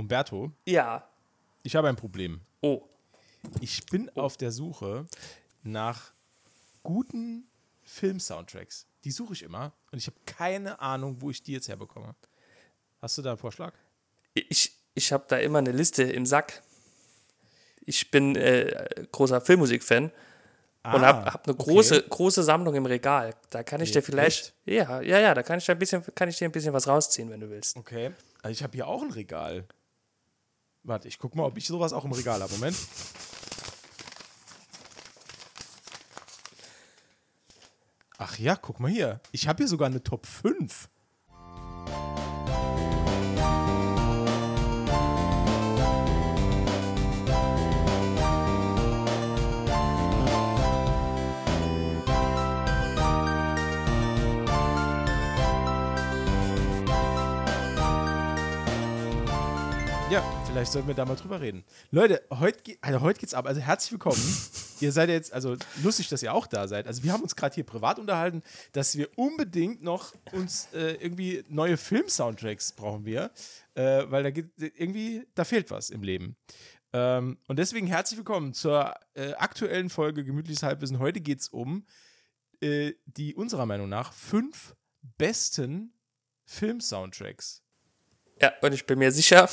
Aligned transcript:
Umberto, 0.00 0.50
Ja. 0.66 1.06
ich 1.62 1.76
habe 1.76 1.88
ein 1.88 1.96
Problem. 1.96 2.40
Oh. 2.62 2.82
Ich 3.60 3.86
bin 3.86 4.10
auf 4.16 4.36
der 4.36 4.50
Suche 4.52 5.06
nach 5.62 6.12
guten 6.82 7.46
Film-Soundtracks. 7.84 8.86
Die 9.04 9.10
suche 9.10 9.32
ich 9.34 9.42
immer 9.42 9.72
und 9.92 9.98
ich 9.98 10.06
habe 10.06 10.16
keine 10.26 10.80
Ahnung, 10.80 11.16
wo 11.20 11.30
ich 11.30 11.42
die 11.42 11.52
jetzt 11.52 11.68
herbekomme. 11.68 12.14
Hast 13.00 13.16
du 13.18 13.22
da 13.22 13.30
einen 13.30 13.38
Vorschlag? 13.38 13.72
Ich, 14.34 14.72
ich 14.94 15.12
habe 15.12 15.24
da 15.28 15.38
immer 15.38 15.58
eine 15.58 15.72
Liste 15.72 16.02
im 16.02 16.26
Sack. 16.26 16.62
Ich 17.86 18.10
bin 18.10 18.36
äh, 18.36 19.06
großer 19.10 19.40
Filmmusik-Fan 19.40 20.04
und 20.04 21.00
habe 21.00 21.02
hab 21.32 21.46
eine 21.48 21.56
Ah, 21.56 21.60
okay. 21.60 21.72
große, 21.72 22.02
große 22.08 22.42
Sammlung 22.42 22.74
im 22.74 22.86
Regal. 22.86 23.34
Da 23.50 23.62
kann 23.62 23.80
ich 23.80 23.88
Nee, 23.90 23.94
dir 23.94 24.02
vielleicht. 24.02 24.38
echt? 24.48 24.54
Ja, 24.66 25.00
ja, 25.00 25.18
ja, 25.18 25.34
da 25.34 25.42
kann 25.42 25.58
ich, 25.58 25.64
dir 25.66 25.72
ein 25.72 25.78
bisschen, 25.78 26.04
kann 26.14 26.28
ich 26.28 26.36
dir 26.36 26.44
ein 26.46 26.52
bisschen 26.52 26.72
was 26.74 26.86
rausziehen, 26.86 27.30
wenn 27.30 27.40
du 27.40 27.48
willst. 27.50 27.76
Okay. 27.76 28.12
Also 28.42 28.52
ich 28.52 28.62
habe 28.62 28.74
hier 28.74 28.86
auch 28.86 29.02
ein 29.02 29.10
Regal. 29.10 29.64
Warte, 30.82 31.08
ich 31.08 31.18
guck 31.18 31.34
mal, 31.34 31.44
ob 31.44 31.56
ich 31.56 31.66
sowas 31.66 31.92
auch 31.92 32.04
im 32.04 32.12
Regal 32.12 32.40
habe. 32.40 32.52
Moment. 32.52 32.76
Ach 38.18 38.38
ja, 38.38 38.56
guck 38.56 38.80
mal 38.80 38.90
hier. 38.90 39.20
Ich 39.32 39.48
habe 39.48 39.58
hier 39.58 39.68
sogar 39.68 39.86
eine 39.86 40.02
Top 40.02 40.26
5. 40.26 40.88
vielleicht 60.50 60.72
sollten 60.72 60.88
wir 60.88 60.94
da 60.94 61.04
mal 61.04 61.14
drüber 61.14 61.40
reden. 61.40 61.64
Leute, 61.90 62.22
heute, 62.30 62.62
ge 62.62 62.78
also 62.80 63.00
heute 63.00 63.20
geht's 63.20 63.34
ab. 63.34 63.46
Also 63.46 63.60
herzlich 63.60 63.92
willkommen. 63.92 64.20
ihr 64.80 64.90
seid 64.90 65.08
jetzt, 65.08 65.32
also 65.32 65.56
lustig, 65.82 66.08
dass 66.08 66.22
ihr 66.22 66.34
auch 66.34 66.46
da 66.46 66.66
seid. 66.66 66.86
Also 66.86 67.04
wir 67.04 67.12
haben 67.12 67.22
uns 67.22 67.36
gerade 67.36 67.54
hier 67.54 67.64
privat 67.64 67.98
unterhalten, 67.98 68.42
dass 68.72 68.96
wir 68.96 69.08
unbedingt 69.16 69.82
noch 69.82 70.12
uns 70.32 70.68
äh, 70.72 70.94
irgendwie 70.94 71.44
neue 71.48 71.76
Film-Soundtracks 71.76 72.72
brauchen 72.72 73.04
wir, 73.04 73.30
äh, 73.74 74.04
weil 74.08 74.24
da 74.24 74.30
geht 74.30 74.50
irgendwie, 74.58 75.24
da 75.34 75.44
fehlt 75.44 75.70
was 75.70 75.90
im 75.90 76.02
Leben. 76.02 76.36
Ähm, 76.92 77.38
und 77.46 77.58
deswegen 77.58 77.86
herzlich 77.86 78.18
willkommen 78.18 78.52
zur 78.52 78.94
äh, 79.14 79.34
aktuellen 79.34 79.88
Folge 79.88 80.24
Gemütliches 80.24 80.64
Halbwissen. 80.64 80.98
Heute 80.98 81.20
geht's 81.20 81.48
um 81.48 81.86
äh, 82.60 82.94
die 83.06 83.34
unserer 83.34 83.66
Meinung 83.66 83.88
nach 83.88 84.12
fünf 84.12 84.74
besten 85.16 85.94
Film-Soundtracks. 86.44 87.62
Ja, 88.40 88.52
und 88.62 88.72
ich 88.72 88.86
bin 88.86 88.98
mir 88.98 89.12
sicher, 89.12 89.48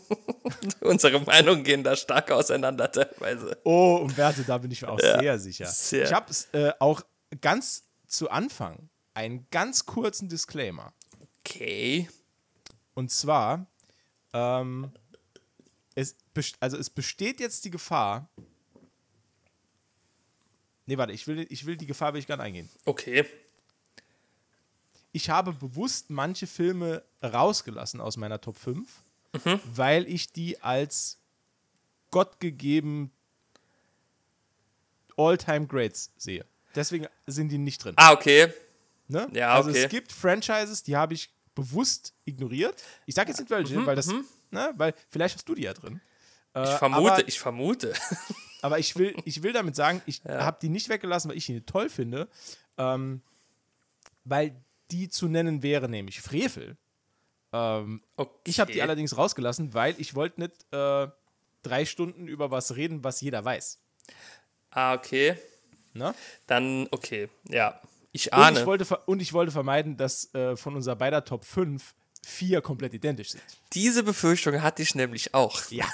unsere 0.80 1.20
Meinungen 1.20 1.64
gehen 1.64 1.82
da 1.84 1.96
stark 1.96 2.30
auseinander 2.30 2.90
teilweise. 2.90 3.58
Oh, 3.64 3.98
Umberto, 4.02 4.42
da 4.46 4.58
bin 4.58 4.70
ich 4.70 4.82
mir 4.82 4.88
auch 4.90 4.98
Ja, 5.00 5.18
sehr 5.20 5.38
sicher. 5.38 5.66
sehr. 5.66 6.04
Ich 6.04 6.12
habe 6.12 6.30
es 6.30 6.48
äh, 6.52 6.72
auch 6.78 7.02
ganz 7.40 7.84
zu 8.06 8.30
Anfang 8.30 8.88
einen 9.14 9.46
ganz 9.50 9.86
kurzen 9.86 10.28
Disclaimer. 10.28 10.92
Okay. 11.40 12.08
Und 12.94 13.10
zwar, 13.10 13.66
ähm, 14.32 14.92
es, 15.94 16.16
also 16.60 16.76
es 16.76 16.90
besteht 16.90 17.40
jetzt 17.40 17.64
die 17.64 17.70
Gefahr. 17.70 18.28
Nee, 20.86 20.98
warte, 20.98 21.12
ich 21.12 21.26
will, 21.26 21.46
ich 21.48 21.66
will 21.66 21.76
die 21.76 21.86
Gefahr 21.86 22.12
will 22.12 22.20
ich 22.20 22.26
gar 22.26 22.36
nicht 22.36 22.46
eingehen. 22.46 22.70
Okay. 22.84 23.24
Ich 25.12 25.28
habe 25.30 25.52
bewusst 25.52 26.10
manche 26.10 26.46
Filme 26.46 27.02
rausgelassen 27.22 28.00
aus 28.00 28.16
meiner 28.16 28.40
Top 28.40 28.56
5, 28.56 29.01
Mhm. 29.32 29.60
weil 29.64 30.06
ich 30.08 30.32
die 30.32 30.60
als 30.62 31.18
gottgegeben 32.10 33.10
All-Time 35.16 35.66
Greats 35.66 36.12
sehe. 36.16 36.44
Deswegen 36.74 37.06
sind 37.26 37.48
die 37.48 37.58
nicht 37.58 37.82
drin. 37.84 37.94
Ah, 37.96 38.12
okay. 38.12 38.52
Ne? 39.08 39.28
Ja, 39.32 39.54
also 39.54 39.70
okay. 39.70 39.84
es 39.84 39.90
gibt 39.90 40.12
Franchises, 40.12 40.82
die 40.82 40.96
habe 40.96 41.14
ich 41.14 41.30
bewusst 41.54 42.14
ignoriert. 42.24 42.82
Ich 43.06 43.14
sage 43.14 43.30
jetzt 43.30 43.38
nicht 43.40 43.50
welche, 43.50 43.78
Mhm, 43.78 43.86
weil 43.86 43.96
das, 43.96 44.06
ne, 44.50 44.72
weil 44.76 44.94
vielleicht 45.10 45.34
hast 45.34 45.48
du 45.48 45.54
die 45.54 45.62
ja 45.62 45.74
drin. 45.74 46.00
Äh, 46.54 46.64
Ich 46.64 46.78
vermute, 46.78 47.12
aber, 47.12 47.28
ich 47.28 47.38
vermute. 47.40 47.92
aber 48.62 48.78
ich 48.78 48.96
will, 48.96 49.14
ich 49.24 49.42
will 49.42 49.52
damit 49.52 49.76
sagen, 49.76 50.00
ich 50.06 50.22
habe 50.24 50.58
die 50.62 50.68
nicht 50.70 50.88
weggelassen, 50.88 51.30
weil 51.30 51.36
ich 51.36 51.46
die 51.46 51.60
toll 51.60 51.90
finde, 51.90 52.28
ähm, 52.78 53.20
weil 54.24 54.56
die 54.90 55.08
zu 55.08 55.28
nennen 55.28 55.62
wäre 55.62 55.88
nämlich 55.88 56.20
Frevel. 56.22 56.76
Ähm, 57.52 58.02
Okay. 58.16 58.30
ich 58.44 58.60
habe 58.60 58.72
die 58.72 58.82
allerdings 58.82 59.16
rausgelassen, 59.16 59.74
weil 59.74 59.94
ich 59.98 60.14
wollte 60.14 60.40
nicht 60.40 60.52
äh, 60.72 61.08
drei 61.62 61.84
Stunden 61.84 62.26
über 62.28 62.50
was 62.50 62.74
reden, 62.76 63.04
was 63.04 63.20
jeder 63.20 63.44
weiß. 63.44 63.78
Ah, 64.70 64.94
okay. 64.94 65.36
Ne? 65.92 66.14
Dann, 66.46 66.88
okay. 66.90 67.28
Ja. 67.48 67.80
Ich 68.12 68.32
Und 68.32 68.38
ich, 68.38 68.44
ahne. 68.44 68.66
wollte, 68.66 68.84
und 69.06 69.20
ich 69.20 69.32
wollte 69.32 69.52
vermeiden, 69.52 69.96
dass 69.96 70.32
äh, 70.34 70.56
von 70.56 70.74
unserer 70.76 70.96
beider 70.96 71.24
Top 71.24 71.44
5 71.44 71.94
vier 72.24 72.60
komplett 72.62 72.94
identisch 72.94 73.30
sind. 73.30 73.42
Diese 73.72 74.02
Befürchtung 74.04 74.62
hatte 74.62 74.82
ich 74.82 74.94
nämlich 74.94 75.34
auch. 75.34 75.60
Ja, 75.70 75.86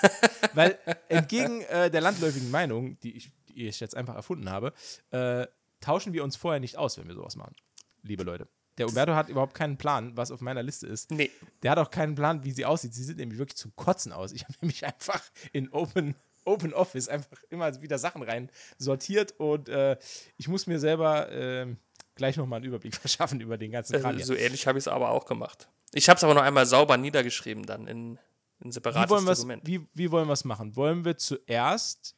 weil 0.54 0.78
entgegen 1.08 1.62
äh, 1.62 1.91
der 1.91 2.00
landläufigen 2.02 2.50
Meinung, 2.50 2.98
die 3.00 3.16
ich, 3.16 3.30
die 3.48 3.66
ich 3.66 3.80
jetzt 3.80 3.97
einfach 3.97 4.14
erfunden 4.14 4.50
habe, 4.50 4.72
äh, 5.10 5.47
tauschen 5.80 6.12
wir 6.12 6.22
uns 6.24 6.36
vorher 6.36 6.60
nicht 6.60 6.76
aus, 6.76 6.98
wenn 6.98 7.08
wir 7.08 7.14
sowas 7.14 7.36
machen, 7.36 7.54
liebe 8.02 8.24
Leute. 8.24 8.47
Der 8.78 8.87
Umberto 8.87 9.15
hat 9.15 9.28
überhaupt 9.28 9.55
keinen 9.55 9.77
Plan, 9.77 10.16
was 10.16 10.31
auf 10.31 10.41
meiner 10.41 10.62
Liste 10.62 10.87
ist. 10.87 11.11
Nee. 11.11 11.31
Der 11.62 11.72
hat 11.72 11.78
auch 11.78 11.91
keinen 11.91 12.15
Plan, 12.15 12.44
wie 12.44 12.53
sie 12.53 12.65
aussieht. 12.65 12.94
Sie 12.94 13.03
sieht 13.03 13.19
nämlich 13.19 13.39
wirklich 13.39 13.56
zum 13.56 13.75
Kotzen 13.77 14.12
aus. 14.12 14.33
Ich 14.33 14.44
habe 14.44 14.55
nämlich 14.61 14.84
einfach 14.87 15.22
in 15.53 15.71
Open, 15.72 16.15
Open 16.44 16.72
Office 16.72 17.09
einfach 17.09 17.43
immer 17.50 17.83
wieder 17.83 17.99
Sachen 17.99 18.22
rein 18.22 18.50
sortiert 18.78 19.34
und 19.39 19.69
äh, 19.69 19.99
ich 20.37 20.49
muss 20.49 20.66
mir 20.66 20.78
selber 20.78 21.31
äh, 21.31 21.66
gleich 22.15 22.37
nochmal 22.37 22.59
einen 22.59 22.66
Überblick 22.66 22.94
verschaffen 22.97 23.41
über 23.41 23.59
den 23.59 23.71
ganzen 23.71 24.00
Kram. 24.00 24.19
Äh, 24.19 24.22
so 24.22 24.34
ähnlich 24.34 24.66
habe 24.66 24.78
ich 24.78 24.84
es 24.84 24.89
aber 24.89 25.10
auch 25.10 25.27
gemacht. 25.27 25.69
Ich 25.93 26.09
habe 26.09 26.16
es 26.16 26.25
aber 26.25 26.34
noch 26.34 26.43
einmal 26.43 26.66
sauber 26.66 26.97
niedergeschrieben 26.97 27.65
dann 27.65 27.87
in 27.87 28.19
ein 28.60 28.69
wie 28.69 28.72
separates 28.72 29.10
wollen, 29.10 29.27
wir's, 29.27 29.39
Dokument. 29.39 29.66
wie, 29.66 29.87
wie 29.95 30.10
wollen 30.10 30.27
wir 30.27 30.33
es 30.33 30.45
machen? 30.45 30.77
Wollen 30.77 31.05
wir 31.05 31.16
zuerst 31.16 32.16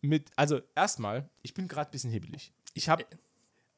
mit, 0.00 0.30
also 0.36 0.60
erstmal, 0.74 1.28
ich 1.42 1.54
bin 1.54 1.68
gerade 1.68 1.90
ein 1.90 1.92
bisschen 1.92 2.10
hibbelig. 2.10 2.52
Ich 2.74 2.88
habe 2.88 3.06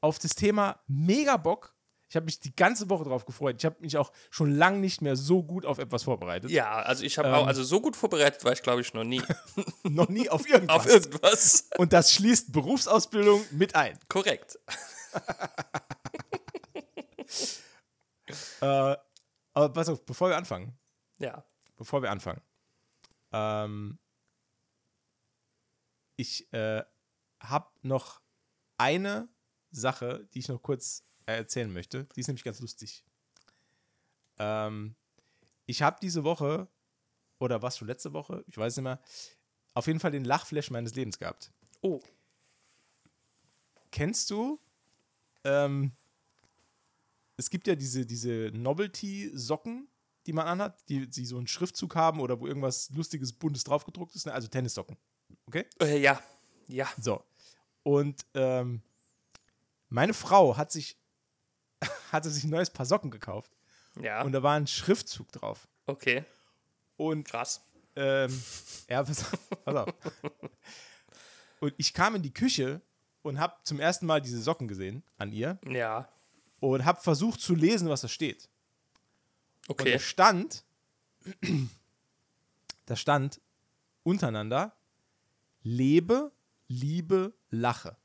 auf 0.01 0.19
das 0.19 0.35
Thema 0.35 0.81
mega 0.87 1.37
Bock. 1.37 1.75
Ich 2.11 2.17
habe 2.17 2.25
mich 2.25 2.41
die 2.41 2.55
ganze 2.57 2.89
Woche 2.89 3.05
drauf 3.05 3.27
gefreut. 3.27 3.57
Ich 3.59 3.65
habe 3.67 3.77
mich 3.81 3.97
auch 3.99 4.13
schon 4.31 4.55
lange 4.55 4.79
nicht 4.79 5.03
mehr 5.03 5.15
so 5.15 5.43
gut 5.43 5.67
auf 5.67 5.79
etwas 5.79 6.05
vorbereitet. 6.05 6.51
Ja, 6.51 6.77
also 6.83 7.05
ich 7.05 7.19
habe 7.19 7.29
Ähm. 7.29 7.35
auch, 7.35 7.47
also 7.47 7.63
so 7.63 7.81
gut 7.83 7.97
vorbereitet 7.97 8.43
war 8.45 8.53
ich, 8.53 8.63
glaube 8.63 8.81
ich, 8.81 8.95
noch 8.95 9.05
nie. 9.05 9.23
Noch 9.85 10.09
nie 10.09 10.29
auf 10.31 10.49
irgendwas. 10.49 10.77
Auf 10.77 10.87
irgendwas. 10.87 11.69
Und 11.77 11.93
das 11.93 12.13
schließt 12.15 12.53
Berufsausbildung 12.53 13.45
mit 13.51 13.75
ein. 13.75 13.99
Korrekt. 14.09 14.59
Äh, 18.61 18.97
aber 19.55 19.73
pass 19.73 19.89
auf, 19.89 20.05
bevor 20.05 20.29
wir 20.29 20.37
anfangen, 20.37 20.79
Ja. 21.19 21.45
bevor 21.77 22.03
wir 22.03 22.11
anfangen, 22.11 22.43
ähm, 23.33 23.99
ich 26.17 26.53
äh, 26.53 26.83
habe 27.41 27.71
noch 27.83 28.21
eine 28.77 29.29
Sache, 29.71 30.29
die 30.35 30.41
ich 30.41 30.49
noch 30.49 30.61
kurz 30.63 31.08
erzählen 31.37 31.73
möchte. 31.73 32.05
Die 32.17 32.21
ist 32.21 32.29
nämlich 32.29 32.45
ganz 32.45 32.61
lustig. 32.61 33.05
Ähm, 34.39 34.95
ich 35.67 35.83
habe 35.83 35.99
diese 36.01 36.25
Woche, 36.25 36.69
oder 37.39 37.63
was 37.63 37.79
schon 37.79 37.89
letzte 37.89 38.13
Woche, 38.13 38.45
ich 38.47 38.57
weiß 38.57 38.77
nicht 38.77 38.85
mehr, 38.85 39.01
auf 39.75 39.87
jeden 39.87 40.01
Fall 40.01 40.11
den 40.11 40.25
Lachflash 40.25 40.71
meines 40.71 40.95
Lebens 40.95 41.19
gehabt. 41.19 41.53
Oh. 41.83 42.01
Kennst 43.91 44.31
du, 44.31 44.61
ähm, 45.45 45.93
es 47.37 47.51
gibt 47.51 47.67
ja 47.67 47.75
diese, 47.75 48.05
diese 48.05 48.51
Novelty-Socken, 48.53 49.89
die 50.27 50.33
man 50.33 50.47
anhat, 50.47 50.89
die, 50.89 51.09
die 51.09 51.25
so 51.25 51.39
einen 51.39 51.47
Schriftzug 51.47 51.95
haben 51.95 52.21
oder 52.21 52.41
wo 52.41 52.47
irgendwas 52.47 52.91
Lustiges, 52.91 53.33
Buntes 53.33 53.65
draufgedruckt 53.65 54.15
ist, 54.15 54.27
ne? 54.27 54.33
also 54.33 54.49
Tennissocken. 54.49 54.97
Okay? 55.47 55.65
Äh, 55.81 56.01
ja. 56.01 56.21
Ja. 56.67 56.89
So. 57.01 57.25
Und 57.83 58.27
ähm, 58.35 58.83
meine 59.89 60.13
Frau 60.13 60.57
hat 60.57 60.73
sich, 60.73 60.99
hatte 62.13 62.31
sich 62.31 62.45
ein 62.45 62.51
neues 62.51 62.71
Paar 62.71 62.87
Socken 62.87 63.11
gekauft 63.11 63.57
Ja. 64.01 64.23
und 64.23 64.33
da 64.33 64.43
war 64.43 64.55
ein 64.55 64.67
Schriftzug 64.67 65.31
drauf. 65.33 65.69
okay. 65.87 66.25
Und 66.97 67.25
Krass. 67.29 67.61
ähm, 67.97 68.43
ja, 68.89 69.03
pass 69.05 69.21
auf, 69.33 69.65
pass 69.65 69.75
auf. 69.77 69.95
Und 71.61 71.75
ich 71.77 71.93
kam 71.93 72.15
in 72.15 72.23
die 72.23 72.33
Küche 72.33 72.81
und 73.23 73.41
habe 73.41 73.55
zum 73.65 73.81
ersten 73.81 74.07
Mal 74.07 74.21
diese 74.21 74.41
Socken 74.41 74.69
gesehen 74.69 75.03
an 75.17 75.33
ihr 75.33 75.59
Ja. 75.67 76.09
und 76.61 76.85
habe 76.85 77.01
versucht 77.01 77.41
zu 77.41 77.55
lesen, 77.55 77.89
was 77.89 78.01
da 78.03 78.09
steht. 78.09 78.49
Und 79.67 79.81
Okay. 79.81 79.93
da 79.95 79.99
stand, 79.99 80.65
da 82.87 82.95
stand 82.97 83.41
untereinander, 84.05 84.73
lebe, 85.63 86.33
liebe, 86.69 87.35
lache. 87.51 87.97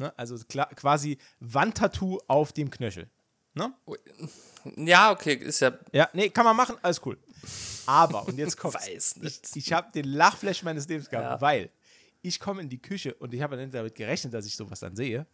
Ne? 0.00 0.12
Also 0.16 0.36
quasi 0.48 1.18
Wandtattoo 1.40 2.18
auf 2.26 2.54
dem 2.54 2.70
Knöchel. 2.70 3.10
Ne? 3.52 3.70
Ja, 4.76 5.10
okay, 5.10 5.34
ist 5.34 5.60
ja. 5.60 5.72
Ja, 5.92 6.08
nee, 6.14 6.30
kann 6.30 6.46
man 6.46 6.56
machen, 6.56 6.76
alles 6.80 7.04
cool. 7.04 7.18
Aber, 7.84 8.26
und 8.26 8.38
jetzt 8.38 8.56
kommt 8.58 8.74
Weiß 8.74 9.16
nicht. 9.16 9.50
Ich, 9.50 9.66
ich 9.66 9.72
habe 9.74 9.92
den 9.92 10.06
Lachflash 10.06 10.62
meines 10.62 10.88
Lebens 10.88 11.10
gehabt, 11.10 11.26
Ja. 11.26 11.40
weil 11.42 11.68
ich 12.22 12.40
komme 12.40 12.62
in 12.62 12.70
die 12.70 12.80
Küche 12.80 13.12
und 13.14 13.34
ich 13.34 13.42
habe 13.42 13.58
nicht 13.58 13.74
damit 13.74 13.94
gerechnet, 13.94 14.32
dass 14.32 14.46
ich 14.46 14.56
sowas 14.56 14.80
dann 14.80 14.96
sehe. 14.96 15.26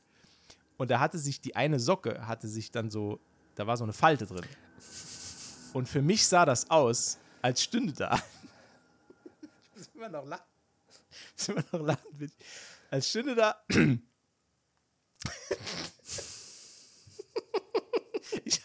Und 0.78 0.90
da 0.90 0.98
hatte 0.98 1.18
sich 1.18 1.40
die 1.40 1.54
eine 1.54 1.78
Socke, 1.78 2.26
hatte 2.26 2.48
sich 2.48 2.72
dann 2.72 2.90
so, 2.90 3.20
da 3.54 3.68
war 3.68 3.76
so 3.76 3.84
eine 3.84 3.92
Falte 3.92 4.26
drin. 4.26 4.44
Und 5.74 5.88
für 5.88 6.02
mich 6.02 6.26
sah 6.26 6.44
das 6.44 6.68
aus, 6.70 7.18
als 7.40 7.62
stünde 7.62 7.92
da. 7.92 8.20
Ich 9.76 9.80
muss 9.80 9.90
immer 9.94 10.08
noch 10.08 10.26
lachen. 10.26 10.42
Ich 11.36 11.48
muss 11.48 11.48
immer 11.48 11.64
noch 11.78 11.86
lachen. 11.86 12.32
Als 12.90 13.08
stünde 13.10 13.34
da. 13.36 13.62
Ich, 18.44 18.60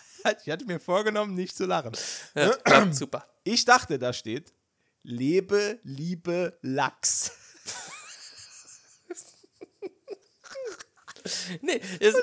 ich 0.46 0.52
hatte 0.52 0.66
mir 0.66 0.80
vorgenommen, 0.80 1.34
nicht 1.34 1.56
zu 1.56 1.66
lachen. 1.66 1.92
ja 2.36 2.54
klappt 2.58 2.96
super. 2.96 3.28
Ich 3.44 3.66
dachte, 3.66 3.98
da 3.98 4.12
steht 4.14 4.54
Lebe, 5.04 5.80
liebe 5.84 6.58
Lachs. 6.62 7.32
Nee, 11.62 11.80
ist, 12.00 12.18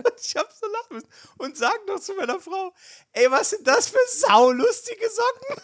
Ich 0.20 0.36
hab 0.36 0.52
so 0.52 0.66
lachen 0.66 0.96
müssen. 0.96 1.08
Und 1.38 1.56
sag 1.56 1.86
noch 1.86 2.00
zu 2.00 2.14
meiner 2.14 2.40
Frau, 2.40 2.72
ey, 3.12 3.30
was 3.30 3.50
sind 3.50 3.66
das 3.66 3.88
für 3.88 3.98
saulustige 4.08 5.08
Socken? 5.08 5.62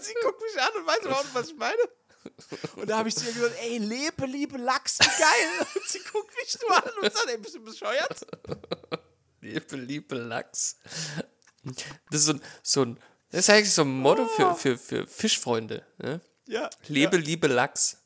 Sie 0.00 0.14
guckt 0.22 0.40
mich 0.40 0.60
an 0.60 0.72
und 0.76 0.86
weiß 0.86 0.98
überhaupt 1.04 1.34
was 1.34 1.48
ich 1.48 1.56
meine. 1.56 1.80
Und 2.76 2.88
da 2.90 2.98
habe 2.98 3.08
ich 3.08 3.16
zu 3.16 3.26
ihr 3.26 3.32
gesagt, 3.32 3.54
ey, 3.60 3.78
lebe, 3.78 4.26
liebe 4.26 4.58
Lachs, 4.58 4.98
wie 5.00 5.04
geil. 5.04 5.66
Und 5.74 5.88
sie 5.88 6.00
guckt 6.12 6.32
mich 6.36 6.58
nur 6.60 6.76
an 6.76 6.90
und 7.02 7.12
sagt, 7.12 7.28
ey, 7.28 7.38
bist 7.38 7.54
du 7.54 7.64
bescheuert? 7.64 8.26
liebe, 9.40 9.76
liebe 9.76 10.14
Lachs. 10.16 10.76
Das 12.10 12.20
ist 12.20 12.26
so 12.26 12.32
ein, 12.34 12.40
so 12.62 12.82
ein 12.84 13.00
das 13.30 13.40
ist 13.40 13.50
eigentlich 13.50 13.72
so 13.72 13.82
ein 13.82 13.90
Motto 14.00 14.26
für, 14.28 14.54
für, 14.54 14.78
für 14.78 15.06
Fischfreunde. 15.06 15.84
Ne? 15.98 16.20
Ja. 16.46 16.70
Lebe, 16.86 17.16
Ja. 17.16 17.22
liebe 17.22 17.46
Lachs. 17.48 17.98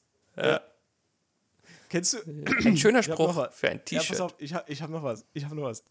Kennst 1.91 2.15
du? 2.15 2.19
Ein 2.27 2.77
schöner 2.79 3.03
Spruch 3.03 3.51
für 3.53 3.69
ein 3.69 3.81
Ja, 3.89 3.99
pass 3.99 4.07
T-Shirt. 4.09 4.21
auf, 4.21 4.35
ich 4.39 4.55
habe 4.55 4.71
ich 4.73 4.81
hab 4.81 4.91
noch 4.91 5.03
was. 5.03 5.25
Ich 5.33 5.45
habe 5.45 5.57
noch 5.57 5.65
was. 5.65 5.83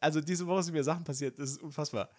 Also 0.00 0.20
diese 0.20 0.46
Woche 0.46 0.64
sind 0.64 0.74
mir 0.74 0.82
Sachen 0.84 1.04
passiert, 1.04 1.38
das 1.38 1.50
ist 1.52 1.62
unfassbar. 1.62 2.10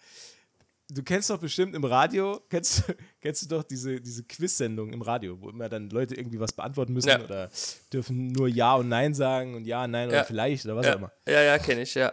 Du 0.92 1.02
kennst 1.04 1.30
doch 1.30 1.38
bestimmt 1.38 1.74
im 1.76 1.84
Radio, 1.84 2.40
kennst, 2.48 2.88
du- 2.88 2.94
kennst 3.20 3.42
du 3.42 3.46
doch 3.48 3.62
diese, 3.62 4.00
diese 4.00 4.24
Quiz-Sendung 4.24 4.92
im 4.92 5.02
Radio, 5.02 5.40
wo 5.40 5.48
immer 5.50 5.68
dann 5.68 5.88
Leute 5.90 6.14
irgendwie 6.16 6.40
was 6.40 6.52
beantworten 6.52 6.92
müssen 6.92 7.08
Ja. 7.08 7.22
oder 7.22 7.48
dürfen 7.92 8.28
nur 8.32 8.48
Ja 8.48 8.74
und 8.74 8.88
Nein 8.88 9.14
sagen 9.14 9.54
und 9.54 9.66
Ja, 9.66 9.86
Nein 9.86 10.08
oder 10.08 10.18
Ja. 10.18 10.24
vielleicht 10.24 10.64
oder 10.64 10.76
was 10.76 10.86
auch 10.86 10.90
ja, 10.90 10.96
immer. 10.96 11.12
ja, 11.28 11.42
ja 11.42 11.58
kenne 11.58 11.82
ich, 11.82 11.94
ja. 11.94 12.12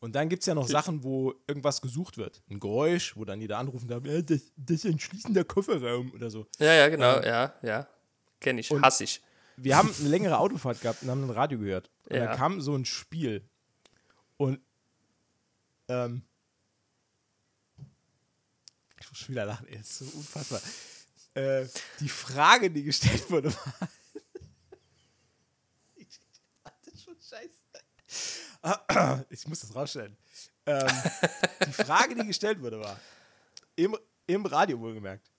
Und 0.00 0.16
dann 0.16 0.28
gibt 0.28 0.42
es 0.42 0.46
ja 0.46 0.54
noch 0.56 0.66
Sachen, 0.66 1.04
wo 1.04 1.32
irgendwas 1.46 1.80
gesucht 1.80 2.18
wird. 2.18 2.42
Ein 2.50 2.58
Geräusch, 2.58 3.16
wo 3.16 3.24
dann 3.24 3.40
jeder 3.40 3.58
anrufen 3.58 3.86
darf, 3.86 4.04
äh, 4.04 4.22
das, 4.24 4.40
das 4.56 4.84
ist 4.84 4.86
ein 4.86 4.98
schließender 4.98 5.44
Kofferraum 5.44 6.10
oder 6.12 6.28
so. 6.28 6.46
Ja, 6.58 6.74
ja, 6.74 6.88
genau, 6.88 7.20
ja, 7.20 7.54
ja. 7.62 7.86
Kenne 8.40 8.58
ich, 8.60 8.70
hasse 8.72 9.04
ich. 9.04 9.22
wir 9.56 9.76
haben 9.76 9.94
eine 10.00 10.08
längere 10.08 10.38
Autofahrt 10.38 10.80
gehabt 10.80 11.04
und 11.04 11.10
haben 11.10 11.22
ein 11.22 11.30
Radio 11.30 11.60
gehört. 11.60 11.88
Und 12.08 12.16
Ja. 12.16 12.24
da 12.26 12.34
kam 12.34 12.60
so 12.60 12.74
ein 12.74 12.84
Spiel. 12.84 13.44
Und 14.36 14.58
ähm, 15.88 16.22
schon 19.12 19.34
wieder 19.34 19.44
lachen, 19.44 19.66
ey, 19.68 19.78
ist 19.78 19.98
so 19.98 20.04
unfassbar. 20.04 20.60
Äh, 21.34 21.66
die 22.00 22.08
Frage, 22.08 22.70
die 22.70 22.82
gestellt 22.82 23.30
wurde, 23.30 23.54
war. 23.54 23.88
ich, 25.96 26.08
das 26.64 26.94
ist 26.94 27.04
schon 27.04 27.16
scheiße. 27.20 27.50
Ich 29.30 29.48
muss 29.48 29.60
das 29.60 29.74
rausstellen. 29.74 30.16
Ähm, 30.66 30.88
die 31.66 31.72
Frage, 31.72 32.14
die 32.14 32.26
gestellt 32.26 32.60
wurde, 32.60 32.78
war: 32.80 33.00
im, 33.76 33.96
im 34.26 34.46
Radio 34.46 34.78
wohlgemerkt. 34.78 35.30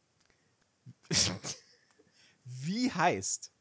Wie 2.45 2.91
heißt 2.91 3.51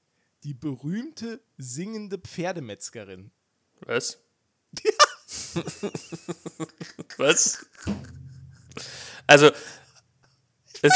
die 0.42 0.54
berühmte 0.54 1.40
singende 1.58 2.18
Pferdemetzgerin? 2.18 3.30
Was? 3.80 4.18
Was? 7.18 7.66
Also, 9.26 9.50
es, 10.82 10.92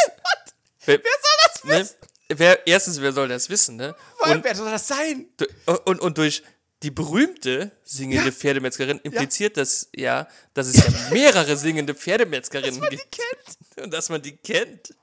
wer, 0.85 0.99
Wer 0.99 1.13
soll 1.23 1.37
das 1.45 1.65
ne, 1.65 1.81
wissen? 1.81 1.97
wer, 2.29 2.67
erstens, 2.67 3.01
wer 3.01 3.13
soll 3.13 3.29
das 3.29 3.49
wissen, 3.51 3.77
ne? 3.77 3.95
Vor 4.19 4.27
allem, 4.27 4.39
Und, 4.39 4.45
wer 4.45 4.55
soll 4.55 4.71
das 4.71 4.87
sein? 4.87 5.29
du- 5.37 5.47
und, 5.85 6.01
und 6.01 6.19
durch 6.19 6.43
die 6.83 6.91
berühmte 6.91 7.73
singende 7.85 8.31
Pferdemetzgerin 8.33 8.99
impliziert 9.03 9.57
das 9.57 9.89
ja, 9.97 10.29
dass 10.53 10.67
es 10.67 10.77
ja 10.77 11.11
mehrere 11.11 11.57
singende 11.57 11.95
Pferdemetzgerinnen 12.03 12.79
man 12.81 12.91
die 12.91 12.97
gibt. 12.97 13.11
kennt. 13.13 13.85
Und 13.85 13.95
dass 13.95 14.09
man 14.11 14.21
die 14.21 14.37
kennt. 14.37 14.95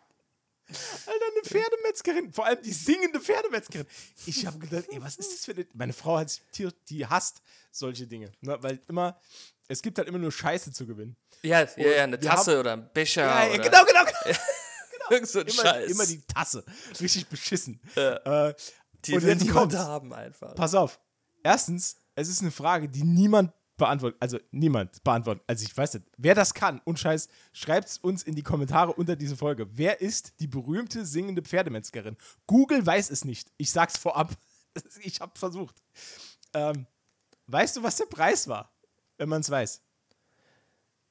Alter, 1.05 1.25
eine 1.31 1.43
Pferdemetzgerin. 1.43 2.31
Vor 2.33 2.45
allem 2.45 2.61
die 2.63 2.71
singende 2.71 3.19
Pferdemetzgerin. 3.19 3.87
Ich 4.25 4.45
habe 4.45 4.57
gedacht, 4.59 4.85
ey, 4.89 5.01
was 5.01 5.17
ist 5.17 5.31
das 5.33 5.45
für 5.45 5.51
eine. 5.51 5.65
Meine 5.73 5.93
Frau 5.93 6.17
hat 6.17 6.39
die, 6.55 6.69
die 6.89 7.05
hasst 7.05 7.41
solche 7.71 8.07
Dinge. 8.07 8.31
Ne? 8.41 8.57
Weil 8.61 8.79
immer, 8.87 9.19
es 9.67 9.81
gibt 9.81 9.97
halt 9.97 10.07
immer 10.07 10.19
nur 10.19 10.31
Scheiße 10.31 10.71
zu 10.71 10.85
gewinnen. 10.87 11.15
Ja, 11.41 11.61
ja, 11.75 11.87
ja 11.87 12.03
eine 12.03 12.19
Tasse 12.19 12.59
oder 12.59 12.73
ein 12.73 12.89
Becher. 12.93 13.23
Ja, 13.23 13.45
ja, 13.45 13.53
oder 13.55 13.63
genau, 13.63 13.85
genau. 13.85 14.05
genau. 14.05 14.37
So 15.23 15.39
ein 15.39 15.47
Immer, 15.47 15.61
Scheiß. 15.61 15.91
immer 15.91 16.05
die 16.05 16.21
Tasse. 16.21 16.63
Richtig 16.99 17.27
beschissen. 17.27 17.79
Ja. 17.95 18.47
Äh, 18.49 18.55
die 19.05 19.15
und 19.15 19.23
will 19.23 19.29
jetzt 19.29 19.49
kommt's. 19.49 19.75
haben 19.75 20.13
einfach. 20.13 20.55
Pass 20.55 20.73
auf. 20.75 20.99
Erstens, 21.43 21.97
es 22.15 22.29
ist 22.29 22.41
eine 22.41 22.51
Frage, 22.51 22.87
die 22.89 23.03
niemand 23.03 23.51
beantwortet. 23.77 24.17
Also 24.21 24.39
niemand 24.51 25.03
beantwortet. 25.03 25.43
Also 25.47 25.65
ich 25.65 25.75
weiß 25.75 25.95
nicht. 25.95 26.05
Wer 26.17 26.35
das 26.35 26.53
kann 26.53 26.79
und 26.85 26.99
Scheiß, 26.99 27.27
schreibt 27.51 27.89
es 27.89 27.97
uns 27.97 28.23
in 28.23 28.35
die 28.35 28.43
Kommentare 28.43 28.93
unter 28.93 29.15
diese 29.15 29.35
Folge. 29.35 29.67
Wer 29.71 29.99
ist 30.01 30.39
die 30.39 30.47
berühmte 30.47 31.05
singende 31.05 31.41
Pferdemetzgerin? 31.41 32.15
Google 32.47 32.85
weiß 32.85 33.09
es 33.09 33.25
nicht. 33.25 33.51
Ich 33.57 33.71
sag's 33.71 33.97
vorab. 33.97 34.31
Ich 35.03 35.21
habe 35.21 35.37
versucht. 35.37 35.75
Ähm, 36.55 36.87
weißt 37.45 37.75
du, 37.75 37.83
was 37.83 37.97
der 37.97 38.05
Preis 38.07 38.47
war, 38.47 38.73
wenn 39.19 39.29
man 39.29 39.41
es 39.41 39.49
weiß? 39.51 39.81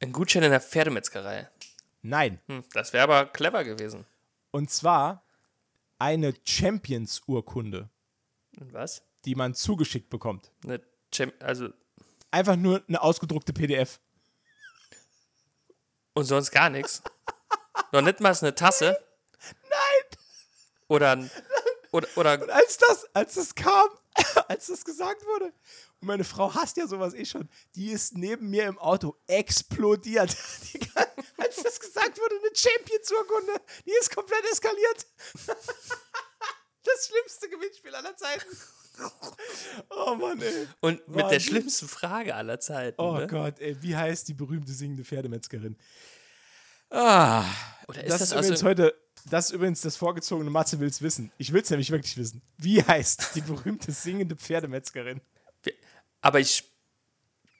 Ein 0.01 0.11
Gutschein 0.11 0.43
in 0.43 0.51
der 0.51 0.61
Pferdemetzgerei. 0.61 1.49
Nein. 2.03 2.41
Hm, 2.47 2.65
das 2.73 2.93
wäre 2.93 3.05
aber 3.05 3.27
clever 3.27 3.65
gewesen. 3.65 4.05
Und 4.51 4.71
zwar 4.71 5.25
eine 5.99 6.35
Champions-Urkunde, 6.45 7.89
Und 8.61 8.73
was? 8.73 9.03
die 9.25 9.35
man 9.37 9.55
zugeschickt 9.55 10.11
bekommt. 10.11 10.51
Eine 10.65 10.81
Champ 11.13 11.33
also 11.43 11.69
Einfach 12.31 12.57
nur 12.57 12.83
eine 12.89 13.01
ausgedruckte 13.01 13.53
PDF. 13.53 14.01
und 16.15 16.25
sonst 16.25 16.51
gar 16.51 16.71
nichts. 16.71 17.03
Noch 17.93 18.03
nicht 18.03 18.21
mal 18.21 18.37
eine 18.41 18.55
Tasse. 18.55 18.99
Nein! 19.63 20.19
Oder 20.89 21.13
ein, 21.13 21.31
oder, 21.91 22.09
oder 22.17 22.55
als 22.55 22.79
das, 22.79 23.07
als 23.15 23.35
das 23.35 23.55
kam, 23.55 23.89
als 24.49 24.67
das 24.67 24.85
gesagt 24.85 25.25
wurde, 25.25 25.47
und 26.01 26.07
meine 26.07 26.25
Frau 26.25 26.55
hasst 26.55 26.77
ja 26.77 26.87
sowas 26.87 27.15
eh 27.15 27.25
schon, 27.25 27.49
die 27.75 27.91
ist 27.91 28.15
neben 28.17 28.51
mir 28.51 28.65
im 28.67 28.79
Auto 28.79 29.17
explodiert. 29.27 30.37
Die 30.73 30.79
kann, 30.79 31.07
als 31.39 31.57
das 31.63 31.81
gesagt 31.81 32.19
wurde, 32.19 32.35
eine 32.37 32.55
Champions-Urkunde, 32.55 33.53
die 33.87 33.93
ist 34.01 34.15
komplett 34.15 34.45
eskaliert. 34.51 35.07
Das 36.85 37.07
schlimmste 37.07 37.49
Gewinnspiel 37.49 37.95
aller 37.95 38.17
Zeiten. 38.17 38.45
Oh 39.89 40.17
Mann, 40.17 40.43
ey. 40.43 40.67
und 40.81 41.07
mit 41.07 41.17
der 41.17 41.25
Wahnsinn. 41.27 41.41
schlimmsten 41.41 41.89
Frage 41.89 42.35
aller 42.35 42.59
Zeiten. 42.59 43.01
Oh 43.01 43.19
ne? 43.19 43.27
Gott, 43.29 43.61
ey, 43.61 43.81
wie 43.83 43.97
heißt 43.97 44.27
die 44.27 44.35
berühmte 44.35 44.73
singende 44.73 45.05
Pferdemetzgerin? 45.05 45.79
Ah, 46.91 47.45
Oder 47.89 48.03
ist 48.05 48.11
das, 48.11 48.19
das, 48.21 48.33
übrigens 48.33 48.59
dem- 48.61 48.69
heute, 48.69 48.95
das 49.31 49.47
ist 49.47 49.53
übrigens 49.53 49.81
das 49.81 49.97
vorgezogene 49.97 50.51
Matze 50.51 50.81
will's 50.81 51.03
wissen. 51.03 51.33
Ich 51.39 51.53
will's 51.53 51.71
nämlich 51.71 51.91
wirklich 51.91 52.17
wissen. 52.17 52.43
Wie 52.59 52.83
heißt 52.83 53.35
die 53.35 53.41
berühmte 53.41 53.93
singende 53.93 54.37
Pferdemetzgerin? 54.37 55.21
Aber 56.21 56.41
ich 56.41 56.65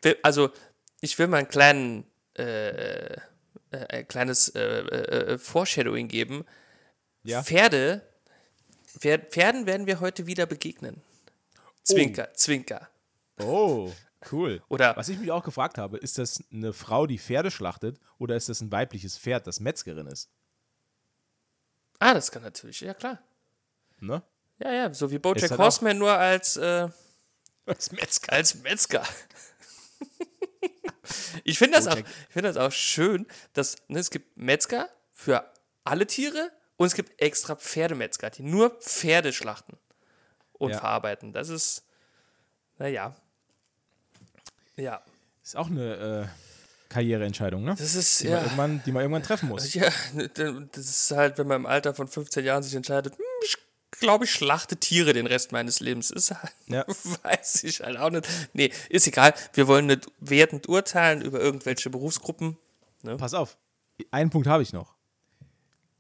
will, 0.03 0.17
also 0.23 0.51
ich 1.01 1.19
will 1.19 1.27
mal 1.27 1.39
einen 1.39 1.49
kleinen, 1.49 2.05
äh, 2.39 3.15
äh, 3.15 3.19
ein 3.71 4.09
kleines 4.09 4.49
äh, 4.51 4.61
äh, 4.61 5.33
äh, 5.33 5.39
Foreshadowing 5.39 6.09
geben. 6.09 6.45
Ja. 7.25 7.43
Pferde, 7.43 8.03
Pferd, 8.99 9.33
Pferden 9.33 9.67
werden 9.67 9.87
wir 9.87 10.01
heute 10.01 10.27
wieder 10.27 10.47
begegnen. 10.47 11.03
Zwinker, 11.83 12.33
Zwinker. 12.35 12.89
Oh, 13.41 13.91
cool. 14.31 14.63
Oder- 14.69 14.97
Was 14.97 15.09
ich 15.09 15.19
mich 15.19 15.33
auch 15.33 15.43
gefragt 15.43 15.79
habe, 15.79 15.99
ist 15.99 16.19
das 16.19 16.43
eine 16.53 16.73
Frau, 16.73 17.07
die 17.07 17.19
Pferde 17.19 17.51
schlachtet, 17.51 17.99
oder 18.19 18.37
ist 18.37 18.49
das 18.49 18.61
ein 18.61 18.71
weibliches 18.71 19.19
Pferd, 19.19 19.47
das 19.47 19.59
Metzgerin 19.59 20.07
ist? 20.07 20.31
Ah, 22.03 22.15
das 22.15 22.31
kann 22.33 22.43
natürlich, 22.43 22.81
ja 22.81 22.95
klar. 22.95 23.19
Ne? 24.01 24.23
Ja, 24.59 24.73
ja, 24.73 24.95
so 24.95 25.11
wie 25.11 25.19
Bojack 25.19 25.51
halt 25.51 25.61
Horseman, 25.61 25.99
nur 25.99 26.13
als, 26.13 26.57
äh, 26.57 26.89
Als 27.67 27.93
Metzger. 27.93 28.33
als 28.33 28.55
Metzger. 28.57 29.03
ich 31.45 31.59
finde 31.59 31.79
das, 31.79 31.87
auch- 31.87 31.97
ich 31.97 32.05
find 32.31 32.45
das 32.45 32.57
auch 32.57 32.73
schön, 32.73 33.27
dass 33.53 33.77
ne, 33.89 33.99
es 33.99 34.11
gibt 34.11 34.37
Metzger 34.37 34.89
für 35.13 35.51
alle 35.85 36.07
Tiere 36.07 36.51
und 36.77 36.87
es 36.87 36.95
gibt 36.95 37.21
extra 37.21 37.57
Pferdemetzger, 37.57 38.31
die 38.31 38.43
nur 38.43 38.71
Pferde 38.81 39.33
schlachten 39.33 39.79
und 40.55 40.71
Ja. 40.71 40.79
verarbeiten. 40.79 41.33
Das 41.33 41.49
ist, 41.49 41.85
naja. 42.79 43.15
Ja. 44.77 45.03
Ist 45.43 45.57
auch 45.57 45.69
eine 45.69 46.29
äh, 46.31 46.52
Karriereentscheidung, 46.93 47.65
ne? 47.65 47.75
Das 47.77 47.95
ist, 47.95 48.23
die, 48.23 48.29
ja. 48.29 48.37
man 48.37 48.45
irgendwann, 48.45 48.83
die 48.85 48.93
man 48.93 49.03
irgendwann 49.03 49.23
treffen 49.23 49.49
muss. 49.49 49.73
Ja, 49.75 49.91
das 50.15 50.85
ist 50.85 51.11
halt, 51.11 51.39
wenn 51.39 51.47
man 51.47 51.57
im 51.63 51.67
Alter 51.67 51.95
von 51.95 52.07
15 52.09 52.45
Jahren 52.45 52.63
sich 52.63 52.75
entscheidet, 52.75 53.17
hm, 53.17 53.25
ich 53.45 53.57
glaube, 53.99 54.25
ich 54.25 54.31
schlachte 54.31 54.77
Tiere 54.77 55.13
den 55.13 55.27
Rest 55.27 55.53
meines 55.53 55.81
Lebens. 55.81 56.11
Ist 56.11 56.31
halt, 56.31 56.53
Ja. 56.67 56.85
weiß 57.23 57.65
ich 57.65 57.81
halt 57.81 57.97
auch 57.97 58.11
nicht. 58.11 58.29
Nee, 58.53 58.73
ist 58.89 59.07
egal. 59.07 59.35
Wir 59.55 59.67
wollen 59.67 59.87
nicht 59.87 60.07
wertend 60.21 60.69
urteilen 60.69 61.23
über 61.23 61.41
irgendwelche 61.41 61.91
Berufsgruppen. 61.91 62.57
Pass 63.19 63.35
auf, 63.35 63.59
einen 64.11 64.31
Punkt 64.31 64.47
habe 64.47 64.63
ich 64.63 64.73
noch. 64.73 64.95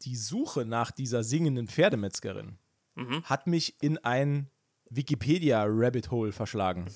Die 0.03 0.17
Suche 0.17 0.65
nach 0.65 0.91
dieser 0.91 1.25
singenden 1.25 1.69
Pferdemetzgerin 1.69 2.59
hat 3.25 3.47
mich 3.47 3.81
in 3.81 3.99
ein 3.99 4.51
Wikipedia-Rabbit 4.91 6.11
Hole 6.11 6.33
verschlagen. 6.33 6.87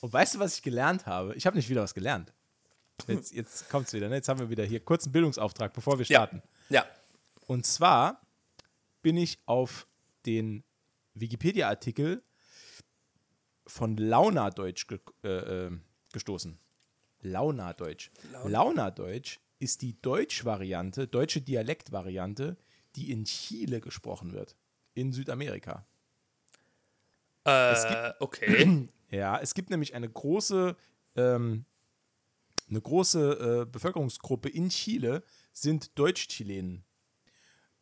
Und 0.00 0.12
weißt 0.12 0.34
du, 0.34 0.38
was 0.38 0.56
ich 0.56 0.62
gelernt 0.62 1.06
habe? 1.06 1.34
Ich 1.34 1.46
habe 1.46 1.56
nicht 1.56 1.68
wieder 1.68 1.82
was 1.82 1.94
gelernt. 1.94 2.32
Jetzt, 3.08 3.32
jetzt 3.32 3.68
kommt 3.70 3.86
es 3.86 3.92
wieder. 3.92 4.08
Ne? 4.08 4.16
Jetzt 4.16 4.28
haben 4.28 4.40
wir 4.40 4.50
wieder 4.50 4.64
hier 4.64 4.80
kurz 4.80 5.04
einen 5.04 5.12
Bildungsauftrag, 5.12 5.72
bevor 5.72 5.98
wir 5.98 6.04
starten. 6.04 6.42
Ja. 6.68 6.86
Und 7.46 7.66
zwar 7.66 8.20
bin 9.02 9.16
ich 9.16 9.38
auf 9.46 9.86
den 10.26 10.62
Wikipedia-Artikel 11.14 12.22
von 13.66 13.96
Launadeutsch 13.96 14.86
ge 14.86 14.98
äh, 15.24 15.66
äh, 15.66 15.78
gestoßen. 16.12 16.58
Launadeutsch. 17.22 18.10
Launadeutsch 18.44 19.38
ist 19.58 19.82
die 19.82 20.00
Deutsch-Variante, 20.00 21.06
deutsche 21.06 21.40
Dialektvariante, 21.40 22.56
die 22.96 23.12
in 23.12 23.24
Chile 23.24 23.80
gesprochen 23.80 24.32
wird. 24.32 24.56
In 24.94 25.12
Südamerika. 25.12 25.86
Äh, 27.44 28.12
okay. 28.18 28.88
Ja, 29.12 29.40
es 29.40 29.54
gibt 29.54 29.70
nämlich 29.70 29.96
eine 29.96 30.08
große, 30.08 30.76
ähm, 31.16 31.64
eine 32.70 32.80
große 32.80 33.62
äh, 33.62 33.66
Bevölkerungsgruppe 33.70 34.48
in 34.48 34.68
Chile, 34.70 35.22
sind 35.52 35.98
Deutsch-Chilenen. 35.98 36.84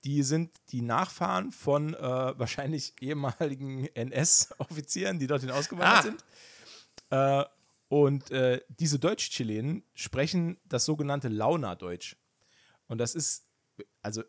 Die 0.04 0.22
sind 0.22 0.54
die 0.70 0.80
Nachfahren 0.82 1.50
von 1.52 1.94
äh, 1.94 1.98
wahrscheinlich 2.00 2.94
ehemaligen 3.00 3.86
NS-Offizieren, 3.94 5.18
die 5.18 5.26
dorthin 5.26 5.50
ausgewandert 5.50 5.98
Ah. 5.98 6.02
sind. 6.02 6.24
Äh, 7.10 7.44
und 7.88 8.30
äh, 8.30 8.60
diese 8.68 8.98
Deutsch-Chilenen 8.98 9.82
sprechen 9.94 10.58
das 10.64 10.84
sogenannte 10.84 11.28
Launa-Deutsch. 11.28 12.16
Und 12.86 12.98
das 12.98 13.14
ist, 13.14 13.46
also 14.02 14.22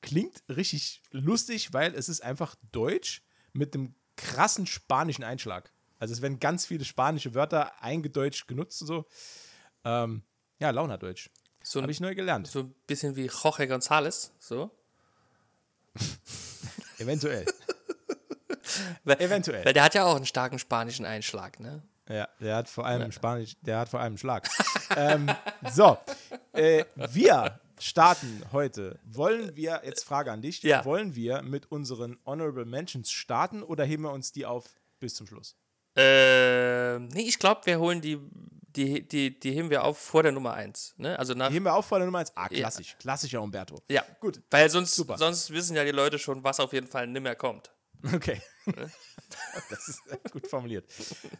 klingt 0.00 0.42
richtig 0.48 1.02
lustig, 1.10 1.72
weil 1.72 1.94
es 1.94 2.08
ist 2.08 2.22
einfach 2.22 2.54
Deutsch 2.72 3.22
mit 3.52 3.74
einem 3.74 3.94
krassen 4.16 4.66
spanischen 4.66 5.24
Einschlag. 5.24 5.72
Also 5.98 6.14
es 6.14 6.22
werden 6.22 6.40
ganz 6.40 6.66
viele 6.66 6.84
spanische 6.84 7.34
Wörter 7.34 7.82
eingedeutscht 7.82 8.48
genutzt 8.48 8.80
und 8.82 8.86
so. 8.88 9.06
Ähm, 9.84 10.22
ja, 10.58 10.70
Launadeutsch. 10.70 11.30
So, 11.62 11.82
Habe 11.82 11.92
ich 11.92 12.00
neu 12.00 12.14
gelernt. 12.14 12.46
so 12.46 12.60
ein 12.60 12.74
bisschen 12.86 13.16
wie 13.16 13.26
Jorge 13.26 13.64
González. 13.64 14.30
So. 14.38 14.70
Eventuell. 16.98 17.46
Weil, 19.04 19.20
Eventuell. 19.20 19.64
Weil 19.64 19.72
der 19.72 19.84
hat 19.84 19.94
ja 19.94 20.04
auch 20.04 20.16
einen 20.16 20.26
starken 20.26 20.58
spanischen 20.58 21.04
Einschlag, 21.04 21.60
ne? 21.60 21.82
Ja, 22.08 22.28
der 22.40 22.56
hat 22.56 22.68
vor 22.68 22.86
allem 22.86 23.12
Spanisch, 23.12 23.56
der 23.62 23.78
hat 23.78 23.88
vor 23.88 24.00
allem 24.00 24.12
einen 24.12 24.18
Schlag. 24.18 24.48
ähm, 24.96 25.30
so, 25.72 25.96
äh, 26.52 26.84
wir 26.96 27.60
starten 27.78 28.42
heute. 28.52 28.98
Wollen 29.04 29.54
wir, 29.54 29.82
jetzt 29.84 30.04
Frage 30.04 30.32
an 30.32 30.42
dich, 30.42 30.62
Ja. 30.62 30.84
wollen 30.84 31.14
wir 31.14 31.42
mit 31.42 31.70
unseren 31.70 32.18
Honorable 32.26 32.64
Mentions 32.64 33.10
starten 33.12 33.62
oder 33.62 33.84
heben 33.84 34.02
wir 34.02 34.12
uns 34.12 34.32
die 34.32 34.44
auf 34.44 34.64
bis 34.98 35.14
zum 35.14 35.26
Schluss? 35.28 35.54
Ähm, 35.94 37.08
nee, 37.08 37.22
ich 37.22 37.38
glaube, 37.38 37.62
wir 37.64 37.78
holen 37.78 38.00
die, 38.00 38.18
die, 38.76 39.06
die, 39.06 39.38
die 39.38 39.52
heben 39.52 39.70
wir 39.70 39.84
auf 39.84 39.98
vor 39.98 40.22
der 40.22 40.32
Nummer 40.32 40.54
1. 40.54 40.94
Ne? 40.98 41.18
Also 41.18 41.34
nach, 41.34 41.48
Die 41.48 41.54
heben 41.54 41.64
wir 41.64 41.74
auf 41.74 41.86
vor 41.86 41.98
der 41.98 42.06
Nummer 42.06 42.18
1. 42.20 42.32
Ah, 42.36 42.48
klassisch. 42.48 42.96
Klassischer 42.98 43.40
Umberto. 43.42 43.82
ja, 43.88 44.04
Gut. 44.20 44.40
Weil 44.50 44.68
sonst, 44.70 44.94
Super. 44.94 45.18
sonst 45.18 45.50
wissen 45.50 45.76
ja 45.76 45.84
die 45.84 45.90
Leute 45.90 46.18
schon, 46.18 46.42
was 46.44 46.60
auf 46.60 46.72
jeden 46.72 46.86
Fall 46.86 47.06
nimmer 47.06 47.34
kommt. 47.34 47.72
Okay. 48.14 48.40
das 49.70 49.88
ist 49.88 50.02
gut 50.32 50.46
formuliert. 50.46 50.90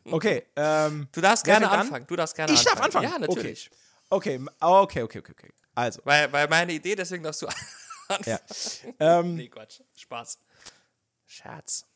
Okay, 0.04 0.46
ähm, 0.56 1.08
Du 1.12 1.20
darfst 1.20 1.44
gerne 1.44 1.70
an? 1.70 1.80
anfangen. 1.80 2.06
Du 2.06 2.16
darfst 2.16 2.34
gerne 2.36 2.52
Ich 2.52 2.62
darf 2.64 2.80
anfangen. 2.80 3.06
anfangen? 3.06 3.22
Ja, 3.22 3.34
natürlich. 3.34 3.70
okay, 4.10 4.34
m- 4.34 4.50
okay, 4.60 5.02
okay, 5.02 5.18
okay, 5.20 5.32
okay. 5.32 5.52
Also, 5.74 6.00
Weil, 6.04 6.30
weil 6.32 6.48
meine 6.48 6.72
Idee, 6.72 6.94
deswegen 6.94 7.22
darfst 7.22 7.42
du 7.42 7.46
anfangen. 8.08 8.24
ja. 8.26 8.40
ähm, 8.98 9.34
Nee, 9.36 9.48
Quatsch. 9.48 9.80
Spaß. 9.96 10.38
Scherz. 11.26 11.86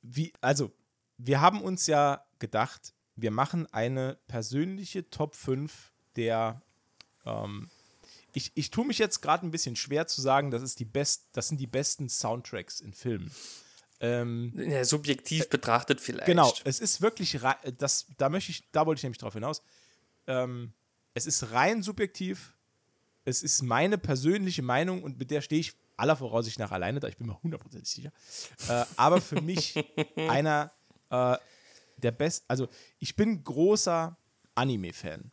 wie, 0.00 0.32
also, 0.40 0.72
wir 1.18 1.40
haben 1.40 1.62
uns 1.62 1.86
ja 1.86 2.24
gedacht, 2.38 2.92
wir 3.22 3.30
machen 3.30 3.66
eine 3.72 4.18
persönliche 4.28 5.08
Top 5.08 5.34
5 5.34 5.92
der. 6.16 6.60
Ähm, 7.24 7.70
ich, 8.34 8.50
ich 8.54 8.70
tue 8.70 8.86
mich 8.86 8.98
jetzt 8.98 9.20
gerade 9.20 9.46
ein 9.46 9.50
bisschen 9.50 9.76
schwer 9.76 10.06
zu 10.06 10.20
sagen, 10.20 10.50
das, 10.50 10.62
ist 10.62 10.80
die 10.80 10.84
best, 10.84 11.28
das 11.32 11.48
sind 11.48 11.60
die 11.60 11.66
besten 11.66 12.08
Soundtracks 12.08 12.80
in 12.80 12.92
Filmen. 12.92 13.30
Ähm, 14.00 14.52
Ja, 14.56 14.84
subjektiv 14.84 15.48
betrachtet 15.48 16.00
vielleicht. 16.00 16.26
genau, 16.26 16.52
es 16.64 16.80
ist 16.80 17.02
wirklich, 17.02 17.38
das, 17.78 18.06
da 18.16 18.28
möchte 18.28 18.50
ich, 18.50 18.64
da 18.72 18.86
wollte 18.86 19.00
ich 19.00 19.02
nämlich 19.04 19.18
drauf 19.18 19.34
hinaus. 19.34 19.62
Ähm, 20.26 20.72
es 21.14 21.26
ist 21.26 21.52
rein 21.52 21.82
subjektiv. 21.82 22.54
Es 23.24 23.42
ist 23.42 23.62
meine 23.62 23.98
persönliche 23.98 24.62
Meinung 24.62 25.02
und 25.02 25.18
mit 25.18 25.30
der 25.30 25.42
stehe 25.42 25.60
ich 25.60 25.74
aller 25.96 26.16
Voraussicht 26.16 26.58
nach 26.58 26.72
alleine 26.72 26.98
da. 27.00 27.08
Ich 27.08 27.18
bin 27.18 27.26
mir 27.28 27.40
hundertprozentig 27.42 27.90
sicher. 27.90 28.12
Äh, 28.68 28.84
aber 28.96 29.20
für 29.20 29.40
mich 29.40 29.74
einer 30.16 30.72
äh, 31.10 31.36
der 32.02 32.12
besten. 32.12 32.44
Also, 32.48 32.68
ich 32.98 33.16
bin 33.16 33.42
großer 33.44 34.16
Anime-Fan. 34.54 35.30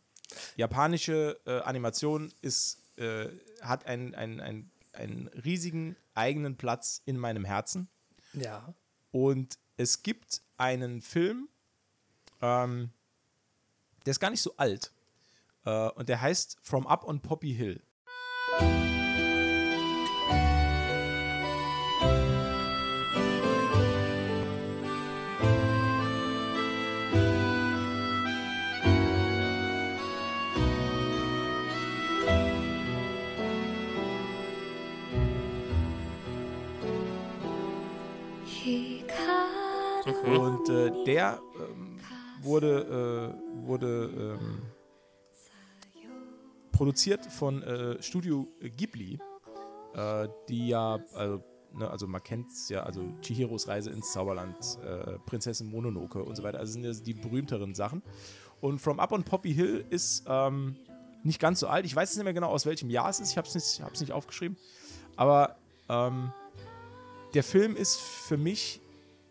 Japanische 0.56 1.40
äh, 1.46 1.60
Animation 1.60 2.32
ist, 2.40 2.78
äh, 2.96 3.28
hat 3.60 3.86
einen, 3.86 4.14
einen, 4.14 4.40
einen, 4.40 4.70
einen 4.92 5.28
riesigen 5.28 5.96
eigenen 6.14 6.56
Platz 6.56 7.02
in 7.04 7.18
meinem 7.18 7.44
Herzen. 7.44 7.88
Ja. 8.32 8.74
Und 9.10 9.58
es 9.76 10.02
gibt 10.02 10.42
einen 10.56 11.00
Film, 11.00 11.48
ähm, 12.40 12.90
der 14.04 14.12
ist 14.12 14.20
gar 14.20 14.30
nicht 14.30 14.42
so 14.42 14.56
alt. 14.56 14.92
Äh, 15.64 15.90
und 15.90 16.08
der 16.08 16.20
heißt 16.20 16.58
From 16.62 16.86
Up 16.86 17.04
on 17.04 17.20
Poppy 17.20 17.54
Hill. 17.54 17.82
Und 40.24 40.68
äh, 40.68 41.04
der 41.04 41.40
ähm, 41.56 41.98
wurde, 42.42 43.34
äh, 43.62 43.66
wurde 43.66 44.38
ähm, 44.40 44.62
produziert 46.72 47.26
von 47.26 47.62
äh, 47.62 48.02
Studio 48.02 48.48
Ghibli, 48.60 49.18
äh, 49.94 50.28
die 50.48 50.68
ja, 50.68 50.98
also, 51.14 51.42
ne, 51.74 51.90
also 51.90 52.06
man 52.06 52.22
kennt 52.22 52.48
es 52.50 52.68
ja, 52.68 52.82
also 52.82 53.02
Chihiros 53.22 53.68
Reise 53.68 53.90
ins 53.90 54.12
Zauberland, 54.12 54.56
äh, 54.84 55.18
Prinzessin 55.26 55.70
Mononoke 55.70 56.22
und 56.22 56.36
so 56.36 56.42
weiter, 56.42 56.58
also 56.58 56.72
sind 56.72 56.84
ja 56.84 56.92
die 56.92 57.14
berühmteren 57.14 57.74
Sachen. 57.74 58.02
Und 58.60 58.78
From 58.78 59.00
Up 59.00 59.12
on 59.12 59.24
Poppy 59.24 59.54
Hill 59.54 59.84
ist 59.88 60.24
ähm, 60.26 60.76
nicht 61.22 61.40
ganz 61.40 61.60
so 61.60 61.68
alt. 61.68 61.86
Ich 61.86 61.96
weiß 61.96 62.14
nicht 62.14 62.24
mehr 62.24 62.34
genau, 62.34 62.50
aus 62.50 62.66
welchem 62.66 62.90
Jahr 62.90 63.08
es 63.08 63.20
ist. 63.20 63.30
Ich 63.30 63.38
habe 63.38 63.48
es 63.48 63.54
nicht, 63.54 64.00
nicht 64.00 64.12
aufgeschrieben. 64.12 64.56
Aber 65.16 65.56
ähm, 65.88 66.32
der 67.34 67.42
Film 67.42 67.76
ist 67.76 68.00
für 68.00 68.36
mich 68.36 68.79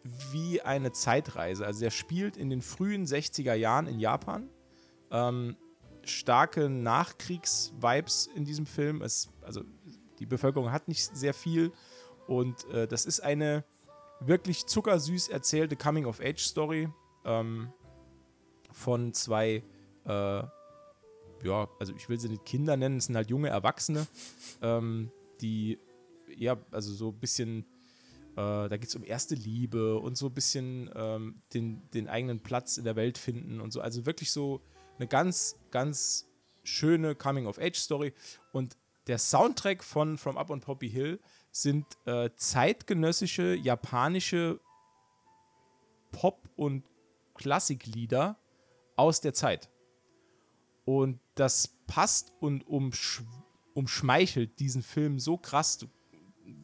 wie 0.04 0.62
eine 0.62 0.92
Zeitreise. 0.92 1.66
Also 1.66 1.82
der 1.82 1.92
spielt 1.92 2.38
in 2.38 2.50
den 2.50 2.62
frühen 2.62 3.06
60er 3.06 3.54
Jahren 3.54 3.88
in 3.88 4.00
Japan. 4.00 4.50
Ähm, 5.12 5.58
starke 6.04 6.70
Nachkriegs-Vibes 6.70 8.30
in 8.36 8.46
diesem 8.46 8.66
Film. 8.66 9.02
Es, 9.02 9.30
also 9.42 9.64
die 10.20 10.26
Bevölkerung 10.26 10.72
hat 10.72 10.88
nicht 10.88 11.16
sehr 11.16 11.34
viel. 11.34 11.72
Und 12.28 12.70
äh, 12.70 12.88
das 12.88 13.06
ist 13.06 13.22
eine 13.22 13.64
wirklich 14.20 14.66
zuckersüß 14.66 15.30
erzählte 15.30 15.76
Coming-of-Age-Story 15.76 16.90
ähm, 17.26 17.72
von 18.72 19.14
zwei, 19.14 19.64
äh, 20.06 20.44
ja, 21.44 21.70
also 21.80 21.94
ich 21.96 22.10
will 22.10 22.20
sie 22.20 22.30
nicht 22.30 22.46
Kinder 22.46 22.76
nennen, 22.78 22.98
es 22.98 23.06
sind 23.06 23.16
halt 23.16 23.30
junge 23.30 23.50
Erwachsene, 23.50 24.06
ähm, 24.62 25.12
die, 25.42 25.80
ja, 26.36 26.58
also 26.72 26.94
so 26.94 27.10
ein 27.10 27.20
bisschen 27.20 27.66
da 28.36 28.78
geht 28.78 28.88
es 28.88 28.96
um 28.96 29.04
erste 29.04 29.36
Liebe 29.36 29.98
und 30.00 30.18
so 30.18 30.28
ein 30.28 30.34
bisschen 30.34 30.90
ähm, 30.96 31.42
den, 31.54 31.90
den 31.92 32.08
eigenen 32.08 32.42
Platz 32.42 32.78
in 32.78 32.84
der 32.84 32.96
Welt 32.96 33.18
finden 33.18 33.60
und 33.62 33.72
so. 33.72 33.82
Also 33.82 34.06
wirklich 34.06 34.32
so 34.32 34.62
eine 34.98 35.08
ganz, 35.08 35.58
ganz 35.72 36.28
schöne 36.64 37.16
Coming-of-Age-Story. 37.16 38.14
Und 38.52 38.78
der 39.08 39.18
Soundtrack 39.18 39.84
von 39.84 40.18
From 40.18 40.38
Up 40.38 40.50
on 40.50 40.62
Poppy 40.62 40.90
Hill 40.90 41.20
sind 41.52 41.86
äh, 42.06 42.30
zeitgenössische 42.36 43.56
japanische 43.56 44.60
Pop- 46.12 46.50
und 46.56 46.84
Klassiklieder 47.34 48.38
aus 48.96 49.22
der 49.22 49.34
Zeit. 49.34 49.70
Und 50.86 51.20
das 51.36 51.68
passt 51.88 52.34
und 52.40 52.68
umsch 52.68 53.24
umschmeichelt 53.74 54.60
diesen 54.60 54.84
Film 54.84 55.20
so 55.20 55.38
krass. 55.38 55.86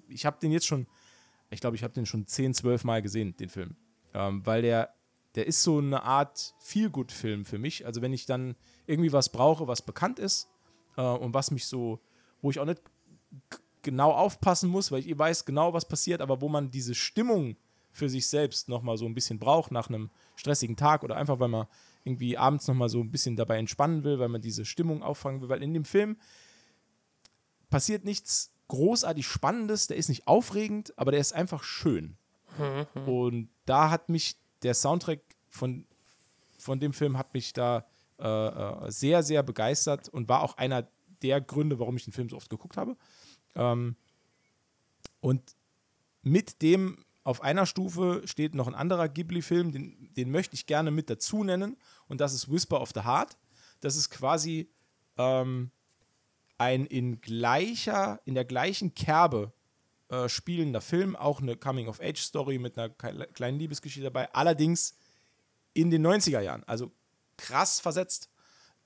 Ich 0.10 0.26
habe 0.26 0.38
den 0.40 0.52
jetzt 0.52 0.66
schon, 0.66 0.86
ich 1.50 1.60
glaube, 1.60 1.76
ich 1.76 1.84
habe 1.84 1.94
den 1.94 2.06
schon 2.06 2.28
10, 2.28 2.54
12 2.54 2.84
Mal 2.84 3.02
gesehen, 3.02 3.36
den 3.38 3.50
Film. 3.50 3.76
Ähm, 4.14 4.46
weil 4.46 4.62
der, 4.62 4.94
der 5.36 5.48
ist 5.48 5.64
so 5.64 5.78
eine 5.78 6.04
Art 6.04 6.54
Feel-Good-Film 6.60 7.46
für 7.46 7.58
mich. 7.58 7.86
Also 7.86 8.02
wenn 8.02 8.14
ich 8.14 8.26
dann 8.26 8.56
irgendwie 8.88 9.14
was 9.14 9.30
brauche, 9.32 9.68
was 9.68 9.82
bekannt 9.82 10.20
ist 10.20 10.50
äh, 10.98 11.02
und 11.02 11.34
was 11.34 11.52
mich 11.52 11.66
so, 11.68 12.00
wo 12.42 12.52
ich 12.52 12.60
auch 12.60 12.66
nicht 12.66 12.82
genau 13.82 14.12
aufpassen 14.12 14.70
muss, 14.70 14.92
weil 14.92 15.06
ich 15.06 15.18
weiß 15.18 15.46
genau, 15.46 15.74
was 15.74 15.88
passiert, 15.88 16.22
aber 16.22 16.42
wo 16.42 16.50
man 16.50 16.72
diese 16.72 16.96
Stimmung 16.96 17.56
für 17.92 18.10
sich 18.10 18.28
selbst 18.28 18.68
nochmal 18.68 18.98
so 18.98 19.06
ein 19.06 19.14
bisschen 19.14 19.40
braucht 19.40 19.72
nach 19.72 19.88
einem 19.88 20.10
stressigen 20.36 20.76
Tag 20.76 21.04
oder 21.04 21.16
einfach, 21.16 21.40
weil 21.40 21.48
man 21.48 21.68
irgendwie 22.04 22.38
abends 22.38 22.68
nochmal 22.68 22.90
so 22.90 23.00
ein 23.00 23.12
bisschen 23.12 23.36
dabei 23.36 23.58
entspannen 23.58 24.04
will, 24.04 24.20
weil 24.20 24.30
man 24.30 24.42
diese 24.42 24.66
Stimmung 24.66 25.02
auffangen 25.02 25.42
will. 25.42 25.50
Weil 25.50 25.64
in 25.64 25.74
dem 25.74 25.86
Film 25.86 26.18
passiert 27.70 28.04
nichts 28.04 28.55
großartig 28.68 29.28
Spannendes, 29.28 29.88
der 29.88 29.98
ist 29.98 30.10
nicht 30.10 30.28
aufregend, 30.28 30.98
aber 30.98 31.12
der 31.12 31.20
ist 31.20 31.34
einfach 31.34 31.64
schön. 31.64 32.18
Und 33.06 33.50
da 33.66 33.90
hat 33.90 34.10
mich 34.10 34.38
der 34.64 34.74
Soundtrack 34.74 35.22
von, 35.50 35.86
von 36.58 36.80
dem 36.80 36.94
Film 36.94 37.18
hat 37.18 37.34
mich 37.34 37.54
da 37.54 37.86
äh, 38.18 38.28
äh, 38.28 38.92
sehr, 38.92 39.24
sehr 39.24 39.44
begeistert 39.44 40.10
und 40.10 40.30
war 40.30 40.42
auch 40.42 40.58
einer 40.58 40.88
der 41.22 41.42
Gründe, 41.42 41.80
warum 41.80 41.98
ich 41.98 42.06
den 42.06 42.14
Film 42.14 42.30
so 42.30 42.38
oft 42.38 42.50
geguckt 42.50 42.78
habe. 42.78 42.96
Ähm, 43.56 43.96
und 45.20 45.56
mit 46.22 46.62
dem 46.62 47.04
auf 47.24 47.42
einer 47.42 47.66
Stufe 47.66 48.22
steht 48.26 48.56
noch 48.56 48.68
ein 48.68 48.76
anderer 48.76 49.10
Ghibli-Film, 49.10 49.72
den, 49.72 50.14
den 50.14 50.32
möchte 50.32 50.54
ich 50.54 50.68
gerne 50.68 50.92
mit 50.92 51.10
dazu 51.10 51.44
nennen, 51.44 51.76
und 52.08 52.22
das 52.22 52.34
ist 52.34 52.52
Whisper 52.52 52.80
of 52.82 52.92
the 52.94 53.02
Heart. 53.02 53.38
Das 53.80 53.96
ist 53.96 54.12
quasi 54.12 54.70
ähm, 55.18 55.72
ein 56.58 56.86
in 56.86 57.22
gleicher, 57.22 58.20
in 58.26 58.36
der 58.36 58.46
gleichen 58.46 58.94
Kerbe 58.96 59.54
äh, 60.10 60.30
spielender 60.30 60.82
Film, 60.82 61.16
auch 61.16 61.42
eine 61.42 61.58
Coming-of-Age-Story 61.58 62.60
mit 62.60 62.78
einer 62.78 62.90
kleinen 62.90 63.60
Liebesgeschichte 63.60 64.04
dabei, 64.04 64.32
allerdings 64.34 64.96
in 65.74 65.90
den 65.90 66.06
90er 66.06 66.42
Jahren, 66.42 66.64
also 66.66 66.92
krass 67.38 67.80
versetzt. 67.80 68.30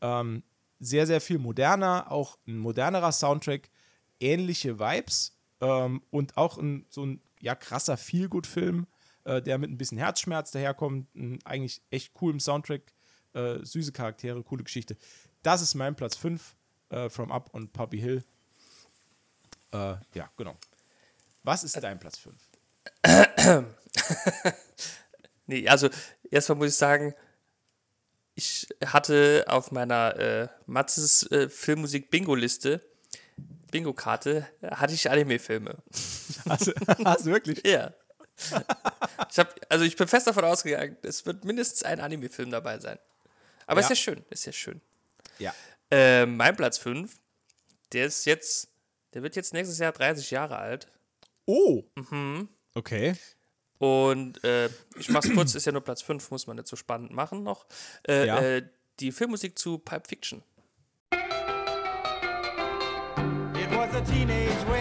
Ähm, 0.01 0.43
sehr, 0.79 1.05
sehr 1.05 1.19
viel 1.19 1.37
moderner, 1.37 2.09
auch 2.09 2.37
ein 2.47 2.57
modernerer 2.57 3.11
Soundtrack, 3.11 3.69
ähnliche 4.19 4.79
Vibes 4.79 5.37
ähm, 5.59 6.01
und 6.09 6.37
auch 6.37 6.57
ein, 6.57 6.85
so 6.89 7.05
ein 7.05 7.21
ja, 7.41 7.53
krasser 7.53 7.97
Feelgood-Film, 7.97 8.87
äh, 9.25 9.41
der 9.41 9.57
mit 9.57 9.69
ein 9.69 9.77
bisschen 9.77 9.97
Herzschmerz 9.97 10.51
daherkommt, 10.51 11.13
ein 11.15 11.39
eigentlich 11.43 11.81
echt 11.89 12.13
coolem 12.13 12.39
Soundtrack, 12.39 12.93
äh, 13.33 13.59
süße 13.61 13.91
Charaktere, 13.91 14.41
coole 14.43 14.63
Geschichte. 14.63 14.97
Das 15.43 15.61
ist 15.61 15.75
mein 15.75 15.95
Platz 15.95 16.15
5, 16.15 16.55
äh, 16.89 17.09
From 17.09 17.31
Up 17.31 17.49
und 17.53 17.73
Poppy 17.73 17.99
Hill. 17.99 18.23
Äh, 19.71 19.95
ja, 20.13 20.29
genau. 20.37 20.57
Was 21.43 21.63
ist 21.63 21.81
dein 21.81 21.99
Platz 21.99 22.17
5? 22.17 22.35
nee, 25.47 25.67
also 25.67 25.89
erstmal 26.29 26.57
muss 26.57 26.69
ich 26.69 26.75
sagen, 26.75 27.13
ich 28.35 28.67
hatte 28.85 29.45
auf 29.47 29.71
meiner 29.71 30.15
äh, 30.15 30.47
Matzes 30.65 31.29
äh, 31.31 31.49
Filmmusik-Bingo-Liste 31.49 32.81
Bingo-Karte 33.71 34.47
hatte 34.63 34.93
ich 34.93 35.09
Anime-Filme. 35.09 35.77
Hast, 36.47 36.73
hast 37.05 37.25
du 37.25 37.31
wirklich? 37.31 37.65
ja. 37.65 37.93
Ich 39.29 39.37
hab, 39.37 39.53
also 39.69 39.83
ich 39.85 39.95
bin 39.95 40.07
fest 40.07 40.27
davon 40.27 40.45
ausgegangen, 40.45 40.97
es 41.01 41.25
wird 41.25 41.43
mindestens 41.43 41.83
ein 41.83 41.99
Anime-Film 41.99 42.51
dabei 42.51 42.79
sein. 42.79 42.97
Aber 43.67 43.81
ja. 43.81 43.85
ist 43.85 43.89
ja 43.89 43.95
schön, 43.95 44.25
ist 44.29 44.45
ja 44.45 44.51
schön. 44.51 44.81
Ja. 45.37 45.53
Äh, 45.91 46.25
mein 46.25 46.55
Platz 46.55 46.77
5, 46.77 47.17
der 47.93 48.05
ist 48.05 48.25
jetzt, 48.25 48.69
der 49.13 49.23
wird 49.23 49.35
jetzt 49.35 49.53
nächstes 49.53 49.79
Jahr 49.79 49.91
30 49.91 50.31
Jahre 50.31 50.57
alt. 50.57 50.87
Oh. 51.45 51.83
Mhm. 51.95 52.49
Okay. 52.75 53.15
Und 53.79 54.43
äh, 54.43 54.69
ich 54.97 55.09
mach's 55.09 55.29
kurz, 55.33 55.55
ist 55.55 55.65
ja 55.65 55.71
nur 55.71 55.83
Platz 55.83 56.01
5, 56.01 56.31
muss 56.31 56.47
man 56.47 56.57
nicht 56.57 56.67
so 56.67 56.75
spannend 56.75 57.11
machen 57.11 57.43
noch. 57.43 57.65
Äh, 58.07 58.27
ja. 58.27 58.39
Äh, 58.39 58.69
die 58.99 59.11
Filmmusik 59.11 59.57
zu 59.57 59.77
Pipe 59.79 60.07
Fiction. 60.07 60.43
a 63.99 64.05
teenage 64.05 64.67
wedding 64.67 64.78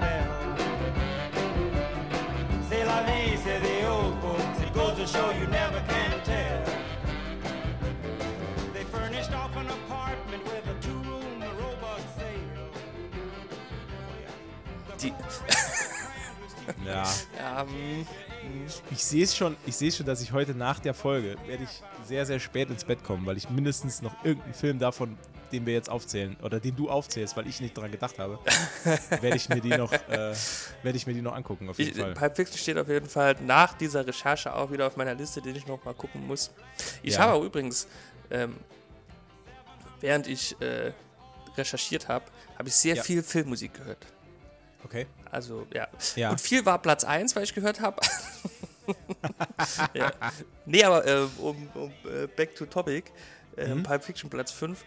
bell. 0.00 0.28
C'est 2.68 2.84
la 2.84 3.02
vie, 3.02 3.36
say 3.36 3.58
the 3.60 3.88
old 3.88 4.14
folks. 4.20 4.60
It 4.62 4.72
goes 4.74 4.96
to 4.96 5.06
show 5.06 5.30
you 5.30 5.46
never 5.48 5.80
can 5.88 6.20
tell. 6.24 6.62
They 8.72 8.84
furnished 8.84 9.32
off 9.32 9.56
an 9.56 9.68
apartment 9.68 10.42
with 10.44 10.66
a 10.66 10.74
two-room 10.80 11.42
robot 11.60 12.02
sale. 12.16 12.70
Die. 15.00 15.12
ja. 16.86 17.04
ja 17.38 17.62
um, 17.62 18.06
ich 18.90 19.04
sehe 19.04 19.24
es 19.24 19.36
schon, 19.36 19.56
ich 19.66 19.76
sehe 19.76 19.92
schon, 19.92 20.06
dass 20.06 20.20
ich 20.22 20.32
heute 20.32 20.54
nach 20.54 20.78
der 20.78 20.94
Folge 20.94 21.36
werde 21.46 21.64
ich 21.64 21.82
sehr, 22.06 22.26
sehr 22.26 22.40
spät 22.40 22.70
ins 22.70 22.84
Bett 22.84 23.02
kommen, 23.04 23.26
weil 23.26 23.36
ich 23.36 23.50
mindestens 23.50 24.02
noch 24.02 24.24
irgendeinen 24.24 24.54
Film 24.54 24.78
davon, 24.78 25.16
den 25.52 25.66
wir 25.66 25.74
jetzt 25.74 25.90
aufzählen, 25.90 26.36
oder 26.42 26.60
den 26.60 26.76
du 26.76 26.88
aufzählst, 26.90 27.36
weil 27.36 27.46
ich 27.46 27.60
nicht 27.60 27.76
dran 27.76 27.90
gedacht 27.90 28.18
habe, 28.18 28.38
werde 29.20 29.36
ich 29.36 29.48
mir 29.48 29.60
die 29.60 29.70
noch, 29.70 29.92
äh, 29.92 30.34
werde 30.82 30.96
ich 30.96 31.06
mir 31.06 31.14
die 31.14 31.22
noch 31.22 31.34
angucken, 31.34 31.68
auf 31.68 31.78
jeden 31.78 31.96
ich, 31.96 32.02
Fall. 32.02 32.14
Pipe 32.14 32.34
Fiction 32.34 32.58
steht 32.58 32.78
auf 32.78 32.88
jeden 32.88 33.08
Fall 33.08 33.36
nach 33.40 33.74
dieser 33.74 34.06
Recherche 34.06 34.54
auch 34.54 34.70
wieder 34.70 34.86
auf 34.86 34.96
meiner 34.96 35.14
Liste, 35.14 35.40
den 35.40 35.56
ich 35.56 35.66
noch 35.66 35.84
mal 35.84 35.94
gucken 35.94 36.26
muss. 36.26 36.50
Ich 37.02 37.14
ja. 37.14 37.20
habe 37.20 37.32
auch 37.32 37.42
übrigens, 37.42 37.86
ähm, 38.30 38.56
während 40.00 40.26
ich 40.26 40.60
äh, 40.60 40.92
recherchiert 41.56 42.08
habe, 42.08 42.24
habe 42.58 42.68
ich 42.68 42.74
sehr 42.74 42.96
ja. 42.96 43.02
viel 43.02 43.22
Filmmusik 43.22 43.74
gehört. 43.74 44.06
Okay. 44.84 45.06
Also, 45.30 45.66
ja. 45.72 45.88
ja. 46.14 46.30
Und 46.30 46.40
viel 46.40 46.64
war 46.64 46.80
Platz 46.80 47.04
1, 47.04 47.34
weil 47.34 47.42
ich 47.42 47.54
gehört 47.54 47.80
habe. 47.80 48.00
ja. 49.94 50.12
Nee, 50.64 50.84
aber 50.84 51.06
äh, 51.06 51.26
um, 51.38 51.68
um 51.74 51.92
uh, 52.04 52.26
back 52.36 52.54
to 52.54 52.66
topic, 52.66 53.10
äh, 53.56 53.74
mhm. 53.74 53.82
Pulp 53.82 54.04
Fiction 54.04 54.30
Platz 54.30 54.52
5 54.52 54.84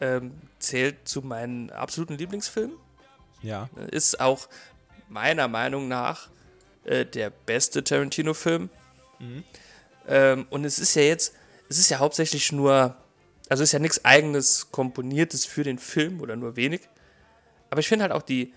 ähm, 0.00 0.32
zählt 0.58 1.08
zu 1.08 1.22
meinen 1.22 1.70
absoluten 1.70 2.16
Lieblingsfilmen. 2.16 2.76
Ja. 3.42 3.68
Ist 3.90 4.20
auch 4.20 4.48
meiner 5.08 5.48
Meinung 5.48 5.88
nach 5.88 6.28
äh, 6.84 7.04
der 7.04 7.30
beste 7.30 7.84
Tarantino-Film. 7.84 8.70
Mhm. 9.18 9.44
Ähm, 10.06 10.46
und 10.50 10.64
es 10.64 10.78
ist 10.78 10.94
ja 10.94 11.02
jetzt, 11.02 11.34
es 11.68 11.78
ist 11.78 11.90
ja 11.90 11.98
hauptsächlich 11.98 12.52
nur, 12.52 12.96
also 13.48 13.62
es 13.62 13.70
ist 13.70 13.72
ja 13.72 13.78
nichts 13.78 14.04
eigenes 14.04 14.70
Komponiertes 14.70 15.46
für 15.46 15.62
den 15.62 15.78
Film 15.78 16.20
oder 16.20 16.36
nur 16.36 16.56
wenig. 16.56 16.82
Aber 17.70 17.80
ich 17.80 17.88
finde 17.88 18.04
halt 18.04 18.12
auch 18.12 18.22
die, 18.22 18.52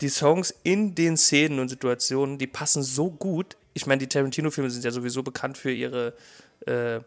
die 0.00 0.08
Songs 0.08 0.54
in 0.62 0.94
den 0.94 1.16
Szenen 1.16 1.58
und 1.58 1.68
Situationen, 1.68 2.38
die 2.38 2.46
passen 2.46 2.82
so 2.82 3.10
gut. 3.10 3.56
Ich 3.74 3.86
meine, 3.86 4.00
die 4.00 4.08
Tarantino-Filme 4.08 4.70
sind 4.70 4.84
ja 4.84 4.90
sowieso 4.90 5.22
bekannt 5.22 5.56
für 5.56 5.72
ihre, 5.72 6.14
äh, 6.66 7.00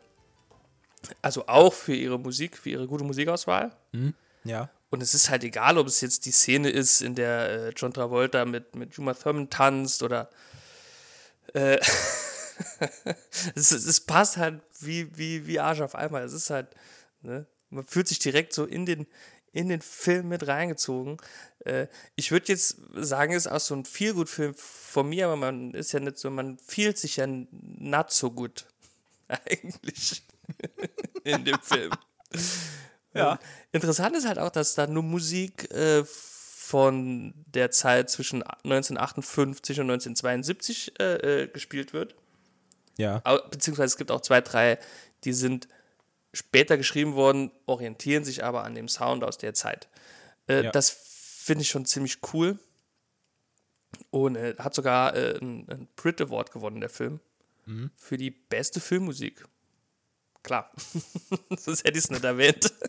also 1.22 1.48
auch 1.48 1.74
für 1.74 1.96
ihre 1.96 2.20
Musik, 2.20 2.58
für 2.58 2.70
ihre 2.70 2.88
gute 2.88 3.04
Musikauswahl. 3.04 3.72
Mhm. 3.92 4.14
Ja. 4.44 4.70
Und 4.90 5.02
es 5.02 5.14
ist 5.14 5.30
halt 5.30 5.44
egal, 5.44 5.78
ob 5.78 5.88
es 5.88 6.02
jetzt 6.02 6.26
die 6.26 6.32
Szene 6.32 6.70
ist, 6.70 7.02
in 7.02 7.16
der 7.16 7.50
äh, 7.50 7.70
John 7.76 7.94
Travolta 7.94 8.46
mit, 8.46 8.76
mit 8.76 8.96
Juma 8.96 9.14
Thurman 9.14 9.50
tanzt 9.50 10.04
oder. 10.04 10.30
Äh, 11.54 11.80
es, 13.56 13.72
es, 13.72 14.00
passt 14.02 14.38
halt 14.38 14.62
wie, 14.80 15.18
wie, 15.18 15.48
wie 15.48 15.60
Arsch 15.60 15.82
auf 15.82 15.96
einmal. 15.96 16.24
Es 16.24 16.34
ist 16.34 16.50
halt. 16.50 16.68
Ne? 17.22 17.46
Man 17.70 17.84
fühlt 17.84 18.08
sich 18.08 18.20
direkt 18.20 18.54
so 18.54 18.66
in 18.66 18.86
den, 18.86 19.08
in 19.52 19.70
den 19.70 19.82
Film 19.82 20.30
mit 20.30 20.48
reingezogen. 20.48 21.18
Äh, 21.60 21.88
ich 22.16 22.32
würde 22.32 22.48
jetzt 22.50 22.78
sagen, 22.94 23.34
es 23.34 23.46
ist 23.46 23.52
auch 23.52 23.60
so 23.60 23.76
ein 23.76 23.86
Feelgood-Film 23.86 24.54
von 24.56 25.10
mir, 25.10 25.26
aber 25.26 25.36
man 25.36 25.74
ist 25.74 25.92
ja 25.92 26.00
nicht 26.00 26.18
so, 26.18 26.30
man 26.30 26.58
fühlt 26.60 26.98
sich 26.98 27.18
ja 27.18 27.26
not 27.28 28.12
so 28.12 28.32
gut. 28.32 28.66
Eigentlich. 29.28 30.24
in 31.24 31.46
dem 31.46 31.60
Film. 31.62 31.92
Ja. 33.14 33.40
Interessant 33.72 34.16
ist 34.16 34.28
halt 34.28 34.40
auch, 34.40 34.50
dass 34.50 34.76
da 34.76 34.88
nur 34.88 35.04
Musik 35.04 35.72
äh, 35.72 36.04
von 36.06 37.34
der 37.48 37.72
Zeit 37.72 38.10
zwischen 38.10 38.44
1958 38.44 39.80
und 39.80 39.92
1972 39.92 41.00
äh, 41.00 41.44
äh, 41.44 41.48
gespielt 41.48 41.94
wird. 41.94 42.16
Ja. 42.98 43.20
Beziehungsweise 43.50 43.88
es 43.88 43.98
gibt 43.98 44.12
auch 44.12 44.22
zwei, 44.22 44.42
drei, 44.42 44.80
die 45.24 45.34
sind 45.34 45.68
später 46.34 46.78
geschrieben 46.78 47.16
worden, 47.16 47.52
orientieren 47.66 48.26
sich 48.26 48.44
aber 48.44 48.64
an 48.64 48.76
dem 48.76 48.88
Sound 48.88 49.24
aus 49.24 49.38
der 49.38 49.54
Zeit. 49.54 49.88
Äh, 50.48 50.66
ja. 50.66 50.72
Das 50.72 50.90
finde 50.90 51.62
ich 51.62 51.70
schon 51.70 51.86
ziemlich 51.86 52.20
cool. 52.34 52.60
Und 54.10 54.36
äh, 54.36 54.56
hat 54.58 54.74
sogar 54.74 55.16
äh, 55.16 55.38
ein, 55.40 55.70
ein 55.70 55.88
Brit 55.96 56.20
Award 56.20 56.52
gewonnen, 56.52 56.82
der 56.82 56.90
Film. 56.90 57.20
Mhm. 57.66 57.92
Für 57.96 58.18
die 58.18 58.32
beste 58.32 58.82
Filmmusik. 58.82 59.46
Klar. 60.46 60.72
Sonst 61.58 61.84
hätte 61.84 61.98
ich 61.98 62.04
es 62.06 62.10
nicht 62.12 62.24
erwähnt. 62.24 62.72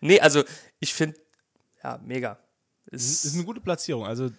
Nee, 0.00 0.20
also 0.20 0.44
ich 0.78 0.92
finde, 0.94 1.18
ja, 1.82 1.98
mega. 2.04 2.38
Das 2.86 3.24
ist 3.24 3.34
eine 3.34 3.44
gute 3.44 3.60
Platzierung. 3.62 4.04
Also 4.04 4.30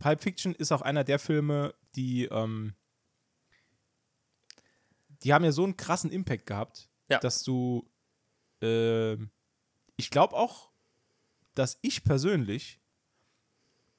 Pulp 0.00 0.20
Fiction 0.20 0.54
ist 0.56 0.72
auch 0.72 0.82
einer 0.82 1.04
der 1.04 1.18
Filme, 1.20 1.72
die, 1.94 2.24
ähm, 2.24 2.74
die 5.22 5.32
haben 5.32 5.44
ja 5.44 5.52
so 5.52 5.64
einen 5.64 5.76
krassen 5.76 6.10
Impact 6.10 6.46
gehabt, 6.46 6.88
Ja. 7.08 7.18
dass 7.20 7.42
du, 7.44 7.88
ähm, 8.60 9.30
ich 9.96 10.10
glaube 10.10 10.34
auch, 10.34 10.70
dass 11.54 11.78
ich 11.80 12.04
persönlich 12.04 12.80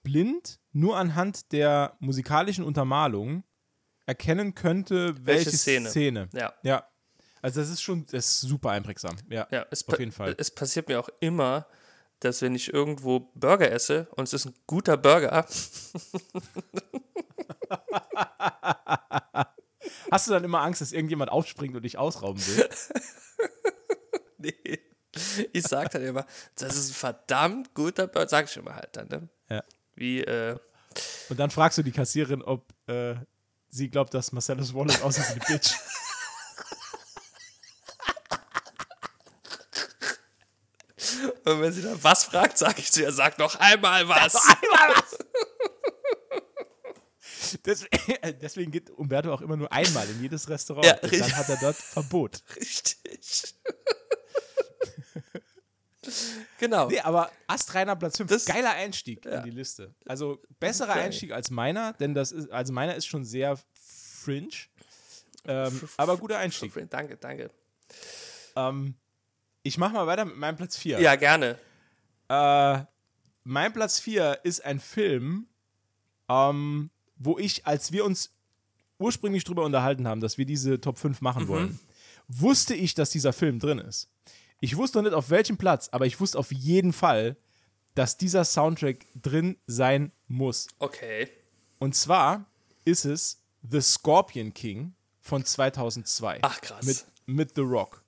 blind 0.03 0.59
nur 0.73 0.97
anhand 0.97 1.51
der 1.53 1.95
musikalischen 1.99 2.63
Untermalung 2.65 3.43
erkennen 4.05 4.53
könnte, 4.53 5.15
welche, 5.25 5.45
Welche 5.47 5.57
Szene. 5.57 5.89
Szene. 5.89 6.29
ja. 6.33 6.53
Ja. 6.61 6.87
Also 7.47 7.61
das 7.61 7.69
ist 7.69 7.81
schon, 7.81 8.05
das 8.07 8.25
ist 8.25 8.41
super 8.41 8.71
einprägsam. 8.71 9.15
Ja, 9.29 9.47
Ja, 9.49 9.65
es 9.71 9.87
auf 9.87 9.97
jeden 9.97 10.11
Fall. 10.11 10.35
Es 10.37 10.51
passiert 10.51 10.89
mir 10.89 10.99
auch 10.99 11.07
immer, 11.21 11.65
dass 12.19 12.41
wenn 12.41 12.53
ich 12.53 12.73
irgendwo 12.73 13.21
Burger 13.35 13.71
esse 13.71 14.09
und 14.17 14.25
es 14.25 14.33
ist 14.33 14.47
ein 14.47 14.53
guter 14.67 14.97
Burger, 14.97 15.47
Hast 20.11 20.27
du 20.27 20.31
dann 20.31 20.43
immer 20.43 20.59
Angst, 20.59 20.81
dass 20.81 20.91
irgendjemand 20.91 21.31
aufspringt 21.31 21.73
und 21.73 21.83
dich 21.83 21.97
ausrauben 21.97 22.45
will? 22.47 22.67
nee, 24.39 24.79
ich 25.53 25.63
sag 25.63 25.89
dann 25.91 26.03
immer, 26.03 26.25
das 26.55 26.75
ist 26.75 26.89
ein 26.89 26.95
verdammt 26.95 27.73
guter 27.73 28.07
Burger, 28.07 28.27
sag 28.27 28.49
ich 28.49 28.57
immer 28.57 28.75
halt 28.75 28.89
dann, 28.91 29.07
ne? 29.07 29.29
Ja. 29.49 29.63
Wie, 29.95 30.19
äh, 30.19 30.57
Und 31.29 31.39
dann 31.39 31.49
fragst 31.49 31.77
du 31.77 31.83
die 31.83 31.93
Kassiererin, 31.93 32.41
ob 32.41 32.73
äh, 32.87 33.15
sie 33.69 33.89
glaubt, 33.89 34.13
dass 34.13 34.33
Marcellus 34.33 34.73
Wallace 34.73 35.01
aussieht 35.01 35.27
wie 35.29 35.31
eine 35.31 35.45
Bitch. 35.45 35.71
und 41.47 41.61
wenn 41.61 41.71
sie 41.71 41.81
dann 41.81 42.03
was 42.03 42.23
fragt, 42.25 42.57
sag 42.57 42.77
ich 42.79 42.91
zu 42.91 43.01
ihr, 43.01 43.11
sag 43.11 43.37
noch 43.39 43.55
einmal 43.55 44.07
was. 44.07 44.33
Des 47.65 47.85
deswegen 48.41 48.71
geht 48.71 48.89
Umberto 48.89 49.33
auch 49.33 49.41
immer 49.41 49.55
nur 49.57 49.71
einmal 49.71 50.07
in 50.09 50.21
jedes 50.21 50.49
Restaurant. 50.49 50.85
Ja, 50.85 50.97
und 51.01 51.19
dann 51.19 51.35
hat 51.35 51.49
er 51.49 51.57
dort 51.57 51.75
Verbot. 51.75 52.43
Richtig. 52.55 53.53
genau. 56.59 56.87
Nee, 56.87 56.99
aber 56.99 57.31
astreiner 57.47 57.95
Platz 57.95 58.17
5. 58.17 58.29
Das- 58.29 58.45
Geiler 58.45 58.71
Einstieg 58.71 59.25
in 59.25 59.43
die 59.43 59.51
Liste. 59.51 59.93
Also 60.05 60.41
besserer 60.59 60.95
Geil. 60.95 61.03
Einstieg 61.05 61.31
als 61.31 61.49
meiner, 61.49 61.93
denn 61.93 62.13
das 62.13 62.31
ist, 62.31 62.49
also 62.51 62.73
meiner 62.73 62.95
ist 62.95 63.05
schon 63.07 63.23
sehr 63.25 63.57
fringe. 64.23 64.49
Ähm, 65.45 65.89
aber 65.97 66.17
guter 66.17 66.37
Einstieg. 66.39 66.73
Danke, 66.89 67.17
danke. 67.17 67.51
Ähm, 68.55 68.95
ich 69.67 69.77
mach 69.77 69.91
mal 69.91 70.07
weiter 70.07 70.25
mit 70.25 70.37
meinem 70.37 70.55
Platz 70.55 70.77
4. 70.77 70.99
Ja, 70.99 71.15
gerne. 71.15 71.59
Äh, 72.29 72.79
mein 73.43 73.73
Platz 73.73 73.99
4 73.99 74.39
ist 74.43 74.63
ein 74.63 74.79
Film, 74.79 75.47
ähm, 76.29 76.89
wo 77.17 77.37
ich, 77.37 77.65
als 77.67 77.91
wir 77.91 78.05
uns 78.05 78.31
ursprünglich 78.97 79.43
drüber 79.43 79.63
unterhalten 79.63 80.07
haben, 80.07 80.21
dass 80.21 80.37
wir 80.37 80.45
diese 80.45 80.79
Top 80.81 80.97
5 80.97 81.21
machen 81.21 81.47
wollen, 81.47 81.79
wusste 82.27 82.73
ich, 82.73 82.93
dass 82.93 83.09
dieser 83.09 83.33
Film 83.33 83.59
drin 83.59 83.79
ist. 83.79 84.09
Ich 84.59 84.75
wusste 84.75 84.97
noch 84.97 85.03
nicht 85.03 85.13
auf 85.13 85.29
welchem 85.29 85.57
Platz, 85.57 85.89
aber 85.91 86.05
ich 86.05 86.19
wusste 86.19 86.39
auf 86.39 86.51
jeden 86.51 86.93
Fall, 86.93 87.37
dass 87.93 88.17
dieser 88.17 88.43
Soundtrack 88.43 89.05
drin 89.15 89.57
sein 89.67 90.11
muss. 90.27 90.67
Okay. 90.79 91.29
Und 91.79 91.95
zwar 91.95 92.45
ist 92.85 93.05
es 93.05 93.43
The 93.69 93.81
Scorpion 93.81 94.53
King 94.53 94.95
von 95.19 95.43
2002. 95.43 96.39
Ach, 96.41 96.61
krass. 96.61 96.85
Mit, 96.85 97.05
mit 97.25 97.55
The 97.55 97.61
Rock. 97.61 98.03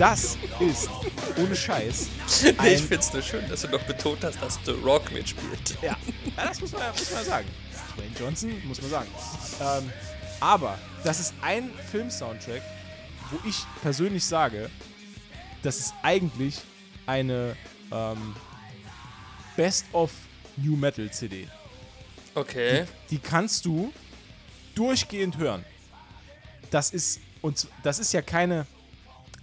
Das 0.00 0.38
ist, 0.60 0.88
ohne 1.36 1.54
Scheiß, 1.54 2.08
Nee, 2.62 2.68
ich 2.72 2.80
find's 2.80 3.12
nur 3.12 3.20
schön, 3.20 3.46
dass 3.50 3.60
du 3.60 3.68
noch 3.68 3.82
betont 3.82 4.24
hast, 4.24 4.40
dass 4.40 4.58
The 4.64 4.70
Rock 4.70 5.12
mitspielt. 5.12 5.76
Ja, 5.82 5.94
ja 6.38 6.46
das 6.46 6.58
muss 6.58 6.72
man, 6.72 6.90
muss 6.92 7.10
man 7.12 7.22
sagen. 7.22 7.46
Dwayne 7.94 8.16
Johnson, 8.18 8.66
muss 8.66 8.80
man 8.80 8.90
sagen. 8.90 9.10
Ähm, 9.60 9.92
aber 10.40 10.78
das 11.04 11.20
ist 11.20 11.34
ein 11.42 11.70
Film-Soundtrack, 11.90 12.62
wo 13.30 13.46
ich 13.46 13.62
persönlich 13.82 14.24
sage, 14.24 14.70
das 15.62 15.78
ist 15.78 15.94
eigentlich 16.02 16.62
eine 17.04 17.54
ähm, 17.92 18.34
Best-of 19.54 20.12
New 20.56 20.76
Metal 20.76 21.10
CD. 21.10 21.46
Okay. 22.34 22.86
Die 23.10 23.18
kannst 23.18 23.66
du 23.66 23.92
durchgehend 24.74 25.36
hören. 25.36 25.62
Das 26.70 26.90
ist, 26.90 27.20
und 27.42 27.68
das 27.82 27.98
ist 27.98 28.14
ja 28.14 28.22
keine, 28.22 28.66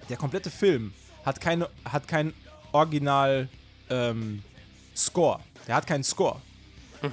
der 0.09 0.17
komplette 0.17 0.49
Film 0.49 0.93
hat 1.25 1.41
keine, 1.41 1.69
hat 1.85 2.07
kein 2.07 2.33
Original 2.71 3.49
ähm, 3.89 4.43
Score. 4.95 5.39
Der 5.67 5.75
hat 5.75 5.87
keinen 5.87 6.03
Score. 6.03 6.41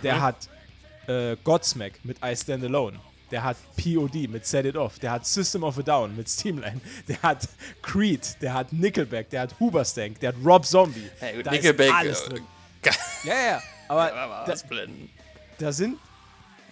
Der 0.02 0.20
hat 0.20 0.48
äh, 1.06 1.36
Godsmack 1.44 2.04
mit 2.04 2.18
I 2.24 2.34
Stand 2.36 2.64
Alone. 2.64 2.98
Der 3.30 3.42
hat 3.42 3.56
POD 3.76 4.28
mit 4.28 4.46
Set 4.46 4.64
It 4.66 4.76
Off. 4.76 4.98
Der 4.98 5.10
hat 5.12 5.26
System 5.26 5.64
of 5.64 5.78
a 5.78 5.82
Down 5.82 6.14
mit 6.14 6.28
Steamline. 6.28 6.80
Der 7.08 7.20
hat 7.22 7.48
Creed. 7.82 8.36
Der 8.40 8.54
hat 8.54 8.72
Nickelback. 8.72 9.30
Der 9.30 9.42
hat 9.42 9.58
Huberstank. 9.58 10.20
Der 10.20 10.28
hat 10.28 10.36
Rob 10.44 10.64
Zombie. 10.64 11.10
Hey, 11.18 11.42
da 11.42 11.50
Nickelback. 11.50 11.88
ist 11.88 11.94
alles 11.94 12.20
äh, 12.22 12.28
drin. 12.30 12.44
Ja, 13.24 13.34
ja, 13.34 13.46
ja. 13.46 13.62
Aber 13.88 14.14
Aber 14.14 14.44
da, 14.46 14.54
da 15.58 15.72
sind 15.72 15.98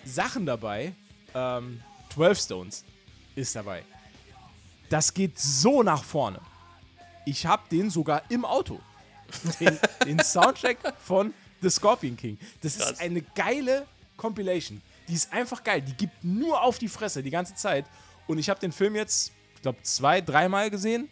Sachen 0.04 0.46
dabei. 0.46 0.92
Ähm, 1.34 1.80
12 2.14 2.38
Stones 2.38 2.84
ist 3.34 3.56
dabei. 3.56 3.82
Das 4.92 5.14
geht 5.14 5.38
so 5.38 5.82
nach 5.82 6.04
vorne. 6.04 6.38
Ich 7.24 7.46
habe 7.46 7.62
den 7.70 7.88
sogar 7.88 8.30
im 8.30 8.44
Auto. 8.44 8.78
Den, 9.58 9.78
den 10.04 10.18
Soundtrack 10.18 10.76
von 11.02 11.32
The 11.62 11.70
Scorpion 11.70 12.14
King. 12.14 12.38
Das 12.60 12.76
Krass. 12.76 12.90
ist 12.90 13.00
eine 13.00 13.22
geile 13.22 13.86
Compilation. 14.18 14.82
Die 15.08 15.14
ist 15.14 15.32
einfach 15.32 15.64
geil. 15.64 15.80
Die 15.80 15.94
gibt 15.94 16.22
nur 16.22 16.60
auf 16.60 16.78
die 16.78 16.88
Fresse 16.88 17.22
die 17.22 17.30
ganze 17.30 17.54
Zeit. 17.54 17.86
Und 18.26 18.36
ich 18.36 18.50
habe 18.50 18.60
den 18.60 18.70
Film 18.70 18.94
jetzt, 18.94 19.32
ich 19.54 19.62
glaube, 19.62 19.78
zwei, 19.82 20.20
dreimal 20.20 20.68
gesehen. 20.68 21.08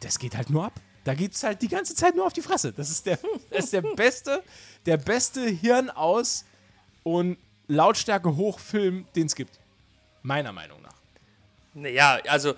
Das 0.00 0.18
geht 0.18 0.36
halt 0.36 0.50
nur 0.50 0.66
ab. 0.66 0.78
Da 1.04 1.14
geht 1.14 1.32
es 1.32 1.42
halt 1.42 1.62
die 1.62 1.68
ganze 1.68 1.94
Zeit 1.94 2.14
nur 2.14 2.26
auf 2.26 2.34
die 2.34 2.42
Fresse. 2.42 2.74
Das 2.74 2.90
ist 2.90 3.06
der, 3.06 3.18
das 3.50 3.64
ist 3.64 3.72
der 3.72 3.80
beste, 3.80 4.44
der 4.84 4.98
beste 4.98 5.46
Hirn 5.46 5.88
aus 5.88 6.44
und 7.02 7.38
Lautstärke 7.66 8.36
hoch 8.36 8.58
Film, 8.58 9.06
den 9.16 9.24
es 9.24 9.34
gibt. 9.34 9.58
Meiner 10.20 10.52
Meinung 10.52 10.82
nach. 10.82 10.83
Naja, 11.74 12.20
also 12.28 12.54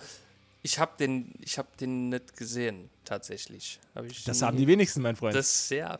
ich 0.62 0.78
habe 0.78 0.92
den, 0.98 1.32
ich 1.40 1.58
hab 1.58 1.76
den 1.76 2.08
nicht 2.10 2.36
gesehen, 2.36 2.90
tatsächlich. 3.04 3.78
Hab 3.94 4.04
ich 4.04 4.24
Das 4.24 4.40
nie- 4.40 4.46
haben 4.46 4.56
die 4.56 4.66
wenigsten, 4.66 5.00
mein 5.02 5.16
Freund. 5.16 5.34
Das, 5.34 5.68
ja. 5.70 5.98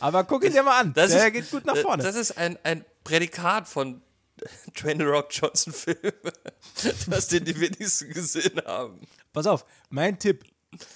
Aber 0.00 0.24
guck 0.24 0.44
ihn 0.44 0.52
dir 0.52 0.62
mal 0.62 0.80
an. 0.80 0.92
Das 0.94 1.10
der 1.10 1.26
ist, 1.26 1.32
geht 1.32 1.50
gut 1.50 1.64
nach 1.64 1.76
vorne. 1.76 2.02
Das 2.02 2.14
ist 2.14 2.36
ein, 2.38 2.58
ein 2.62 2.84
Prädikat 3.04 3.66
von 3.68 4.00
The 4.74 5.02
Rock 5.02 5.28
Johnson 5.32 5.72
Film, 5.72 5.96
dass 7.08 7.28
den 7.28 7.44
die 7.44 7.58
wenigsten 7.58 8.12
gesehen 8.12 8.60
haben. 8.64 9.00
Pass 9.32 9.46
auf, 9.46 9.64
mein 9.90 10.18
Tipp. 10.18 10.44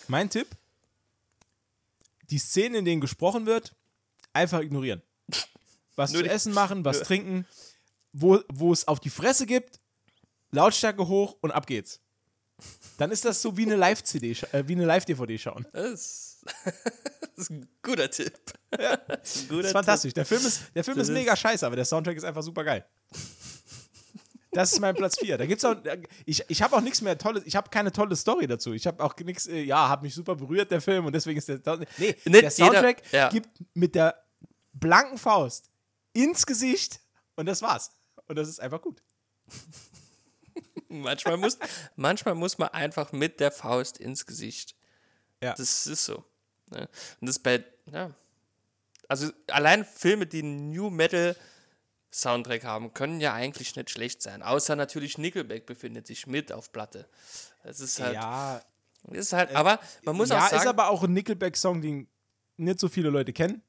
Mein 0.06 0.30
Tipp. 0.30 0.48
Die 2.30 2.38
Szenen, 2.38 2.76
in 2.76 2.84
denen 2.84 3.00
gesprochen 3.00 3.46
wird, 3.46 3.74
einfach 4.32 4.60
ignorieren. 4.60 5.02
Was 5.96 6.12
Nur 6.12 6.22
zu 6.22 6.30
essen 6.30 6.52
machen, 6.54 6.84
was 6.84 7.02
trinken, 7.02 7.46
wo, 8.12 8.40
wo 8.52 8.72
es 8.72 8.86
auf 8.88 9.00
die 9.00 9.10
Fresse 9.10 9.44
gibt, 9.46 9.80
Lautstärke 10.52 11.06
hoch 11.08 11.36
und 11.40 11.50
ab 11.50 11.66
geht's. 11.66 12.00
Dann 12.98 13.10
ist 13.10 13.24
das 13.24 13.42
so 13.42 13.56
wie 13.56 13.64
eine 13.64 13.74
Live-CD, 13.76 14.36
äh, 14.52 14.68
wie 14.68 14.74
eine 14.74 14.84
Live-DVD 14.84 15.36
schauen. 15.38 15.66
Das, 15.72 16.40
das 16.64 16.74
ist 17.36 17.50
ein 17.50 17.68
guter 17.82 18.08
Tipp. 18.10 18.38
Das 18.70 18.80
ist 18.80 19.00
ein 19.00 19.06
Das 19.08 19.48
guter 19.48 19.60
ist 19.66 19.72
fantastisch. 19.72 20.12
Der 20.14 20.24
Film 20.26 20.44
ist, 20.46 20.62
der 20.74 20.84
Film 20.84 20.96
Das 20.98 21.08
ist 21.08 21.14
ist- 21.14 21.18
mega 21.18 21.34
scheiße, 21.34 21.66
aber 21.66 21.74
der 21.76 21.84
Soundtrack 21.84 22.16
ist 22.16 22.24
einfach 22.24 22.42
super 22.42 22.62
geil. 22.64 22.86
Das 24.54 24.70
ist 24.72 24.80
mein 24.80 24.94
Platz 24.94 25.18
4. 25.18 25.38
Da 25.38 25.46
gibt's 25.46 25.64
auch, 25.64 25.76
ich, 26.26 26.44
ich 26.48 26.62
habe 26.62 26.76
auch 26.76 26.82
nichts 26.82 27.00
mehr 27.00 27.16
tolles, 27.16 27.42
ich 27.46 27.56
habe 27.56 27.70
keine 27.70 27.90
tolle 27.90 28.14
Story 28.14 28.46
dazu. 28.46 28.74
Ich 28.74 28.86
habe 28.86 29.02
auch 29.02 29.16
nichts, 29.16 29.46
äh, 29.46 29.62
ja, 29.62 29.88
hat 29.88 30.02
mich 30.02 30.14
super 30.14 30.36
berührt, 30.36 30.70
der 30.70 30.82
Film, 30.82 31.06
und 31.06 31.14
deswegen 31.14 31.38
ist 31.38 31.48
der, 31.48 31.58
nee, 31.96 32.14
Nicht 32.26 32.26
der 32.42 32.50
Soundtrack 32.50 33.02
jeder- 33.06 33.18
ja. 33.18 33.28
gibt 33.30 33.48
mit 33.72 33.94
der 33.94 34.22
blanken 34.74 35.16
Faust 35.16 35.70
ins 36.12 36.44
Gesicht 36.44 37.00
und 37.36 37.46
das 37.46 37.62
war's. 37.62 37.92
Und 38.28 38.36
das 38.36 38.46
ist 38.48 38.60
einfach 38.60 38.82
gut. 38.82 39.02
Manchmal, 41.00 41.36
muss, 41.36 41.58
manchmal 41.96 42.34
muss 42.34 42.58
man 42.58 42.68
einfach 42.68 43.12
mit 43.12 43.40
der 43.40 43.50
Faust 43.50 43.98
ins 43.98 44.26
Gesicht. 44.26 44.76
Ja. 45.42 45.54
Das 45.54 45.86
ist 45.86 46.04
so. 46.04 46.24
Ne? 46.70 46.88
Und 47.20 47.28
das 47.28 47.38
bei, 47.38 47.64
ja. 47.86 48.14
Also 49.08 49.30
allein 49.48 49.84
Filme, 49.84 50.26
die 50.26 50.40
einen 50.40 50.70
New 50.70 50.90
Metal 50.90 51.36
Soundtrack 52.12 52.64
haben, 52.64 52.92
können 52.94 53.20
ja 53.20 53.32
eigentlich 53.32 53.74
nicht 53.74 53.90
schlecht 53.90 54.22
sein. 54.22 54.42
Außer 54.42 54.76
natürlich 54.76 55.18
Nickelback 55.18 55.66
befindet 55.66 56.06
sich 56.06 56.26
mit 56.26 56.52
auf 56.52 56.72
Platte. 56.72 57.08
Es 57.64 57.80
ist 57.80 58.00
halt, 58.00 58.14
Ja, 58.14 58.62
ist 59.10 59.32
halt, 59.32 59.54
aber 59.54 59.80
man 60.04 60.16
muss 60.16 60.28
ja 60.28 60.38
auch 60.38 60.48
sagen, 60.48 60.62
ist 60.62 60.68
aber 60.68 60.90
auch 60.90 61.02
ein 61.02 61.12
Nickelback-Song, 61.12 61.80
den 61.80 62.08
nicht 62.56 62.78
so 62.78 62.88
viele 62.88 63.10
Leute 63.10 63.32
kennen. 63.32 63.62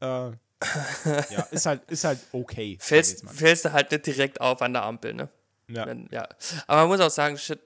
Äh, 0.00 0.06
ja, 1.30 1.42
ist 1.50 1.66
halt, 1.66 1.90
ist 1.90 2.04
halt 2.04 2.18
okay. 2.32 2.78
fällst, 2.80 3.28
fällst 3.28 3.64
du 3.64 3.72
halt 3.72 3.90
nicht 3.90 4.06
direkt 4.06 4.40
auf 4.40 4.62
an 4.62 4.72
der 4.72 4.84
Ampel, 4.84 5.14
ne? 5.14 5.28
Ja. 5.68 5.86
Wenn, 5.86 6.08
ja. 6.10 6.28
Aber 6.66 6.82
man 6.82 6.88
muss 6.88 7.00
auch 7.00 7.10
sagen, 7.10 7.38
Shit 7.38 7.60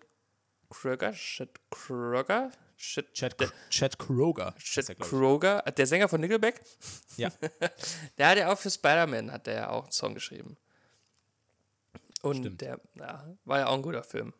Kroger, 0.71 1.13
Shit 1.13 1.51
Kroger, 1.71 2.51
Shit, 2.77 3.15
Chad, 3.15 3.35
Chad 3.71 3.99
Kroger. 3.99 4.55
Er, 4.55 4.91
ich. 4.91 4.99
Kroger, 4.99 5.63
der 5.63 5.87
Sänger 5.87 6.09
von 6.09 6.21
Nickelback, 6.21 6.63
Ja. 7.17 7.31
der 8.19 8.29
hat 8.29 8.39
ja 8.39 8.53
auch 8.53 8.59
für 8.59 8.71
Spider-Man 8.71 9.33
hat 9.33 9.47
der 9.47 9.55
ja 9.55 9.69
auch 9.71 9.85
einen 9.85 9.93
Song 9.93 10.15
geschrieben. 10.15 10.59
Und 12.21 12.39
Stimmt. 12.39 12.61
der 12.61 12.81
ja, 12.95 13.35
war 13.45 13.59
ja 13.61 13.67
auch 13.69 13.75
ein 13.75 13.83
guter 13.83 14.03
Film. 14.03 14.35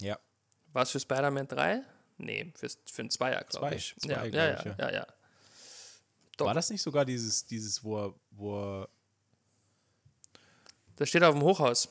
ja. 0.00 0.18
War 0.72 0.82
es 0.82 0.90
für 0.90 1.00
Spider-Man 1.00 1.48
3? 1.48 1.82
Nee, 2.18 2.52
für, 2.54 2.68
für 2.68 3.02
einen 3.02 3.10
Zweier, 3.10 3.42
glaube 3.44 3.74
ich. 3.74 3.96
Zwei, 3.98 4.12
ja, 4.12 4.24
ja, 4.24 4.30
glaub 4.30 4.66
ja, 4.66 4.72
ich, 4.72 4.78
ja, 4.78 4.92
ja. 4.92 5.06
Doch. 6.36 6.46
War 6.46 6.54
das 6.54 6.70
nicht 6.70 6.82
sogar 6.82 7.04
dieses, 7.04 7.46
dieses 7.46 7.82
wo 7.82 7.98
er, 8.06 8.14
wo 8.30 8.60
er, 8.62 8.88
Der 10.98 11.06
steht 11.06 11.22
auf 11.24 11.34
dem 11.34 11.42
Hochhaus 11.42 11.88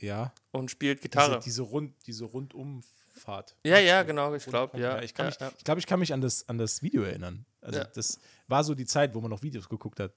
ja, 0.00 0.32
und 0.52 0.70
spielt 0.70 0.98
diese, 0.98 1.08
Gitarre. 1.08 1.40
diese, 1.40 1.62
Rund, 1.62 1.94
diese 2.06 2.24
Rundumfahrt. 2.24 3.56
ja, 3.64 3.78
ja, 3.78 4.02
genau, 4.02 4.34
ich 4.34 4.44
glaube, 4.44 4.76
Rundum- 4.76 4.80
ja. 4.82 5.02
Ich 5.02 5.14
kann, 5.14 5.26
ja, 5.26 5.30
mich, 5.30 5.40
ja. 5.40 5.52
ich, 5.56 5.64
glaub, 5.64 5.78
ich 5.78 5.86
kann 5.86 6.00
mich 6.00 6.12
an 6.12 6.20
das, 6.20 6.48
an 6.48 6.58
das 6.58 6.82
Video 6.82 7.02
erinnern. 7.02 7.44
Also 7.60 7.78
Ja. 7.80 7.84
das 7.84 8.18
war 8.48 8.64
so 8.64 8.74
die 8.74 8.86
Zeit, 8.86 9.14
wo 9.14 9.20
man 9.20 9.30
noch 9.30 9.42
Videos 9.42 9.68
geguckt 9.68 10.00
hat. 10.00 10.12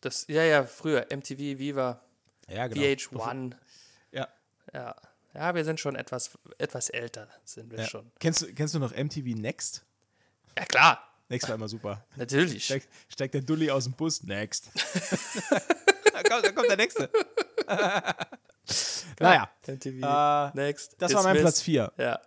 Das, 0.00 0.26
ja, 0.28 0.42
ja, 0.42 0.64
früher, 0.64 1.06
MTV, 1.10 1.38
Viva, 1.58 2.00
Ja, 2.48 2.66
genau. 2.66 2.80
VH1. 2.82 3.54
Ja. 4.10 4.28
Ja. 4.74 4.96
Ja, 5.34 5.54
wir 5.54 5.64
sind 5.64 5.80
schon 5.80 5.96
etwas, 5.96 6.30
etwas 6.58 6.90
älter, 6.90 7.26
sind 7.44 7.70
wir 7.70 7.78
ja. 7.78 7.86
schon. 7.86 8.10
Kennst, 8.18 8.42
du, 8.42 8.52
kennst 8.52 8.74
du 8.74 8.78
noch 8.78 8.92
MTV 8.94 9.34
Next? 9.38 9.82
Ja, 10.58 10.66
klar, 10.66 11.08
Next 11.30 11.48
war 11.48 11.54
immer 11.54 11.68
super. 11.68 12.04
natürlich. 12.16 12.66
Steigt, 12.66 12.88
steigt 13.08 13.32
der 13.32 13.40
Dulli 13.40 13.70
aus 13.70 13.84
dem 13.84 13.94
Bus. 13.94 14.22
Next. 14.24 14.70
da, 16.12 16.22
kommt, 16.22 16.44
da 16.44 16.52
kommt 16.52 16.68
der 16.68 16.76
Nächste. 16.76 17.08
naja, 19.22 19.50
MTV, 19.66 20.02
äh, 20.02 20.50
next. 20.56 20.96
das 20.98 21.14
war 21.14 21.22
mein 21.22 21.34
Dismissed. 21.34 21.42
Platz 21.42 21.62
4. 21.62 21.92
Ja. 21.98 22.20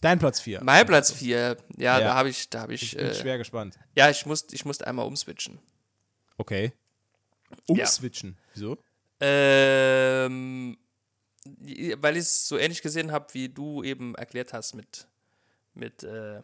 Dein 0.00 0.18
Platz 0.18 0.40
4. 0.40 0.62
Mein 0.62 0.86
Platz 0.86 1.10
4, 1.12 1.56
ja, 1.76 1.98
Ja. 1.98 2.00
da 2.00 2.14
habe 2.14 2.28
ich, 2.28 2.50
da 2.50 2.60
habe 2.60 2.74
ich, 2.74 2.82
Ich 2.92 2.96
bin 2.96 3.06
äh, 3.06 3.14
schwer 3.14 3.38
gespannt. 3.38 3.78
ja, 3.96 4.10
ich 4.10 4.26
musste 4.26 4.54
ich 4.54 4.64
musste 4.64 4.86
einmal 4.86 5.06
umswitchen. 5.06 5.58
Okay. 6.36 6.72
Umswitchen. 7.66 8.36
Wieso? 8.52 8.76
Ähm, 9.20 10.76
weil 11.96 12.16
ich 12.16 12.22
es 12.22 12.48
so 12.48 12.58
ähnlich 12.58 12.82
gesehen 12.82 13.12
habe, 13.12 13.32
wie 13.32 13.48
du 13.48 13.82
eben 13.82 14.14
erklärt 14.14 14.52
hast 14.52 14.74
mit, 14.74 15.06
mit 15.74 16.02
äh, 16.02 16.38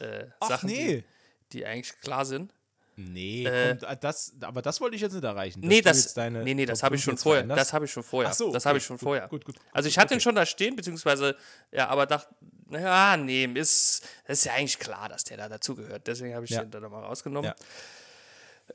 äh, 0.00 0.26
Ach, 0.40 0.48
Sachen, 0.48 0.68
nee. 0.68 1.04
die, 1.52 1.58
die 1.58 1.66
eigentlich 1.66 1.98
klar 2.00 2.24
sind. 2.24 2.52
Nee, 3.00 3.44
Äh, 3.46 3.76
komm, 3.78 3.96
das, 4.00 4.32
aber 4.40 4.60
das 4.60 4.80
wollte 4.80 4.96
ich 4.96 5.02
jetzt 5.02 5.12
nicht 5.12 5.22
erreichen. 5.22 5.60
Nee, 5.62 5.80
das, 5.82 6.14
deine 6.14 6.42
nee, 6.42 6.54
nee, 6.54 6.66
das 6.66 6.82
habe 6.82 6.96
ich 6.96 7.04
5 7.04 7.12
schon 7.16 7.22
vorher. 7.22 7.42
veränderst. 7.42 7.60
Das 7.68 7.72
habe 7.72 7.84
ich 7.84 7.92
schon 7.92 8.02
vorher. 8.02 8.30
Ach 8.30 8.34
so, 8.34 8.52
das 8.52 8.64
okay, 8.64 8.68
habe 8.70 8.78
ich 8.78 8.84
schon 8.84 8.96
gut, 8.96 9.02
vorher. 9.04 9.28
Gut, 9.28 9.44
gut, 9.44 9.54
gut, 9.56 9.64
also 9.72 9.88
ich 9.88 9.96
hatte 9.98 10.06
okay. 10.08 10.14
ihn 10.14 10.20
schon 10.20 10.34
da 10.34 10.44
stehen, 10.44 10.74
beziehungsweise, 10.74 11.36
ja, 11.70 11.86
aber 11.88 12.06
dachte, 12.06 12.34
naja, 12.68 13.16
nee, 13.16 13.44
ist, 13.54 14.02
das 14.26 14.40
ist 14.40 14.44
ja 14.46 14.54
eigentlich 14.54 14.80
klar, 14.80 15.08
dass 15.08 15.22
der 15.22 15.36
da 15.36 15.48
dazugehört. 15.48 16.06
Deswegen 16.08 16.34
habe 16.34 16.44
ich 16.44 16.50
Ja. 16.50 16.62
den 16.62 16.72
da 16.72 16.80
nochmal 16.80 17.04
rausgenommen. 17.04 17.52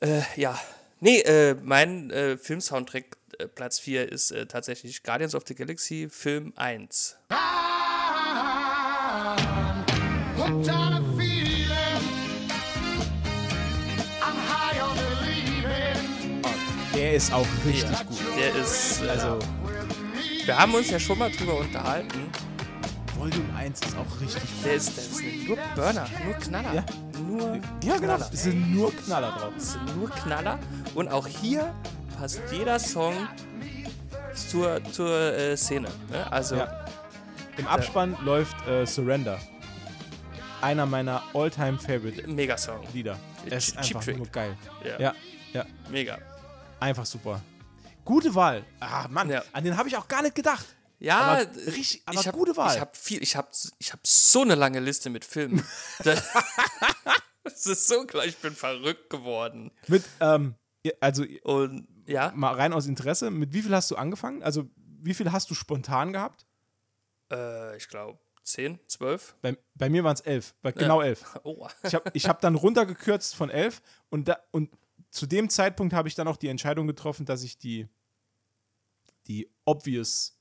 Ja. 0.01 0.07
Äh, 0.07 0.21
ja. 0.37 0.59
Nee, 1.01 1.19
äh, 1.19 1.55
mein 1.61 2.09
äh, 2.11 2.37
Film-Soundtrack 2.37 3.17
äh, 3.39 3.47
Platz 3.49 3.79
4 3.79 4.09
ist 4.09 4.31
äh, 4.31 4.45
tatsächlich 4.45 5.03
Guardians 5.03 5.35
of 5.35 5.43
the 5.45 5.53
Galaxy 5.53 6.07
Film 6.09 6.53
1. 6.55 7.17
Hooked 10.37 10.69
Der 17.13 17.17
ist 17.19 17.31
auch 17.31 17.45
richtig 17.63 17.91
Ja, 17.91 18.03
gut. 18.05 18.17
Der 18.39 18.55
ist, 18.55 19.03
äh, 19.03 19.07
Also, 19.09 19.37
wir 20.45 20.57
haben 20.57 20.73
uns 20.73 20.89
ja 20.89 20.99
schon 20.99 21.19
mal 21.19 21.29
drüber 21.29 21.59
unterhalten. 21.59 22.31
Volume 23.15 23.53
1 23.55 23.81
ist 23.81 23.95
auch 23.95 24.19
richtig 24.19 24.41
gut. 24.41 24.65
Der 24.65 24.73
ist, 24.73 24.97
der 24.97 25.03
ist 25.03 25.47
nur 25.47 25.57
Burner, 25.75 26.07
nur 26.25 26.33
Knaller. 26.33 26.73
Ja. 26.73 26.85
Nur 27.21 27.59
Ja, 27.83 27.97
genau. 27.97 28.15
Knaller. 28.15 28.29
Es 28.33 28.41
sind 28.41 28.73
nur 28.73 28.91
Knaller 28.95 29.29
drauf. 29.29 29.53
Es 29.55 29.73
sind 29.73 29.95
nur 29.95 30.09
Knaller. 30.09 30.57
Und 30.95 31.07
auch 31.09 31.27
hier 31.27 31.71
passt 32.17 32.41
jeder 32.51 32.79
Song 32.79 33.13
zur, 34.33 34.83
zur 34.85 35.15
äh, 35.37 35.55
Szene. 35.55 35.89
Ne? 36.09 36.31
Also, 36.31 36.55
Ja. 36.55 36.83
Im 37.57 37.67
Abspann 37.67 38.17
läuft 38.23 38.55
äh, 38.67 38.87
Surrender. 38.87 39.37
Einer 40.61 40.87
meiner 40.87 41.21
all-time 41.35 41.77
favorite 41.77 42.27
Megasong. 42.27 42.79
Lieder. 42.91 43.19
Er 43.47 43.57
ist 43.57 43.79
Cheap 43.83 43.97
einfach 43.97 44.17
nur 44.17 44.27
geil. 44.29 44.57
Ja. 44.83 44.99
Ja, 44.99 45.13
ja, 45.53 45.65
Mega. 45.91 46.17
Einfach 46.83 47.05
super. 47.05 47.41
Gute 48.05 48.35
Wahl. 48.35 48.65
Ah, 48.79 49.07
Mann, 49.09 49.29
Ja. 49.29 49.43
an 49.53 49.63
den 49.63 49.77
habe 49.77 49.87
ich 49.89 49.95
auch 49.97 50.07
gar 50.07 50.21
nicht 50.21 50.35
gedacht. 50.35 50.65
Ja, 50.99 51.19
Aber 51.19 51.55
richtig- 51.67 52.01
aber 52.05 52.19
ich 52.19 52.27
hab, 52.27 52.35
gute 52.35 52.55
Wahl. 52.55 52.73
Ich 52.75 52.79
habe 52.79 52.91
viel, 52.93 53.21
ich 53.21 53.35
habe 53.35 53.47
ich 53.77 53.91
hab 53.91 54.05
so 54.05 54.41
eine 54.41 54.55
lange 54.55 54.79
Liste 54.79 55.09
mit 55.09 55.25
Filmen. 55.25 55.63
das 56.03 56.23
das 57.43 57.65
ist 57.65 57.87
so 57.87 58.05
klar, 58.05 58.25
ich 58.25 58.37
bin 58.37 58.53
verrückt 58.55 59.09
geworden. 59.09 59.71
Mit, 59.87 60.03
ähm, 60.19 60.55
ja, 60.85 60.91
also 61.01 61.23
Und 61.43 61.87
ja, 62.05 62.31
mal 62.35 62.53
rein 62.55 62.73
aus 62.73 62.85
Interesse, 62.85 63.31
mit 63.31 63.53
wie 63.53 63.61
viel 63.61 63.73
hast 63.75 63.89
du 63.91 63.95
angefangen? 63.95 64.43
Also, 64.43 64.69
wie 65.01 65.13
viel 65.13 65.31
hast 65.31 65.49
du 65.49 65.53
spontan 65.55 66.13
gehabt? 66.13 66.45
äh, 67.31 67.75
ich 67.77 67.87
glaube 67.87 68.19
10, 68.43 68.79
12. 68.87 69.35
Bei, 69.41 69.57
bei 69.75 69.89
mir 69.89 70.03
waren 70.03 70.13
es 70.13 70.21
elf. 70.21 70.53
Bei, 70.61 70.71
genau 70.73 71.01
elf. 71.01 71.23
Oh. 71.43 71.67
Ich 71.83 71.95
habe 71.95 72.11
ich 72.13 72.27
hab 72.27 72.41
dann 72.41 72.55
runtergekürzt 72.55 73.35
von 73.35 73.49
elf 73.49 73.81
und, 74.09 74.27
da, 74.27 74.37
und 74.51 74.69
zu 75.13 75.27
dem 75.27 75.47
Zeitpunkt 75.49 75.93
habe 75.93 76.07
ich 76.07 76.15
dann 76.15 76.27
auch 76.27 76.37
die 76.37 76.47
Entscheidung 76.47 76.87
getroffen, 76.87 77.25
dass 77.25 77.43
ich 77.43 77.57
die, 77.59 77.87
die 79.27 79.47
obvious 79.63 80.35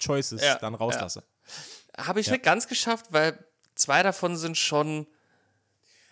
Choices 0.00 0.42
Ja, 0.42 0.56
dann 0.58 0.74
rauslasse. 0.74 1.22
Habe 1.96 2.20
ich 2.20 2.26
Ja. 2.26 2.32
nicht 2.32 2.44
ganz 2.44 2.66
geschafft, 2.66 3.06
weil 3.10 3.38
zwei 3.76 4.02
davon 4.02 4.36
sind 4.36 4.58
schon. 4.58 5.06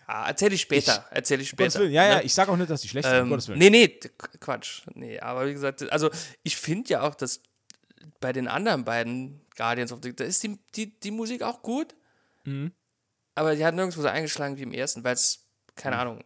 Ah, 0.07 0.29
erzähle 0.29 0.55
ich 0.55 0.61
später. 0.61 1.05
Erzähle 1.11 1.43
ich 1.43 1.53
Um 1.53 1.57
Gottes 1.57 1.73
später. 1.75 1.85
Willen. 1.85 1.93
Ja, 1.95 2.07
ja, 2.07 2.15
ne? 2.17 2.23
ich 2.23 2.33
sage 2.35 2.53
auch 2.53 2.57
nicht, 2.57 2.71
dass 2.71 2.83
die 2.83 2.89
schlecht 2.89 3.09
sind. 3.09 3.23
Um 3.23 3.33
Ähm, 3.33 3.47
Willen. 3.49 3.59
nee, 3.59 3.71
nee, 3.71 3.89
Quatsch. 4.39 4.83
Nee, 4.95 5.19
aber 5.19 5.47
wie 5.49 5.53
gesagt, 5.53 5.83
also 5.91 6.11
ich 6.45 6.57
finde 6.57 6.91
ja 6.91 7.03
auch, 7.03 7.15
dass 7.17 7.41
bei 8.21 8.33
den 8.33 8.47
anderen 8.47 8.85
beiden 8.85 9.41
Guardians 9.57 9.91
of 9.93 10.01
the 10.03 10.15
da 10.15 10.25
ist 10.25 10.43
die, 10.43 10.59
die, 10.77 10.99
die 11.01 11.11
Musik 11.11 11.43
auch 11.43 11.63
gut. 11.63 11.95
Mhm. 12.45 12.73
Aber 13.35 13.57
die 13.57 13.65
hat 13.65 13.75
nirgendwo 13.75 14.03
so 14.03 14.09
eingeschlagen 14.09 14.57
wie 14.59 14.63
im 14.63 14.73
ersten, 14.73 15.03
weil 15.03 15.15
es, 15.15 15.47
keine 15.75 15.97
Ahnung, 15.99 16.23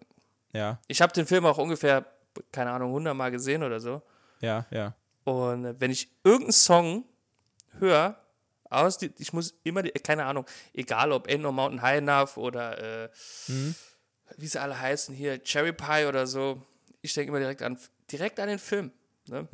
Ja, 0.53 0.81
ich 0.87 1.01
habe 1.03 1.13
den 1.13 1.27
Film 1.27 1.45
auch 1.47 1.59
ungefähr, 1.59 2.05
keine 2.53 2.71
Ahnung, 2.71 2.89
100 2.91 3.15
Mal 3.15 3.31
gesehen 3.31 3.63
oder 3.63 3.81
so. 3.81 4.03
ja, 4.41 4.67
ja. 4.71 4.95
Und 5.25 5.65
äh, 5.67 5.75
wenn 5.81 5.91
ich 5.91 6.11
irgendeinen 6.25 6.53
Song 6.53 7.05
höre, 7.79 8.19
aus, 8.71 8.99
ich 9.03 9.33
muss 9.33 9.55
immer, 9.65 9.83
die, 9.83 9.91
keine 9.91 10.25
Ahnung, 10.25 10.45
egal 10.73 11.13
ob 11.13 11.27
Ain't 11.29 11.39
No 11.39 11.53
Mountain 11.53 11.83
High 11.83 11.99
Enough 11.99 12.37
oder 12.39 13.05
äh, 13.05 13.09
Mhm. 13.49 13.75
wie 14.37 14.47
sie 14.47 14.61
alle 14.61 14.79
heißen 14.79 15.15
hier, 15.15 15.43
Cherry 15.43 15.73
Pie 15.73 16.07
oder 16.07 16.27
so, 16.27 16.63
ich 17.03 17.13
denke 17.15 17.29
immer 17.31 17.39
direkt 17.41 17.63
an, 17.63 17.79
direkt 18.11 18.41
an 18.41 18.49
den 18.49 18.59
Film. 18.59 18.91
Ne? 19.27 19.49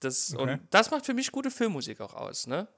Das, 0.00 0.30
Mhm. 0.30 0.38
Okay. 0.38 0.52
Und 0.52 0.60
das 0.70 0.90
macht 0.90 1.06
für 1.06 1.14
mich 1.14 1.30
gute 1.32 1.50
Filmmusik 1.50 2.00
auch 2.00 2.14
aus. 2.14 2.46
Ne? 2.46 2.68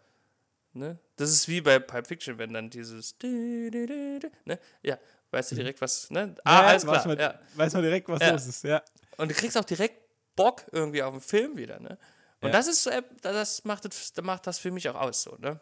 Ne? 0.72 0.98
Das 1.16 1.30
ist 1.30 1.48
wie 1.48 1.60
bei 1.60 1.78
Pulp 1.78 2.06
Fiction, 2.06 2.38
wenn 2.38 2.52
dann 2.52 2.70
dieses 2.70 3.16
ne? 3.22 4.58
Ja, 4.82 4.98
weißt 5.30 5.52
du 5.52 5.56
direkt 5.56 5.80
was, 5.80 6.10
ne? 6.10 6.34
Ah, 6.44 6.62
ja, 6.62 6.66
alles 6.68 6.82
klar. 6.84 7.06
Man, 7.06 7.18
Ja. 7.18 7.38
Weiß 7.54 7.72
man 7.74 7.82
direkt, 7.82 8.08
was 8.08 8.20
Ja. 8.20 8.30
los 8.30 8.46
ist. 8.46 8.64
Ja. 8.64 8.82
Und 9.16 9.30
du 9.30 9.34
kriegst 9.34 9.56
auch 9.58 9.64
direkt 9.64 10.00
Bock 10.36 10.64
irgendwie 10.72 11.02
auf 11.02 11.12
den 11.14 11.20
Film 11.20 11.56
wieder, 11.56 11.80
ne? 11.80 11.98
Und 12.40 12.48
Ja. 12.48 12.52
das 12.52 12.68
ist 12.68 12.82
so, 12.84 12.90
äh, 12.90 13.02
das 13.22 13.64
macht 13.64 13.84
das, 13.84 14.12
das 14.12 14.24
macht 14.24 14.46
das 14.46 14.58
für 14.58 14.70
mich 14.70 14.88
auch 14.88 14.94
aus, 14.94 15.22
so, 15.22 15.36
ne? 15.38 15.58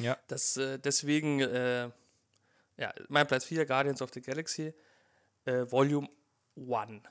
ja. 0.00 0.16
Das, 0.26 0.56
äh, 0.56 0.78
deswegen, 0.78 1.40
äh, 1.40 1.90
ja, 2.76 2.92
mein 3.08 3.26
Platz 3.26 3.44
4, 3.44 3.64
Guardians 3.66 4.02
of 4.02 4.10
the 4.12 4.20
Galaxy, 4.20 4.74
äh, 5.44 5.70
Volume 5.70 6.08
1. 6.56 7.02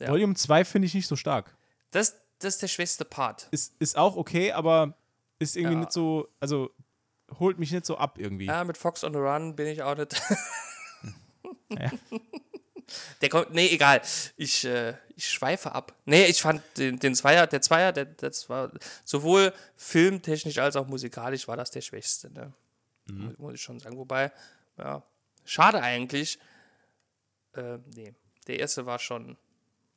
Ja. 0.00 0.08
Volume 0.08 0.34
2 0.34 0.64
finde 0.64 0.86
ich 0.86 0.94
nicht 0.94 1.06
so 1.06 1.14
stark. 1.16 1.54
Das, 1.92 2.16
das 2.40 2.54
ist 2.54 2.62
der 2.62 2.68
schwächste 2.68 3.04
Part. 3.04 3.46
Ist, 3.52 3.74
ist 3.78 3.96
auch 3.96 4.16
okay, 4.16 4.50
aber 4.52 4.94
ist 5.38 5.56
irgendwie 5.56 5.74
Ja. 5.74 5.80
nicht 5.80 5.92
so, 5.92 6.28
also 6.40 6.70
holt 7.38 7.58
mich 7.58 7.72
nicht 7.72 7.86
so 7.86 7.96
ab 7.98 8.18
irgendwie. 8.18 8.46
Ja, 8.46 8.64
mit 8.64 8.76
Fox 8.78 9.04
on 9.04 9.12
the 9.12 9.18
Run 9.18 9.54
bin 9.56 9.66
ich 9.66 9.82
auch 9.82 9.96
nicht. 9.96 10.20
Ja. 11.70 11.90
Der 13.22 13.28
kommt, 13.30 13.54
nee, 13.54 13.68
egal. 13.68 14.02
Ich, 14.36 14.64
äh, 14.66 14.94
ich 15.16 15.26
schweife 15.30 15.72
ab. 15.72 15.94
Nee, 16.04 16.26
ich 16.26 16.42
fand 16.42 16.62
den, 16.76 16.98
den 16.98 17.14
Zweier, 17.14 17.46
der 17.46 17.62
Zweier, 17.62 17.92
der, 17.92 18.04
das 18.04 18.50
war 18.50 18.70
sowohl 19.04 19.54
filmtechnisch 19.76 20.58
als 20.58 20.76
auch 20.76 20.86
musikalisch 20.86 21.48
war 21.48 21.56
das 21.56 21.70
der 21.70 21.80
schwächste, 21.80 22.30
ne? 22.30 22.52
Muss- 23.06 23.38
Muss 23.38 23.54
ich 23.54 23.62
schon 23.62 23.80
sagen. 23.80 23.96
Wobei, 23.96 24.30
ja, 24.76 25.02
schade 25.46 25.80
eigentlich. 25.82 26.38
Äh, 27.54 27.78
nee, 27.94 28.14
der 28.46 28.58
erste 28.60 28.84
war 28.84 28.98
schon, 28.98 29.38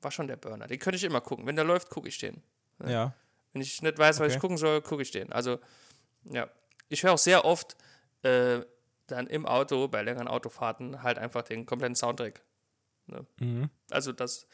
war 0.02 0.12
schon 0.12 0.28
der 0.28 0.38
Burner. 0.38 0.68
Den 0.68 0.80
könnte 0.80 0.96
ich 0.96 1.04
immer 1.04 1.22
gucken. 1.22 1.46
Wenn 1.46 1.56
der 1.58 1.66
läuft, 1.66 1.90
gucke 1.90 2.08
ich 2.08 2.18
den. 2.18 2.42
Ja. 2.88 3.14
Wenn 3.52 3.62
ich 3.62 3.82
nicht 3.82 3.98
weiß, 3.98 4.20
was 4.20 4.28
Okay. 4.28 4.36
ich 4.36 4.40
gucken 4.40 4.58
soll, 4.58 4.82
gucke 4.82 5.02
ich 5.02 5.12
den. 5.12 5.34
Also, 5.34 5.60
ja. 6.24 6.48
Ich 6.90 7.04
höre 7.04 7.14
auch 7.14 7.18
sehr 7.18 7.46
oft 7.46 7.76
äh, 8.24 8.62
dann 9.08 9.28
im 9.28 9.46
Auto, 9.46 9.88
bei 9.88 10.02
längeren 10.02 10.28
Autofahrten, 10.28 11.04
halt 11.04 11.18
einfach 11.18 11.44
den 11.44 11.66
kompletten 11.66 11.96
Soundtrack. 11.96 12.44
Ne? 13.08 13.26
Mhm. 13.40 13.70
Also, 13.92 14.12
das, 14.12 14.48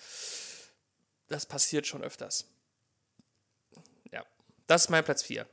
das 1.28 1.46
passiert 1.46 1.88
schon 1.88 2.04
öfters. 2.04 2.48
Ja. 4.12 4.26
Das 4.68 4.84
ist 4.86 4.90
mein 4.90 5.04
Platz 5.04 5.24
4. 5.24 5.48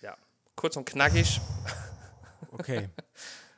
Ja. 0.00 0.16
Kurz 0.56 0.76
und 0.76 0.84
knackig. 0.84 1.40
Okay. 2.50 2.88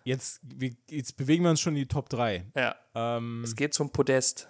Jetzt, 0.04 0.40
jetzt 0.88 1.18
bewegen 1.18 1.44
wir 1.44 1.50
uns 1.50 1.60
schon 1.60 1.74
in 1.74 1.80
die 1.80 1.88
Top 1.88 2.08
3. 2.08 2.46
Ja. 2.54 2.76
Ähm, 2.94 3.42
Es 3.44 3.54
geht 3.54 3.74
zum 3.74 3.90
Podest. 3.90 4.48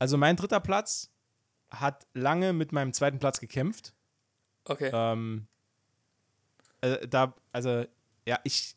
also 0.00 0.16
mein 0.16 0.34
dritter 0.34 0.58
Platz 0.58 1.10
hat 1.70 2.04
lange 2.12 2.52
mit 2.52 2.72
meinem 2.72 2.92
zweiten 2.92 3.20
Platz 3.20 3.38
gekämpft. 3.38 3.94
Okay. 4.64 4.90
Ähm, 4.92 5.46
äh, 6.86 7.08
da, 7.08 7.34
also, 7.52 7.84
ja, 8.26 8.38
ich, 8.44 8.74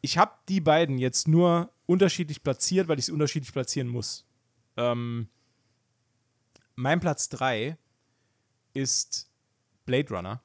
ich 0.00 0.18
habe 0.18 0.32
die 0.48 0.60
beiden 0.60 0.98
jetzt 0.98 1.28
nur 1.28 1.72
unterschiedlich 1.86 2.42
platziert, 2.42 2.88
weil 2.88 2.98
ich 2.98 3.06
sie 3.06 3.12
unterschiedlich 3.12 3.52
platzieren 3.52 3.88
muss. 3.88 4.26
Ähm, 4.76 5.28
mein 6.74 7.00
Platz 7.00 7.28
3 7.30 7.76
ist 8.74 9.30
Blade 9.84 10.14
Runner. 10.14 10.40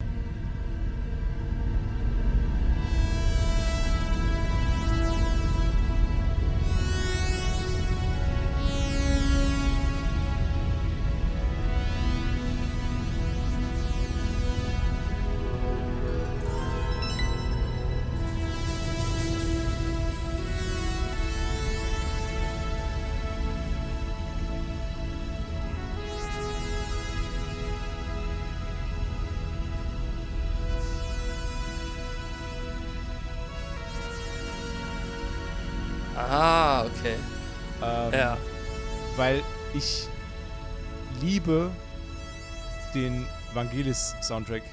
Vangelis-Soundtrack 43.73 44.63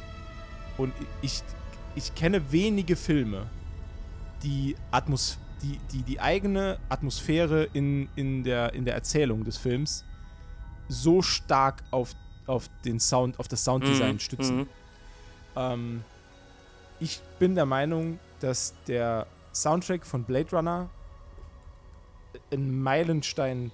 und 0.77 0.93
ich, 1.23 1.43
ich 1.95 2.15
kenne 2.15 2.53
wenige 2.53 2.97
Filme, 2.97 3.47
die, 4.43 4.77
Atmos 4.91 5.39
die, 5.63 5.79
die, 5.93 6.03
die 6.03 6.21
eigene 6.21 6.79
Atmosphäre 6.89 7.65
in, 7.75 8.09
in, 8.17 8.45
der, 8.45 8.73
in 8.73 8.85
der 8.85 8.95
Erzählung 8.95 9.45
des 9.45 9.59
Films 9.59 10.05
so 10.89 11.21
stark 11.23 11.83
auf, 11.91 12.15
auf 12.47 12.71
den 12.85 12.99
Sound, 12.99 13.39
auf 13.39 13.47
das 13.49 13.65
Sounddesign 13.65 14.15
Mhm, 14.15 14.19
stützen. 14.21 14.57
mhm. 14.57 14.67
Ähm, 15.57 16.05
ich 16.99 17.21
bin 17.39 17.55
der 17.55 17.67
Meinung, 17.67 18.19
dass 18.41 18.75
der 18.87 19.27
Soundtrack 19.53 20.07
von 20.07 20.25
Blade 20.25 20.51
Runner 20.53 20.89
ein 22.51 22.81
Meilenstein 22.83 23.71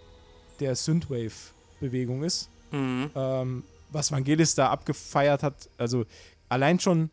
der 0.58 0.74
Synthwave-Bewegung 0.74 2.24
ist. 2.24 2.48
Mhm. 2.72 3.10
Ähm, 3.14 3.64
was 3.96 4.12
Vangelis 4.12 4.54
da 4.54 4.68
abgefeiert 4.70 5.42
hat, 5.42 5.70
also 5.78 6.04
allein 6.48 6.78
schon 6.78 7.10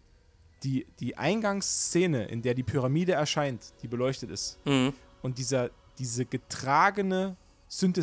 die, 0.64 0.86
die 1.00 1.18
Eingangsszene, 1.18 2.26
in 2.26 2.42
der 2.42 2.54
die 2.54 2.64
Pyramide 2.64 3.14
erscheint, 3.14 3.74
die 3.82 3.88
beleuchtet 3.88 4.30
ist, 4.30 4.60
Mhm. 4.66 4.94
und 5.22 5.38
dieser, 5.38 5.72
diese 5.98 6.26
getragene 6.26 7.36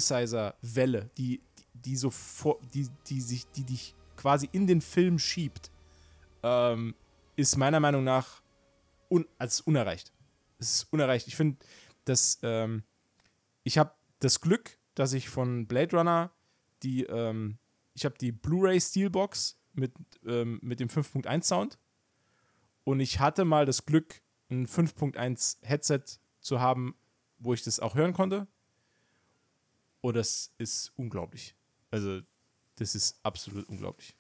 Synthesizer-Welle, 0.05 1.11
die, 1.16 1.40
die, 1.59 1.64
die 1.75 1.97
so 1.97 2.11
vor, 2.11 2.59
die, 2.75 2.88
die 3.07 3.21
sich, 3.21 3.47
die 3.53 3.64
dich 3.64 3.95
quasi 4.16 4.49
in 4.53 4.66
den 4.66 4.81
Film 4.81 5.19
schiebt, 5.19 5.71
ähm, 6.43 6.95
ist 7.37 7.57
meiner 7.57 7.81
Meinung 7.81 8.05
nach 8.05 8.43
un, 9.11 9.27
also 9.38 9.62
unerreicht. 9.66 10.12
Es 10.59 10.75
ist 10.75 10.93
unerreicht. 10.93 11.27
Ich 11.27 11.37
finde, 11.37 11.57
dass 12.05 12.38
ähm, 12.43 12.83
ich 13.62 13.79
habe 13.79 13.93
das 14.19 14.40
Glück, 14.40 14.79
dass 14.95 15.12
ich 15.12 15.29
von 15.29 15.66
Blade 15.66 15.97
Runner 15.97 16.31
die, 16.83 17.05
ähm, 17.05 17.59
ich 17.94 18.05
habe 18.05 18.16
die 18.18 18.33
Blu-ray 18.33 18.81
Steelbox 18.81 19.59
mit, 19.72 19.92
ähm, 20.24 20.59
mit 20.62 20.81
dem 20.81 20.88
5.1 20.88 21.44
Sound 21.44 21.79
und 22.85 23.00
ich 23.00 23.20
hatte 23.20 23.44
mal 23.44 23.66
das 23.66 23.87
Glück, 23.87 24.22
ein 24.50 24.66
5.1 24.66 25.59
Headset 25.62 26.03
zu 26.40 26.61
haben, 26.61 26.94
wo 27.38 27.55
ich 27.55 27.62
das 27.62 27.81
auch 27.81 27.94
hören 27.94 28.12
konnte. 28.12 28.46
Und 30.00 30.16
das 30.16 30.55
ist 30.59 30.92
unglaublich. 30.96 31.55
Also, 31.90 32.20
das 32.76 32.94
ist 32.94 33.20
absolut 33.22 33.68
unglaublich, 33.68 34.16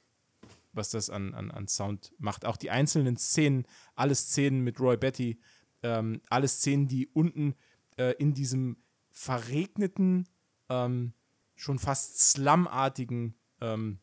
was 0.72 0.90
das 0.90 1.08
an, 1.08 1.34
an, 1.34 1.50
an 1.50 1.68
Sound 1.68 2.12
macht. 2.18 2.44
Auch 2.44 2.56
die 2.56 2.70
einzelnen 2.70 3.16
Szenen, 3.16 3.66
alle 3.94 4.14
Szenen 4.14 4.60
mit 4.62 4.78
Roy 4.78 4.96
Betty, 4.96 5.40
ähm, 5.82 6.20
alle 6.28 6.48
Szenen, 6.48 6.86
die 6.86 7.08
unten 7.08 7.54
äh, 7.96 8.12
in 8.18 8.34
diesem 8.34 8.76
verregneten, 9.10 10.28
ähm, 10.68 11.14
schon 11.54 11.78
fast 11.78 12.20
slumartigen, 12.20 13.34
ähm, 13.60 13.98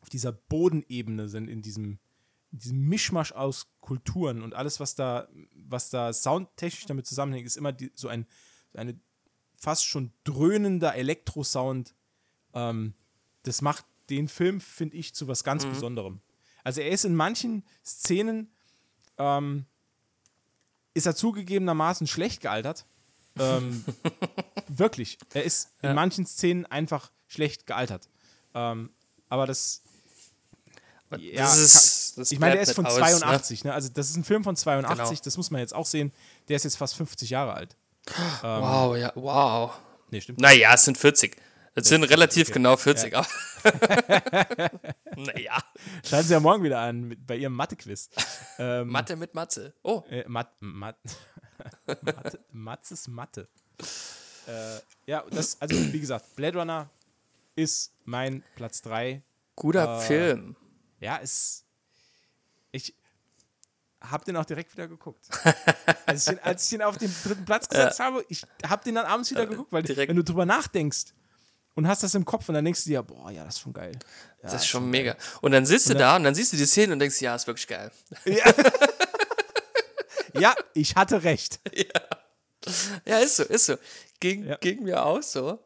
auf 0.00 0.08
dieser 0.08 0.32
Bodenebene 0.32 1.28
sind, 1.28 1.48
in 1.48 1.62
diesem, 1.62 1.98
in 2.52 2.58
diesem 2.58 2.80
Mischmasch 2.88 3.32
aus 3.32 3.68
Kulturen 3.80 4.42
und 4.42 4.54
alles, 4.54 4.80
was 4.80 4.94
da, 4.94 5.28
was 5.54 5.90
da 5.90 6.12
soundtechnisch 6.12 6.86
damit 6.86 7.06
zusammenhängt, 7.06 7.46
ist 7.46 7.56
immer 7.56 7.72
die, 7.72 7.90
so 7.94 8.08
ein 8.08 8.26
eine 8.76 8.98
fast 9.56 9.86
schon 9.86 10.12
dröhnender 10.24 10.94
Elektrosound. 10.94 11.94
Ähm, 12.52 12.94
das 13.42 13.62
macht 13.62 13.84
den 14.10 14.28
Film, 14.28 14.60
finde 14.60 14.96
ich, 14.96 15.14
zu 15.14 15.28
was 15.28 15.44
ganz 15.44 15.64
Besonderem. 15.64 16.20
Also 16.62 16.80
er 16.80 16.90
ist 16.90 17.04
in 17.04 17.14
manchen 17.14 17.64
Szenen 17.84 18.50
ähm, 19.18 19.66
ist 20.94 21.06
er 21.06 21.16
zugegebenermaßen 21.16 22.06
schlecht 22.06 22.40
gealtert. 22.40 22.86
Ähm, 23.38 23.84
wirklich. 24.68 25.18
Er 25.32 25.44
ist 25.44 25.74
in 25.82 25.94
manchen 25.94 26.26
Szenen 26.26 26.66
einfach 26.66 27.10
schlecht 27.26 27.66
gealtert. 27.66 28.08
Ähm, 28.54 28.90
aber 29.28 29.46
das. 29.46 29.82
Ja, 31.18 31.42
das 31.44 31.58
ist, 31.58 32.18
das 32.18 32.32
ich 32.32 32.40
meine, 32.40 32.54
der 32.54 32.62
ist 32.62 32.72
von 32.72 32.84
nicht 32.84 32.92
aus, 32.92 32.98
ne? 32.98 33.18
82, 33.20 33.64
ne? 33.64 33.72
Also, 33.74 33.88
das 33.92 34.10
ist 34.10 34.16
ein 34.16 34.24
Film 34.24 34.42
von 34.42 34.56
82, 34.56 34.96
Genau. 34.96 35.20
das 35.22 35.36
muss 35.36 35.50
man 35.50 35.60
jetzt 35.60 35.74
auch 35.74 35.86
sehen. 35.86 36.12
Der 36.48 36.56
ist 36.56 36.64
jetzt 36.64 36.76
fast 36.76 36.96
50 36.96 37.30
Jahre 37.30 37.54
alt. 37.54 37.76
Wow, 38.42 38.96
ja, 38.96 39.12
wow. 39.14 39.72
Nee, 40.10 40.20
stimmt. 40.20 40.40
Naja, 40.40 40.74
es 40.74 40.84
sind 40.84 40.98
40. 40.98 41.36
Es 41.76 41.88
sind 41.88 42.04
relativ 42.04 42.48
okay. 42.48 42.54
genau 42.54 42.76
40, 42.76 43.16
aber. 43.16 43.26
naja. 45.16 45.58
Schalten 46.04 46.28
Sie 46.28 46.34
ja 46.34 46.40
morgen 46.40 46.62
wieder 46.62 46.78
an 46.80 47.02
mit, 47.08 47.26
bei 47.26 47.36
Ihrem 47.36 47.54
Mathe-Quiz. 47.54 48.10
Ähm, 48.58 48.88
Mathe 48.88 49.16
mit 49.16 49.34
Matze. 49.34 49.74
Oh, 49.82 50.02
Äh, 50.08 50.24
Mat, 50.28 50.52
Mat, 50.60 50.96
Mathe, 51.86 52.38
Matzes 52.52 53.08
Mathe. 53.08 53.48
Äh, 54.46 54.78
ja, 55.06 55.24
das, 55.30 55.60
also 55.60 55.74
wie 55.92 55.98
gesagt, 55.98 56.36
Blade 56.36 56.58
Runner 56.58 56.88
ist 57.56 57.92
mein 58.04 58.42
Platz 58.56 58.82
3. 58.82 59.22
guter 59.56 59.98
Äh, 59.98 60.00
Film. 60.06 60.56
Ja, 61.00 61.16
ist. 61.16 61.64
Ich 62.72 62.94
hab 64.00 64.24
den 64.24 64.36
auch 64.36 64.44
direkt 64.44 64.72
wieder 64.72 64.88
geguckt. 64.88 65.26
als, 66.06 66.26
ich 66.26 66.34
den, 66.34 66.42
als 66.44 66.64
ich 66.64 66.70
den 66.70 66.82
auf 66.82 66.98
den 66.98 67.14
dritten 67.24 67.44
Platz 67.44 67.68
gesetzt 67.68 68.00
habe, 68.00 68.24
ich 68.28 68.42
hab 68.68 68.84
den 68.84 68.94
dann 68.96 69.06
abends 69.06 69.30
wieder 69.30 69.46
geguckt, 69.46 69.72
weil 69.72 69.82
direkt. 69.82 70.08
wenn 70.10 70.16
du 70.16 70.24
drüber 70.24 70.44
nachdenkst 70.44 71.14
und 71.74 71.88
hast 71.88 72.02
das 72.02 72.14
im 72.14 72.24
Kopf 72.24 72.48
und 72.48 72.54
dann 72.54 72.64
denkst 72.64 72.84
du 72.84 72.90
dir, 72.90 73.02
boah, 73.02 73.30
ja, 73.30 73.44
das 73.44 73.54
ist 73.56 73.60
schon 73.60 73.72
geil. 73.72 73.92
Ja, 74.42 74.50
Das 74.50 74.54
ist 74.54 74.66
schon 74.66 74.90
mega. 74.90 75.16
Und 75.40 75.52
dann 75.52 75.64
sitzt 75.66 75.88
du 75.88 75.94
da 75.94 76.16
und 76.16 76.24
dann 76.24 76.34
siehst 76.34 76.52
du 76.52 76.56
die 76.56 76.66
Szene 76.66 76.92
und 76.92 76.98
denkst, 76.98 77.20
ja, 77.20 77.34
ist 77.34 77.46
wirklich 77.46 77.66
geil. 77.66 77.90
Ja, 80.34 80.54
ich 80.74 80.96
hatte 80.96 81.22
recht. 81.22 81.60
Ja, 83.04 83.18
ist 83.18 83.36
so, 83.36 83.42
ist 83.42 83.66
so. 83.66 83.76
Ging, 84.20 84.46
Ja. 84.46 84.56
ging 84.56 84.84
mir 84.84 85.04
auch 85.04 85.22
so. 85.22 85.62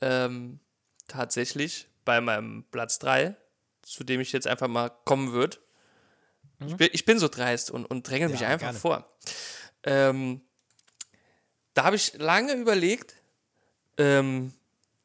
Ähm, 0.00 0.58
tatsächlich 1.12 1.88
bei 2.04 2.20
meinem 2.20 2.64
Platz 2.70 2.98
3, 2.98 3.36
zu 3.82 4.04
dem 4.04 4.20
ich 4.20 4.32
jetzt 4.32 4.46
einfach 4.46 4.68
mal 4.68 4.90
kommen 5.04 5.32
würde. 5.32 5.58
Ich, 6.66 6.76
bin, 6.76 6.88
ich 6.92 7.04
bin 7.04 7.18
so 7.18 7.28
dreist 7.28 7.70
und, 7.70 7.86
und 7.86 8.08
dränge 8.08 8.28
mich 8.28 8.40
Mhm. 8.40 8.42
Ja, 8.42 8.48
einfach 8.48 8.66
gerne. 8.68 8.78
vor. 8.78 9.12
Ähm, 9.82 10.42
da 11.74 11.84
habe 11.84 11.96
ich 11.96 12.14
lange 12.14 12.52
überlegt, 12.54 13.16
ähm, 13.98 14.52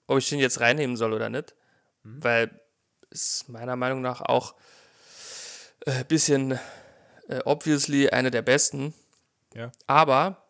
ob 0.05 0.19
ich 0.19 0.29
den 0.29 0.39
jetzt 0.39 0.59
reinnehmen 0.59 0.97
soll 0.97 1.13
oder 1.13 1.29
nicht. 1.29 1.55
Mhm. 2.03 2.23
Weil 2.23 2.61
ist 3.09 3.49
meiner 3.49 3.75
Meinung 3.75 4.01
nach 4.01 4.21
auch 4.21 4.55
ein 5.85 6.05
bisschen 6.05 6.59
äh, 7.27 7.39
obviously 7.45 8.09
eine 8.09 8.29
der 8.31 8.41
besten. 8.41 8.93
Ja. 9.55 9.71
Aber 9.87 10.45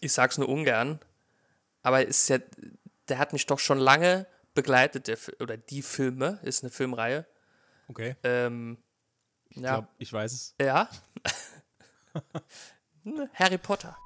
ich 0.00 0.12
sag's 0.12 0.36
nur 0.38 0.48
ungern, 0.48 1.00
aber 1.82 2.04
ist 2.04 2.28
ja, 2.28 2.38
der 3.08 3.18
hat 3.18 3.32
mich 3.32 3.46
doch 3.46 3.60
schon 3.60 3.78
lange 3.78 4.26
begleitet, 4.56 5.06
der, 5.06 5.18
oder 5.40 5.56
die 5.56 5.82
Filme, 5.82 6.40
ist 6.42 6.64
eine 6.64 6.70
Filmreihe. 6.70 7.24
Okay. 7.86 8.16
Ähm, 8.24 8.78
Ich 9.50 9.58
ja, 9.58 9.74
glaube, 9.74 9.88
ich 9.98 10.12
weiß 10.12 10.32
es. 10.32 10.54
ja. 10.60 10.88
Harry 13.34 13.58
Potter. 13.58 13.96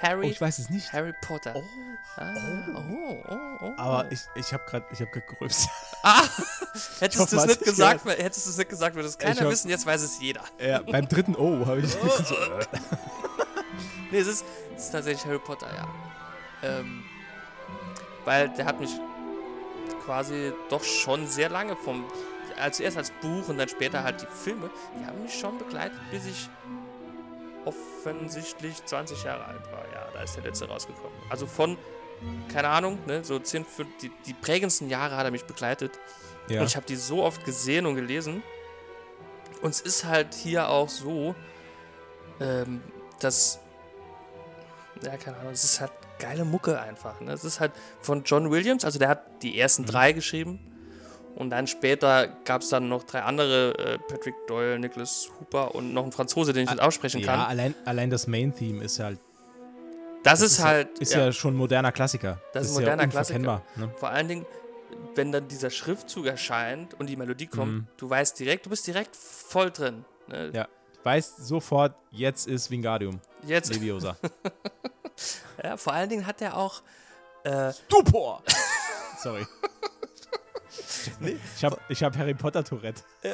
Harry, 0.00 0.26
Oh, 0.26 0.30
ich 0.30 0.40
weiß 0.40 0.58
es 0.58 0.70
nicht. 0.70 0.92
Harry 0.92 1.12
Potter. 1.20 1.52
Oh, 1.56 1.62
Ah, 2.16 2.34
oh, 2.74 3.16
oh, 3.28 3.58
oh. 3.60 3.72
aber 3.76 4.10
ich, 4.10 4.20
ich 4.34 4.52
habe 4.52 4.64
gerade 4.66 4.84
ich 4.92 5.00
hab 5.00 5.12
grad 5.12 5.26
gerülpst. 5.28 5.68
Ah, 6.02 6.22
hättest 7.00 7.32
du 7.32 7.36
es 7.36 7.46
nicht 7.46 7.60
gesagt, 7.64 8.04
hättest 8.06 8.46
du 8.46 8.50
es 8.50 8.58
nicht 8.58 8.70
gesagt, 8.70 8.94
würde 8.96 9.08
es 9.08 9.18
keiner 9.18 9.36
hoffe- 9.40 9.50
wissen, 9.50 9.68
jetzt 9.70 9.86
weiß 9.86 10.02
es 10.02 10.20
jeder. 10.20 10.42
ja, 10.58 10.80
beim 10.82 11.06
dritten 11.08 11.36
O 11.36 11.64
habe 11.66 11.80
ich 11.80 11.90
so, 11.92 11.98
äh, 11.98 12.66
Nee, 14.10 14.18
es 14.18 14.26
ist, 14.26 14.44
es 14.76 14.84
ist 14.84 14.90
tatsächlich 14.90 15.24
Harry 15.26 15.38
Potter, 15.38 15.68
ja. 15.72 15.88
Ähm, 16.62 17.04
weil 18.24 18.48
der 18.50 18.64
hat 18.66 18.80
mich 18.80 18.90
quasi 20.04 20.52
doch 20.70 20.82
schon 20.82 21.26
sehr 21.28 21.50
lange 21.50 21.76
vom, 21.76 22.04
als 22.60 22.80
erst 22.80 22.96
als 22.96 23.10
Buch 23.20 23.48
und 23.48 23.58
dann 23.58 23.68
später 23.68 24.02
halt 24.02 24.22
die 24.22 24.26
Filme, 24.26 24.70
die 24.98 25.06
haben 25.06 25.22
mich 25.22 25.38
schon 25.38 25.56
begleitet, 25.58 25.98
bis 26.10 26.26
ich 26.26 26.48
offensichtlich 27.68 28.84
20 28.84 29.24
Jahre 29.24 29.44
alt 29.44 29.64
war. 29.72 29.84
Ja, 29.92 30.08
da 30.12 30.22
ist 30.22 30.36
der 30.36 30.44
letzte 30.44 30.68
rausgekommen. 30.68 31.12
Also 31.30 31.46
von, 31.46 31.76
keine 32.52 32.68
Ahnung, 32.68 32.98
ne, 33.06 33.22
so 33.24 33.38
10, 33.38 33.64
für 33.64 33.84
die, 34.02 34.10
die 34.26 34.34
prägendsten 34.34 34.88
Jahre 34.88 35.16
hat 35.16 35.24
er 35.24 35.30
mich 35.30 35.44
begleitet. 35.44 35.98
ja. 36.48 36.60
Und 36.60 36.66
ich 36.66 36.76
habe 36.76 36.86
die 36.86 36.96
so 36.96 37.22
oft 37.22 37.44
gesehen 37.44 37.86
und 37.86 37.94
gelesen. 37.94 38.42
Und 39.62 39.70
es 39.70 39.80
ist 39.80 40.04
halt 40.04 40.34
hier 40.34 40.68
auch 40.68 40.88
so, 40.88 41.34
ähm, 42.40 42.80
dass, 43.20 43.58
ja, 45.02 45.16
keine 45.16 45.36
Ahnung, 45.38 45.52
es 45.52 45.64
ist 45.64 45.80
halt 45.80 45.92
geile 46.18 46.44
Mucke 46.44 46.80
einfach. 46.80 47.20
Ne? 47.20 47.32
Es 47.32 47.44
ist 47.44 47.60
halt 47.60 47.72
von 48.00 48.22
John 48.24 48.50
Williams, 48.50 48.84
also 48.84 48.98
der 48.98 49.08
hat 49.08 49.42
die 49.42 49.58
ersten 49.58 49.82
Mhm. 49.82 49.86
drei 49.86 50.12
geschrieben. 50.12 50.60
Und 51.38 51.50
dann 51.50 51.68
später 51.68 52.26
gab 52.44 52.62
es 52.62 52.68
dann 52.68 52.88
noch 52.88 53.04
drei 53.04 53.22
andere, 53.22 53.72
äh, 53.78 53.98
Patrick 53.98 54.34
Doyle, 54.48 54.76
Nicholas 54.76 55.30
Hooper 55.38 55.72
und 55.72 55.94
noch 55.94 56.04
ein 56.04 56.10
Franzose, 56.10 56.52
den 56.52 56.64
ich 56.64 56.70
nicht 56.70 56.82
aussprechen 56.82 57.20
ja, 57.20 57.26
kann. 57.28 57.40
allein, 57.42 57.74
allein 57.84 58.10
das 58.10 58.26
Main-Theme 58.26 58.82
ist 58.82 58.98
halt, 58.98 59.20
Das, 60.24 60.40
ist 60.40 60.58
halt, 60.64 60.98
ist 60.98 61.14
ja. 61.14 61.30
schon 61.30 61.54
moderner 61.54 61.92
Klassiker. 61.92 62.40
Das 62.52 62.64
ist 62.66 62.74
ja 62.74 62.80
moderner 62.80 63.06
Klassiker. 63.06 63.38
unverkennbar, 63.38 63.62
Ne? 63.76 63.94
Vor 63.98 64.08
allen 64.08 64.26
Dingen, 64.26 64.46
wenn 65.14 65.30
dann 65.30 65.46
dieser 65.46 65.70
Schriftzug 65.70 66.26
erscheint 66.26 66.94
und 66.94 67.06
die 67.06 67.14
Melodie 67.14 67.46
kommt, 67.46 67.86
du 67.98 68.10
weißt 68.10 68.36
direkt, 68.40 68.66
du 68.66 68.70
bist 68.70 68.84
direkt 68.88 69.14
voll 69.14 69.70
drin. 69.70 70.04
Ne? 70.26 70.48
Mhm. 70.48 70.54
Ja, 70.56 70.66
weißt 71.04 71.46
sofort, 71.46 71.94
jetzt 72.10 72.48
ist 72.48 72.68
Wingardium 72.68 73.20
Jetzt, 73.46 73.72
Leviosa. 73.72 74.16
ja, 75.62 75.76
vor 75.76 75.92
allen 75.92 76.08
Dingen 76.08 76.26
hat 76.26 76.42
er 76.42 76.56
auch, 76.56 76.82
äh, 77.44 77.72
Stupor! 77.72 78.42
Sorry. 79.22 79.46
Ich 81.56 81.64
habe 81.64 81.78
ich 81.88 82.02
hab 82.02 82.16
Harry 82.16 82.34
Potter 82.34 82.64
Tourette. 82.64 83.02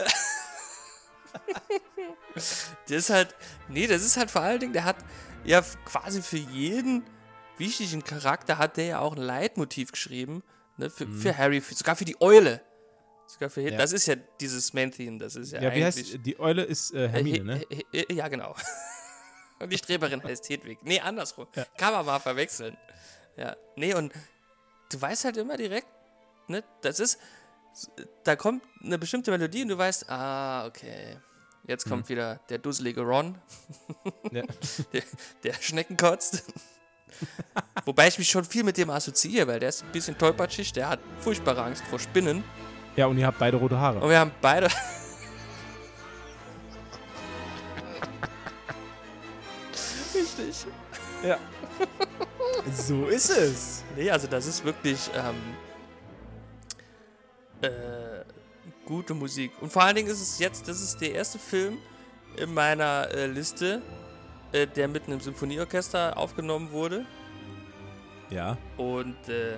das 2.34 2.70
ist 2.86 3.10
halt, 3.10 3.34
nee, 3.68 3.86
das 3.86 4.02
ist 4.02 4.16
halt 4.16 4.30
vor 4.30 4.42
allen 4.42 4.60
Dingen, 4.60 4.72
der 4.72 4.84
hat 4.84 4.96
ja 5.44 5.62
quasi 5.84 6.22
für 6.22 6.36
jeden 6.38 7.04
wichtigen 7.58 8.02
Charakter 8.02 8.58
hat 8.58 8.76
der 8.76 8.84
ja 8.86 8.98
auch 8.98 9.14
ein 9.16 9.22
Leitmotiv 9.22 9.92
geschrieben, 9.92 10.42
ne? 10.76 10.90
für, 10.90 11.06
für 11.06 11.36
Harry, 11.36 11.60
für, 11.60 11.74
sogar 11.74 11.96
für 11.96 12.04
die 12.04 12.20
Eule. 12.20 12.60
Sogar 13.26 13.48
für, 13.50 13.60
Mhm. 13.62 13.68
Ja. 13.68 13.78
das 13.78 13.92
ist 13.92 14.06
ja 14.06 14.16
dieses 14.40 14.72
Main-Theme, 14.74 15.18
das 15.18 15.34
ist 15.36 15.52
ja, 15.52 15.62
Ja, 15.62 15.74
wie 15.74 15.84
heißt 15.84 16.18
die 16.26 16.38
Eule 16.38 16.62
ist 16.62 16.92
äh, 16.92 17.08
Hermine, 17.08 17.44
ne? 17.44 17.56
He- 17.70 17.84
he- 17.92 18.04
he- 18.08 18.14
Ja, 18.14 18.28
genau. 18.28 18.54
Und 19.60 19.72
die 19.72 19.78
Streberin 19.78 20.22
heißt 20.22 20.48
Hedwig. 20.50 20.78
Nee, 20.82 21.00
andersrum. 21.00 21.46
Ja. 21.54 21.64
Kann 21.78 21.92
man 21.94 22.04
mal 22.04 22.18
verwechseln. 22.18 22.76
Ja, 23.36 23.56
nee, 23.76 23.94
und 23.94 24.12
du 24.92 25.00
weißt 25.00 25.24
halt 25.24 25.36
immer 25.38 25.56
direkt, 25.56 25.86
ne, 26.48 26.62
das 26.82 27.00
ist, 27.00 27.18
da 28.24 28.36
kommt 28.36 28.62
eine 28.82 28.98
bestimmte 28.98 29.30
Melodie 29.30 29.62
und 29.62 29.68
du 29.68 29.78
weißt, 29.78 30.08
ah, 30.10 30.66
okay, 30.66 31.18
jetzt 31.66 31.88
kommt 31.88 32.08
wieder 32.08 32.40
der 32.48 32.58
dusselige 32.58 33.00
Ron, 33.02 33.36
Ja. 34.30 34.42
der, 34.92 35.02
der 35.42 35.54
Schnecken 35.54 35.96
kotzt. 35.96 36.44
Wobei 37.84 38.08
ich 38.08 38.18
mich 38.18 38.28
schon 38.28 38.44
viel 38.44 38.64
mit 38.64 38.76
dem 38.76 38.90
assoziiere, 38.90 39.46
weil 39.46 39.60
der 39.60 39.68
ist 39.68 39.82
ein 39.84 39.92
bisschen 39.92 40.18
tollpatschig, 40.18 40.72
der 40.72 40.88
hat 40.88 41.00
furchtbare 41.20 41.62
Angst 41.62 41.84
vor 41.86 41.98
Spinnen. 41.98 42.42
ja, 42.96 43.06
und 43.06 43.18
ihr 43.18 43.26
habt 43.26 43.38
beide 43.38 43.56
rote 43.56 43.78
Haare. 43.78 44.00
Und 44.00 44.08
wir 44.10 44.18
haben 44.18 44.32
beide. 44.40 44.68
Richtig. 50.14 50.66
Ja. 51.22 51.38
so 52.72 53.06
ist 53.06 53.30
es. 53.30 53.82
Nee, 53.96 54.10
also 54.10 54.26
das 54.26 54.46
ist 54.46 54.64
wirklich 54.64 55.10
ähm, 55.14 55.34
äh, 57.66 58.24
gute 58.84 59.14
Musik. 59.14 59.52
Und 59.60 59.72
vor 59.72 59.82
allen 59.82 59.96
Dingen 59.96 60.08
ist 60.08 60.20
es 60.20 60.38
jetzt, 60.38 60.68
das 60.68 60.80
ist 60.80 61.00
der 61.00 61.12
erste 61.12 61.38
Film 61.38 61.78
in 62.36 62.52
meiner 62.52 63.08
äh, 63.10 63.26
Liste, 63.26 63.82
äh, 64.52 64.66
der 64.66 64.88
mit 64.88 65.06
einem 65.06 65.20
Symphonieorchester 65.20 66.16
aufgenommen 66.16 66.70
wurde. 66.70 67.06
Ja. 68.30 68.56
Und 68.76 69.16
äh, 69.28 69.52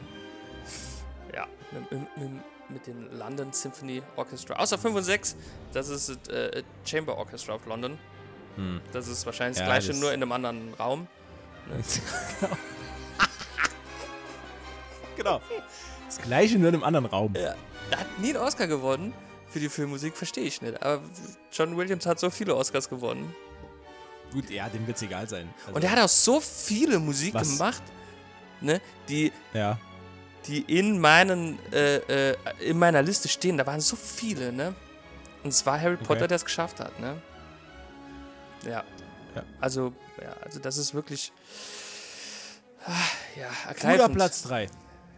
ja, 1.34 1.46
mit, 1.72 1.90
mit, 1.90 2.30
mit, 2.68 2.86
dem 2.86 3.08
London 3.18 3.52
Symphony 3.52 4.02
Orchestra. 4.16 4.54
Außer 4.56 4.78
5 4.78 4.96
und 4.96 5.02
6, 5.02 5.36
das 5.72 5.88
ist 5.88 6.08
das 6.08 6.28
äh, 6.28 6.62
Chamber 6.84 7.16
Orchestra 7.16 7.54
of 7.54 7.66
London. 7.66 7.98
Hm. 8.56 8.80
Das 8.92 9.08
ist 9.08 9.24
wahrscheinlich 9.26 9.58
das 9.58 9.66
Ja, 9.66 9.72
gleiche, 9.72 9.88
das- 9.88 9.98
nur 9.98 10.12
in 10.12 10.22
einem 10.22 10.32
anderen 10.32 10.74
Raum. 10.74 11.06
genau. 15.16 15.40
Das 16.06 16.18
gleiche 16.18 16.58
nur 16.58 16.68
in 16.68 16.74
einem 16.76 16.84
anderen 16.84 17.06
Raum. 17.06 17.34
Ja, 17.36 17.54
hat 17.94 18.18
nie 18.18 18.30
einen 18.30 18.38
Oscar 18.38 18.66
gewonnen 18.66 19.12
für 19.48 19.60
die 19.60 19.68
Filmmusik, 19.68 20.16
verstehe 20.16 20.44
ich 20.44 20.60
nicht. 20.62 20.82
Aber 20.82 21.02
John 21.52 21.76
Williams 21.76 22.06
hat 22.06 22.18
so 22.18 22.30
viele 22.30 22.54
Oscars 22.56 22.88
gewonnen. 22.88 23.34
Gut, 24.32 24.50
ja, 24.50 24.68
dem 24.68 24.86
wird's 24.86 25.02
egal 25.02 25.28
sein. 25.28 25.48
Also, 25.64 25.76
Und 25.76 25.84
er 25.84 25.90
hat 25.92 25.98
auch 26.00 26.08
so 26.08 26.40
viele 26.40 26.98
Musik 26.98 27.34
Was? 27.34 27.48
gemacht, 27.52 27.82
ne, 28.60 28.80
die, 29.08 29.32
Ja. 29.54 29.78
die 30.46 30.60
in, 30.62 30.98
meinen, 30.98 31.58
äh, 31.72 32.30
äh, 32.32 32.36
in 32.60 32.78
meiner 32.78 33.02
Liste 33.02 33.28
stehen. 33.28 33.56
Da 33.56 33.66
waren 33.66 33.80
so 33.80 33.94
viele, 33.96 34.52
ne? 34.52 34.74
Und 35.44 35.50
es 35.50 35.64
war 35.64 35.80
Harry 35.80 35.96
Potter, 35.96 36.26
der 36.26 36.36
es 36.36 36.44
geschafft 36.44 36.80
hat, 36.80 36.98
ne? 36.98 37.22
Ja. 38.64 38.82
Ja. 39.34 39.42
Also, 39.60 39.92
ja, 40.20 40.34
also 40.44 40.58
das 40.58 40.76
ist 40.76 40.92
wirklich. 40.94 41.32
ah, 42.84 42.90
Ja, 43.38 43.48
Guter 43.48 43.68
ergreifend. 43.88 44.14
Platz 44.16 44.42
3. 44.42 44.66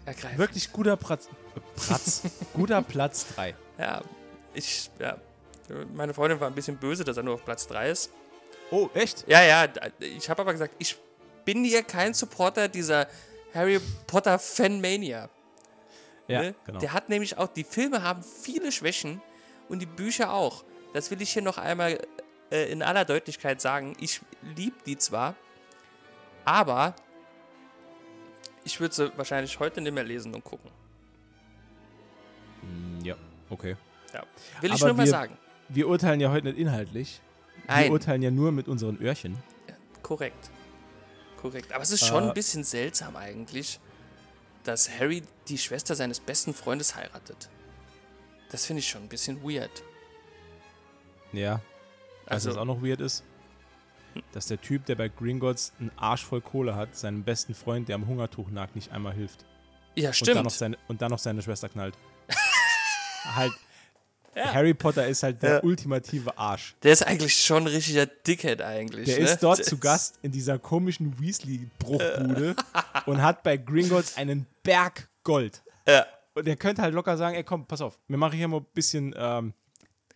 Ergreifend. 0.05 0.39
Wirklich 0.39 0.73
guter 0.73 0.97
Platz. 0.97 1.29
Platz. 1.61 2.22
guter 2.54 2.82
Platz 2.82 3.26
3. 3.34 3.54
Ja, 3.78 4.02
ich, 4.54 4.90
ja. 4.98 5.16
Meine 5.94 6.14
Freundin 6.14 6.40
war 6.40 6.48
ein 6.48 6.54
bisschen 6.54 6.76
böse, 6.76 7.04
dass 7.04 7.16
er 7.16 7.22
nur 7.22 7.34
auf 7.34 7.44
Platz 7.44 7.66
3 7.66 7.90
ist. 7.90 8.11
Oh, 8.70 8.88
echt? 8.94 9.24
Ja, 9.28 9.42
ja, 9.42 9.66
ich 10.00 10.28
habe 10.28 10.42
aber 10.42 10.52
gesagt, 10.52 10.74
ich 10.78 10.96
bin 11.44 11.64
hier 11.64 11.82
kein 11.82 12.14
Supporter 12.14 12.68
dieser 12.68 13.06
Harry 13.54 13.80
Potter 14.06 14.38
Fanmania. 14.38 15.28
Ja, 16.26 16.42
ne? 16.42 16.54
genau. 16.64 16.78
Der 16.78 16.92
hat 16.92 17.09
nämlich 17.09 17.38
auch, 17.38 17.48
die 17.48 17.64
Filme 17.64 18.02
haben 18.02 18.22
viele 18.22 18.70
Schwächen 18.70 19.22
und 19.68 19.80
die 19.80 19.86
Bücher 19.86 20.32
auch. 20.32 20.64
Das 20.92 21.11
will 21.11 21.20
ich 21.22 21.32
hier 21.32 21.42
noch 21.42 21.59
einmal 21.59 21.98
äh, 22.50 22.70
in 22.70 22.82
aller 22.82 23.04
Deutlichkeit 23.04 23.61
sagen. 23.61 23.96
Ich 24.00 24.20
liebe 24.54 24.76
die 24.84 24.98
zwar, 24.98 25.34
aber 26.44 26.94
ich 28.64 28.80
würde 28.80 28.94
sie 28.94 29.16
wahrscheinlich 29.16 29.59
heute 29.59 29.80
nicht 29.80 29.94
mehr 29.94 30.04
lesen 30.04 30.34
und 30.34 30.44
gucken. 30.44 30.70
Hm, 33.49 33.51
Ja, 33.51 33.55
okay. 33.55 33.76
Ja. 34.14 34.22
Will 34.62 34.70
ich 34.72 34.80
Aber 34.80 34.88
nur 34.88 34.96
mal 34.96 35.05
wir- 35.05 35.11
sagen. 35.11 35.38
Wir 35.70 35.86
urteilen 35.88 36.20
ja 36.20 36.30
heute 36.30 36.46
nicht 36.49 36.59
inhaltlich. 36.59 37.20
Wir 37.66 37.74
Nein. 37.74 37.92
urteilen 37.92 38.22
ja 38.22 38.30
nur 38.30 38.53
mit 38.53 38.68
unseren 38.68 38.99
Öhrchen. 39.03 39.36
Korrekt. 40.03 40.51
Korrekt. 41.36 41.72
Aber 41.72 41.82
es 41.82 41.90
ist 41.90 42.07
schon 42.07 42.24
Äh, 42.24 42.28
ein 42.28 42.34
bisschen 42.34 42.64
seltsam 42.64 43.16
eigentlich, 43.16 43.78
dass 44.64 44.88
Harry 44.99 45.22
die 45.49 45.59
Schwester 45.59 45.94
seines 45.94 46.20
besten 46.20 46.55
Freundes 46.55 46.94
heiratet. 46.96 47.49
Das 48.51 48.64
finde 48.64 48.80
ich 48.80 48.88
schon 48.88 49.03
ein 49.03 49.09
bisschen 49.09 49.42
weird. 49.42 49.82
Ja. 51.32 51.61
Also, 52.26 52.49
Also- 52.49 52.51
was 52.51 52.57
auch 52.57 52.64
noch 52.64 52.82
weird 52.82 53.01
ist, 53.01 53.24
dass 54.32 54.46
der 54.46 54.61
Typ, 54.61 54.86
der 54.86 54.94
bei 54.96 55.09
Gringotts 55.09 55.72
einen 55.78 55.90
Arsch 55.96 56.24
voll 56.24 56.40
Kohle 56.40 56.74
hat, 56.74 56.96
seinem 56.96 57.22
besten 57.24 57.55
Freund, 57.55 57.88
der 57.88 57.94
am 57.96 58.07
Hungertuch 58.07 58.49
nagt, 58.51 58.74
nicht 58.74 58.90
einmal 58.90 59.12
hilft. 59.12 59.44
Ja, 59.94 60.11
Und 60.11 60.28
dann 60.28 60.34
noch 60.36 60.51
stimmt. 60.51 60.53
seine, 60.53 60.78
und 60.88 61.03
dann 61.03 61.11
noch 61.11 61.18
seine 61.18 61.42
Schwester 61.42 61.68
knallt. 61.68 61.94
Halt. 63.37 63.53
Harry 64.37 64.72
Potter 64.72 65.05
ist 65.09 65.24
halt 65.24 65.43
der 65.43 65.55
Ja. 65.57 65.62
ultimative 65.64 66.39
Arsch. 66.39 66.76
Der 66.85 66.93
ist 66.93 67.05
eigentlich 67.05 67.35
schon 67.37 67.64
ein 67.64 67.66
richtiger 67.66 68.07
Dickhead 68.07 68.62
eigentlich. 68.62 69.07
Der 69.07 69.18
ne? 69.18 69.24
ist 69.24 69.43
dort 69.43 69.59
Der 69.59 69.64
zu 69.66 69.79
Gast 69.79 70.18
in 70.22 70.31
dieser 70.31 70.61
komischen 70.61 71.18
Weasley-Bruchbude 71.18 72.55
und 73.07 73.20
hat 73.20 73.43
bei 73.43 73.57
Gringotts 73.57 74.16
einen 74.16 74.47
Berg 74.62 75.09
Gold. 75.24 75.61
Ja. 75.89 76.07
Und 76.35 76.47
der 76.47 76.55
könnte 76.57 76.83
halt 76.83 76.95
locker 76.95 77.16
sagen, 77.16 77.35
ey 77.35 77.43
komm, 77.43 77.66
pass 77.66 77.81
auf, 77.81 77.99
wir 78.07 78.16
machen 78.16 78.37
hier 78.39 78.47
mal 78.47 78.59
ein 78.59 78.66
bisschen 78.72 79.12
ähm, 79.18 79.55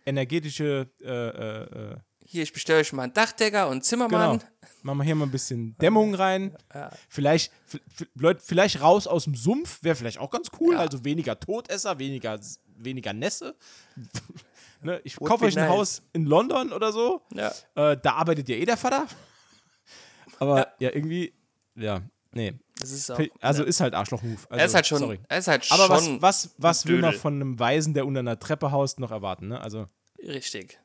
energetische, 0.05 0.87
äh, 1.01 1.07
äh, 1.07 1.91
äh, 1.91 1.95
Hier, 2.25 2.43
ich 2.43 2.53
bestelle 2.53 2.79
euch 2.79 2.93
mal 2.93 3.03
einen 3.03 3.13
Dachdecker 3.13 3.67
und 3.67 3.83
Zimmermann. 3.83 4.39
genau, 4.39 4.51
machen 4.83 4.97
wir 4.99 5.03
hier 5.03 5.15
mal 5.15 5.25
ein 5.25 5.31
bisschen 5.31 5.75
Dämmung 5.79 6.15
rein. 6.15 6.55
Vielleicht, 7.09 7.51
v- 7.65 7.79
v- 7.93 8.05
Leute, 8.15 8.41
vielleicht 8.43 8.79
raus 8.81 9.05
aus 9.07 9.25
dem 9.25 9.35
Sumpf, 9.35 9.83
wäre 9.83 9.95
vielleicht 9.95 10.17
auch 10.19 10.31
ganz 10.31 10.47
cool. 10.61 10.75
Ja. 10.75 10.79
Also 10.79 11.03
weniger 11.03 11.37
Todesser, 11.39 11.99
weniger, 11.99 12.39
weniger 12.85 13.13
Nässe. 13.13 13.55
ne? 14.81 15.01
Ich 15.03 15.19
Would 15.19 15.29
kaufe 15.29 15.45
euch 15.45 15.57
ein 15.57 15.65
nice. 15.65 15.73
Haus 15.73 16.01
in 16.13 16.25
London 16.25 16.71
oder 16.73 16.91
so. 16.91 17.21
Ja. 17.33 17.51
Äh, 17.75 17.97
da 18.01 18.13
arbeitet 18.13 18.49
ja 18.49 18.55
eh 18.55 18.65
der 18.65 18.77
Vater. 18.77 19.07
Aber 20.39 20.73
ja, 20.79 20.89
irgendwie, 20.93 21.33
ja, 21.75 22.01
nee. 22.31 22.53
Ist 22.81 23.11
auch, 23.11 23.19
Also 23.39 23.63
ist 23.63 23.79
halt 23.79 23.93
Arschloch-Move. 23.93 24.39
Also, 24.49 24.59
er 24.59 24.65
ist 24.65 24.73
halt 24.73 24.87
schon, 24.87 24.99
Sorry. 24.99 25.19
er 25.29 25.37
ist 25.37 25.47
halt 25.47 25.71
Aber 25.71 25.89
was, 25.89 26.05
schon 26.05 26.21
was, 26.21 26.55
was 26.57 26.85
will 26.85 26.99
man 26.99 27.13
von 27.13 27.35
einem 27.35 27.59
Weisen, 27.59 27.93
der 27.93 28.05
unter 28.05 28.19
einer 28.19 28.39
Treppe 28.39 28.71
haust, 28.71 28.99
noch 28.99 29.11
erwarten? 29.11 29.49
Ne? 29.49 29.61
Also, 29.61 29.87
Richtig. 30.21 30.79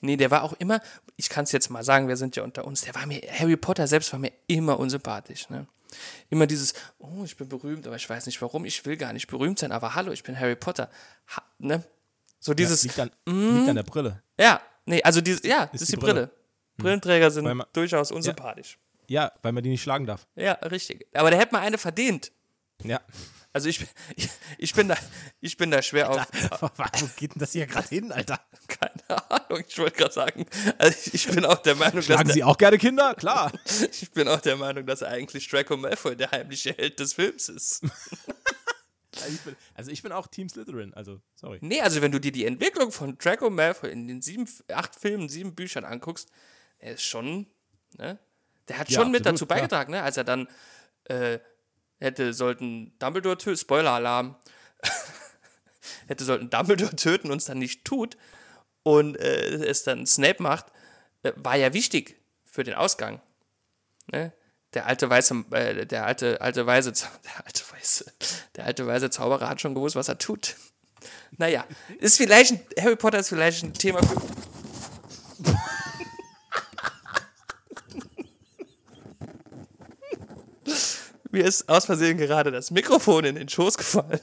Nee, 0.00 0.16
der 0.16 0.30
war 0.30 0.42
auch 0.42 0.52
immer, 0.54 0.80
ich 1.16 1.28
kann 1.28 1.44
es 1.44 1.52
jetzt 1.52 1.70
mal 1.70 1.82
sagen, 1.82 2.06
wir 2.08 2.16
sind 2.16 2.36
ja 2.36 2.42
unter 2.42 2.66
uns, 2.66 2.82
der 2.82 2.94
war 2.94 3.06
mir, 3.06 3.22
Harry 3.32 3.56
Potter 3.56 3.86
selbst 3.86 4.12
war 4.12 4.20
mir 4.20 4.32
immer 4.46 4.78
unsympathisch. 4.78 5.48
Ne? 5.48 5.66
Immer 6.30 6.46
dieses, 6.46 6.74
oh, 6.98 7.22
ich 7.24 7.36
bin 7.36 7.48
berühmt, 7.48 7.86
aber 7.86 7.96
ich 7.96 8.08
weiß 8.08 8.26
nicht 8.26 8.40
warum, 8.42 8.64
ich 8.64 8.84
will 8.86 8.96
gar 8.96 9.12
nicht 9.12 9.26
berühmt 9.26 9.58
sein, 9.58 9.72
aber 9.72 9.94
hallo, 9.94 10.12
ich 10.12 10.22
bin 10.22 10.38
Harry 10.38 10.56
Potter. 10.56 10.90
Ha, 11.36 11.42
ne? 11.58 11.82
So 12.40 12.54
dieses, 12.54 12.82
liegt, 12.82 12.98
an, 12.98 13.10
Mhm. 13.26 13.56
liegt 13.58 13.68
an 13.68 13.76
der 13.76 13.82
Brille. 13.84 14.22
ja, 14.38 14.60
nee, 14.86 15.02
also 15.02 15.20
dieses, 15.20 15.42
ja, 15.44 15.66
das 15.72 15.82
ist 15.82 15.92
die 15.92 15.96
Brille. 15.96 16.14
Brille. 16.26 16.30
Brillenträger 16.78 17.30
sind 17.30 17.44
man- 17.44 17.62
durchaus 17.72 18.10
unsympathisch. 18.10 18.78
Ja, 19.08 19.30
weil 19.42 19.52
man 19.52 19.62
die 19.62 19.68
nicht 19.70 19.82
schlagen 19.82 20.06
darf. 20.06 20.26
Ja. 20.36 20.52
richtig. 20.54 21.06
Aber 21.14 21.30
der 21.30 21.38
hätte 21.38 21.52
mal 21.52 21.60
eine 21.60 21.76
verdient. 21.78 22.32
Ja. 22.84 23.00
Also 23.52 23.68
ich, 23.68 23.84
ich, 24.16 24.28
ich, 24.58 24.74
bin, 24.74 24.88
da, 24.88 24.96
ich 25.40 25.56
bin 25.56 25.70
da 25.70 25.82
schwer 25.82 26.10
auf, 26.10 26.26
Wo 26.60 27.06
geht 27.16 27.34
denn 27.34 27.40
das 27.40 27.52
hier 27.52 27.66
gerade 27.66 27.88
hin, 27.88 28.12
Alter? 28.12 28.40
keine 28.68 29.30
Ahnung, 29.30 29.64
ich 29.66 29.78
wollte 29.78 29.98
gerade 29.98 30.14
sagen, 30.14 30.46
also 30.78 30.98
ich, 31.04 31.14
ich 31.14 31.28
bin 31.28 31.44
auch 31.44 31.58
der 31.58 31.74
Meinung, 31.74 31.96
dass 31.96 32.06
Schlagen 32.06 32.28
der, 32.28 32.34
Sie 32.34 32.44
auch 32.44 32.56
gerne 32.56 32.78
Kinder? 32.78 33.14
Klar. 33.14 33.52
Ich 33.90 34.10
bin 34.12 34.28
auch 34.28 34.40
der 34.40 34.56
Meinung, 34.56 34.86
dass 34.86 35.02
eigentlich 35.02 35.48
Draco 35.48 35.76
Malfoy 35.76 36.16
der 36.16 36.30
heimliche 36.30 36.72
Held 36.72 36.98
des 36.98 37.12
Films 37.12 37.48
ist. 37.48 37.82
Also 39.14 39.34
ich 39.34 39.40
bin, 39.42 39.56
also 39.74 39.90
ich 39.90 40.02
bin 40.02 40.12
auch 40.12 40.26
Team 40.26 40.48
Slytherin, 40.48 40.94
also 40.94 41.20
sorry. 41.34 41.58
Nee, 41.60 41.82
also 41.82 42.00
wenn 42.00 42.12
du 42.12 42.18
dir 42.18 42.32
die 42.32 42.46
Entwicklung 42.46 42.90
von 42.92 43.18
Draco 43.18 43.50
Malfoy 43.50 43.90
in 43.90 44.08
den 44.08 44.22
sieben, 44.22 44.48
acht 44.72 44.96
Filmen, 44.96 45.28
sieben 45.28 45.54
Büchern 45.54 45.84
anguckst, 45.84 46.30
er 46.78 46.94
ist 46.94 47.02
schon, 47.02 47.46
ne? 47.98 48.18
Der 48.68 48.78
hat 48.78 48.88
Ja, 48.88 49.00
schon 49.00 49.10
mit 49.10 49.20
absolut, 49.20 49.34
dazu 49.36 49.46
klar. 49.46 49.58
beigetragen, 49.58 49.92
ne? 49.92 50.02
Als 50.02 50.16
er 50.16 50.24
dann 50.24 50.48
äh, 51.04 51.38
hätte 52.02 52.34
sollten 52.34 52.92
Dumbledore 52.98 53.38
töten, 53.38 53.56
Spoiler-Alarm, 53.56 54.36
hätte 56.06 56.24
sollten 56.24 56.50
Dumbledore 56.50 56.96
töten 56.96 57.30
und 57.30 57.38
es 57.38 57.46
dann 57.46 57.58
nicht 57.58 57.84
tut 57.84 58.16
und 58.82 59.16
äh, 59.16 59.64
es 59.64 59.84
dann 59.84 60.06
Snape 60.06 60.42
macht, 60.42 60.66
äh, 61.22 61.32
war 61.36 61.56
ja 61.56 61.72
wichtig 61.72 62.20
für 62.44 62.64
den 62.64 62.74
Ausgang. 62.74 63.20
Ne? 64.10 64.32
Der 64.74 64.86
alte 64.86 65.08
weiße, 65.08 65.44
äh, 65.52 65.86
der 65.86 66.06
alte, 66.06 66.40
alte 66.40 66.66
weise, 66.66 66.92
der 67.24 67.46
alte 67.46 67.62
weiße, 67.72 68.12
der 68.56 68.64
alte 68.64 68.86
weise 68.86 69.10
Zauberer 69.10 69.48
hat 69.48 69.60
schon 69.60 69.74
gewusst, 69.74 69.96
was 69.96 70.08
er 70.08 70.18
tut. 70.18 70.56
Naja, 71.36 71.66
ist 71.98 72.16
vielleicht 72.16 72.52
ein, 72.52 72.60
Harry 72.80 72.96
Potter 72.96 73.18
ist 73.18 73.28
vielleicht 73.28 73.62
ein 73.64 73.74
Thema 73.74 74.00
für. 74.02 74.20
Mir 81.32 81.44
ist 81.44 81.68
aus 81.68 81.86
Versehen 81.86 82.18
gerade 82.18 82.50
das 82.52 82.70
Mikrofon 82.70 83.24
in 83.24 83.34
den 83.34 83.48
Schoß 83.48 83.76
gefallen. 83.78 84.20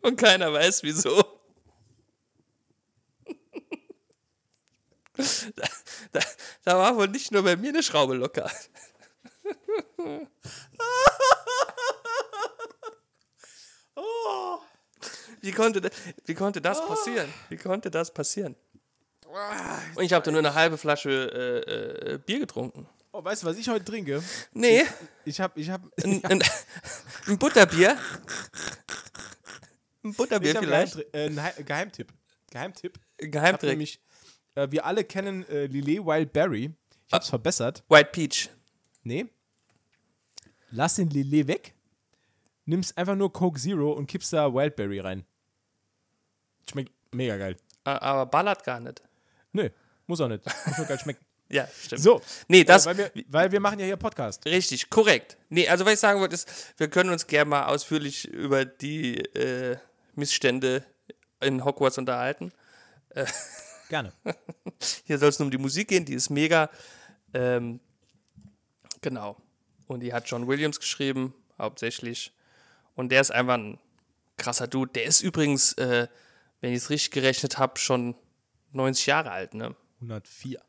Und 0.00 0.16
keiner 0.16 0.52
weiß 0.52 0.82
wieso. 0.84 1.22
Da, 5.56 5.68
da, 6.12 6.20
da 6.64 6.78
war 6.78 6.96
wohl 6.96 7.08
nicht 7.08 7.32
nur 7.32 7.42
bei 7.42 7.56
mir 7.56 7.68
eine 7.68 7.82
Schraube 7.82 8.14
locker. 8.14 8.50
Wie 15.40 15.52
konnte, 15.52 15.80
da- 15.80 15.90
wie 16.26 16.34
konnte 16.34 16.60
das 16.60 16.84
passieren? 16.86 17.32
Wie 17.48 17.56
konnte 17.56 17.90
das 17.90 18.12
passieren? 18.14 18.54
Und 19.94 20.04
ich 20.04 20.12
habe 20.12 20.24
da 20.24 20.30
nur 20.30 20.38
eine 20.40 20.54
halbe 20.54 20.78
Flasche 20.78 21.10
äh, 21.66 22.12
äh, 22.14 22.18
Bier 22.18 22.40
getrunken. 22.40 22.88
Oh, 23.12 23.22
weißt 23.22 23.42
du, 23.42 23.46
was 23.46 23.58
ich 23.58 23.68
heute 23.68 23.84
trinke? 23.84 24.22
Nee, 24.54 24.84
Ich 25.24 25.40
habe, 25.40 25.60
ich 25.60 25.68
habe, 25.68 25.90
ein, 26.02 26.24
ein, 26.24 26.42
ein 27.26 27.38
Butterbier. 27.38 27.98
Ein 30.02 30.14
Butterbier 30.14 30.50
ich 30.50 30.56
hab 30.56 30.64
vielleicht. 30.64 30.96
Geheimtri- 30.96 31.14
äh, 31.14 31.26
ein 31.26 31.42
Hei- 31.42 31.62
Geheimtipp. 31.62 32.12
Geheimtipp. 32.50 32.98
Ich 33.18 33.26
hab 33.26 33.32
Geheimtrick. 33.32 33.70
nämlich, 33.70 34.00
äh, 34.54 34.70
wir 34.70 34.84
alle 34.86 35.04
kennen 35.04 35.46
äh, 35.48 35.66
Lillet 35.66 36.04
Wild 36.04 36.32
Berry. 36.32 36.74
Ich 37.06 37.12
hab's 37.12 37.28
verbessert. 37.28 37.84
White 37.88 38.10
Peach. 38.12 38.48
Nee. 39.02 39.26
Lass 40.70 40.94
den 40.94 41.10
Lillet 41.10 41.46
weg. 41.48 41.74
Nimmst 42.64 42.96
einfach 42.96 43.14
nur 43.16 43.32
Coke 43.32 43.60
Zero 43.60 43.92
und 43.92 44.06
kippst 44.06 44.32
da 44.32 44.52
Wildberry 44.54 45.00
rein. 45.00 45.24
Schmeckt 46.70 46.92
mega 47.12 47.36
geil. 47.36 47.56
Aber 47.84 48.24
ballert 48.26 48.64
gar 48.64 48.80
nicht. 48.80 49.02
Nö, 49.52 49.68
muss 50.06 50.20
auch 50.20 50.28
nicht. 50.28 50.44
Muss 50.66 50.78
nur 50.78 50.86
geil 50.86 50.98
schmecken. 50.98 51.24
Ja, 51.52 51.68
stimmt. 51.84 52.02
So. 52.02 52.22
Nee, 52.48 52.64
das. 52.64 52.86
äh, 52.86 52.90
weil, 52.90 52.98
wir, 52.98 53.24
weil 53.28 53.52
wir 53.52 53.60
machen 53.60 53.78
ja 53.78 53.84
hier 53.84 53.96
Podcast. 53.96 54.44
Richtig, 54.46 54.88
korrekt. 54.88 55.36
Nee, 55.50 55.68
also 55.68 55.84
was 55.84 55.94
ich 55.94 56.00
sagen 56.00 56.18
wollte, 56.20 56.34
ist, 56.34 56.48
wir 56.78 56.88
können 56.88 57.10
uns 57.10 57.26
gerne 57.26 57.50
mal 57.50 57.66
ausführlich 57.66 58.26
über 58.26 58.64
die 58.64 59.18
äh, 59.18 59.76
Missstände 60.14 60.84
in 61.40 61.64
Hogwarts 61.64 61.98
unterhalten. 61.98 62.52
Gerne. 63.88 64.12
Hier 65.04 65.18
soll 65.18 65.28
es 65.28 65.38
nur 65.38 65.46
um 65.46 65.50
die 65.50 65.58
Musik 65.58 65.88
gehen, 65.88 66.06
die 66.06 66.14
ist 66.14 66.30
mega. 66.30 66.70
Ähm, 67.34 67.80
genau. 69.02 69.36
Und 69.86 70.00
die 70.00 70.14
hat 70.14 70.26
John 70.28 70.48
Williams 70.48 70.80
geschrieben, 70.80 71.34
hauptsächlich. 71.58 72.32
Und 72.94 73.10
der 73.10 73.20
ist 73.20 73.30
einfach 73.30 73.54
ein 73.54 73.78
krasser 74.38 74.66
Dude. 74.66 74.92
Der 74.92 75.04
ist 75.04 75.20
übrigens, 75.20 75.74
äh, 75.74 76.08
wenn 76.62 76.72
ich 76.72 76.78
es 76.78 76.88
richtig 76.88 77.10
gerechnet 77.10 77.58
habe, 77.58 77.78
schon 77.78 78.14
90 78.72 79.04
Jahre 79.04 79.30
alt, 79.30 79.52
ne? 79.52 79.76
104. 80.00 80.62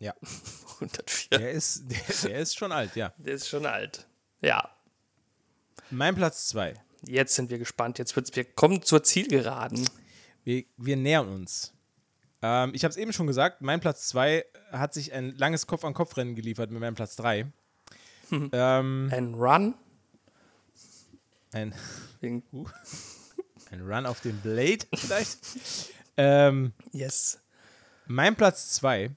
Ja. 0.00 0.14
104. 0.80 1.38
Der 1.38 1.50
ist, 1.52 1.84
der, 1.90 2.30
der 2.30 2.40
ist 2.40 2.56
schon 2.56 2.72
alt, 2.72 2.96
ja. 2.96 3.12
Der 3.18 3.34
ist 3.34 3.48
schon 3.48 3.66
alt. 3.66 4.08
Ja. 4.40 4.74
Mein 5.90 6.14
Platz 6.16 6.48
2. 6.48 6.74
Jetzt 7.06 7.34
sind 7.34 7.50
wir 7.50 7.58
gespannt. 7.58 7.98
Jetzt 7.98 8.16
wird's, 8.16 8.34
wir 8.34 8.44
kommen 8.44 8.82
zur 8.82 9.02
Zielgeraden. 9.02 9.88
Wir, 10.44 10.64
wir 10.78 10.96
nähern 10.96 11.28
uns. 11.28 11.72
Ähm, 12.42 12.72
ich 12.74 12.84
habe 12.84 12.90
es 12.90 12.96
eben 12.96 13.12
schon 13.12 13.26
gesagt, 13.26 13.60
mein 13.60 13.80
Platz 13.80 14.08
2 14.08 14.44
hat 14.72 14.94
sich 14.94 15.12
ein 15.12 15.36
langes 15.36 15.66
Kopf-an-Kopf-Rennen 15.66 16.34
geliefert 16.34 16.70
mit 16.70 16.80
meinem 16.80 16.94
Platz 16.94 17.16
3. 17.16 17.46
ähm, 18.30 19.10
Ein 19.12 19.34
Run. 19.34 19.74
ein, 21.52 21.74
Wegen, 22.20 22.42
ein 23.70 23.80
Run 23.82 24.06
auf 24.06 24.20
den 24.20 24.38
Blade 24.40 24.86
vielleicht. 24.94 25.38
ähm, 26.16 26.72
yes. 26.92 27.38
mein 28.06 28.34
Platz 28.36 28.70
2 28.72 29.10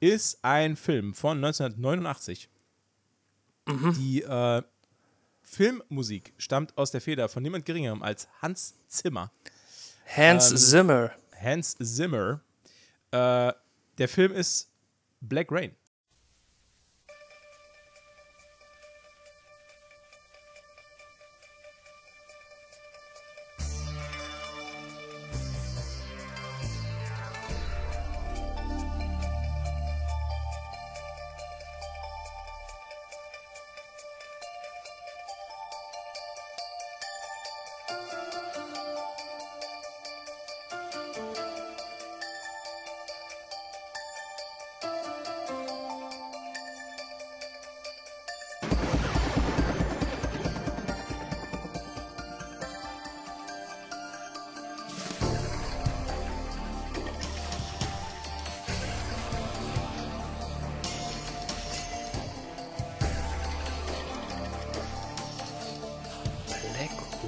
ist 0.00 0.42
ein 0.42 0.76
Film 0.76 1.14
von 1.14 1.36
1989. 1.36 2.48
Die 3.98 4.22
äh, 4.22 4.62
Filmmusik 5.42 6.32
stammt 6.38 6.76
aus 6.76 6.90
der 6.90 7.00
Feder 7.00 7.28
von 7.28 7.42
niemand 7.42 7.64
geringerem 7.64 8.02
als 8.02 8.28
Hans 8.40 8.74
Zimmer. 8.88 9.30
Hans 10.06 10.50
Ähm, 10.50 10.56
Zimmer. 10.56 11.12
Hans 11.40 11.76
Zimmer. 11.76 12.40
Äh, 13.10 13.52
der 13.98 14.08
Film 14.08 14.32
ist 14.32 14.70
Black 15.20 15.52
Rain. 15.52 15.76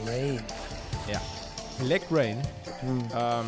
Rain. 0.07 0.43
Ja. 1.11 1.21
Black 1.79 2.03
Rain. 2.11 2.39
Ähm, 2.83 3.47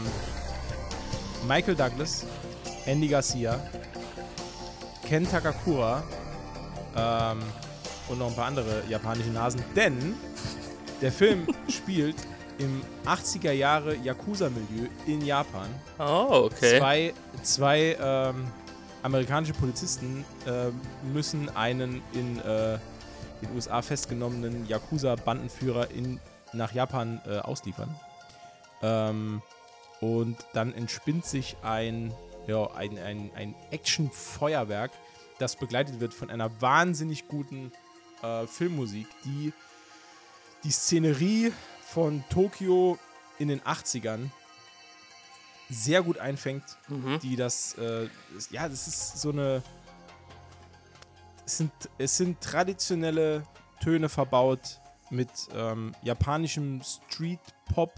Michael 1.46 1.74
Douglas, 1.74 2.24
Andy 2.86 3.08
Garcia, 3.08 3.60
Ken 5.06 5.28
Takakura 5.28 6.02
ähm, 6.96 7.40
und 8.08 8.18
noch 8.18 8.28
ein 8.28 8.34
paar 8.34 8.46
andere 8.46 8.82
japanische 8.88 9.30
Nasen. 9.30 9.62
Denn 9.76 10.14
der 11.00 11.12
Film 11.12 11.46
spielt 11.68 12.16
im 12.58 12.82
80er 13.04 13.52
Jahre 13.52 13.96
Yakuza-Milieu 13.96 14.88
in 15.06 15.24
Japan. 15.24 15.68
Oh, 15.98 16.46
okay. 16.46 16.78
Zwei, 16.78 17.14
zwei 17.42 17.96
ähm, 18.00 18.46
amerikanische 19.02 19.54
Polizisten 19.54 20.24
ähm, 20.46 20.80
müssen 21.12 21.54
einen 21.56 22.00
in 22.12 22.38
äh, 22.38 22.78
den 23.42 23.54
USA 23.54 23.82
festgenommenen 23.82 24.66
Yakuza-Bandenführer 24.68 25.90
in, 25.90 26.20
nach 26.54 26.72
Japan 26.72 27.20
äh, 27.26 27.38
ausliefern. 27.38 27.94
Ähm, 28.82 29.42
und 30.00 30.36
dann 30.52 30.72
entspinnt 30.74 31.24
sich 31.24 31.56
ein, 31.62 32.12
ja, 32.46 32.70
ein, 32.72 32.98
ein, 32.98 33.30
ein 33.34 33.54
Action-Feuerwerk, 33.70 34.90
das 35.38 35.56
begleitet 35.56 36.00
wird 36.00 36.12
von 36.14 36.30
einer 36.30 36.60
wahnsinnig 36.60 37.26
guten 37.28 37.72
äh, 38.22 38.46
Filmmusik, 38.46 39.06
die 39.24 39.52
die 40.62 40.70
Szenerie 40.70 41.52
von 41.86 42.24
Tokio 42.30 42.98
in 43.38 43.48
den 43.48 43.60
80ern 43.62 44.30
sehr 45.70 46.02
gut 46.02 46.18
einfängt, 46.18 46.62
die 47.22 47.36
das, 47.36 47.74
äh, 47.78 48.08
ist- 48.36 48.50
ja, 48.52 48.68
das 48.68 48.86
ist 48.86 49.18
so 49.20 49.30
eine, 49.30 49.62
es 51.46 51.58
sind, 51.58 51.72
es 51.98 52.16
sind 52.16 52.40
traditionelle 52.40 53.44
Töne 53.82 54.08
verbaut 54.08 54.80
mit 55.10 55.30
ähm, 55.54 55.94
japanischem 56.02 56.80
Street-Pop, 56.82 57.92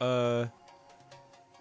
äh, 0.00 0.46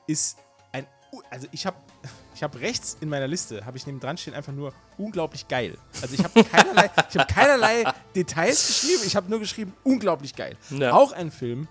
ist 0.08 0.38
ein, 0.72 0.86
also 1.30 1.48
ich 1.52 1.66
habe 1.66 1.78
ich 2.36 2.44
habe 2.44 2.60
rechts 2.60 2.98
in 3.02 3.10
meiner 3.10 3.28
Liste, 3.28 3.66
habe 3.66 3.78
ich 3.78 3.86
neben 3.86 4.00
dran 4.00 4.18
stehen, 4.18 4.34
einfach 4.34 4.54
nur 4.54 4.74
unglaublich 4.98 5.48
geil. 5.48 5.78
Also 6.02 6.16
ich 6.16 6.24
habe 6.24 6.44
keinerlei, 6.52 6.90
ich 7.10 7.18
habe 7.18 7.34
keinerlei 7.34 7.84
Details 8.16 8.68
geschrieben, 8.68 9.04
ich 9.06 9.16
habe 9.16 9.30
nur 9.30 9.40
geschrieben, 9.40 9.74
unglaublich 9.84 10.36
geil. 10.36 10.58
Ja. 10.72 10.94
Auch 10.94 11.12
ein 11.12 11.32
Film, 11.32 11.68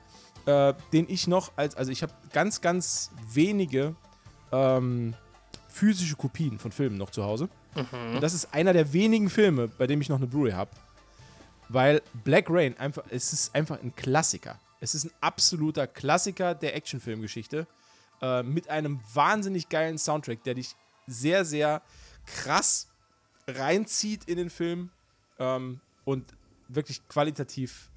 äh, 0.46 0.74
den 0.92 1.08
ich 1.08 1.26
noch 1.26 1.52
als, 1.56 1.74
also 1.74 1.90
ich 1.90 2.02
habe 2.02 2.12
ganz, 2.32 2.60
ganz 2.60 3.10
wenige 3.32 3.96
ähm, 4.52 5.14
physische 5.68 6.16
Kopien 6.16 6.58
von 6.58 6.72
Filmen 6.72 6.98
noch 6.98 7.10
zu 7.10 7.24
Hause. 7.24 7.48
Und 7.74 8.20
das 8.20 8.34
ist 8.34 8.52
einer 8.52 8.72
der 8.72 8.92
wenigen 8.92 9.30
Filme, 9.30 9.68
bei 9.68 9.86
dem 9.86 10.00
ich 10.00 10.08
noch 10.08 10.16
eine 10.16 10.26
Blu-ray 10.26 10.52
habe. 10.52 10.70
Weil 11.72 12.02
Black 12.24 12.46
Rain 12.48 12.76
einfach, 12.78 13.04
es 13.10 13.32
ist 13.32 13.54
einfach 13.54 13.80
ein 13.80 13.94
Klassiker. 13.94 14.58
Es 14.80 14.96
ist 14.96 15.04
ein 15.04 15.12
absoluter 15.20 15.86
Klassiker 15.86 16.54
der 16.54 16.74
Actionfilmgeschichte. 16.74 17.66
Äh, 18.20 18.42
mit 18.42 18.68
einem 18.68 19.00
wahnsinnig 19.14 19.68
geilen 19.68 19.96
Soundtrack, 19.96 20.42
der 20.42 20.54
dich 20.54 20.74
sehr, 21.06 21.44
sehr 21.44 21.80
krass 22.26 22.88
reinzieht 23.46 24.24
in 24.24 24.36
den 24.36 24.50
Film 24.50 24.90
ähm, 25.38 25.80
und 26.04 26.34
wirklich 26.68 27.06
qualitativ 27.08 27.88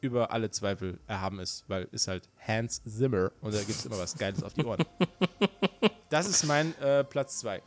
über 0.00 0.30
alle 0.30 0.50
Zweifel 0.50 0.98
erhaben 1.06 1.40
ist, 1.40 1.64
weil 1.68 1.88
ist 1.92 2.08
halt 2.08 2.28
Hans 2.46 2.82
Zimmer 2.84 3.32
und 3.40 3.54
da 3.54 3.58
gibt 3.58 3.70
es 3.70 3.86
immer 3.86 3.98
was 3.98 4.16
Geiles 4.16 4.42
auf 4.42 4.54
die 4.54 4.64
Ohren. 4.64 4.84
Das 6.10 6.28
ist 6.28 6.44
mein 6.44 6.78
äh, 6.80 7.02
Platz 7.02 7.40
2. 7.40 7.60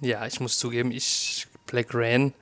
Ja, 0.00 0.24
ich 0.26 0.38
muss 0.38 0.58
zugeben, 0.58 0.92
ich 0.92 1.48
Black 1.66 1.88
Rain. 1.92 2.32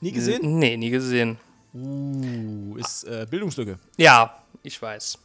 Nie 0.00 0.10
gesehen? 0.10 0.58
Nee, 0.58 0.76
nie 0.76 0.90
gesehen. 0.90 1.38
Uh, 1.74 2.76
ist 2.76 3.04
äh, 3.04 3.26
Bildungslücke. 3.28 3.78
Ja, 3.96 4.40
ich 4.62 4.80
weiß. 4.80 5.18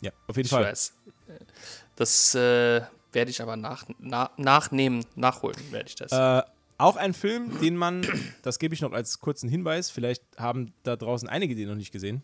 Ja, 0.00 0.10
auf 0.26 0.36
jeden 0.36 0.46
Ich 0.46 0.50
Fall. 0.50 0.64
weiß. 0.64 0.94
Das 1.96 2.34
äh, 2.34 2.80
werde 3.12 3.30
ich 3.30 3.42
aber 3.42 3.56
nach, 3.56 3.84
na, 3.98 4.30
nachnehmen, 4.38 5.04
nachholen 5.16 5.56
werde 5.70 5.88
ich 5.88 5.94
das. 5.94 6.12
Äh, 6.12 6.42
auch 6.78 6.96
ein 6.96 7.12
Film, 7.14 7.60
den 7.60 7.76
man, 7.76 8.06
das 8.42 8.58
gebe 8.58 8.74
ich 8.74 8.80
noch 8.80 8.92
als 8.92 9.20
kurzen 9.20 9.48
Hinweis, 9.48 9.90
vielleicht 9.90 10.22
haben 10.38 10.72
da 10.82 10.96
draußen 10.96 11.28
einige 11.28 11.54
den 11.54 11.68
noch 11.68 11.76
nicht 11.76 11.92
gesehen. 11.92 12.22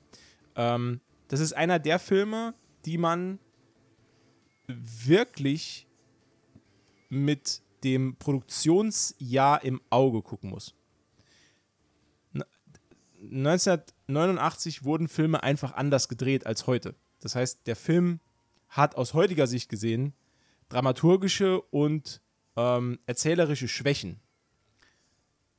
Ähm, 0.56 1.00
das 1.28 1.40
ist 1.40 1.52
einer 1.52 1.78
der 1.78 1.98
Filme, 1.98 2.54
die 2.86 2.96
man 2.98 3.38
wirklich 4.66 5.86
mit 7.10 7.60
dem 7.84 8.16
Produktionsjahr 8.16 9.62
im 9.62 9.80
Auge 9.90 10.22
gucken 10.22 10.50
muss. 10.50 10.74
Na- 13.20 13.52
1989 13.52 14.84
wurden 14.84 15.08
Filme 15.08 15.42
einfach 15.42 15.72
anders 15.72 16.08
gedreht 16.08 16.46
als 16.46 16.66
heute. 16.66 16.94
Das 17.20 17.34
heißt, 17.34 17.66
der 17.66 17.76
Film 17.76 18.20
hat 18.68 18.94
aus 18.96 19.14
heutiger 19.14 19.46
Sicht 19.46 19.68
gesehen 19.68 20.14
dramaturgische 20.68 21.60
und 21.62 22.20
ähm, 22.56 22.98
erzählerische 23.06 23.68
Schwächen. 23.68 24.20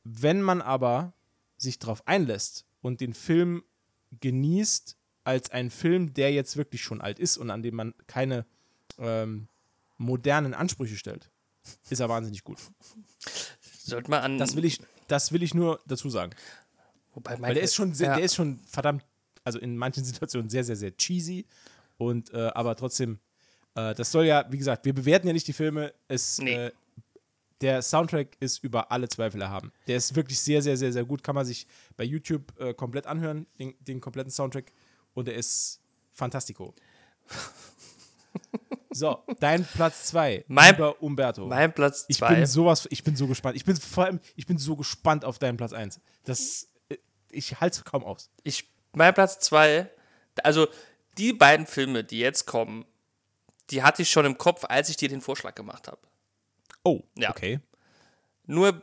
Wenn 0.04 0.42
man 0.42 0.62
aber 0.62 1.14
sich 1.58 1.80
darauf 1.80 2.08
einlässt 2.08 2.66
und 2.82 3.02
den 3.02 3.14
Film 3.14 3.64
genießt 4.22 4.96
als 5.24 5.52
ein 5.52 5.70
Film, 5.72 6.14
der 6.14 6.32
jetzt 6.32 6.58
wirklich 6.58 6.82
schon 6.84 7.02
alt 7.02 7.20
ist 7.20 7.38
und 7.38 7.50
an 7.50 7.64
dem 7.64 7.76
man 7.76 7.94
keine 8.08 8.46
ähm, 8.98 9.48
modernen 9.98 10.54
Ansprüche 10.54 10.96
stellt, 10.96 11.30
ist 11.90 12.00
er 12.00 12.10
wahnsinnig 12.10 12.44
gut. 12.44 12.58
Sollte 13.84 14.10
man 14.10 14.22
an. 14.22 14.38
Das 14.38 14.56
will 14.56 14.66
ich, 14.66 14.80
das 15.08 15.32
will 15.32 15.44
ich 15.44 15.54
nur 15.54 15.80
dazu 15.88 16.10
sagen. 16.10 16.32
Wobei 17.14 17.40
Weil 17.42 17.54
der 17.54 17.64
ist 17.64 17.76
schon, 17.76 17.94
sehr, 17.94 18.10
ja, 18.10 18.16
der 18.16 18.26
ist 18.26 18.36
schon 18.36 18.60
verdammt, 18.66 19.06
also 19.44 19.60
in 19.60 19.78
manchen 19.78 20.04
Situationen 20.04 20.50
sehr, 20.50 20.64
sehr, 20.64 20.76
sehr 20.76 20.96
cheesy. 20.96 21.46
Und 21.98 22.34
äh, 22.34 22.48
aber 22.54 22.76
trotzdem, 22.76 23.20
äh, 23.76 23.94
das 23.94 24.12
soll 24.12 24.26
ja, 24.26 24.46
wie 24.50 24.58
gesagt, 24.58 24.86
wir 24.86 24.94
bewerten 24.94 25.28
ja 25.28 25.34
nicht 25.34 25.48
die 25.48 25.54
Filme. 25.54 25.94
Es, 26.08 26.38
Nee. 26.40 26.54
äh, 26.56 26.72
der 27.62 27.82
Soundtrack 27.82 28.38
ist 28.40 28.64
über 28.64 28.90
alle 28.90 29.10
Zweifel 29.10 29.42
erhaben. 29.42 29.74
Der 29.88 29.98
ist 29.98 30.16
wirklich 30.16 30.40
sehr, 30.40 30.62
sehr, 30.62 30.78
sehr, 30.78 30.94
sehr 30.94 31.04
gut. 31.04 31.24
Kann 31.24 31.36
man 31.36 31.46
sich 31.46 31.68
bei 31.98 32.06
YouTube 32.06 32.58
äh, 32.58 32.74
komplett 32.74 33.06
anhören, 33.06 33.48
den, 33.60 33.74
den 33.82 34.00
kompletten 34.00 34.32
Soundtrack. 34.32 34.72
Und 35.14 35.28
der 35.28 35.36
ist 35.36 35.82
fantastico. 36.14 36.74
so, 38.92 39.24
dein 39.42 39.66
Platz 39.66 40.06
2. 40.06 40.46
Mein- 40.48 40.72
lieber 40.74 41.02
Umberto. 41.02 41.48
Mein 41.48 41.74
Platz 41.74 42.06
Ich 42.08 42.18
2. 42.18 42.36
bin 42.36 42.46
sowas, 42.46 42.88
ich 42.92 43.04
bin 43.04 43.16
so 43.18 43.28
gespannt. 43.28 43.56
Ich 43.58 43.66
bin 43.66 43.76
vor 43.76 44.06
allem, 44.06 44.20
ich 44.38 44.46
bin 44.46 44.58
so 44.58 44.76
gespannt 44.76 45.26
auf 45.26 45.38
deinen 45.38 45.58
Platz 45.58 45.74
1. 45.74 46.00
Das, 46.24 46.69
ich 47.32 47.60
halte 47.60 47.80
es 47.80 47.86
kaum 47.86 48.04
aus. 48.04 48.30
ich, 48.44 48.70
mein 48.94 49.14
Platz 49.14 49.40
2, 49.40 49.90
also 50.44 50.68
die 51.18 51.34
beiden 51.34 51.66
Filme, 51.68 52.04
die 52.04 52.20
jetzt 52.20 52.46
kommen, 52.46 52.86
die 53.70 53.84
hatte 53.84 54.02
ich 54.02 54.10
schon 54.10 54.26
im 54.26 54.38
Kopf, 54.38 54.66
als 54.68 54.90
ich 54.90 54.98
dir 54.98 55.10
den 55.10 55.22
Vorschlag 55.22 55.56
gemacht 55.56 55.88
habe. 55.88 56.00
Oh, 56.84 57.02
Ja. 57.16 57.30
okay. 57.30 57.60
Nur 58.46 58.82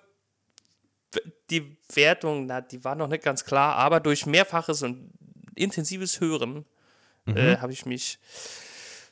die 1.51 1.77
Wertung, 1.93 2.47
na, 2.47 2.61
die 2.61 2.85
war 2.85 2.95
noch 2.95 3.09
nicht 3.09 3.25
ganz 3.25 3.45
klar, 3.45 3.77
aber 3.77 4.01
durch 4.01 4.27
mehrfaches 4.27 4.83
und 4.83 5.11
intensives 5.55 6.21
Hören 6.21 6.67
äh, 7.27 7.57
habe 7.57 7.73
ich 7.73 7.87
mich 7.87 8.19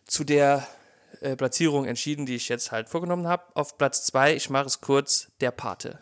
zu 0.07 0.23
der 0.23 0.65
äh, 1.21 1.35
Platzierung 1.35 1.87
entschieden, 1.87 2.27
die 2.27 2.37
ich 2.37 2.49
jetzt 2.49 2.71
halt 2.71 2.89
vorgenommen 2.89 3.27
habe. 3.27 3.45
Auf 3.55 3.79
Platz 3.79 4.05
2, 4.07 4.35
ich 4.37 4.51
mache 4.51 4.67
es 4.67 4.81
kurz, 4.81 5.33
der 5.41 5.51
Pate. 5.51 5.99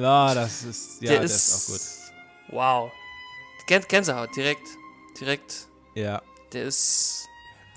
Ja, 0.00 0.34
das 0.34 0.62
ist. 0.62 1.02
Ja, 1.02 1.10
der 1.10 1.16
der 1.18 1.24
ist, 1.26 1.68
ist 1.68 2.12
auch 2.48 2.54
Wow. 2.54 2.92
Gän 3.66 3.82
Gänsehaut, 3.88 4.34
direkt. 4.36 4.66
Direkt. 5.20 5.68
gut. 5.94 6.02
Ja. 6.02 6.22
Der 6.52 6.64
ist. 6.64 7.26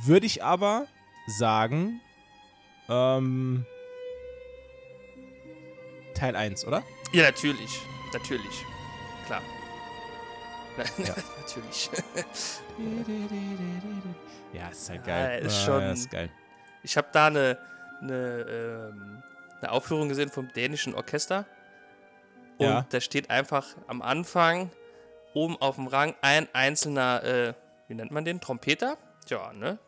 Würde 0.06 0.26
ich 0.26 0.44
aber 0.44 0.88
sagen, 1.28 2.00
ähm, 2.90 3.66
Teil 6.16 6.36
1, 6.36 6.66
oder? 6.66 6.84
Ja, 7.12 7.24
natürlich. 7.24 7.80
Natürlich. 8.14 8.66
Klar. 9.26 9.42
Ja. 10.98 11.16
natürlich. 11.40 11.90
Ja, 14.54 14.68
ist 14.70 14.90
halt 14.90 15.08
Ja, 15.08 15.14
geil. 15.28 15.46
ist 15.46 15.58
Ja, 15.60 15.66
schon- 15.66 15.82
ja, 15.82 15.92
ist 15.92 16.12
geil. 16.12 16.30
Ich 16.84 16.98
habe 16.98 17.08
da 17.14 17.28
eine, 17.28 17.58
eine, 18.02 18.46
ähm, 18.50 19.24
eine 19.62 19.72
Aufführung 19.72 20.10
gesehen 20.10 20.30
vom 20.30 20.52
dänischen 20.52 20.94
Orchester. 20.96 21.46
Und 22.62 22.68
Ja. 22.68 22.86
da 22.90 23.02
steht 23.02 23.32
einfach 23.32 23.66
am 23.88 24.04
Anfang 24.04 24.70
oben 25.34 25.58
auf 25.60 25.78
dem 25.78 25.88
Rang 25.88 26.14
ein 26.22 26.48
einzelner, 26.54 27.24
äh, 27.24 27.54
wie 27.88 27.96
nennt 27.96 28.12
man 28.12 28.24
den? 28.24 28.40
Trompeter? 28.40 29.00
Ja, 29.30 29.52
ne? 29.52 29.80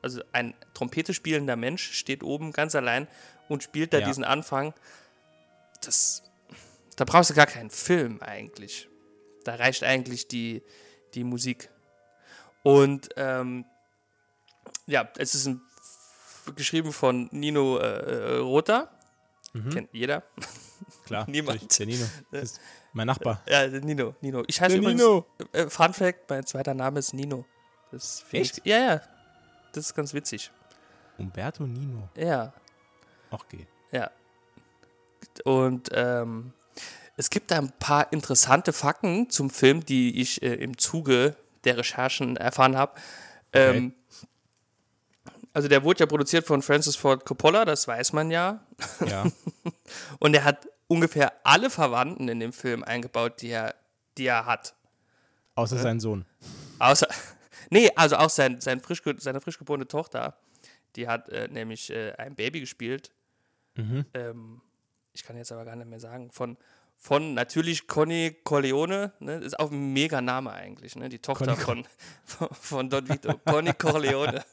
Also 0.00 0.22
ein 0.32 0.54
Trompete 0.72 1.12
spielender 1.12 1.56
Mensch 1.56 1.92
steht 1.92 2.22
oben 2.22 2.52
ganz 2.52 2.74
allein 2.74 3.06
und 3.50 3.62
spielt 3.62 3.92
da 3.92 3.98
Ja. 3.98 4.06
diesen 4.06 4.24
Anfang. 4.24 4.72
Das, 5.84 6.22
da 6.96 7.04
brauchst 7.04 7.28
du 7.28 7.34
gar 7.34 7.44
keinen 7.46 7.68
Film 7.68 8.22
eigentlich. 8.22 8.88
Da 9.44 9.56
reicht 9.56 9.84
eigentlich 9.84 10.26
die, 10.26 10.62
die 11.12 11.22
Musik. 11.24 11.68
Und 12.62 13.10
ähm, 13.16 13.66
ja, 14.86 15.06
es 15.18 15.34
ist 15.34 15.46
ein, 15.48 15.60
geschrieben 16.56 16.94
von 16.94 17.28
Nino 17.30 17.76
äh, 17.78 18.38
äh, 18.38 18.38
Rota. 19.54 19.68
Kennt 19.70 19.88
jeder. 19.92 20.22
Klar. 21.06 21.24
Niemand. 21.28 21.78
Der 21.78 21.86
Nino. 21.86 22.04
Ist 22.30 22.60
mein 22.92 23.06
Nachbar. 23.06 23.42
Ja, 23.48 23.66
Nino. 23.66 24.14
Nino. 24.20 24.44
Ich 24.46 24.60
heiße 24.60 24.70
Der 24.74 24.78
übrigens. 24.82 25.00
Nino. 25.02 25.26
Äh, 25.52 25.68
Fun 25.68 25.92
Fact: 25.92 26.28
Mein 26.30 26.46
zweiter 26.46 26.74
Name 26.74 26.98
ist 27.00 27.12
Nino. 27.14 27.44
Das 27.90 28.24
Echt? 28.32 28.58
Ich, 28.58 28.64
ja, 28.64 28.78
ja. 28.78 29.00
Das 29.72 29.86
ist 29.86 29.94
ganz 29.94 30.14
witzig. 30.14 30.50
Umberto 31.18 31.66
Nino. 31.66 32.08
Ja, 32.16 32.52
Okay. 33.30 33.66
ja. 33.92 34.10
Und 35.44 35.88
ähm, 35.92 36.52
es 37.16 37.30
gibt 37.30 37.50
da 37.50 37.58
ein 37.58 37.70
paar 37.78 38.12
interessante 38.12 38.72
Fakten 38.72 39.30
zum 39.30 39.50
Film, 39.50 39.84
die 39.84 40.20
ich 40.20 40.42
äh, 40.42 40.54
im 40.54 40.78
Zuge 40.78 41.36
der 41.64 41.76
Recherchen 41.76 42.36
erfahren 42.36 42.76
habe. 42.76 42.98
Ähm, 43.52 43.94
also 45.52 45.68
der 45.68 45.82
wurde 45.84 46.00
ja 46.00 46.06
produziert 46.06 46.46
von 46.46 46.62
Francis 46.62 46.96
Ford 46.96 47.24
Coppola, 47.24 47.64
das 47.64 47.88
weiß 47.88 48.12
man 48.12 48.30
ja. 48.30 48.64
Ja. 49.06 49.24
Und 50.18 50.34
er 50.34 50.44
hat 50.44 50.68
ungefähr 50.86 51.32
alle 51.44 51.70
Verwandten 51.70 52.28
in 52.28 52.40
dem 52.40 52.52
Film 52.52 52.84
eingebaut, 52.84 53.42
die 53.42 53.48
er, 53.48 53.74
die 54.18 54.26
er 54.26 54.46
hat. 54.46 54.74
Außer 55.54 55.78
sein 55.78 56.00
Sohn. 56.00 56.24
Außer, 56.78 57.08
nee, 57.70 57.90
also 57.96 58.16
auch 58.16 58.30
sein, 58.30 58.60
sein 58.60 58.80
frisch, 58.80 59.02
seine 59.18 59.40
frisch 59.40 59.58
geborene 59.58 59.86
Tochter, 59.86 60.36
die 60.96 61.08
hat 61.08 61.28
äh, 61.28 61.48
nämlich 61.48 61.90
äh, 61.90 62.12
ein 62.12 62.34
Baby 62.34 62.60
gespielt. 62.60 63.12
Ähm, 64.14 64.60
ich 65.12 65.24
kann 65.24 65.36
jetzt 65.36 65.52
aber 65.52 65.64
gar 65.64 65.76
nicht 65.76 65.88
mehr 65.88 66.00
sagen. 66.00 66.30
Von, 66.30 66.56
von 66.96 67.34
natürlich 67.34 67.86
Conny 67.86 68.36
Corleone, 68.44 69.12
ne, 69.20 69.36
ist 69.36 69.58
auch 69.58 69.70
ein 69.70 69.92
mega 69.92 70.20
Name 70.20 70.52
eigentlich, 70.52 70.96
ne, 70.96 71.08
die 71.08 71.18
Tochter 71.18 71.56
Conny 71.56 71.84
von, 72.24 72.48
von, 72.48 72.48
von 72.60 72.90
Don 72.90 73.08
Vito. 73.08 73.38
Conny 73.44 73.72
Corleone. 73.72 74.44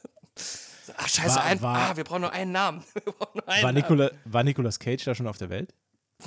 Ach, 1.00 1.08
scheiße, 1.08 1.36
War- 1.36 1.44
ein, 1.44 1.62
war- 1.62 1.76
ah, 1.92 1.96
wir 1.96 2.04
brauchen 2.04 2.22
nur 2.22 2.32
einen 2.32 2.52
Namen. 2.52 2.84
Nur 3.34 3.48
einen 3.48 3.62
War. 3.62 3.72
Nicola, 3.72 4.10
war 4.24 4.42
Nicolas 4.44 4.78
Cage 4.78 5.04
da 5.04 5.14
schon 5.14 5.26
auf 5.28 5.38
der 5.38 5.48
Welt? 5.48 5.74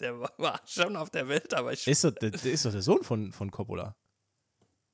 Der 0.00 0.20
war, 0.20 0.30
war 0.36 0.60
schon 0.66 0.94
auf 0.96 1.08
der 1.08 1.26
Welt, 1.28 1.54
aber 1.54 1.72
ich. 1.72 1.86
Ist 1.86 2.04
doch, 2.04 2.10
der, 2.10 2.30
der 2.30 2.52
ist 2.52 2.66
doch 2.66 2.70
der 2.72 2.82
Sohn 2.82 3.02
von, 3.02 3.32
von 3.32 3.50
Coppola. 3.50 3.96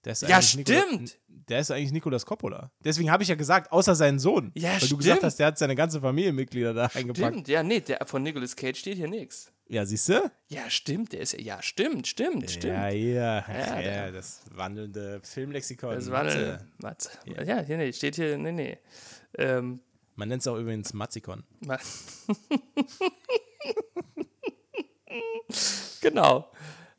Ja, 0.04 0.36
eigentlich 0.36 0.56
Nicola- 0.56 0.82
stimmt. 0.88 1.18
der 1.28 1.60
ist 1.60 1.70
eigentlich 1.70 1.92
Nicolas 1.92 2.26
Coppola. 2.26 2.72
Deswegen 2.84 3.10
habe 3.10 3.22
ich 3.22 3.28
ja 3.28 3.34
gesagt, 3.36 3.70
außer 3.72 3.94
seinen 3.94 4.18
Sohn. 4.18 4.50
Ja, 4.54 4.72
Weil 4.72 4.80
du 4.80 4.86
stimmt. 4.86 5.00
gesagt 5.00 5.22
hast, 5.22 5.36
der 5.38 5.46
hat 5.46 5.58
seine 5.58 5.76
ganze 5.76 6.00
Familienmitglieder 6.00 6.74
da 6.74 6.86
eingepackt. 6.94 7.32
Stimmt, 7.34 7.48
ja, 7.48 7.62
nee, 7.62 7.80
der, 7.80 8.04
von 8.06 8.22
Nicolas 8.22 8.56
Cage 8.56 8.78
steht 8.78 8.96
hier 8.96 9.08
nichts. 9.08 9.52
Ja, 9.68 9.86
siehst 9.86 10.08
du? 10.08 10.30
Ja, 10.48 10.68
stimmt, 10.68 11.12
der 11.12 11.20
ist 11.20 11.32
ja, 11.32 11.40
ja, 11.40 11.62
stimmt, 11.62 12.06
stimmt, 12.06 12.50
stimmt. 12.50 12.74
Ja, 12.74 12.88
ja. 12.90 13.44
Ja, 13.48 13.80
ja, 13.80 14.10
das 14.10 14.42
wandelnde 14.50 15.20
Filmlexikon. 15.24 15.94
Das 15.94 16.10
war 16.10 16.24
Matze. 16.24 16.66
Matze. 16.78 17.10
Ja, 17.46 17.62
hier, 17.62 17.76
nee, 17.78 17.92
steht 17.92 18.16
hier, 18.16 18.36
nee, 18.36 18.52
nee. 18.52 18.78
Ähm, 19.38 19.80
Man 20.16 20.28
nennt 20.28 20.42
es 20.42 20.48
auch 20.48 20.56
übrigens 20.58 20.92
Matzikon. 20.92 21.44
ma- 21.60 21.78
genau. 26.00 26.50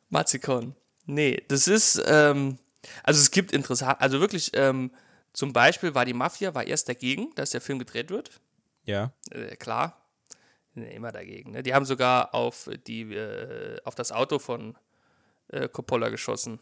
Mazikon. 0.10 0.76
Nee, 1.06 1.42
das 1.48 1.68
ist, 1.68 2.02
ähm, 2.08 2.58
also 3.04 3.20
es 3.20 3.32
gibt 3.32 3.52
interessant, 3.52 4.00
also 4.00 4.20
wirklich, 4.20 4.52
ähm, 4.54 4.92
zum 5.34 5.52
Beispiel 5.54 5.96
war 5.96 6.06
die 6.06 6.14
Mafia, 6.14 6.54
war 6.54 6.66
erst 6.66 6.90
dagegen, 6.90 7.34
dass 7.36 7.50
der 7.52 7.62
Film 7.62 7.80
gedreht 7.80 8.10
wird. 8.10 8.40
Ja. 8.86 9.14
Äh, 9.32 9.56
klar. 9.56 10.00
Immer 10.76 11.12
dagegen. 11.12 11.52
Ne? 11.52 11.64
Die 11.64 11.74
haben 11.74 11.86
sogar 11.86 12.34
auf, 12.34 12.70
die, 12.88 13.14
äh, 13.14 13.80
auf 13.84 13.96
das 13.96 14.12
Auto 14.12 14.40
von 14.40 14.76
äh, 15.50 15.68
Coppola 15.68 16.10
geschossen. 16.10 16.60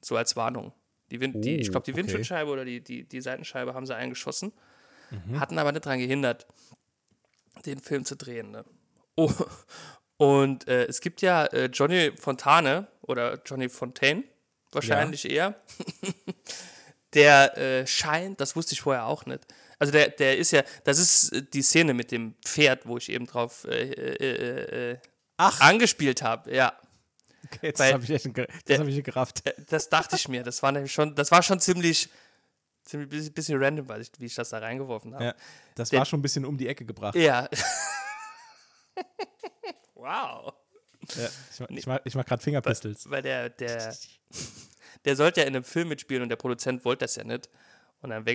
So 0.00 0.16
als 0.16 0.36
Warnung. 0.36 0.72
Die 1.10 1.20
Wind, 1.20 1.44
die, 1.44 1.56
ich 1.56 1.68
Oh, 1.68 1.72
glaube, 1.72 1.84
die 1.84 1.92
okay. 1.92 2.02
Windschutzscheibe 2.02 2.50
oder 2.50 2.64
die, 2.64 2.80
die, 2.80 3.04
die 3.04 3.20
Seitenscheibe 3.20 3.74
haben 3.74 3.86
sie 3.86 3.96
eingeschossen. 3.96 4.52
Mhm. 5.10 5.40
Hatten 5.40 5.58
aber 5.58 5.72
nicht 5.72 5.86
daran 5.86 5.98
gehindert, 5.98 6.46
den 7.66 7.80
Film 7.80 8.04
zu 8.04 8.16
drehen. 8.16 8.50
Ne? 8.50 8.64
Oh. 9.16 9.32
Und 10.18 10.66
äh, 10.66 10.84
es 10.86 11.00
gibt 11.00 11.22
ja 11.22 11.46
äh, 11.46 11.66
Johnny 11.66 12.12
Fontane 12.16 12.88
oder 13.02 13.40
Johnny 13.44 13.68
Fontaine, 13.68 14.24
wahrscheinlich 14.72 15.28
eher. 15.30 15.54
der 17.14 17.56
äh, 17.56 17.86
scheint, 17.86 18.40
das 18.40 18.54
wusste 18.56 18.74
ich 18.74 18.80
vorher 18.80 19.06
auch 19.06 19.24
nicht. 19.26 19.46
Also 19.78 19.92
der, 19.92 20.08
der 20.10 20.36
ist 20.38 20.50
ja, 20.50 20.62
das 20.84 20.98
ist 20.98 21.32
äh, 21.32 21.42
die 21.42 21.62
Szene 21.62 21.94
mit 21.94 22.10
dem 22.10 22.34
Pferd, 22.44 22.84
wo 22.86 22.96
ich 22.98 23.08
eben 23.10 23.26
drauf 23.26 23.64
äh, 23.64 23.90
äh, 23.92 24.90
äh, 24.92 24.98
Ach, 25.36 25.60
angespielt 25.60 26.20
habe. 26.22 26.52
Ja, 26.54 26.76
okay, 27.46 27.68
jetzt 27.68 27.80
habe 27.80 28.02
ich, 28.02 28.10
echt 28.10 28.36
der- 28.36 28.48
das 28.66 28.78
hab 28.80 28.86
ich 28.88 29.04
gerafft. 29.04 29.46
Äh, 29.46 29.54
das 29.68 29.88
dachte 29.88 30.16
ich 30.16 30.28
mir. 30.28 30.42
Das 30.42 30.62
war 30.62 30.72
nämlich 30.72 30.92
schon, 30.92 31.14
das 31.14 31.30
war 31.30 31.42
schon 31.42 31.60
ziemlich, 31.60 32.08
ziemlich 32.84 33.32
bisschen- 33.32 33.62
random, 33.62 33.88
weil 33.88 34.00
ich, 34.02 34.10
wie 34.18 34.26
ich 34.26 34.34
das 34.34 34.50
da 34.50 34.58
reingeworfen 34.58 35.14
habe. 35.14 35.24
Ja, 35.26 35.34
das 35.76 35.90
der- 35.90 36.00
war 36.00 36.06
schon 36.06 36.18
ein 36.18 36.22
bisschen 36.22 36.44
um 36.44 36.58
die 36.58 36.66
Ecke 36.66 36.84
gebracht. 36.84 37.14
Ja. 37.14 37.48
wow. 39.94 40.52
Ja, 41.16 41.28
ich 41.52 41.60
mach, 41.60 41.68
ich 41.70 41.86
mach, 41.86 41.98
ich 42.04 42.14
mach 42.14 42.24
gerade 42.24 42.42
Fingerpistols. 42.42 43.10
Weil 43.10 43.22
der, 43.22 43.48
der, 43.50 43.96
der 45.04 45.16
sollte 45.16 45.40
ja 45.40 45.46
in 45.46 45.54
einem 45.54 45.64
Film 45.64 45.88
mitspielen 45.88 46.22
und 46.22 46.28
der 46.28 46.36
Produzent 46.36 46.84
wollte 46.84 47.04
das 47.04 47.16
ja 47.16 47.24
nicht. 47.24 47.48
Und 48.00 48.10
dann 48.10 48.26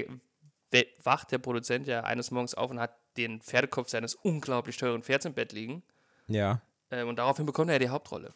wacht 1.04 1.32
der 1.32 1.38
Produzent 1.38 1.88
ja 1.88 2.04
eines 2.04 2.32
Morgens 2.32 2.56
auf 2.56 2.72
und 2.72 2.80
hat 2.80 2.98
den 3.18 3.42
Pferdekopf 3.42 3.90
seines 3.90 4.16
unglaublich 4.16 4.78
teuren 4.78 5.04
Pferds 5.04 5.26
im 5.26 5.34
Bett 5.34 5.52
liegen. 5.52 5.84
Ja. 6.28 6.62
Ähm, 6.90 7.08
und 7.08 7.18
daraufhin 7.18 7.46
bekommt 7.46 7.70
er 7.70 7.74
ja 7.74 7.80
die 7.80 7.90
Hauptrolle. 7.90 8.34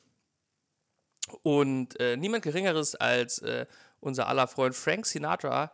Und 1.43 1.99
äh, 1.99 2.15
niemand 2.15 2.43
Geringeres 2.43 2.95
als 2.95 3.39
äh, 3.39 3.65
unser 3.99 4.27
aller 4.27 4.47
Freund 4.47 4.75
Frank 4.75 5.05
Sinatra 5.05 5.71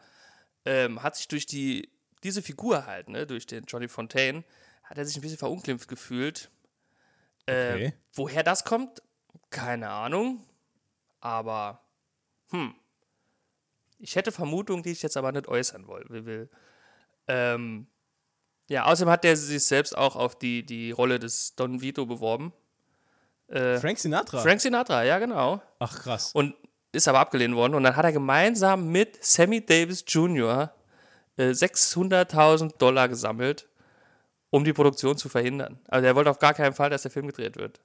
ähm, 0.65 1.03
hat 1.03 1.15
sich 1.15 1.27
durch 1.27 1.45
die, 1.45 1.89
diese 2.23 2.41
Figur 2.41 2.85
halt, 2.85 3.09
ne, 3.09 3.27
durch 3.27 3.45
den 3.45 3.65
Johnny 3.65 3.87
Fontaine, 3.87 4.43
hat 4.83 4.97
er 4.97 5.05
sich 5.05 5.15
ein 5.15 5.21
bisschen 5.21 5.37
verunglimpft 5.37 5.87
gefühlt. 5.87 6.49
Äh, 7.45 7.73
Okay. 7.73 7.93
Woher 8.13 8.43
das 8.43 8.63
kommt, 8.63 9.01
keine 9.49 9.89
Ahnung. 9.89 10.43
Aber, 11.19 11.81
hm. 12.51 12.75
Ich 13.99 14.15
hätte 14.17 14.31
Vermutungen, 14.31 14.83
die 14.83 14.91
ich 14.91 15.01
jetzt 15.01 15.15
aber 15.15 15.31
nicht 15.31 15.47
äußern 15.47 15.87
will. 15.87 16.49
Ähm, 17.27 17.87
ja, 18.69 18.85
außerdem 18.85 19.11
hat 19.11 19.23
er 19.23 19.37
sich 19.37 19.63
selbst 19.63 19.97
auch 19.97 20.15
auf 20.15 20.37
die, 20.37 20.65
die 20.65 20.91
Rolle 20.91 21.19
des 21.19 21.55
Don 21.55 21.81
Vito 21.81 22.05
beworben. 22.05 22.51
Äh, 23.47 23.77
Frank 23.77 23.99
Sinatra. 23.99 24.41
Frank 24.41 24.59
Sinatra, 24.59 25.03
ja, 25.03 25.19
genau. 25.19 25.61
Ach, 25.79 25.97
krass. 26.01 26.31
Und 26.33 26.55
ist 26.91 27.07
aber 27.07 27.19
abgelehnt 27.19 27.55
worden. 27.55 27.75
Und 27.75 27.83
dann 27.83 27.95
hat 27.95 28.05
er 28.05 28.11
gemeinsam 28.11 28.89
mit 28.89 29.23
Sammy 29.23 29.65
Davis 29.65 30.03
Jr. 30.07 30.73
Äh, 31.37 31.49
600.000 31.51 32.77
Dollar 32.77 33.07
gesammelt, 33.09 33.67
um 34.53 34.63
die 34.63 34.71
Produktion 34.71 35.17
zu 35.17 35.29
verhindern. 35.29 35.79
Also 35.87 36.05
er 36.05 36.15
wollte 36.15 36.29
auf 36.29 36.37
gar 36.37 36.53
keinen 36.53 36.75
Fall, 36.75 36.91
dass 36.91 37.01
der 37.01 37.09
Film 37.09 37.25
gedreht 37.25 37.57
wird. 37.57 37.81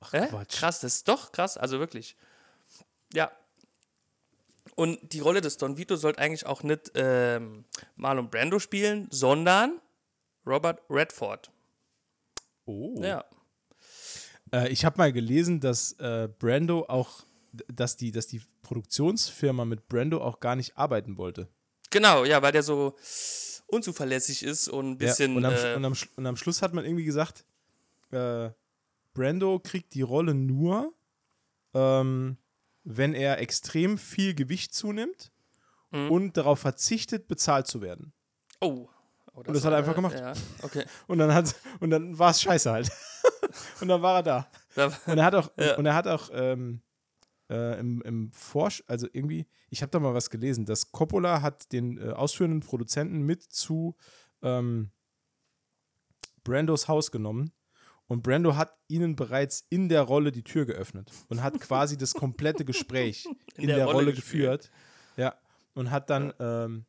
Ach, 0.00 0.12
Hä? 0.12 0.26
Quatsch. 0.28 0.58
Krass, 0.58 0.80
das 0.80 0.96
ist 0.96 1.08
doch 1.08 1.32
krass, 1.32 1.56
also 1.56 1.78
wirklich. 1.78 2.14
Ja. 3.14 3.32
Und 4.74 4.98
die 5.14 5.20
Rolle 5.20 5.40
des 5.40 5.56
Don 5.56 5.78
Vito 5.78 5.96
sollte 5.96 6.18
eigentlich 6.18 6.44
auch 6.44 6.62
nicht 6.62 6.92
ähm, 6.94 7.64
Marlon 7.96 8.28
Brando 8.28 8.58
spielen, 8.58 9.08
sondern 9.10 9.80
Robert 10.46 10.82
Redford. 10.90 11.50
Oh. 12.66 13.00
Ja. 13.00 13.24
Äh, 14.52 14.68
ich 14.68 14.84
habe 14.84 14.98
mal 14.98 15.10
gelesen, 15.10 15.60
dass 15.60 15.92
äh, 15.92 16.28
Brando 16.38 16.84
auch, 16.86 17.22
dass 17.72 17.96
die, 17.96 18.12
dass 18.12 18.26
die 18.26 18.42
Produktionsfirma 18.60 19.64
mit 19.64 19.88
Brando 19.88 20.20
auch 20.20 20.40
gar 20.40 20.54
nicht 20.54 20.76
arbeiten 20.76 21.16
wollte. 21.16 21.48
Genau, 21.88 22.26
ja, 22.26 22.42
weil 22.42 22.52
der 22.52 22.62
so 22.62 22.94
unzuverlässig 23.66 24.42
ist 24.42 24.68
und 24.68 24.86
ein 24.86 24.92
Ja, 24.92 24.96
bisschen. 25.08 25.36
und, 25.36 25.44
am, 25.44 25.54
äh, 25.54 25.74
und, 25.74 25.84
am, 25.84 25.94
und 26.16 26.26
am 26.26 26.36
Schluss 26.36 26.62
hat 26.62 26.72
man 26.74 26.84
irgendwie 26.84 27.04
gesagt, 27.04 27.44
äh, 28.10 28.50
Brando 29.14 29.58
kriegt 29.60 29.94
die 29.94 30.02
Rolle 30.02 30.34
nur, 30.34 30.92
ähm, 31.74 32.36
wenn 32.84 33.14
er 33.14 33.38
extrem 33.38 33.98
viel 33.98 34.34
Gewicht 34.34 34.74
zunimmt 34.74 35.30
Mhm. 35.90 36.10
und 36.10 36.36
darauf 36.36 36.58
verzichtet, 36.58 37.28
bezahlt 37.28 37.66
zu 37.68 37.80
werden. 37.80 38.12
oh. 38.60 38.88
oh 39.32 39.38
Und 39.38 39.48
das 39.48 39.64
hat 39.64 39.72
er 39.72 39.78
einfach 39.78 39.94
gemacht. 39.94 40.14
Ja, 40.18 40.32
okay. 40.62 40.84
Und 41.06 41.18
dann 41.18 41.32
hat 41.32 41.54
und 41.80 41.90
dann 41.90 42.18
war 42.18 42.30
es 42.32 42.42
scheiße 42.42 42.70
halt. 42.72 42.90
und 43.80 43.86
dann 43.88 44.02
war 44.02 44.16
er 44.16 44.22
da. 44.24 44.48
Da, 44.74 44.86
Und 45.06 45.18
er 45.18 45.24
hat 45.24 45.34
auch, 45.36 45.50
Ja. 45.56 45.76
und 45.76 45.86
er 45.86 45.94
hat 45.94 46.08
auch 46.08 46.30
ähm, 46.32 46.80
äh, 47.50 47.78
im, 47.78 48.02
im 48.02 48.32
Forsch, 48.32 48.82
also 48.86 49.06
irgendwie, 49.12 49.46
ich 49.70 49.82
habe 49.82 49.90
da 49.90 50.00
mal 50.00 50.14
was 50.14 50.30
gelesen, 50.30 50.64
dass 50.64 50.92
Coppola 50.92 51.42
hat 51.42 51.72
den 51.72 51.98
äh, 51.98 52.10
ausführenden 52.10 52.60
Produzenten 52.60 53.22
mit 53.22 53.42
zu 53.42 53.96
ähm, 54.42 54.90
Brandos 56.42 56.88
Haus 56.88 57.10
genommen 57.10 57.52
und 58.06 58.22
Brando 58.22 58.56
hat 58.56 58.76
ihnen 58.88 59.16
bereits 59.16 59.66
in 59.70 59.88
der 59.88 60.02
Rolle 60.02 60.30
die 60.30 60.44
Tür 60.44 60.66
geöffnet 60.66 61.10
und 61.28 61.42
hat 61.42 61.58
quasi 61.60 61.96
das 61.96 62.14
komplette 62.14 62.64
Gespräch 62.64 63.26
in, 63.56 63.68
der, 63.68 63.86
Rolle, 63.86 64.12
geführt. 64.12 64.70
Ja, 65.16 65.34
und 65.74 65.90
hat 65.90 66.10
dann 66.10 66.32
ähm, 66.38 66.86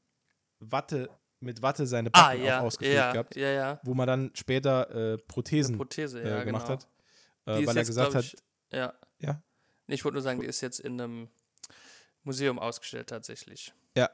Watte, 0.59 1.09
mit 1.39 1.61
Watte 1.61 1.87
seine 1.87 2.09
ah, 2.13 2.29
Backen 2.29 2.43
ja. 2.43 2.59
auch 2.59 2.65
ausgefüllt 2.65 2.97
Ja, 2.97 3.11
gehabt, 3.13 3.35
ja, 3.35 3.49
ja. 3.49 3.79
wo 3.83 3.93
man 3.93 4.07
dann 4.07 4.31
später 4.33 5.13
äh, 5.13 5.17
Prothesen 5.17 5.77
Prothese, 5.77 6.21
äh, 6.21 6.29
ja, 6.29 6.43
gemacht 6.43 6.67
genau. 6.67 6.79
hat. 6.79 6.87
Äh, 7.45 7.65
weil 7.65 7.75
er 7.75 7.81
jetzt, 7.81 7.87
gesagt 7.87 8.11
glaub 8.11 8.23
hat, 8.23 8.33
ich, 8.33 8.77
Ja. 8.77 8.93
Ich 9.87 10.03
wollte 10.03 10.15
nur 10.15 10.23
sagen, 10.23 10.39
die 10.39 10.47
ist 10.47 10.61
jetzt 10.61 10.79
in 10.79 10.99
einem 10.99 11.27
Museum 12.23 12.59
ausgestellt 12.59 13.07
tatsächlich. 13.07 13.73
Ja. 13.95 14.09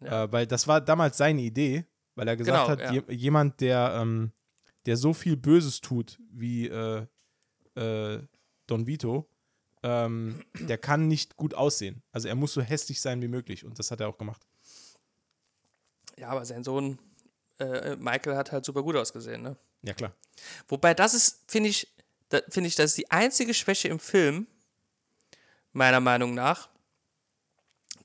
Ja. 0.00 0.24
Äh, 0.24 0.32
weil 0.32 0.46
das 0.46 0.66
war 0.66 0.80
damals 0.80 1.16
seine 1.16 1.40
Idee, 1.42 1.84
weil 2.14 2.28
er 2.28 2.36
gesagt 2.36 2.68
Genau, 2.68 2.68
hat, 2.68 2.94
ja. 2.94 3.02
je, 3.08 3.14
jemand, 3.14 3.60
der, 3.60 3.98
ähm, 4.00 4.32
der 4.86 4.96
so 4.96 5.12
viel 5.12 5.36
Böses 5.36 5.80
tut 5.80 6.18
wie 6.30 6.68
äh, 6.68 7.06
äh, 7.74 8.22
Don 8.66 8.86
Vito, 8.86 9.28
ähm, 9.82 10.44
der 10.58 10.78
kann 10.78 11.08
nicht 11.08 11.36
gut 11.36 11.54
aussehen. 11.54 12.02
Also 12.12 12.28
er 12.28 12.34
muss 12.34 12.52
so 12.52 12.60
hässlich 12.60 13.00
sein 13.00 13.22
wie 13.22 13.28
möglich 13.28 13.64
und 13.64 13.78
das 13.78 13.90
hat 13.90 14.00
er 14.00 14.08
auch 14.08 14.18
gemacht. 14.18 14.46
Ja, 16.18 16.28
aber 16.28 16.44
sein 16.44 16.64
Sohn 16.64 16.98
äh, 17.58 17.96
Michael 17.96 18.36
hat 18.36 18.52
halt 18.52 18.64
super 18.64 18.82
gut 18.82 18.96
ausgesehen, 18.96 19.42
ne? 19.42 19.56
Ja, 19.82 19.94
klar. 19.94 20.14
Wobei 20.68 20.92
das 20.92 21.14
ist, 21.14 21.50
finde 21.50 21.70
ich, 21.70 21.88
da, 22.28 22.40
finde 22.48 22.68
ich, 22.68 22.74
das 22.74 22.90
ist 22.90 22.98
die 22.98 23.10
einzige 23.10 23.54
Schwäche 23.54 23.88
im 23.88 23.98
Film, 23.98 24.46
meiner 25.72 26.00
Meinung 26.00 26.34
nach, 26.34 26.68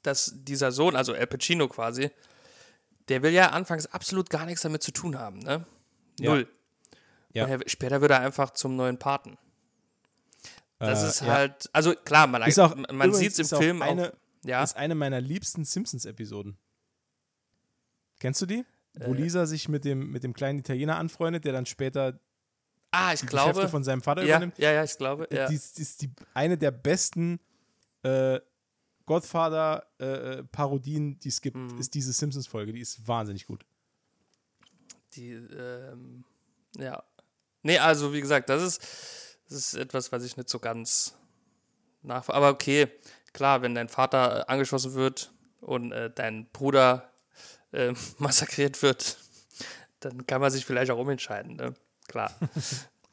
dass 0.03 0.33
dieser 0.35 0.71
Sohn, 0.71 0.95
also 0.95 1.13
Al 1.13 1.27
Pacino 1.27 1.67
quasi, 1.67 2.11
der 3.09 3.23
will 3.23 3.31
ja 3.33 3.49
anfangs 3.51 3.85
absolut 3.87 4.29
gar 4.29 4.45
nichts 4.45 4.61
damit 4.61 4.83
zu 4.83 4.91
tun 4.91 5.17
haben, 5.17 5.39
ne? 5.39 5.65
Ja. 6.19 6.31
Null. 6.31 6.47
Ja. 7.33 7.47
Er, 7.47 7.59
später 7.67 8.01
wird 8.01 8.11
er 8.11 8.21
einfach 8.21 8.51
zum 8.51 8.75
neuen 8.75 8.97
Paten. 8.97 9.37
Das 10.79 11.03
Äh, 11.03 11.07
ist 11.07 11.21
ja. 11.21 11.27
halt, 11.33 11.69
also 11.73 11.93
klar, 11.93 12.27
man, 12.27 12.41
Ist 12.43 12.59
auch- 12.59 12.75
man 12.91 13.13
sieht 13.13 13.31
es 13.33 13.39
im 13.39 13.41
ist 13.43 13.53
auch 13.53 13.59
Film 13.59 13.81
eine- 13.81 14.09
auch. 14.11 14.17
Ja, 14.45 14.61
Ist 14.63 14.75
eine 14.77 14.93
meiner 14.93 15.19
liebsten 15.21 15.65
Simpsons-Episoden. 15.65 16.55
Kennst 18.19 18.41
du 18.41 18.45
die? 18.45 18.63
Wo 18.93 19.13
Äh. 19.13 19.17
Lisa 19.17 19.45
sich 19.47 19.67
mit 19.69 19.83
dem, 19.85 20.11
mit 20.11 20.23
dem 20.23 20.33
kleinen 20.33 20.59
Italiener 20.59 20.97
anfreundet, 20.97 21.45
der 21.45 21.51
dann 21.53 21.65
später 21.65 22.19
ah, 22.91 23.11
ich 23.13 23.21
die 23.21 23.25
glaube. 23.25 23.49
Geschäfte 23.53 23.69
von 23.69 23.83
seinem 23.83 24.01
Vater 24.01 24.21
Ja, 24.21 24.35
übernimmt. 24.37 24.57
ja, 24.59 24.71
ja, 24.71 24.83
ich 24.83 24.95
glaube. 24.97 25.27
Ja. 25.31 25.47
Die, 25.47 25.55
ist- 25.55 25.77
die 25.77 25.81
ist 25.81 26.01
die, 26.01 26.11
eine 26.33 26.57
der 26.57 26.71
besten 26.71 27.39
äh, 28.05 28.39
Godfather-Parodien, 29.05 31.19
die 31.19 31.29
es 31.29 31.41
gibt, 31.41 31.57
Mhm. 31.57 31.77
ist 31.77 31.93
diese 31.93 32.13
Simpsons-Folge. 32.13 32.73
Die 32.73 32.81
ist 32.81 33.07
wahnsinnig 33.07 33.45
gut. 33.45 33.65
Die, 35.13 35.31
ähm, 35.31 36.23
ja. 36.77 37.03
Nee, 37.63 37.79
also 37.79 38.13
wie 38.13 38.21
gesagt, 38.21 38.49
das 38.49 38.61
ist, 38.61 38.81
das 39.47 39.57
ist 39.57 39.73
etwas, 39.75 40.11
was 40.11 40.23
ich 40.23 40.37
nicht 40.37 40.49
so 40.49 40.59
ganz 40.59 41.15
nach. 42.01 42.27
Aber 42.29 42.49
okay, 42.49 42.87
klar, 43.33 43.61
wenn 43.61 43.75
dein 43.75 43.89
Vater 43.89 44.41
äh, 44.41 44.45
angeschossen 44.51 44.93
wird 44.93 45.31
und 45.61 45.91
äh, 45.91 46.11
dein 46.13 46.47
Bruder 46.51 47.11
äh, 47.71 47.93
massakriert 48.17 48.81
wird, 48.81 49.17
dann 49.99 50.27
kann 50.27 50.41
man 50.41 50.51
sich 50.51 50.65
vielleicht 50.65 50.91
auch 50.91 50.99
umentscheiden, 50.99 51.55
ne? 51.55 51.73
Klar. 52.07 52.31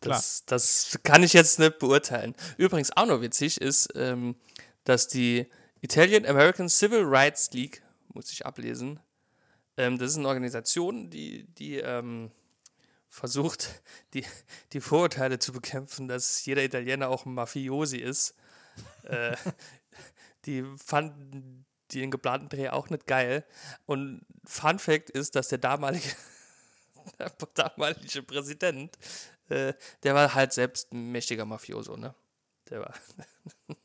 Das, 0.01 0.45
das 0.45 0.99
kann 1.03 1.23
ich 1.23 1.33
jetzt 1.33 1.59
nicht 1.59 1.79
beurteilen. 1.79 2.35
Übrigens 2.59 2.95
auch 2.97 3.07
noch 3.07 3.23
witzig 3.23 3.61
ist, 3.61 3.89
ähm, 3.95 4.37
dass 4.85 5.09
die 5.09 5.47
Italian 5.81 6.27
American 6.27 6.69
Civil 6.69 7.03
Rights 7.05 7.53
League, 7.53 7.83
muss 8.09 8.33
ich 8.33 8.47
ablesen, 8.47 9.01
ähm, 9.77 9.99
das 9.99 10.13
ist 10.13 10.19
eine 10.19 10.29
Organisation, 10.29 11.11
die, 11.11 11.45
die 11.55 11.79
ähm, 11.79 12.31
versucht, 13.09 13.83
die, 14.15 14.25
die 14.73 14.81
Vorurteile 14.81 15.39
zu 15.39 15.53
bekämpfen, 15.53 16.09
dass 16.09 16.45
jeder 16.45 16.63
Italiener 16.63 17.09
auch 17.09 17.27
ein 17.27 17.35
Mafiosi 17.35 17.99
ist. 17.99 18.35
äh, 19.05 19.37
die 20.47 20.65
fanden 20.77 21.65
den 21.93 22.11
geplanten 22.11 22.49
Dreh 22.49 22.71
auch 22.71 22.89
nicht 22.91 23.07
geil. 23.07 23.45
Und 23.87 24.25
Fun 24.45 24.79
Fact 24.79 25.11
ist, 25.11 25.37
dass 25.37 25.49
der 25.49 25.59
damalige, 25.59 26.09
der 27.19 27.31
damalige 27.55 28.23
Präsident, 28.23 28.97
äh, 29.49 29.75
der 30.03 30.15
war 30.15 30.35
halt 30.35 30.53
selbst 30.53 30.93
ein 30.93 31.13
mächtiger 31.13 31.45
Mafioso, 31.45 31.97
ne? 31.97 32.15
Der 32.71 32.81
war 32.81 32.95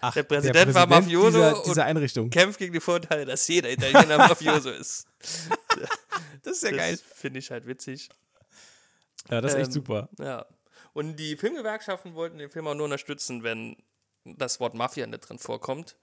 Ach, 0.00 0.12
Der 0.14 0.22
Präsident 0.24 0.74
war 0.74 0.86
Mafioso 0.86 1.30
Dieser, 1.38 1.56
und- 1.56 1.66
dieser 1.66 1.84
Einrichtung. 1.84 2.30
kämpft 2.30 2.58
gegen 2.58 2.72
die 2.72 2.80
Vorteile, 2.80 3.24
dass 3.24 3.46
jeder 3.48 3.70
Italiener 3.70 4.18
Mafioso 4.28 4.70
ist. 4.70 5.06
Das 6.42 6.58
ist 6.58 6.62
ja 6.62 6.70
geil. 6.70 6.92
Das 6.92 7.02
finde 7.02 7.40
ich 7.40 7.50
halt 7.50 7.66
witzig. 7.66 8.08
Ja, 9.28 9.40
das 9.40 9.52
ist 9.52 9.58
echt 9.58 9.66
Ähm, 9.68 9.72
super. 9.72 10.08
Ja. 10.20 10.46
Und 10.92 11.16
die 11.16 11.36
Filmgewerkschaften 11.36 12.14
wollten 12.14 12.38
den 12.38 12.50
Film 12.50 12.68
auch 12.68 12.74
nur 12.74 12.84
unterstützen, 12.84 13.42
wenn 13.42 13.76
das 14.24 14.60
Wort 14.60 14.74
Mafia 14.74 15.06
nicht 15.08 15.28
drin 15.28 15.38
vorkommt. 15.40 15.96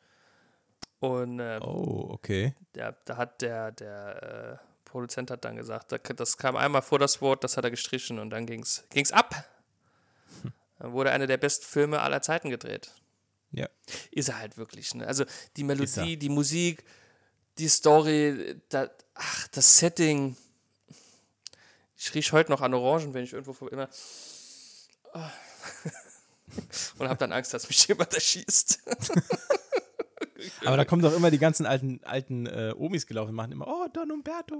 Und 0.99 1.39
äh, 1.39 1.59
Oh, 1.61 2.07
okay. 2.11 2.53
der, 2.75 2.97
da 3.05 3.15
hat 3.17 3.41
der, 3.41 3.71
der 3.71 4.59
äh, 4.61 4.89
Produzent 4.89 5.31
hat 5.31 5.45
dann 5.45 5.55
gesagt, 5.55 5.91
da- 5.93 5.97
das 5.97 6.37
kam 6.37 6.55
einmal 6.57 6.81
vor 6.81 6.99
das 6.99 7.21
Wort, 7.21 7.43
das 7.43 7.55
hat 7.57 7.63
er 7.63 7.71
gestrichen 7.71 8.19
und 8.19 8.29
dann 8.29 8.45
ging's, 8.45 8.83
ging's 8.89 9.11
ab. 9.13 9.45
Dann 10.79 10.91
wurde 10.91 11.11
einer 11.11 11.27
der 11.27 11.37
besten 11.37 11.65
Filme 11.65 12.01
aller 12.01 12.21
Zeiten 12.21 12.49
gedreht. 12.49 12.91
Ja. 13.53 13.69
Ist 14.11 14.29
er 14.29 14.39
halt 14.39 14.57
wirklich. 14.57 14.93
Ne? 14.95 15.07
Also 15.07 15.25
die 15.55 15.63
Melodie, 15.63 16.17
die 16.17 16.29
Musik, 16.29 16.83
die 17.57 17.69
Story, 17.69 18.59
da, 18.69 18.89
ach, 19.13 19.47
das 19.49 19.77
Setting. 19.77 20.35
Ich 21.95 22.13
rieche 22.13 22.31
heute 22.33 22.51
noch 22.51 22.61
an 22.61 22.73
Orangen, 22.73 23.13
wenn 23.13 23.23
ich 23.23 23.31
irgendwo 23.33 23.53
vor 23.53 23.71
immer. 23.71 23.87
Ah. 25.13 25.31
Und 26.97 27.07
habe 27.07 27.19
dann 27.19 27.31
Angst, 27.31 27.53
dass 27.53 27.67
mich 27.67 27.87
jemand 27.87 28.13
erschießt. 28.13 28.79
Aber 30.65 30.77
da 30.77 30.85
kommen 30.85 31.01
doch 31.01 31.15
immer 31.15 31.31
die 31.31 31.39
ganzen 31.39 31.65
alten, 31.65 32.01
alten 32.03 32.45
äh, 32.47 32.73
Omis 32.75 33.07
gelaufen 33.07 33.29
und 33.29 33.35
machen 33.35 33.53
immer, 33.53 33.67
oh, 33.67 33.87
Don 33.93 34.11
Umberto. 34.11 34.57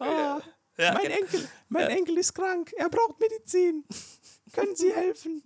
oh, 0.00 0.40
Ja, 0.78 0.94
mein 0.94 1.10
Enkel, 1.10 1.48
mein 1.68 1.88
Enkel 1.88 2.18
ist 2.18 2.34
krank, 2.34 2.72
er 2.76 2.88
braucht 2.88 3.20
Medizin. 3.20 3.84
Können 4.52 4.74
Sie 4.74 4.92
helfen? 4.92 5.42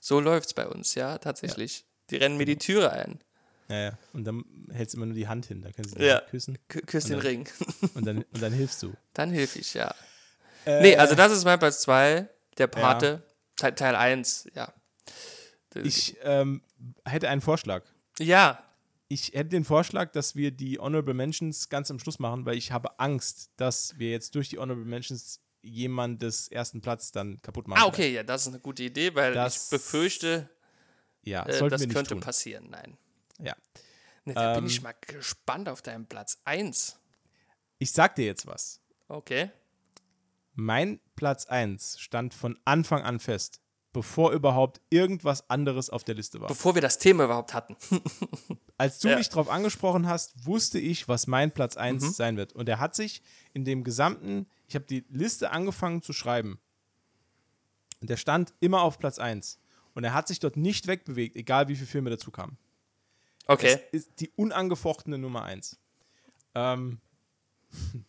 So 0.00 0.20
läuft's 0.20 0.54
bei 0.54 0.66
uns, 0.66 0.94
ja, 0.94 1.18
tatsächlich. 1.18 1.84
Die 2.10 2.16
rennen 2.16 2.36
mir 2.36 2.46
die 2.46 2.56
Türe 2.58 2.90
ein. 2.92 3.20
Ja, 3.68 3.76
ja. 3.78 3.98
Und 4.12 4.24
dann 4.24 4.44
hältst 4.72 4.94
du 4.94 4.98
immer 4.98 5.06
nur 5.06 5.14
die 5.14 5.28
Hand 5.28 5.46
hin, 5.46 5.62
da 5.62 5.70
können 5.70 5.88
sie 5.88 5.94
dich 5.96 6.06
Ja. 6.06 6.20
küssen 6.22 6.58
K 6.68 6.80
küss 6.80 7.04
den 7.04 7.12
dann- 7.18 7.20
Ring. 7.20 7.48
und 7.94 8.04
dann, 8.04 8.18
und 8.22 8.42
dann 8.42 8.52
hilfst 8.52 8.82
du. 8.82 8.92
Dann 9.14 9.30
hilf 9.30 9.54
ich, 9.56 9.74
ja. 9.74 9.94
Äh, 10.66 10.82
Nee, 10.82 10.96
also 10.96 11.14
das 11.14 11.32
ist 11.32 11.44
mein 11.44 11.58
Platz 11.58 11.80
2, 11.82 12.28
der 12.58 12.66
Pate, 12.66 13.22
Teil, 13.56 13.74
Teil 13.74 13.94
1, 13.94 14.48
ja. 14.54 14.72
Ich 15.74 16.16
ähm, 16.22 16.62
hätte 17.04 17.28
einen 17.28 17.40
Vorschlag. 17.40 17.84
ja, 18.18 18.62
Ich 19.08 19.28
hätte 19.34 19.50
den 19.50 19.64
Vorschlag, 19.64 20.10
dass 20.12 20.34
wir 20.36 20.50
die 20.50 20.78
Honorable 20.78 21.14
Mentions 21.14 21.68
ganz 21.68 21.90
am 21.90 21.98
Schluss 22.00 22.18
machen, 22.18 22.44
weil 22.46 22.56
ich 22.56 22.72
habe 22.72 22.98
Angst, 22.98 23.50
dass 23.56 23.98
wir 23.98 24.10
jetzt 24.10 24.34
durch 24.34 24.48
die 24.48 24.58
Honorable 24.58 24.84
Mentions 24.84 25.40
jemandes 25.62 26.48
ersten 26.48 26.80
Platz 26.80 27.12
dann 27.12 27.40
kaputt 27.42 27.68
machen. 27.68 27.82
ah, 27.82 27.86
okay, 27.86 28.12
ja, 28.12 28.22
das 28.22 28.42
ist 28.42 28.48
eine 28.48 28.60
gute 28.60 28.82
Idee, 28.82 29.14
weil 29.14 29.34
Das- 29.34 29.64
ich 29.64 29.70
befürchte, 29.70 30.48
Ja, 31.22 31.44
äh, 31.46 31.68
das 31.68 31.80
könnte 31.88 32.04
tun. 32.14 32.20
passieren. 32.20 32.68
Nein. 32.70 32.96
Ja. 33.38 33.54
Nee, 34.24 34.34
da 34.34 34.54
bin 34.54 34.64
Ähm, 34.64 34.70
ich 34.70 34.82
mal 34.82 34.94
gespannt 35.06 35.68
auf 35.68 35.82
deinen 35.82 36.06
Platz 36.06 36.40
1. 36.44 36.98
Ich 37.78 37.92
sag 37.92 38.14
dir 38.16 38.26
jetzt 38.26 38.46
was. 38.46 38.80
Okay. 39.08 39.50
Mein 40.54 41.00
Platz 41.16 41.46
1 41.46 41.98
stand 42.00 42.34
von 42.34 42.58
Anfang 42.64 43.02
an 43.02 43.18
fest, 43.20 43.60
bevor 43.92 44.32
überhaupt 44.32 44.80
irgendwas 44.90 45.48
anderes 45.48 45.88
auf 45.90 46.04
der 46.04 46.14
Liste 46.14 46.40
war. 46.40 46.48
Bevor 46.48 46.74
wir 46.74 46.82
das 46.82 46.98
Thema 46.98 47.24
überhaupt 47.24 47.54
hatten. 47.54 47.76
Als 48.76 48.98
du 48.98 49.08
Ja. 49.08 49.16
mich 49.16 49.28
darauf 49.28 49.48
angesprochen 49.48 50.06
hast, 50.06 50.46
wusste 50.46 50.78
ich, 50.78 51.08
was 51.08 51.26
mein 51.26 51.52
Platz 51.52 51.76
1 51.76 52.02
Mhm. 52.02 52.10
sein 52.12 52.36
wird. 52.36 52.52
Und 52.52 52.68
er 52.68 52.78
hat 52.78 52.94
sich 52.94 53.22
in 53.54 53.64
dem 53.64 53.84
gesamten, 53.84 54.46
ich 54.70 54.76
habe 54.76 54.86
die 54.86 55.04
Liste 55.08 55.50
angefangen 55.50 56.00
zu 56.00 56.12
schreiben. 56.12 56.60
Und 58.00 58.08
der 58.08 58.16
stand 58.16 58.54
immer 58.60 58.82
auf 58.82 59.00
Platz 59.00 59.18
1. 59.18 59.58
Und 59.94 60.04
er 60.04 60.14
hat 60.14 60.28
sich 60.28 60.38
dort 60.38 60.56
nicht 60.56 60.86
wegbewegt, 60.86 61.36
egal 61.36 61.66
wie 61.66 61.74
viele 61.74 61.88
Filme 61.88 62.08
dazu 62.08 62.30
kamen. 62.30 62.56
Okay. 63.46 63.80
Es 63.90 64.04
ist 64.04 64.20
die 64.20 64.30
unangefochtene 64.36 65.18
Nummer 65.18 65.42
1. 65.42 65.76
Ähm, 66.54 67.00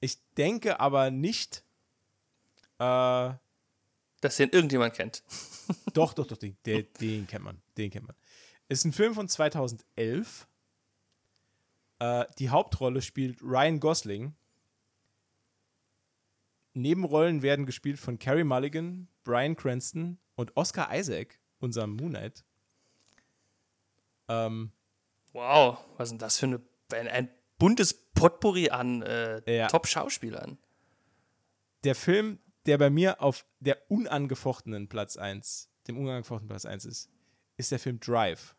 ich 0.00 0.18
denke 0.36 0.78
aber 0.78 1.10
nicht. 1.10 1.64
Äh, 2.78 3.32
Dass 4.20 4.36
den 4.36 4.50
irgendjemand 4.50 4.92
kennt. 4.92 5.22
doch, 5.94 6.12
doch, 6.12 6.26
doch, 6.26 6.36
den, 6.36 6.54
den, 6.66 6.86
den 7.00 7.26
kennt 7.26 7.44
man. 7.44 7.62
Den 7.78 7.90
kennt 7.90 8.06
man. 8.06 8.16
Ist 8.68 8.84
ein 8.84 8.92
Film 8.92 9.14
von 9.14 9.26
2011. 9.26 10.46
Äh, 11.98 12.26
die 12.38 12.50
Hauptrolle 12.50 13.00
spielt 13.00 13.40
Ryan 13.40 13.80
Gosling. 13.80 14.34
Nebenrollen 16.74 17.42
werden 17.42 17.66
gespielt 17.66 17.98
von 17.98 18.18
Carrie 18.18 18.44
Mulligan, 18.44 19.08
Brian 19.24 19.56
Cranston 19.56 20.18
und 20.34 20.56
Oscar 20.56 20.88
Isaac, 20.96 21.38
unser 21.58 21.86
Moon 21.86 22.10
Knight. 22.10 22.44
Ähm, 24.28 24.72
Wow, 25.32 25.78
was 25.96 26.08
ist 26.08 26.10
denn 26.12 26.18
das 26.18 26.38
für 26.38 26.46
eine, 26.46 26.60
ein, 26.92 27.08
ein 27.08 27.28
buntes 27.58 27.94
Potpourri 27.94 28.68
an 28.70 29.02
äh, 29.02 29.56
Ja. 29.56 29.66
Top-Schauspielern? 29.68 30.58
der 31.84 31.94
Film, 31.96 32.38
der 32.66 32.78
bei 32.78 32.90
mir 32.90 33.20
auf 33.20 33.44
der 33.58 33.90
unangefochtenen 33.90 34.88
Platz 34.88 35.16
1, 35.16 35.68
dem 35.88 35.98
unangefochtenen 35.98 36.48
Platz 36.48 36.64
1 36.64 36.84
ist, 36.84 37.10
ist 37.56 37.72
der 37.72 37.80
Film 37.80 37.98
Drive. 37.98 38.54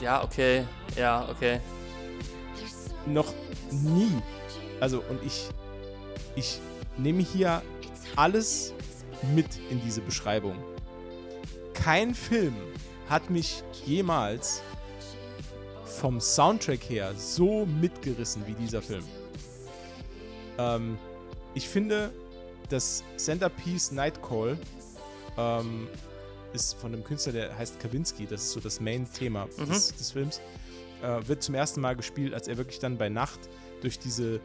Ja, 0.00 0.22
okay. 0.22 0.64
Ja, 0.96 1.28
okay. 1.28 1.60
Noch 3.06 3.32
nie. 3.70 4.12
Also, 4.80 5.02
und 5.08 5.22
ich, 5.24 5.48
ich 6.36 6.60
nehme 6.96 7.22
hier 7.22 7.62
alles 8.16 8.72
mit 9.34 9.46
in 9.70 9.80
diese 9.82 10.00
Beschreibung. 10.00 10.56
Kein 11.74 12.14
Film 12.14 12.54
hat 13.08 13.30
mich 13.30 13.62
jemals 13.84 14.62
vom 15.84 16.20
Soundtrack 16.20 16.88
her 16.88 17.12
so 17.16 17.66
mitgerissen 17.66 18.46
wie 18.46 18.54
dieser 18.54 18.80
Film. 18.80 19.04
Ähm, 20.58 20.98
ich 21.54 21.68
finde, 21.68 22.12
das 22.68 23.02
Centerpiece 23.16 23.90
Nightcall 23.92 24.56
ähm, 25.36 25.88
ist 26.52 26.74
von 26.74 26.92
einem 26.92 27.04
Künstler, 27.04 27.32
der 27.32 27.56
heißt 27.56 27.80
Kawinski. 27.80 28.26
Das 28.26 28.42
ist 28.42 28.52
so 28.52 28.60
das 28.60 28.80
Main-Thema 28.80 29.48
des, 29.58 29.94
des 29.94 30.12
Films. 30.12 30.40
Äh, 31.02 31.26
wird 31.26 31.42
zum 31.42 31.54
ersten 31.54 31.80
Mal 31.80 31.96
gespielt, 31.96 32.34
als 32.34 32.48
er 32.48 32.56
wirklich 32.56 32.78
dann 32.78 32.98
bei 32.98 33.08
Nacht 33.08 33.40
durch 33.80 33.98
diese 33.98 34.40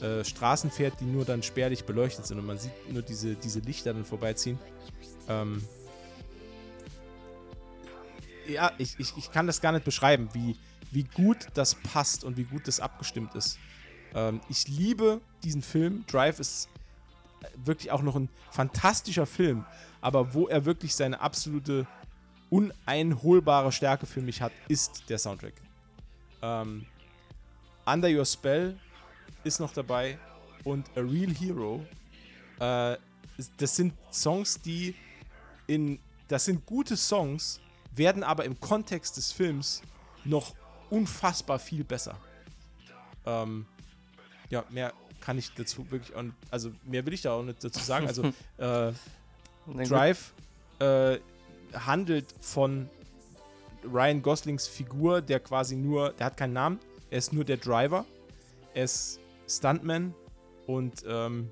äh, 0.00 0.24
Straßen 0.24 0.70
fährt, 0.70 1.00
die 1.00 1.04
nur 1.04 1.24
dann 1.24 1.42
spärlich 1.42 1.84
beleuchtet 1.84 2.26
sind 2.26 2.38
und 2.38 2.46
man 2.46 2.58
sieht 2.58 2.72
nur 2.92 3.02
diese, 3.02 3.34
diese 3.34 3.60
Lichter 3.60 3.92
dann 3.92 4.04
vorbeiziehen. 4.04 4.58
Ähm, 5.28 5.62
ja, 8.48 8.72
ich, 8.78 8.98
ich, 8.98 9.16
ich 9.16 9.30
kann 9.30 9.46
das 9.46 9.60
gar 9.60 9.72
nicht 9.72 9.84
beschreiben, 9.84 10.28
wie, 10.32 10.56
wie 10.90 11.04
gut 11.04 11.48
das 11.54 11.74
passt 11.74 12.24
und 12.24 12.36
wie 12.36 12.44
gut 12.44 12.66
das 12.66 12.80
abgestimmt 12.80 13.34
ist. 13.34 13.58
Ähm, 14.14 14.40
ich 14.48 14.66
liebe 14.68 15.20
diesen 15.44 15.62
Film. 15.62 16.04
Drive 16.08 16.40
ist 16.40 16.68
wirklich 17.56 17.90
auch 17.90 18.02
noch 18.02 18.16
ein 18.16 18.28
fantastischer 18.50 19.26
Film, 19.26 19.64
aber 20.00 20.34
wo 20.34 20.48
er 20.48 20.64
wirklich 20.64 20.94
seine 20.94 21.20
absolute 21.20 21.86
uneinholbare 22.50 23.72
Stärke 23.72 24.06
für 24.06 24.20
mich 24.20 24.42
hat, 24.42 24.52
ist 24.68 25.08
der 25.08 25.18
Soundtrack. 25.18 25.54
Ähm, 26.42 26.86
Under 27.86 28.08
Your 28.08 28.24
Spell 28.24 28.78
ist 29.44 29.60
noch 29.60 29.72
dabei 29.72 30.18
und 30.64 30.88
A 30.96 31.00
Real 31.00 31.32
Hero. 31.32 31.84
Äh, 32.58 32.96
das 33.56 33.76
sind 33.76 33.94
Songs, 34.12 34.60
die 34.60 34.94
in. 35.66 35.98
Das 36.28 36.44
sind 36.44 36.64
gute 36.64 36.96
Songs, 36.96 37.60
werden 37.92 38.22
aber 38.22 38.44
im 38.44 38.60
Kontext 38.60 39.16
des 39.16 39.32
Films 39.32 39.82
noch 40.24 40.54
unfassbar 40.90 41.58
viel 41.58 41.82
besser. 41.82 42.16
Ähm, 43.26 43.66
ja, 44.48 44.64
mehr 44.70 44.92
kann 45.20 45.38
ich 45.38 45.52
dazu 45.54 45.90
wirklich 45.90 46.14
auch 46.14 46.22
nicht, 46.22 46.36
also 46.50 46.70
mehr 46.84 47.04
will 47.04 47.14
ich 47.14 47.22
da 47.22 47.32
auch 47.32 47.42
nicht 47.42 47.64
dazu 47.64 47.80
sagen. 47.80 48.06
Also 48.06 48.32
äh. 48.58 48.92
Drive 49.76 50.32
äh, 50.78 51.18
handelt 51.74 52.34
von 52.40 52.88
Ryan 53.84 54.22
Goslings 54.22 54.66
Figur, 54.66 55.22
der 55.22 55.40
quasi 55.40 55.76
nur, 55.76 56.12
der 56.12 56.26
hat 56.26 56.36
keinen 56.36 56.52
Namen, 56.52 56.80
er 57.10 57.18
ist 57.18 57.32
nur 57.32 57.44
der 57.44 57.56
Driver, 57.56 58.04
er 58.74 58.84
ist 58.84 59.20
Stuntman 59.48 60.14
und 60.66 61.04
ähm, 61.06 61.50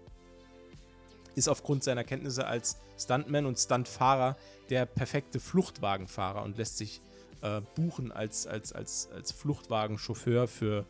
ist 1.34 1.48
aufgrund 1.48 1.84
seiner 1.84 2.04
Kenntnisse 2.04 2.46
als 2.46 2.76
Stuntman 2.98 3.46
und 3.46 3.58
Stuntfahrer 3.58 4.36
der 4.70 4.86
perfekte 4.86 5.40
Fluchtwagenfahrer 5.40 6.42
und 6.42 6.58
lässt 6.58 6.78
sich 6.78 7.00
äh, 7.42 7.60
buchen 7.74 8.12
als, 8.12 8.46
als, 8.46 8.72
als, 8.72 9.08
als 9.12 9.32
Fluchtwagenchauffeur 9.32 10.48
für 10.48 10.84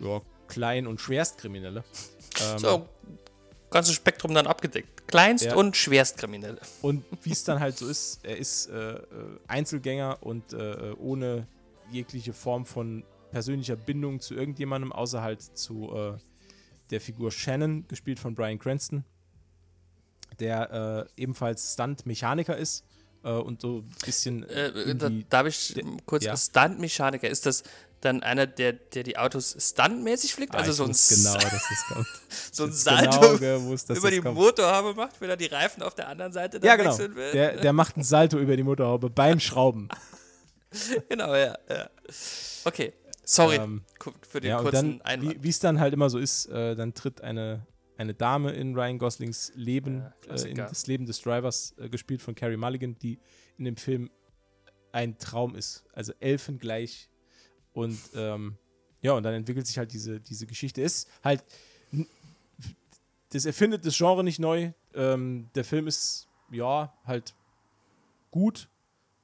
ja, 0.00 0.20
Klein- 0.48 0.86
und 0.86 1.00
Schwerstkriminelle. 1.00 1.84
Ähm, 2.40 2.58
So, 2.58 2.88
ganzes 3.70 3.94
Spektrum 3.94 4.34
dann 4.34 4.46
abgedeckt. 4.46 5.06
Kleinst- 5.08 5.44
Ja. 5.46 5.54
und 5.56 5.76
Schwerstkriminelle. 5.76 6.60
Und 6.82 7.04
wie 7.22 7.32
es 7.32 7.44
dann 7.44 7.60
halt 7.60 7.76
so 7.78 7.88
ist, 7.88 8.20
er 8.24 8.36
ist 8.36 8.68
äh, 8.68 8.94
äh, 8.94 9.02
Einzelgänger 9.48 10.18
und 10.22 10.52
äh, 10.52 10.92
ohne 10.98 11.46
jegliche 11.90 12.32
Form 12.32 12.64
von 12.66 13.04
persönlicher 13.30 13.76
Bindung 13.76 14.20
zu 14.20 14.34
irgendjemandem, 14.34 14.92
außer 14.92 15.20
halt 15.22 15.42
zu 15.42 15.92
äh, 15.94 16.12
der 16.90 17.00
Figur 17.00 17.30
Shannon, 17.32 17.86
gespielt 17.88 18.18
von 18.20 18.34
Brian 18.34 18.58
Cranston, 18.58 19.04
der 20.40 21.06
äh, 21.16 21.20
ebenfalls 21.22 21.72
Stunt-Mechaniker 21.72 22.56
ist 22.56 22.84
äh, 23.24 23.30
und 23.30 23.60
so 23.60 23.78
ein 23.78 23.88
bisschen 24.04 24.42
äh, 24.48 24.68
Äh, 24.68 24.94
da, 24.94 25.10
darf 25.28 25.46
ich 25.46 25.74
kurz 26.06 26.24
ja. 26.24 26.36
Stunt-Mechaniker, 26.36 27.28
ist 27.28 27.46
das 27.46 27.62
dann 28.00 28.22
einer, 28.22 28.46
der, 28.46 28.72
der 28.74 29.02
die 29.02 29.16
Autos 29.18 29.56
stuntmäßig 29.58 30.34
fliegt? 30.34 30.54
Ah, 30.54 30.58
Also 30.58 30.72
so 30.72 30.84
ein, 30.84 30.88
genau, 30.88 31.34
dass 31.34 31.50
das 31.68 31.84
kommt. 31.88 32.06
so 32.52 32.64
ein 32.64 32.72
Salto 32.72 33.20
genau 33.20 33.38
gewusst, 33.38 33.90
über 33.90 34.10
die 34.10 34.20
kommt. 34.20 34.36
Motorhaube 34.36 34.94
macht, 34.94 35.20
wenn 35.20 35.30
er 35.30 35.36
die 35.36 35.46
Reifen 35.46 35.82
auf 35.82 35.94
der 35.94 36.08
anderen 36.08 36.32
Seite 36.32 36.60
dann 36.60 36.66
Ja, 36.68 36.76
genau. 36.76 36.90
wechseln 36.90 37.14
will? 37.16 37.32
Der, 37.32 37.56
der 37.56 37.72
macht 37.72 37.96
einen 37.96 38.04
Salto 38.04 38.38
über 38.38 38.56
die 38.56 38.62
Motorhaube 38.62 39.10
beim 39.10 39.40
Schrauben. 39.40 39.88
Genau, 41.08 41.34
ja. 41.34 41.56
ja. 41.70 41.88
Okay, 42.64 42.92
sorry 43.24 43.56
Ähm, 43.56 43.82
für 44.28 44.40
den 44.40 44.50
Ja, 44.50 44.60
kurzen 44.60 44.98
dann, 44.98 45.02
Einwand. 45.02 45.42
wie 45.42 45.48
es 45.48 45.58
dann 45.58 45.80
halt 45.80 45.94
immer 45.94 46.10
so 46.10 46.18
ist, 46.18 46.46
äh, 46.46 46.74
dann 46.74 46.92
tritt 46.92 47.22
eine, 47.22 47.66
eine 47.96 48.12
Dame 48.14 48.52
in 48.52 48.74
Ryan 48.74 48.98
Goslings 48.98 49.52
Leben, 49.54 50.04
Ja, 50.28 50.34
äh, 50.34 50.50
in 50.50 50.56
das 50.56 50.86
Leben 50.86 51.06
des 51.06 51.22
Drivers, 51.22 51.74
äh, 51.78 51.88
gespielt 51.88 52.20
von 52.20 52.34
Carrie 52.34 52.56
Mulligan, 52.58 52.98
die 52.98 53.18
in 53.56 53.64
dem 53.64 53.76
Film 53.76 54.10
ein 54.92 55.16
Traum 55.18 55.54
ist. 55.54 55.84
Also 55.94 56.12
elfengleich. 56.20 57.08
Und 57.76 57.98
ähm, 58.14 58.56
ja, 59.02 59.12
und 59.12 59.22
dann 59.22 59.34
entwickelt 59.34 59.66
sich 59.66 59.76
halt 59.76 59.92
diese, 59.92 60.18
diese 60.18 60.46
Geschichte. 60.46 60.80
Ist 60.80 61.10
halt, 61.22 61.44
das 63.28 63.44
erfindet 63.44 63.84
das 63.84 63.94
Genre 63.98 64.24
nicht 64.24 64.38
neu. 64.38 64.72
Ähm, 64.94 65.50
der 65.54 65.62
Film 65.62 65.86
ist, 65.86 66.26
ja, 66.50 66.96
halt 67.04 67.34
gut. 68.30 68.70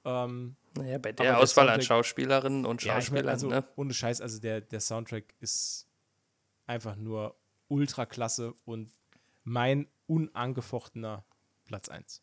Ähm, 0.05 0.55
naja, 0.77 0.99
bei 0.99 1.13
der 1.13 1.25
der 1.25 1.39
Auswahl 1.39 1.71
an 1.71 1.81
Soundtrack- 1.81 1.85
Schauspielerinnen 1.85 2.67
und 2.67 2.85
ja, 2.85 3.01
Schauspielern, 3.01 3.29
also 3.31 3.49
ne? 3.49 3.65
ohne 3.77 3.95
Scheiß, 3.95 4.21
also 4.21 4.39
der, 4.39 4.61
der 4.61 4.81
Soundtrack 4.81 5.25
ist 5.41 5.87
einfach 6.67 6.97
nur 6.97 7.35
ultra 7.69 8.05
klasse 8.05 8.53
und 8.67 8.93
mein 9.45 9.89
unangefochtener 10.09 11.25
Platz 11.65 11.89
1. 11.89 12.21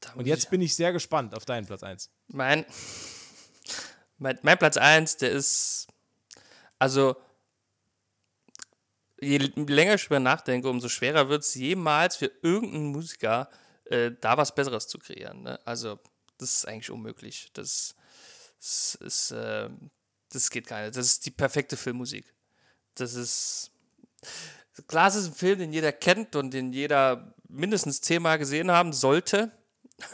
Da 0.00 0.12
Und 0.12 0.26
jetzt 0.26 0.50
bin 0.50 0.60
ich 0.60 0.76
sehr 0.76 0.92
gespannt 0.92 1.34
auf 1.34 1.46
deinen 1.46 1.66
Platz 1.66 1.82
1. 1.82 2.10
Mein, 2.28 2.66
Mein, 4.22 4.38
mein 4.42 4.56
Platz 4.56 4.76
1, 4.76 5.16
der 5.16 5.32
ist, 5.32 5.88
also, 6.78 7.16
je 9.20 9.38
länger 9.38 9.94
ich 9.94 10.04
drüber 10.04 10.20
nachdenke, 10.20 10.68
umso 10.68 10.88
schwerer 10.88 11.28
wird 11.28 11.42
es 11.42 11.56
jemals 11.56 12.16
für 12.16 12.30
irgendeinen 12.40 12.92
Musiker, 12.92 13.50
äh, 13.86 14.12
da 14.20 14.36
was 14.36 14.54
Besseres 14.54 14.86
zu 14.86 14.98
kreieren. 14.98 15.42
Ne? 15.42 15.58
Also, 15.64 15.98
das 16.38 16.54
ist 16.54 16.68
eigentlich 16.68 16.92
unmöglich. 16.92 17.50
Das, 17.54 17.96
das 18.60 18.94
ist, 19.00 19.32
äh, 19.32 19.68
das 20.28 20.50
geht 20.50 20.68
gar 20.68 20.82
nicht. 20.82 20.96
Das 20.96 21.06
ist 21.06 21.26
die 21.26 21.32
perfekte 21.32 21.76
Filmmusik. 21.76 22.32
Das 22.94 23.14
ist. 23.14 23.72
Klar, 24.86 25.08
es 25.08 25.16
ist 25.16 25.26
ein 25.26 25.34
Film, 25.34 25.58
den 25.58 25.72
jeder 25.72 25.92
kennt 25.92 26.36
und 26.36 26.52
den 26.54 26.72
jeder 26.72 27.34
mindestens 27.48 28.00
zehnmal 28.00 28.38
gesehen 28.38 28.70
haben 28.70 28.92
sollte. 28.92 29.50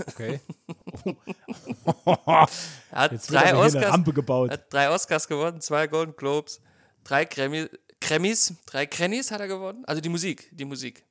Okay. 0.07 0.41
Er 2.07 2.49
hat 2.93 3.13
Jetzt 3.13 3.31
drei 3.31 3.55
Oscars, 3.55 3.93
Rampe 3.93 4.13
gebaut. 4.13 4.51
hat 4.51 4.73
drei 4.73 4.91
Oscars 4.91 5.29
gewonnen, 5.29 5.61
zwei 5.61 5.87
Golden 5.87 6.17
Globes, 6.17 6.61
drei 7.05 7.25
Grammys, 7.25 8.55
drei 8.67 8.87
Grammys 8.87 9.31
hat 9.31 9.41
er 9.41 9.49
gewonnen. 9.49 9.85
Also 9.87 10.01
die 10.01 10.09
Musik, 10.09 10.49
die 10.53 10.65
Musik. 10.65 11.05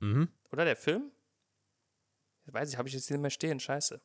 Mhm. 0.00 0.28
Oder 0.50 0.64
der 0.64 0.76
Film? 0.76 1.10
Ich 2.46 2.52
weiß 2.52 2.68
ich, 2.70 2.76
habe 2.76 2.88
ich 2.88 2.94
jetzt 2.94 3.06
hier 3.08 3.16
nicht 3.16 3.22
mehr 3.22 3.30
stehen, 3.30 3.60
scheiße. 3.60 4.00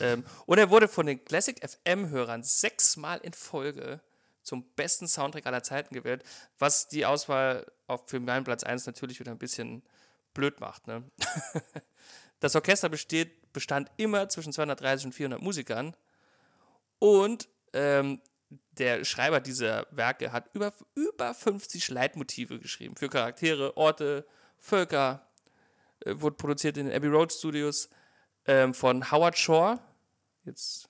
ähm, 0.00 0.24
und 0.46 0.58
er 0.58 0.70
wurde 0.70 0.88
von 0.88 1.06
den 1.06 1.24
Classic 1.24 1.56
FM-Hörern 1.60 2.42
sechsmal 2.42 3.18
in 3.18 3.32
Folge 3.32 4.00
zum 4.42 4.64
besten 4.74 5.06
Soundtrack 5.06 5.46
aller 5.46 5.62
Zeiten 5.62 5.94
gewählt, 5.94 6.24
was 6.58 6.88
die 6.88 7.04
Auswahl 7.04 7.66
auf 7.86 8.08
für 8.08 8.20
meinen 8.20 8.44
Platz 8.44 8.64
1 8.64 8.86
natürlich 8.86 9.20
wieder 9.20 9.32
ein 9.32 9.38
bisschen 9.38 9.82
blöd 10.34 10.60
macht. 10.60 10.86
Ne? 10.86 11.04
Das 12.40 12.56
Orchester 12.56 12.88
besteht, 12.88 13.36
bestand 13.52 13.90
immer 13.96 14.28
zwischen 14.28 14.52
230 14.52 15.06
und 15.06 15.12
400 15.12 15.42
Musikern 15.42 15.96
und 16.98 17.48
ähm, 17.72 18.20
der 18.72 19.04
Schreiber 19.04 19.40
dieser 19.40 19.86
Werke 19.90 20.32
hat 20.32 20.50
über, 20.54 20.72
über 20.94 21.34
50 21.34 21.88
Leitmotive 21.90 22.58
geschrieben 22.58 22.96
für 22.96 23.08
Charaktere, 23.08 23.76
Orte, 23.76 24.26
Völker. 24.58 25.26
Äh, 26.00 26.20
wurde 26.20 26.36
produziert 26.36 26.76
in 26.76 26.86
den 26.86 26.96
Abbey 26.96 27.08
Road 27.08 27.32
Studios 27.32 27.88
ähm, 28.46 28.74
von 28.74 29.10
Howard 29.10 29.38
Shore. 29.38 29.78
Jetzt 30.44 30.88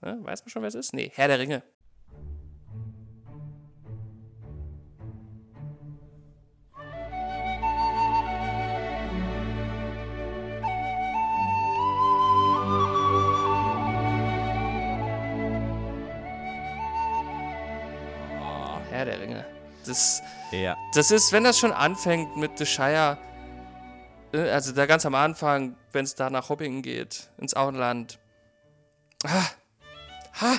ne, 0.00 0.18
weiß 0.22 0.42
man 0.42 0.50
schon, 0.50 0.62
wer 0.62 0.68
es 0.68 0.74
ist? 0.74 0.92
Nee, 0.92 1.10
Herr 1.14 1.28
der 1.28 1.38
Ringe. 1.38 1.62
Das, 19.86 20.22
Ja. 20.52 20.76
das 20.94 21.10
ist, 21.10 21.32
wenn 21.32 21.44
das 21.44 21.58
schon 21.58 21.72
anfängt 21.72 22.36
mit 22.36 22.56
The 22.58 22.66
Shire, 22.66 23.18
äh, 24.32 24.50
also 24.50 24.72
da 24.72 24.86
ganz 24.86 25.04
am 25.06 25.14
Anfang, 25.14 25.76
wenn 25.92 26.04
es 26.04 26.14
da 26.14 26.30
nach 26.30 26.48
Hoppingen 26.48 26.82
geht, 26.82 27.30
ins 27.38 27.54
Auenland. 27.54 28.18
Ah, 29.24 29.44
ha, 30.40 30.56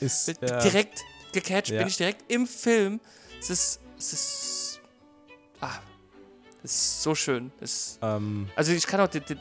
Ist, 0.00 0.28
äh, 0.28 0.34
direkt 0.62 1.02
gecatcht, 1.32 1.70
ja. 1.70 1.78
bin 1.78 1.88
ich 1.88 1.96
direkt 1.96 2.30
im 2.32 2.46
Film. 2.46 3.00
Es 3.40 3.50
ist, 3.50 3.80
es 3.98 4.12
ist, 4.12 4.80
ah, 5.60 5.70
es 6.62 6.74
ist 6.74 7.02
so 7.02 7.14
schön. 7.14 7.52
Es, 7.60 7.98
ähm, 8.02 8.48
also 8.56 8.72
ich 8.72 8.86
kann 8.86 9.00
auch 9.00 9.08
die, 9.08 9.20
die, 9.20 9.36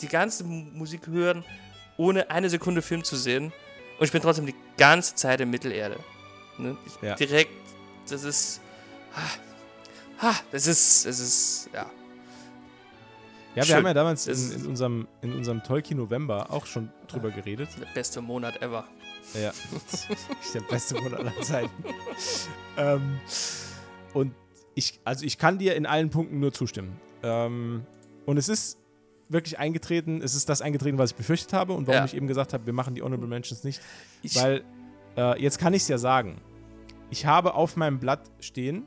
die, 0.00 0.08
ganze 0.08 0.44
Mu- 0.44 0.70
Musik 0.72 1.06
hören, 1.06 1.44
ohne 1.98 2.30
eine 2.30 2.48
Sekunde 2.48 2.80
Film 2.82 3.04
zu 3.04 3.16
sehen. 3.16 3.52
Und 3.98 4.06
ich 4.06 4.12
bin 4.12 4.22
trotzdem 4.22 4.46
die 4.46 4.54
ganze 4.78 5.14
Zeit 5.14 5.40
in 5.42 5.50
Mittelerde. 5.50 5.98
Ne? 6.58 6.76
Ja. 7.02 7.14
Direkt, 7.14 7.52
das 8.08 8.24
ist, 8.24 8.60
das 10.50 10.66
ist, 10.66 11.06
es 11.06 11.18
ist, 11.20 11.70
ja. 11.72 11.80
ja, 11.82 11.88
wir 13.54 13.64
Schön. 13.64 13.76
haben 13.76 13.86
ja 13.86 13.94
damals 13.94 14.24
Das 14.24 14.50
in, 14.50 14.60
in 14.60 14.66
unserem, 14.66 15.08
in 15.20 15.32
unserem 15.34 15.62
Tolkien 15.62 15.98
November 15.98 16.50
auch 16.50 16.66
schon 16.66 16.90
drüber 17.08 17.30
geredet. 17.30 17.68
Der 17.80 17.86
beste 17.94 18.20
Monat 18.20 18.60
ever. 18.62 18.84
Ja, 19.34 19.52
das 19.90 20.06
der 20.54 20.60
beste 20.62 20.94
Monat 20.94 21.14
aller 21.20 21.40
Zeiten. 21.42 21.70
ähm, 22.76 23.18
und 24.14 24.34
ich, 24.74 25.00
also 25.04 25.24
ich 25.24 25.38
kann 25.38 25.58
dir 25.58 25.76
in 25.76 25.86
allen 25.86 26.10
Punkten 26.10 26.40
nur 26.40 26.52
zustimmen. 26.52 26.98
Ähm, 27.22 27.84
und 28.26 28.36
es 28.36 28.48
ist 28.48 28.78
wirklich 29.28 29.58
eingetreten, 29.58 30.20
es 30.22 30.34
ist 30.34 30.48
das 30.48 30.60
eingetreten, 30.62 30.98
was 30.98 31.10
ich 31.10 31.16
befürchtet 31.16 31.52
habe 31.52 31.72
und 31.72 31.86
warum 31.86 32.00
Ja. 32.00 32.04
ich 32.04 32.14
eben 32.14 32.26
gesagt 32.26 32.52
habe, 32.52 32.66
wir 32.66 32.72
machen 32.72 32.94
die 32.94 33.02
Honorable 33.02 33.28
Mentions 33.28 33.64
nicht. 33.64 33.80
Ich, 34.22 34.36
Weil, 34.36 34.62
äh, 35.16 35.40
jetzt 35.40 35.58
kann 35.58 35.72
ich 35.74 35.82
es 35.82 35.88
ja 35.88 35.98
sagen. 35.98 36.40
Ich 37.10 37.26
habe 37.26 37.54
auf 37.54 37.76
meinem 37.76 37.98
Blatt 37.98 38.30
stehen, 38.40 38.86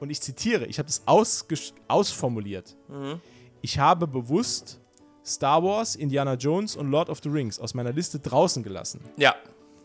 und 0.00 0.10
ich 0.10 0.20
zitiere, 0.20 0.66
ich 0.66 0.78
habe 0.78 0.86
das 0.88 1.02
ausformuliert. 1.88 2.76
Mhm. 2.88 3.20
Ich 3.62 3.78
habe 3.78 4.06
bewusst 4.06 4.80
Star 5.24 5.62
Wars, 5.62 5.94
Indiana 5.94 6.34
Jones 6.34 6.76
und 6.76 6.90
Lord 6.90 7.10
of 7.10 7.20
the 7.22 7.28
Rings 7.28 7.58
aus 7.60 7.74
meiner 7.74 7.92
Liste 7.92 8.18
draußen 8.18 8.62
gelassen. 8.62 9.00
ja, 9.16 9.34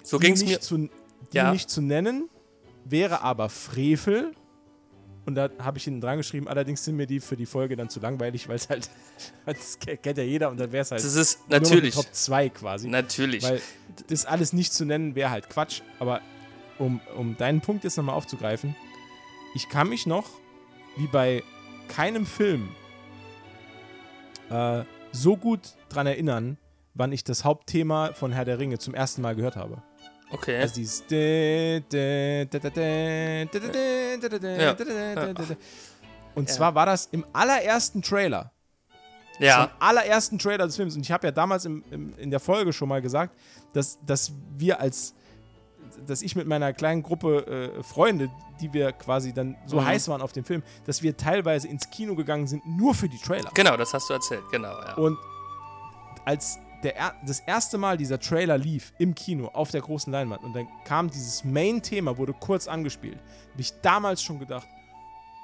so 0.04 0.18
ging 0.20 0.34
es 0.34 0.42
mir. 0.44 0.50
nicht 0.50 0.64
Zu, 0.64 0.78
die 0.78 0.90
Ja. 1.38 1.52
nicht 1.52 1.70
zu 1.70 1.82
nennen, 1.82 2.30
wäre 2.86 3.22
aber 3.22 3.50
Frevel. 3.50 4.32
Und 5.26 5.34
da 5.34 5.50
habe 5.58 5.80
ich 5.80 5.84
hinten 5.86 6.02
dran 6.02 6.18
geschrieben, 6.18 6.48
allerdings 6.48 6.86
sind 6.86 6.96
mir 6.98 7.08
die 7.08 7.20
für 7.20 7.36
die 7.36 7.48
Folge 7.48 7.76
dann 7.76 7.90
zu 7.90 8.00
langweilig, 8.00 8.48
weil 8.48 8.58
es 8.58 8.70
halt, 8.70 8.90
das 9.48 9.80
ke- 9.80 9.98
kennt 9.98 10.20
ja 10.20 10.24
jeder 10.24 10.52
und 10.52 10.60
dann 10.60 10.72
wäre 10.72 10.84
es 10.84 10.92
halt 10.92 11.04
Das 11.04 11.16
ist 11.16 11.40
natürlich, 11.50 11.96
Top 11.96 12.06
2 12.12 12.50
quasi. 12.50 12.88
natürlich. 12.88 13.42
Weil 13.44 13.60
das 14.08 14.26
alles 14.26 14.54
nicht 14.54 14.72
zu 14.72 14.86
nennen 14.86 15.16
wäre 15.16 15.32
halt 15.32 15.50
Quatsch. 15.50 15.82
Aber 16.00 16.22
um, 16.78 17.02
um 17.18 17.36
deinen 17.38 17.60
Punkt 17.62 17.84
jetzt 17.84 17.98
nochmal 17.98 18.14
aufzugreifen, 18.16 18.76
ich 19.56 19.70
kann 19.70 19.90
mich 19.90 20.06
noch, 20.06 20.26
wie 20.98 21.08
bei 21.08 21.42
keinem 21.88 22.26
Film, 22.26 22.70
äh, 24.50 24.84
so 25.12 25.38
gut 25.38 25.76
dran 25.90 26.06
erinnern, 26.06 26.58
wann 26.94 27.12
ich 27.12 27.24
das 27.24 27.44
Hauptthema 27.44 28.14
von 28.14 28.32
Herr 28.32 28.46
der 28.46 28.60
Ringe 28.60 28.78
zum 28.78 28.94
ersten 28.94 29.22
Mal 29.22 29.36
gehört 29.36 29.56
habe. 29.56 29.82
okay. 30.32 30.58
Also 30.60 30.76
dieses 30.76 31.08
und 36.36 36.50
zwar 36.50 36.76
war 36.76 36.86
das 36.86 37.08
im 37.12 37.26
allerersten 37.32 38.02
Trailer. 38.02 38.52
ja, 39.40 39.68
Zum 39.68 39.72
allerersten 39.80 40.38
Trailer 40.40 40.66
des 40.66 40.76
Films. 40.76 40.96
Und 40.96 41.02
ich 41.02 41.12
habe 41.12 41.28
ja 41.28 41.32
damals 41.32 41.64
im, 41.66 41.84
im, 41.92 42.14
in 42.18 42.30
der 42.30 42.42
Folge 42.42 42.74
schon 42.74 42.90
mal 42.90 43.02
gesagt, 43.02 43.38
dass, 43.74 44.00
dass 44.06 44.34
wir 44.58 44.80
als, 44.82 45.14
dass 46.06 46.22
ich 46.22 46.36
mit 46.36 46.48
meiner 46.48 46.72
kleinen 46.74 47.04
Gruppe 47.04 47.72
äh, 47.80 47.84
Freunde, 47.84 48.30
die 48.62 48.72
wir 48.74 48.92
quasi 48.94 49.34
dann 49.34 49.56
so 49.66 49.80
Mhm. 49.82 49.86
heiß 49.86 50.08
waren 50.08 50.22
auf 50.22 50.32
den 50.32 50.44
Film, 50.46 50.64
dass 50.86 51.02
wir 51.04 51.18
teilweise 51.18 51.68
ins 51.68 51.90
Kino 51.90 52.16
gegangen 52.16 52.48
sind, 52.48 52.66
nur 52.66 52.94
für 52.96 53.10
die 53.10 53.18
Trailer. 53.20 53.52
genau, 53.54 53.76
das 53.78 53.94
hast 53.94 54.10
du 54.10 54.14
erzählt, 54.14 54.44
genau, 54.52 54.72
ja. 54.72 54.94
Und 54.96 55.18
als 56.26 56.58
der, 56.84 56.96
er- 56.98 57.16
das 57.26 57.40
erste 57.40 57.78
Mal 57.78 57.98
dieser 57.98 58.20
Trailer 58.20 58.58
lief 58.58 58.94
im 59.00 59.16
Kino 59.16 59.48
auf 59.48 59.72
der 59.72 59.82
großen 59.82 60.12
Leinwand 60.12 60.44
und 60.44 60.54
dann 60.56 60.68
kam 60.86 61.10
dieses 61.10 61.44
Main-Thema, 61.44 62.18
wurde 62.18 62.34
kurz 62.34 62.68
angespielt, 62.68 63.18
habe 63.52 63.62
ich 63.62 63.72
damals 63.82 64.22
schon 64.22 64.40
gedacht, 64.40 64.68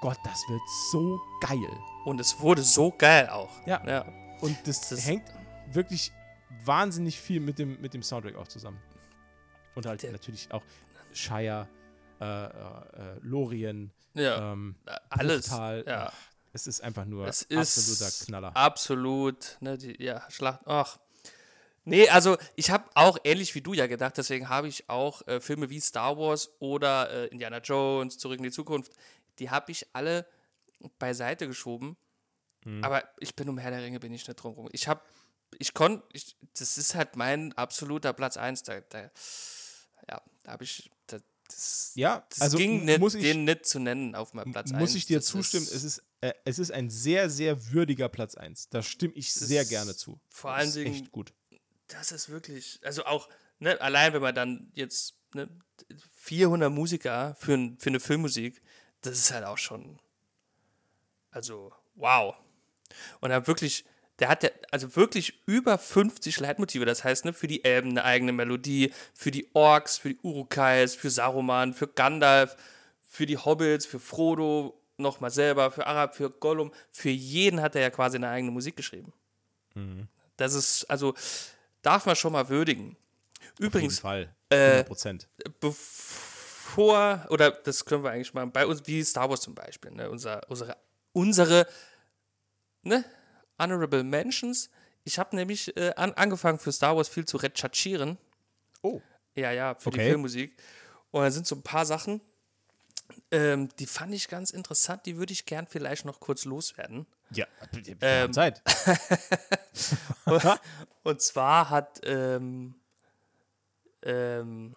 Gott, 0.01 0.17
das 0.23 0.43
wird 0.49 0.61
so 0.91 1.19
geil. 1.47 1.69
Und 2.05 2.19
es 2.19 2.39
wurde 2.39 2.63
so 2.63 2.91
geil 2.97 3.29
auch. 3.29 3.49
Ja. 3.67 3.81
ja. 3.87 4.05
Und 4.41 4.55
das, 4.65 4.89
Das- 4.89 5.05
hängt 5.05 5.23
wirklich 5.71 6.11
wahnsinnig 6.65 7.19
viel 7.19 7.39
mit 7.39 7.59
dem, 7.59 7.79
mit 7.81 7.93
dem 7.93 8.01
Soundtrack 8.03 8.35
auch 8.35 8.47
zusammen. 8.47 8.79
Und 9.75 9.85
halt 9.85 10.03
Der- 10.03 10.11
natürlich 10.11 10.51
auch 10.51 10.63
Shire, 11.13 11.67
äh, 12.19 12.25
äh, 12.25 12.47
äh, 12.47 13.19
Lorien, 13.21 13.91
Ja, 14.13 14.51
ähm, 14.53 14.75
alles. 15.09 15.47
Bruchtal. 15.47 15.83
Ja. 15.87 16.11
Es 16.53 16.67
ist 16.67 16.81
einfach 16.81 17.05
nur 17.05 17.27
Es 17.27 17.43
absoluter 17.49 18.07
ist 18.07 18.25
Knaller. 18.27 18.55
absolut, 18.57 19.57
ne, 19.61 19.77
die, 19.77 20.03
ja, 20.03 20.29
Schlacht, 20.29 20.61
ach. 20.65 20.99
Nee, 21.85 22.09
also 22.09 22.37
ich 22.55 22.69
habe 22.71 22.89
auch 22.93 23.17
ähnlich 23.23 23.55
wie 23.55 23.61
du 23.61 23.73
ja 23.73 23.87
gedacht, 23.87 24.17
deswegen 24.17 24.49
habe 24.49 24.67
ich 24.67 24.89
auch 24.89 25.25
äh, 25.27 25.39
Filme 25.39 25.69
wie 25.69 25.79
Star 25.79 26.17
Wars 26.17 26.51
oder 26.59 27.09
äh, 27.09 27.27
Indiana 27.27 27.57
Jones, 27.59 28.17
Zurück 28.17 28.37
in 28.37 28.43
die 28.43 28.51
Zukunft, 28.51 28.91
die 29.39 29.49
habe 29.49 29.71
ich 29.71 29.87
alle 29.93 30.27
beiseite 30.99 31.47
geschoben. 31.47 31.95
Mhm. 32.65 32.83
Aber 32.83 33.03
ich 33.19 33.35
bin 33.35 33.49
um 33.49 33.57
Herr 33.57 33.71
der 33.71 33.81
Ringe, 33.81 33.99
bin 33.99 34.13
ich 34.13 34.27
nicht 34.27 34.35
drum 34.35 34.53
rum. 34.53 34.69
Ich 34.73 34.87
habe, 34.87 35.01
ich 35.57 35.73
konnte, 35.73 36.03
das 36.59 36.77
ist 36.77 36.93
halt 36.95 37.15
mein 37.15 37.53
absoluter 37.57 38.13
Platz 38.13 38.35
1. 38.37 38.61
Da, 38.63 38.81
da, 38.81 39.09
da 40.43 40.51
habe 40.53 40.63
ich, 40.63 40.89
da, 41.07 41.17
das, 41.47 41.91
Ja, 41.95 42.25
das 42.29 42.41
also 42.41 42.57
ging 42.57 42.85
nicht, 42.85 42.99
muss 42.99 43.13
ich, 43.15 43.23
den 43.23 43.43
nicht 43.43 43.65
zu 43.65 43.79
nennen 43.79 44.15
auf 44.15 44.33
meinem 44.33 44.51
Platz 44.51 44.71
1. 44.71 44.79
muss 44.79 44.95
ich 44.95 45.05
dir 45.05 45.21
zustimmen, 45.21 45.67
es 45.71 45.83
ist, 45.83 46.03
äh, 46.21 46.33
es 46.45 46.59
ist 46.59 46.71
ein 46.71 46.89
sehr, 46.89 47.29
sehr 47.29 47.71
würdiger 47.71 48.09
Platz 48.09 48.35
1. 48.35 48.69
Da 48.69 48.81
stimme 48.81 49.13
ich 49.15 49.33
sehr 49.33 49.63
ist 49.63 49.69
gerne 49.69 49.95
zu. 49.95 50.19
vor 50.29 50.51
Das 50.51 50.59
allen 50.59 50.67
ist 50.69 50.75
Dingen- 50.75 50.93
echt 50.95 51.11
gut. 51.11 51.33
das 51.87 52.11
ist 52.11 52.29
wirklich, 52.29 52.79
also 52.83 53.05
auch, 53.05 53.27
ne, 53.59 53.79
allein 53.81 54.13
wenn 54.13 54.21
man 54.21 54.33
dann 54.35 54.71
jetzt 54.73 55.15
ne, 55.33 55.49
400 56.13 56.71
Musiker 56.71 57.35
für, 57.39 57.53
ein, 57.53 57.77
für 57.79 57.89
eine 57.89 57.99
Filmmusik, 57.99 58.61
das 59.01 59.17
ist 59.17 59.31
halt 59.31 59.43
auch 59.45 59.57
schon, 59.57 59.99
also 61.31 61.73
wow. 61.95 62.35
Und 63.19 63.29
dann 63.29 63.45
wirklich 63.47 63.85
der 64.21 64.29
hat 64.29 64.43
ja 64.43 64.49
also 64.69 64.95
wirklich 64.95 65.41
über 65.47 65.79
50 65.79 66.39
Leitmotive. 66.39 66.85
Das 66.85 67.03
heißt, 67.03 67.25
ne, 67.25 67.33
für 67.33 67.47
die 67.47 67.65
Elben 67.65 67.89
eine 67.89 68.05
eigene 68.05 68.31
Melodie, 68.31 68.93
für 69.15 69.31
die 69.31 69.49
Orks, 69.53 69.97
für 69.97 70.09
die 70.09 70.19
Urukais, 70.21 70.93
für 70.95 71.09
Saruman, 71.09 71.73
für 71.73 71.87
Gandalf, 71.87 72.55
für 73.01 73.25
die 73.25 73.37
Hobbits, 73.37 73.87
für 73.87 73.99
Frodo 73.99 74.79
nochmal 74.97 75.31
selber, 75.31 75.71
für 75.71 75.87
Arab, 75.87 76.15
für 76.15 76.29
Gollum. 76.29 76.71
Für 76.91 77.09
jeden 77.09 77.61
hat 77.61 77.75
er 77.75 77.81
ja 77.81 77.89
quasi 77.89 78.17
eine 78.17 78.29
eigene 78.29 78.51
Musik 78.51 78.75
geschrieben. 78.75 79.11
Das 80.37 80.53
ist, 80.53 80.85
also, 80.85 81.15
darf 81.81 82.05
man 82.05 82.15
schon 82.15 82.33
mal 82.33 82.47
würdigen. 82.47 82.95
Übrigens, 83.57 83.99
Fall. 83.99 84.33
äh, 84.49 84.55
100 84.55 84.87
Prozent. 84.87 85.27
bevor, 85.59 87.25
oder 87.29 87.49
das 87.49 87.85
können 87.85 88.03
wir 88.03 88.11
eigentlich 88.11 88.35
mal, 88.35 88.45
bei 88.45 88.67
uns, 88.67 88.85
wie 88.85 89.03
Star 89.03 89.29
Wars 89.31 89.41
zum 89.41 89.55
Beispiel, 89.55 89.91
ne, 89.91 90.11
unser, 90.11 90.41
unsere, 90.47 90.77
unsere, 91.11 91.67
ne, 92.83 93.03
Honorable 93.61 94.03
Mentions. 94.03 94.69
Ich 95.03 95.19
habe 95.19 95.35
nämlich 95.35 95.75
äh, 95.77 95.93
an, 95.95 96.13
angefangen 96.13 96.59
für 96.59 96.71
Star 96.71 96.95
Wars 96.95 97.07
viel 97.09 97.25
zu 97.25 97.37
recherchieren. 97.37 98.17
Oh. 98.81 99.01
Ja, 99.35 99.51
ja, 99.51 99.75
für 99.75 99.91
die 99.91 99.99
Okay. 99.99 100.09
Filmmusik. 100.09 100.61
Und 101.11 101.21
da 101.23 101.31
sind 101.31 101.45
so 101.47 101.55
ein 101.55 101.61
paar 101.63 101.85
Sachen, 101.85 102.21
ähm, 103.31 103.69
die 103.79 103.85
fand 103.85 104.13
ich 104.13 104.27
ganz 104.29 104.51
interessant, 104.51 105.05
die 105.05 105.17
würde 105.17 105.33
ich 105.33 105.45
gern 105.45 105.67
vielleicht 105.67 106.05
noch 106.05 106.19
kurz 106.19 106.45
loswerden. 106.45 107.05
Ja, 107.31 107.45
Ähm, 108.01 108.33
Zeit. 108.33 108.61
Und 111.03 111.21
zwar 111.21 111.69
hat, 111.69 112.01
ähm, 112.03 112.75
ähm, 114.03 114.75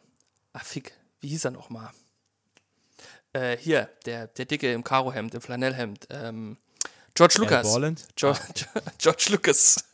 ach 0.53 0.65
fick, 0.65 0.93
wie 1.21 1.29
hieß 1.29 1.45
er 1.47 1.51
nochmal? 1.53 1.91
Äh, 3.33 3.57
hier, 3.57 3.91
der, 4.07 4.29
der 4.29 4.45
Dicke 4.45 4.73
im 4.73 4.85
Karohemd, 4.85 5.35
im 5.35 5.41
Flanellhemd. 5.41 6.07
Ähm, 6.11 6.57
George 7.17 7.37
Lucas. 7.39 7.63
Borland? 7.71 8.05
George, 8.17 8.67
George 8.99 9.27
Lucas. 9.31 9.85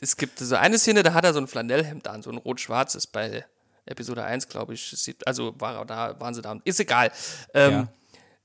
es 0.00 0.16
gibt 0.16 0.38
so 0.38 0.56
eine 0.56 0.78
Szene, 0.78 1.02
da 1.02 1.14
hat 1.14 1.24
er 1.24 1.32
so 1.32 1.40
ein 1.40 1.46
Flanellhemd 1.46 2.08
an, 2.08 2.22
so 2.22 2.30
ein 2.30 2.38
rot-schwarzes 2.38 3.06
bei 3.06 3.44
Episode 3.86 4.24
1, 4.24 4.48
glaube 4.48 4.74
ich. 4.74 5.14
Also 5.26 5.54
war 5.60 5.84
da, 5.84 6.18
waren 6.20 6.34
sie 6.34 6.42
da. 6.42 6.58
Ist 6.64 6.80
egal. 6.80 7.12
Ähm, 7.54 7.72
Ja. 7.72 7.88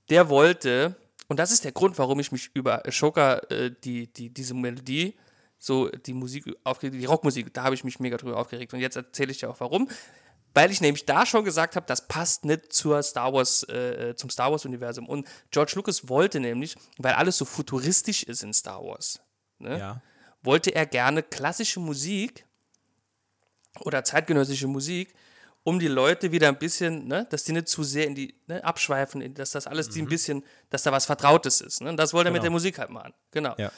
Der 0.09 0.29
wollte, 0.29 0.95
und 1.27 1.37
das 1.37 1.51
ist 1.51 1.65
der 1.65 1.73
Grund, 1.73 1.97
warum 1.97 2.19
ich 2.21 2.31
mich 2.31 2.49
über 2.53 2.85
Ashoka, 2.87 3.39
äh, 3.49 3.71
die, 3.83 4.07
die, 4.07 4.29
diese 4.29 4.53
Melodie, 4.53 5.15
so 5.59 5.89
die 5.89 6.13
Musik 6.13 6.45
aufgeregt, 6.63 7.01
die 7.01 7.05
Rockmusik, 7.05 7.53
da 7.53 7.63
habe 7.63 7.75
ich 7.75 7.83
mich 7.83 7.99
mega 7.99 8.15
drüber 8.15 8.37
aufgeregt. 8.37 8.73
Und 8.73 8.79
jetzt 8.79 8.95
erzähle 8.95 9.31
ich 9.31 9.39
dir 9.39 9.49
auch 9.49 9.59
warum. 9.59 9.89
Weil 10.53 10.71
ich 10.71 10.81
nämlich 10.81 11.05
da 11.05 11.25
schon 11.25 11.43
gesagt 11.43 11.75
habe, 11.75 11.85
das 11.85 12.07
passt 12.07 12.43
nicht 12.45 12.73
zur 12.73 13.03
Star 13.03 13.31
Wars, 13.33 13.63
äh, 13.69 14.15
zum 14.15 14.29
Star 14.29 14.51
Wars-Universum. 14.51 15.07
Und 15.07 15.27
George 15.51 15.73
Lucas 15.75 16.09
wollte 16.09 16.39
nämlich, 16.39 16.75
weil 16.97 17.13
alles 17.13 17.37
so 17.37 17.45
futuristisch 17.45 18.23
ist 18.23 18.41
in 18.43 18.53
Star 18.53 18.83
Wars, 18.83 19.19
ne? 19.59 19.77
Ja. 19.77 20.01
wollte 20.41 20.73
er 20.73 20.85
gerne 20.85 21.21
klassische 21.23 21.79
Musik 21.79 22.45
oder 23.81 24.03
zeitgenössische 24.03 24.67
Musik, 24.67 25.13
um 25.63 25.77
die 25.79 25.87
Leute 25.89 26.31
wieder 26.31 26.47
ein 26.47 26.57
bisschen, 26.57 27.07
ne, 27.07 27.27
dass 27.29 27.43
die 27.43 27.51
nicht 27.51 27.67
zu 27.67 27.83
sehr 27.83 28.07
in 28.07 28.15
die, 28.15 28.33
ne, 28.47 28.63
abschweifen, 28.63 29.33
dass 29.33 29.51
das 29.51 29.67
alles 29.67 29.89
die 29.89 30.01
ein 30.01 30.07
bisschen, 30.07 30.43
dass 30.69 30.83
da 30.83 30.91
was 30.91 31.05
Vertrautes 31.05 31.59
ist. 31.61 31.81
Ne? 31.81 31.89
Und 31.89 31.97
das 31.97 32.13
wollte 32.13 32.29
er 32.29 32.31
mit 32.31 32.37
Genau. 32.39 32.43
der 32.43 32.51
Musik 32.51 32.79
halt 32.79 32.89
machen. 32.89 33.13
Genau. 33.31 33.53
Ja. 33.57 33.71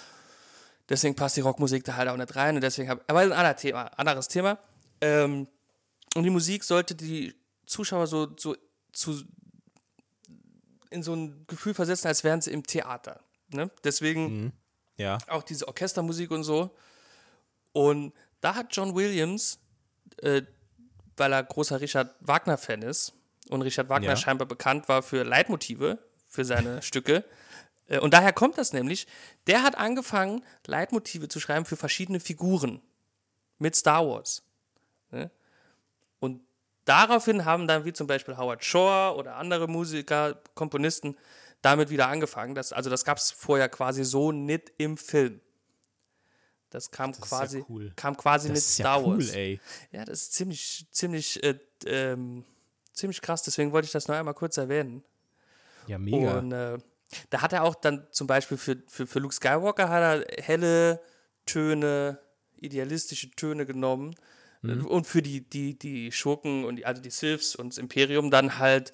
Deswegen 0.87 1.15
passt 1.15 1.35
die 1.37 1.41
Rockmusik 1.41 1.83
da 1.83 1.95
halt 1.95 2.07
auch 2.09 2.15
nicht 2.17 2.35
rein. 2.35 2.55
Und 2.55 2.61
deswegen 2.61 2.89
hab, 2.89 3.09
aber 3.09 3.19
ein 3.21 3.31
anderes 3.33 3.61
Thema, 3.61 3.85
anderes 3.97 4.27
Thema. 4.27 4.59
Ähm, 5.01 5.47
und 6.15 6.23
die 6.23 6.29
Musik 6.29 6.63
sollte 6.63 6.95
die 6.95 7.35
Zuschauer 7.65 8.07
so, 8.07 8.35
so 8.37 8.55
zu 8.93 9.23
in 10.89 11.03
so 11.03 11.13
ein 11.15 11.45
Gefühl 11.47 11.73
versetzen, 11.75 12.07
als 12.07 12.23
wären 12.23 12.41
sie 12.41 12.51
im 12.51 12.65
Theater. 12.65 13.19
Ne? 13.49 13.69
Deswegen 13.83 14.53
Ja. 14.97 15.19
auch 15.27 15.43
diese 15.43 15.67
Orchestermusik 15.67 16.31
und 16.31 16.43
so. 16.43 16.75
Und 17.73 18.13
da 18.41 18.55
hat 18.55 18.75
John 18.75 18.95
Williams, 18.95 19.59
äh, 20.23 20.41
weil 21.15 21.31
er 21.33 21.43
großer 21.43 21.79
Richard 21.79 22.15
Wagner-Fan 22.21 22.81
ist 22.81 23.13
und 23.49 23.61
Richard 23.61 23.89
Wagner 23.89 24.09
Ja. 24.09 24.15
scheinbar 24.15 24.47
bekannt 24.47 24.89
war 24.89 25.03
für 25.03 25.23
Leitmotive 25.23 25.99
für 26.27 26.43
seine 26.43 26.81
Stücke. 26.81 27.23
Äh, 27.87 27.99
und 27.99 28.13
daher 28.15 28.33
kommt 28.33 28.57
das 28.57 28.73
nämlich. 28.73 29.05
Der 29.45 29.61
hat 29.61 29.77
angefangen, 29.77 30.43
Leitmotive 30.65 31.27
zu 31.27 31.39
schreiben 31.39 31.65
für 31.65 31.77
verschiedene 31.77 32.19
Figuren 32.19 32.81
mit 33.59 33.75
Star 33.75 34.07
Wars. 34.07 34.41
Ne? 35.11 35.29
Und 36.19 36.41
daraufhin 36.85 37.45
haben 37.45 37.67
dann 37.67 37.85
wie 37.85 37.93
zum 37.93 38.07
Beispiel 38.07 38.37
Howard 38.37 38.63
Shore 38.63 39.15
oder 39.15 39.35
andere 39.35 39.67
Musiker, 39.67 40.41
Komponisten 40.55 41.17
damit 41.61 41.89
wieder 41.89 42.07
angefangen. 42.07 42.55
Das, 42.55 42.71
also 42.73 42.89
das 42.89 43.03
gab 43.05 43.17
es 43.17 43.31
vorher 43.31 43.69
quasi 43.69 44.03
so 44.03 44.31
nicht 44.31 44.71
im 44.77 44.97
Film. 44.97 45.41
Das 46.69 46.91
kam 46.91 47.11
ja 47.11 47.17
quasi, 47.19 47.65
cool. 47.67 47.91
kam 47.95 48.15
quasi 48.15 48.47
Das 48.47 48.55
mit 48.55 48.57
ist 48.57 48.73
Star 48.75 48.99
ja 48.99 49.05
cool, 49.05 49.17
Wars. 49.17 49.31
ey. 49.33 49.59
Ja, 49.91 50.05
das 50.05 50.21
ist 50.23 50.33
ziemlich, 50.33 50.87
ziemlich, 50.91 51.43
äh, 51.43 51.59
ähm, 51.85 52.45
ziemlich 52.93 53.21
krass. 53.21 53.41
Deswegen 53.43 53.71
wollte 53.71 53.87
ich 53.87 53.91
das 53.91 54.07
noch 54.07 54.15
einmal 54.15 54.35
kurz 54.35 54.57
erwähnen. 54.57 55.03
Ja, 55.87 55.97
mega. 55.97 56.37
Und 56.37 56.51
äh, 56.51 56.77
da 57.31 57.41
hat 57.41 57.53
er 57.53 57.63
auch 57.63 57.75
dann 57.75 58.07
zum 58.11 58.27
Beispiel 58.27 58.57
für, 58.57 58.77
für, 58.87 59.07
für 59.07 59.19
Luke 59.19 59.33
Skywalker 59.33 59.89
hat 59.89 60.27
er 60.27 60.43
helle 60.43 61.01
Töne, 61.47 62.19
idealistische 62.57 63.31
Töne 63.31 63.65
genommen. 63.65 64.13
Mhm. 64.61 64.85
Und 64.85 65.07
für 65.07 65.21
die, 65.21 65.41
die, 65.41 65.77
die 65.77 66.11
Schurken 66.11 66.65
und 66.65 66.77
die, 66.77 66.85
also 66.85 67.01
die 67.01 67.09
Sylphs 67.11 67.55
und 67.55 67.69
das 67.69 67.77
Imperium 67.77 68.29
dann 68.31 68.57
halt 68.59 68.91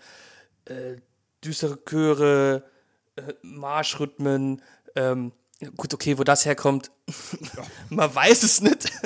äh, 0.65 0.97
düstere 1.43 1.83
Chöre, 1.85 2.63
äh, 3.15 3.33
Marschrhythmen. 3.41 4.61
Ähm, 4.95 5.31
gut, 5.77 5.93
okay, 5.93 6.17
wo 6.17 6.23
das 6.23 6.45
herkommt, 6.45 6.91
man 7.89 8.13
weiß 8.13 8.43
es 8.43 8.61
nicht. 8.61 8.91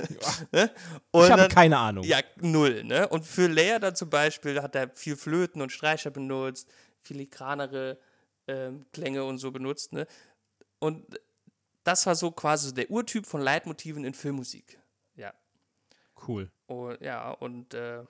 Ne? 0.51 0.71
Und 1.11 1.25
ich 1.25 1.31
habe 1.31 1.43
dann- 1.43 1.51
keine 1.51 1.77
Ahnung. 1.77 2.03
ja, 2.03 2.19
null, 2.41 2.83
ne? 2.83 3.07
Und 3.07 3.25
für 3.25 3.47
Leia 3.47 3.77
dann 3.79 3.95
zum 3.95 4.09
Beispiel 4.09 4.61
hat 4.61 4.75
er 4.75 4.89
viel 4.95 5.15
Flöten 5.15 5.61
und 5.61 5.71
Streicher 5.71 6.11
benutzt, 6.11 6.69
filigranere 7.03 7.99
ähm, 8.47 8.85
Klänge 8.93 9.23
und 9.23 9.37
so 9.37 9.51
benutzt, 9.51 9.93
ne? 9.93 10.07
Und 10.79 11.05
das 11.83 12.05
war 12.05 12.15
so 12.15 12.31
quasi 12.31 12.73
der 12.73 12.89
Urtyp 12.89 13.25
von 13.25 13.41
Leitmotiven 13.41 14.03
in 14.05 14.13
Filmmusik. 14.13 14.78
Cool. 16.27 16.51
Und, 16.67 17.01
ja, 17.01 17.31
und 17.31 17.73
äh, 17.73 18.03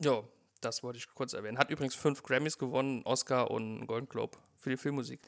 ja, 0.00 0.22
das 0.60 0.82
wollte 0.82 0.98
ich 0.98 1.12
kurz 1.14 1.32
erwähnen. 1.32 1.58
Hat 1.58 1.70
übrigens 1.70 1.94
fünf 1.94 2.22
Grammys 2.22 2.58
gewonnen, 2.58 2.96
einen 2.96 3.06
Oscar 3.06 3.50
und 3.50 3.62
einen 3.62 3.86
Golden 3.86 4.08
Globe 4.08 4.38
für 4.56 4.70
die 4.70 4.76
Filmmusik. 4.76 5.20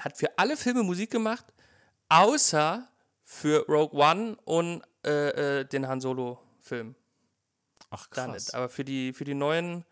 Hat 0.00 0.16
für 0.16 0.36
alle 0.38 0.56
Filme 0.56 0.82
Musik 0.82 1.10
gemacht, 1.10 1.44
außer 2.08 2.88
für 3.22 3.66
Rogue 3.66 3.98
One 3.98 4.36
und 4.44 4.82
äh, 5.04 5.60
äh, 5.60 5.64
den 5.64 5.86
Han 5.88 6.00
Solo-Film. 6.00 6.94
Ach, 7.90 8.06
Da 8.08 8.26
krass. 8.26 8.34
nicht. 8.34 8.54
Aber 8.54 8.68
für 8.68 8.84
die, 8.84 9.12
für 9.12 9.24
die 9.24 9.34
neuen 9.34 9.84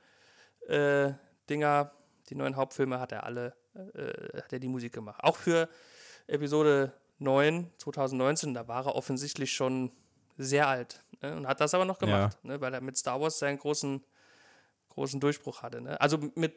äh, 0.69 1.13
Dinger, 1.49 1.93
die 2.29 2.35
neuen 2.35 2.57
Hauptfilme 2.57 2.99
hat 2.99 3.13
er 3.13 3.25
alle, 3.25 3.55
äh, 3.75 4.39
hat 4.39 4.53
er 4.53 4.59
die 4.59 4.69
Musik 4.69 4.93
gemacht. 4.93 5.23
Auch 5.23 5.37
für 5.37 5.69
Episode 6.27 6.93
9, 7.19 7.71
2019, 7.79 8.55
da 8.55 8.67
war 8.69 8.87
er 8.87 8.95
offensichtlich 8.95 9.53
schon 9.53 9.93
sehr 10.39 10.69
alt 10.69 11.03
ne? 11.21 11.37
und 11.37 11.47
hat 11.47 11.61
das 11.61 11.75
aber 11.75 11.85
noch 11.85 11.99
gemacht, 11.99 12.43
ne? 12.45 12.61
weil 12.61 12.75
er 12.75 12.81
mit 12.81 12.97
Star 12.97 13.21
Wars 13.21 13.39
seinen 13.39 13.59
großen, 13.59 14.03
großen 14.91 15.21
Durchbruch 15.21 15.63
hatte. 15.63 15.81
Ne? 15.81 16.01
Also 16.01 16.19
mit 16.35 16.55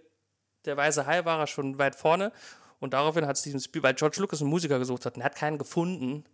der 0.65 0.77
Weiße 0.77 1.05
Hai 1.05 1.25
war 1.25 1.39
er 1.39 1.47
schon 1.47 1.77
weit 1.77 1.95
vorne 1.95 2.31
und 2.79 2.93
daraufhin 2.93 3.25
hat 3.25 3.37
Steven 3.37 3.59
Spielberg, 3.59 3.91
weil 3.91 3.95
George 3.95 4.17
Lucas 4.19 4.41
einen 4.41 4.49
Musiker 4.49 4.79
gesucht 4.79 5.05
hat 5.05 5.15
und 5.15 5.21
er 5.21 5.25
hat 5.25 5.35
keinen 5.35 5.57
gefunden. 5.57 6.25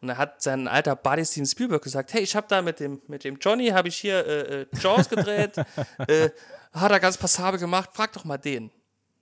Und 0.00 0.08
er 0.08 0.16
hat 0.16 0.40
sein 0.42 0.68
alter 0.68 0.94
Buddy 0.94 1.24
Steven 1.24 1.46
Spielberg 1.46 1.82
gesagt, 1.82 2.12
hey, 2.12 2.22
ich 2.22 2.36
habe 2.36 2.46
da 2.48 2.62
mit 2.62 2.78
dem, 2.78 3.02
mit 3.08 3.24
dem 3.24 3.38
Johnny, 3.38 3.68
habe 3.68 3.88
ich 3.88 3.96
hier 3.96 4.24
äh, 4.26 4.62
äh, 4.62 4.66
Jaws 4.80 5.08
gedreht, 5.08 5.56
äh, 6.06 6.30
hat 6.72 6.92
er 6.92 7.00
ganz 7.00 7.18
passabel 7.18 7.58
gemacht, 7.58 7.90
frag 7.92 8.12
doch 8.12 8.24
mal 8.24 8.38
den. 8.38 8.70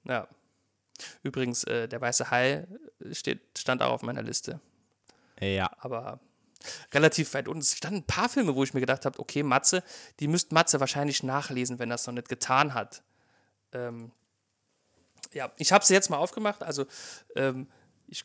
Ja. 0.05 0.29
Übrigens, 1.23 1.65
äh, 1.65 1.89
der 1.89 2.01
Weiße 2.01 2.31
Hai 2.31 2.67
steht, 3.13 3.41
stand 3.59 3.83
auch 3.83 3.93
auf 3.93 4.03
meiner 4.03 4.23
Liste 4.23 4.61
Ja. 5.41 5.71
aber 5.79 6.21
relativ 6.93 7.35
weit 7.35 7.49
unten. 7.49 7.61
Es 7.61 7.77
standen 7.77 7.99
ein 8.01 8.07
paar 8.07 8.29
Filme, 8.29 8.55
wo 8.55 8.63
ich 8.65 8.75
mir 8.75 8.81
gedacht 8.81 9.05
habe, 9.07 9.19
okay, 9.19 9.43
Matze, 9.43 9.83
die 10.21 10.29
müsste 10.29 10.55
Matze 10.55 10.81
wahrscheinlich 10.81 11.23
nachlesen, 11.23 11.79
wenn 11.79 11.91
er 11.91 11.95
es 11.97 12.07
noch 12.07 12.15
nicht 12.15 12.29
getan 12.29 12.75
hat. 12.75 13.03
Ähm, 13.73 14.11
ja, 15.33 15.51
ich 15.57 15.73
habe 15.73 15.85
sie 15.85 15.95
jetzt 15.95 16.11
mal 16.11 16.19
aufgemacht. 16.19 16.63
Also 16.63 16.87
ähm, 17.37 17.69
ich 18.07 18.25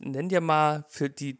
nenne 0.00 0.28
dir 0.28 0.40
mal 0.40 0.84
für 0.88 1.08
die, 1.08 1.38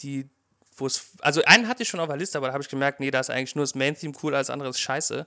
die 0.00 0.28
wo 0.76 0.86
es, 0.86 1.10
also 1.20 1.42
einen 1.44 1.68
hatte 1.68 1.82
ich 1.82 1.88
schon 1.88 2.00
auf 2.00 2.08
der 2.08 2.16
Liste, 2.16 2.38
aber 2.38 2.48
da 2.48 2.54
habe 2.54 2.62
ich 2.62 2.68
gemerkt, 2.70 3.00
nee, 3.00 3.10
da 3.10 3.20
ist 3.20 3.28
eigentlich 3.30 3.54
nur 3.54 3.64
das 3.64 3.74
Main-Theme 3.74 4.14
cool, 4.22 4.34
alles 4.34 4.48
andere 4.50 4.70
ist 4.70 4.80
scheiße. 4.80 5.26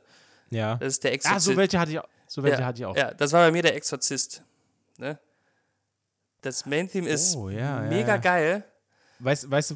Ja. 0.49 0.75
Das 0.77 0.87
ist 0.93 1.03
der 1.03 1.11
Ah, 1.11 1.15
Exorzist. 1.15 1.45
so 1.45 1.55
welche 1.57 1.79
hatte 1.79 1.91
ich 1.91 1.99
auch. 1.99 2.07
So 2.27 2.41
welche 2.43 2.61
ja, 2.61 2.65
hatte 2.65 2.79
ich 2.79 2.85
auch. 2.85 2.95
Ja, 2.97 3.13
das 3.13 3.31
war 3.31 3.45
bei 3.45 3.51
mir 3.51 3.61
der 3.61 3.75
Exorzist. 3.75 4.43
Ne? 4.97 5.19
Das 6.41 6.65
Main-Theme 6.65 7.07
ist 7.07 7.35
Oh, 7.35 7.49
ja, 7.49 7.83
ja, 7.83 7.89
mega 7.89 8.07
ja. 8.15 8.17
geil. 8.17 8.63
Weißt, 9.23 9.49
weißt 9.49 9.71
du, 9.71 9.75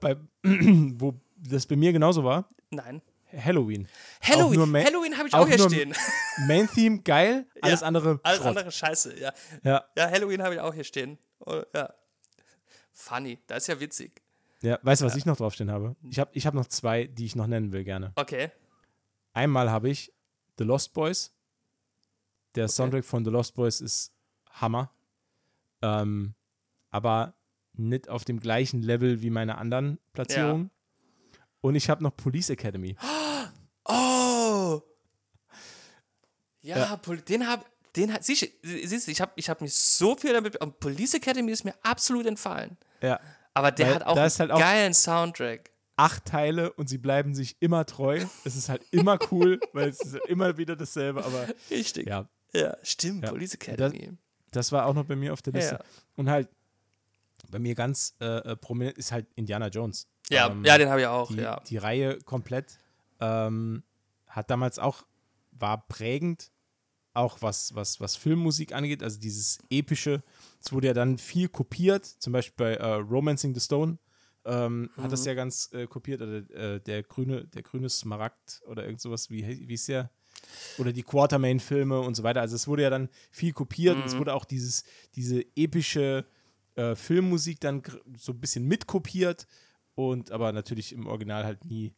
bei, 0.00 0.16
wo 0.42 1.14
das 1.36 1.66
bei 1.66 1.76
mir 1.76 1.92
genauso 1.92 2.22
war? 2.24 2.48
Nein. 2.70 3.02
Halloween. 3.34 3.88
Halloween, 4.20 4.84
Halloween 4.84 5.16
habe 5.16 5.28
ich 5.28 5.34
auch 5.34 5.40
auch 5.40 5.48
hier 5.48 5.58
stehen. 5.58 5.94
Main 6.46 6.68
Theme 6.68 6.98
geil, 7.00 7.46
alles 7.62 7.80
Ja, 7.80 7.86
andere 7.86 8.20
Alles 8.22 8.38
Schrott. 8.38 8.48
andere 8.48 8.70
scheiße, 8.70 9.18
ja. 9.18 9.32
Ja. 9.62 9.84
Ja, 9.96 10.10
Halloween 10.10 10.42
habe 10.42 10.54
ich 10.54 10.60
auch 10.60 10.74
hier 10.74 10.84
stehen. 10.84 11.18
Oh, 11.40 11.62
ja. 11.74 11.94
funny. 12.92 13.38
Das 13.46 13.64
ist 13.64 13.66
ja 13.68 13.80
witzig. 13.80 14.22
Ja, 14.60 14.78
weißt 14.82 15.00
du, 15.02 15.06
was 15.06 15.16
ich 15.16 15.24
noch 15.24 15.36
draufstehen 15.36 15.70
habe? 15.70 15.96
Ich 16.08 16.18
habe 16.18 16.30
ich 16.34 16.46
hab 16.46 16.54
noch 16.54 16.66
zwei, 16.66 17.06
die 17.06 17.24
ich 17.24 17.34
noch 17.34 17.46
nennen 17.46 17.72
will 17.72 17.84
gerne. 17.84 18.12
Okay. 18.14 18.50
Einmal 19.32 19.70
habe 19.70 19.88
ich 19.88 20.12
The 20.58 20.64
Lost 20.64 20.92
Boys. 20.92 21.34
Der 22.54 22.68
Soundtrack 22.68 23.04
von 23.04 23.24
The 23.24 23.30
Lost 23.30 23.54
Boys 23.54 23.80
ist 23.80 24.12
Hammer. 24.50 24.90
Ähm, 25.80 26.34
aber 26.90 27.34
nicht 27.74 28.08
auf 28.08 28.24
dem 28.24 28.40
gleichen 28.40 28.82
Level 28.82 29.22
wie 29.22 29.30
meine 29.30 29.58
anderen 29.58 29.98
Platzierungen. 30.12 30.70
Und 31.60 31.74
ich 31.76 31.88
habe 31.90 32.02
noch 32.02 32.16
Police 32.16 32.50
Academy. 32.50 32.96
Oh! 33.84 34.80
Ja, 36.60 36.96
Pol- 36.96 37.20
den 37.20 37.46
hab, 37.48 37.66
den 37.96 38.12
hat, 38.12 38.22
siehst 38.24 38.42
du, 38.42 38.46
siehst 38.62 39.08
ich 39.08 39.20
habe 39.20 39.32
ich 39.34 39.50
hab 39.50 39.60
mich 39.60 39.74
so 39.74 40.14
viel 40.16 40.32
damit, 40.32 40.56
und 40.60 40.78
Police 40.78 41.14
Academy 41.14 41.50
ist 41.50 41.64
mir 41.64 41.74
absolut 41.82 42.26
entfallen. 42.26 42.76
Ja. 43.02 43.18
Aber 43.54 43.72
der 43.72 43.86
Weil 43.88 43.94
hat 43.96 44.02
auch 44.04 44.16
einen 44.16 44.30
halt 44.30 44.50
auch- 44.52 44.58
geilen 44.60 44.94
Soundtrack. 44.94 45.70
Acht 45.96 46.24
Teile 46.24 46.72
und 46.72 46.88
sie 46.88 46.96
bleiben 46.98 47.34
sich 47.34 47.56
immer 47.60 47.84
treu. 47.84 48.24
Es 48.44 48.56
ist 48.56 48.68
halt 48.68 48.82
immer 48.92 49.18
cool, 49.30 49.60
weil 49.72 49.88
es 49.88 50.00
ist 50.00 50.14
immer 50.28 50.56
wieder 50.56 50.74
dasselbe. 50.74 51.24
Aber 51.24 51.46
Richtig. 51.70 52.06
ja, 52.06 52.28
Ja, 52.54 52.76
stimmt, 52.82 53.24
Ja. 53.24 53.30
Police 53.30 53.54
Academy. 53.54 54.12
das 54.52 54.72
war 54.72 54.86
auch 54.86 54.94
noch 54.94 55.04
bei 55.04 55.16
mir 55.16 55.32
auf 55.32 55.42
der 55.42 55.52
Liste. 55.52 55.74
Ja. 55.74 55.84
Und 56.16 56.30
halt 56.30 56.48
bei 57.52 57.60
mir 57.60 57.76
ganz 57.76 58.16
äh, 58.20 58.24
äh, 58.38 58.56
prominent 58.56 58.98
ist 58.98 59.12
halt 59.12 59.28
Indiana 59.36 59.68
Jones. 59.68 60.08
Ja, 60.30 60.50
Ähm, 60.50 60.64
ja, 60.64 60.76
den 60.78 60.88
habe 60.88 61.00
ich 61.02 61.06
auch, 61.06 61.28
die, 61.30 61.36
ja. 61.40 61.60
die 61.60 61.76
Reihe 61.76 62.18
komplett 62.24 62.78
ähm, 63.20 63.84
hat 64.26 64.50
damals 64.50 64.80
auch, 64.80 65.04
war 65.52 65.86
prägend, 65.86 66.50
auch 67.14 67.42
was, 67.42 67.74
was, 67.74 68.00
was 68.00 68.16
Filmmusik 68.16 68.72
angeht, 68.74 69.02
also 69.02 69.20
dieses 69.20 69.58
epische. 69.70 70.22
Es 70.64 70.72
wurde 70.72 70.88
ja 70.88 70.94
dann 70.94 71.18
viel 71.18 71.48
kopiert, 71.48 72.06
zum 72.06 72.32
Beispiel 72.32 72.56
bei 72.56 72.74
äh, 72.74 72.94
Romancing 72.94 73.54
the 73.54 73.60
Stone 73.60 73.98
ähm, 74.44 74.90
hat 74.96 75.04
Mhm. 75.04 75.10
das 75.10 75.24
ja 75.26 75.34
ganz 75.34 75.70
äh, 75.72 75.86
kopiert, 75.86 76.20
oder 76.22 76.38
äh, 76.50 76.80
der 76.80 77.02
grüne, 77.04 77.44
der 77.44 77.62
grüne 77.62 77.88
Smaragd 77.88 78.62
oder 78.66 78.84
irgend 78.84 79.00
sowas, 79.00 79.30
wie, 79.30 79.42
ist 79.42 79.88
der? 79.88 80.10
Oder 80.78 80.92
die 80.92 81.02
Quartermain-Filme 81.04 82.00
und 82.00 82.14
so 82.16 82.22
weiter. 82.22 82.40
Also 82.40 82.56
es 82.56 82.66
wurde 82.66 82.82
ja 82.82 82.90
dann 82.90 83.08
viel 83.30 83.52
kopiert 83.52 83.96
und 83.96 84.06
es 84.06 84.16
wurde 84.16 84.34
auch 84.34 84.44
dieses, 84.46 84.82
diese 85.14 85.44
epische 85.54 86.24
äh, 86.76 86.94
Filmmusik 86.94 87.60
dann 87.60 87.82
so 88.16 88.32
ein 88.32 88.40
bisschen 88.40 88.66
mitkopiert 88.66 89.46
und 89.94 90.30
aber 90.30 90.52
natürlich 90.52 90.92
im 90.92 91.06
Original 91.06 91.44
halt 91.44 91.64
nie, 91.64 91.94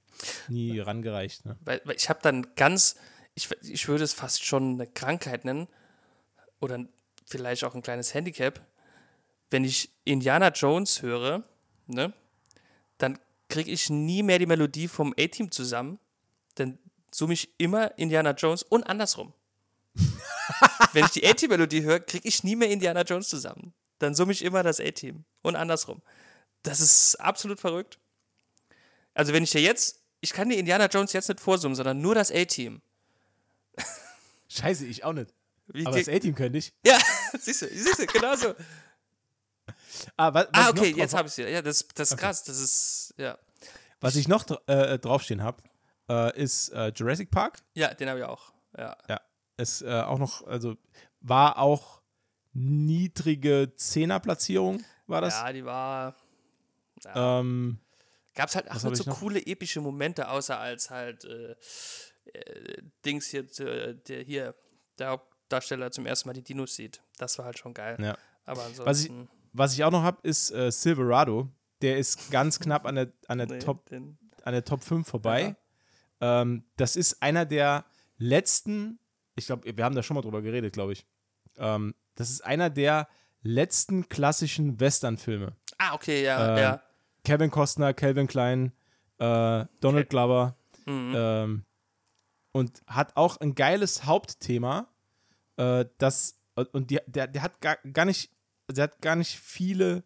nie 0.48 0.78
rangereicht. 0.78 1.44
Ne? 1.44 1.56
Weil, 1.64 1.80
weil 1.84 1.96
ich 1.96 2.08
habe 2.08 2.20
dann 2.22 2.54
ganz, 2.56 2.96
ich, 3.34 3.50
ich 3.62 3.88
würde 3.88 4.04
es 4.04 4.12
fast 4.12 4.44
schon 4.44 4.74
eine 4.74 4.86
Krankheit 4.86 5.44
nennen 5.44 5.68
oder 6.60 6.84
vielleicht 7.26 7.64
auch 7.64 7.74
ein 7.74 7.82
kleines 7.82 8.14
Handicap. 8.14 8.66
Wenn 9.50 9.64
ich 9.64 9.90
Indiana 10.04 10.48
Jones 10.48 11.02
höre, 11.02 11.44
ne, 11.86 12.12
dann 12.98 13.18
kriege 13.48 13.70
ich 13.70 13.90
nie 13.90 14.22
mehr 14.22 14.38
die 14.38 14.46
Melodie 14.46 14.88
vom 14.88 15.14
A-Team 15.18 15.50
zusammen. 15.50 15.98
Dann 16.56 16.78
summe 17.12 17.34
ich 17.34 17.50
immer 17.58 17.96
Indiana 17.98 18.32
Jones 18.32 18.62
und 18.62 18.84
andersrum. 18.84 19.32
Wenn 20.92 21.04
ich 21.04 21.12
die 21.12 21.26
A-Team-Melodie 21.26 21.82
höre, 21.82 22.00
kriege 22.00 22.26
ich 22.26 22.42
nie 22.42 22.56
mehr 22.56 22.70
Indiana 22.70 23.02
Jones 23.02 23.28
zusammen. 23.28 23.72
Dann 23.98 24.14
summe 24.14 24.32
ich 24.32 24.42
immer 24.42 24.62
das 24.62 24.80
A-Team 24.80 25.24
und 25.42 25.56
andersrum. 25.56 26.02
Das 26.62 26.80
ist 26.80 27.16
absolut 27.20 27.60
verrückt. 27.60 27.98
Also 29.14 29.32
wenn 29.32 29.44
ich 29.44 29.50
dir 29.50 29.60
jetzt, 29.60 30.00
ich 30.20 30.32
kann 30.32 30.48
dir 30.48 30.58
Indiana 30.58 30.86
Jones 30.86 31.12
jetzt 31.12 31.28
nicht 31.28 31.40
vorsummen, 31.40 31.76
sondern 31.76 32.00
nur 32.00 32.14
das 32.14 32.32
A-Team. 32.32 32.80
Scheiße, 34.48 34.86
ich 34.86 35.04
auch 35.04 35.12
nicht. 35.12 35.32
Wie 35.68 35.86
Aber 35.86 35.98
das 35.98 36.08
A-Team 36.08 36.34
könnte 36.34 36.58
ich. 36.58 36.72
Ja, 36.86 36.98
siehst 37.40 37.62
du, 37.62 37.68
siehst 37.68 37.98
du, 37.98 38.06
genau 38.06 38.36
so. 38.36 38.54
Ah, 40.16 40.32
was, 40.34 40.46
was 40.52 40.66
Ah, 40.66 40.70
okay, 40.70 40.92
jetzt 40.96 41.12
hab- 41.12 41.18
habe 41.18 41.28
ich 41.28 41.32
es 41.32 41.36
ja. 41.38 41.48
Ja, 41.48 41.62
das, 41.62 41.86
das 41.94 42.10
ist 42.10 42.16
krass. 42.18 42.44
Das 42.44 42.58
ist, 42.58 43.14
ja. 43.16 43.38
Was 44.00 44.16
ich 44.16 44.28
noch 44.28 44.44
äh, 44.66 44.98
draufstehen 44.98 45.42
habe, 45.42 45.62
äh, 46.10 46.38
ist 46.40 46.68
äh, 46.70 46.88
Jurassic 46.94 47.30
Park. 47.30 47.62
Ja, 47.74 47.94
den 47.94 48.08
habe 48.08 48.18
ich 48.20 48.24
auch. 48.26 48.52
Ja. 48.76 48.96
Ja. 49.08 49.20
Ist 49.56 49.82
äh, 49.82 49.88
auch 50.02 50.18
noch, 50.18 50.46
also 50.46 50.76
war 51.20 51.58
auch 51.58 52.02
niedrige 52.54 53.72
Zehnerplatzierung, 53.76 54.82
war 55.06 55.20
das. 55.20 55.34
Ja, 55.34 55.52
die 55.52 55.64
war. 55.64 56.16
Ähm, 57.14 57.78
Gab 58.34 58.48
es 58.48 58.56
halt 58.56 58.68
auch 58.70 58.74
nicht 58.74 58.84
hab 58.84 58.96
so 58.96 59.10
noch? 59.10 59.18
coole 59.20 59.44
epische 59.46 59.80
Momente, 59.80 60.28
außer 60.28 60.58
als 60.58 60.90
halt 60.90 61.24
äh, 61.24 61.54
äh, 62.32 62.82
Dings 63.04 63.26
hier, 63.26 63.44
äh, 63.60 63.94
der 63.94 64.22
hier, 64.22 64.54
der 64.98 65.10
Hauptdarsteller 65.10 65.90
zum 65.90 66.06
ersten 66.06 66.28
Mal 66.28 66.32
die 66.32 66.42
Dinos 66.42 66.74
sieht. 66.74 67.02
Das 67.18 67.38
war 67.38 67.44
halt 67.44 67.58
schon 67.58 67.74
geil. 67.74 67.96
ja. 68.00 68.16
Aber 68.46 68.60
Was 68.60 69.04
ich, 69.04 69.10
ansonsten. 69.10 69.28
was 69.52 69.72
ich 69.74 69.84
auch 69.84 69.90
noch 69.90 70.02
habe, 70.02 70.18
ist 70.22 70.50
äh, 70.50 70.70
Silverado. 70.70 71.48
Der 71.82 71.98
ist 71.98 72.30
ganz 72.30 72.58
knapp 72.60 72.86
an 72.86 72.94
der, 72.94 73.12
an 73.28 73.38
der, 73.38 73.46
nee, 73.46 73.58
Top, 73.58 73.86
den, 73.88 74.18
an 74.42 74.52
der 74.52 74.64
Top 74.64 74.82
5 74.82 75.06
vorbei. 75.06 75.56
Ähm, 76.20 76.64
das 76.76 76.96
ist 76.96 77.22
einer 77.22 77.46
der 77.46 77.84
letzten, 78.18 78.98
ich 79.34 79.46
glaube, 79.46 79.76
wir 79.76 79.84
haben 79.84 79.94
da 79.94 80.02
schon 80.02 80.14
mal 80.14 80.20
drüber 80.22 80.42
geredet, 80.42 80.72
glaube 80.72 80.92
ich. 80.92 81.06
Ähm, 81.56 81.94
das 82.14 82.30
ist 82.30 82.44
einer 82.44 82.70
der 82.70 83.08
letzten 83.42 84.08
klassischen 84.08 84.80
Western-Filme. 84.80 85.54
ah, 85.78 85.94
okay, 85.94 86.24
ja, 86.24 86.52
Ähm, 86.52 86.58
ja. 86.58 86.82
Kevin 87.24 87.50
Costner, 87.50 87.92
Calvin 87.94 88.26
Klein, 88.26 88.72
äh, 89.18 89.64
Donald 89.80 90.08
Glover. 90.10 90.56
Mhm. 90.86 91.12
Ähm, 91.16 91.64
und 92.52 92.82
hat 92.86 93.16
auch 93.16 93.38
ein 93.38 93.54
geiles 93.54 94.04
Hauptthema, 94.04 94.88
äh, 95.56 95.86
das 95.98 96.38
und 96.72 96.90
die, 96.90 97.00
der, 97.06 97.26
der 97.26 97.42
hat 97.42 97.60
gar, 97.60 97.76
gar 97.92 98.04
nicht, 98.04 98.30
der 98.70 98.84
hat 98.84 99.00
gar 99.02 99.16
nicht 99.16 99.38
viele 99.38 100.04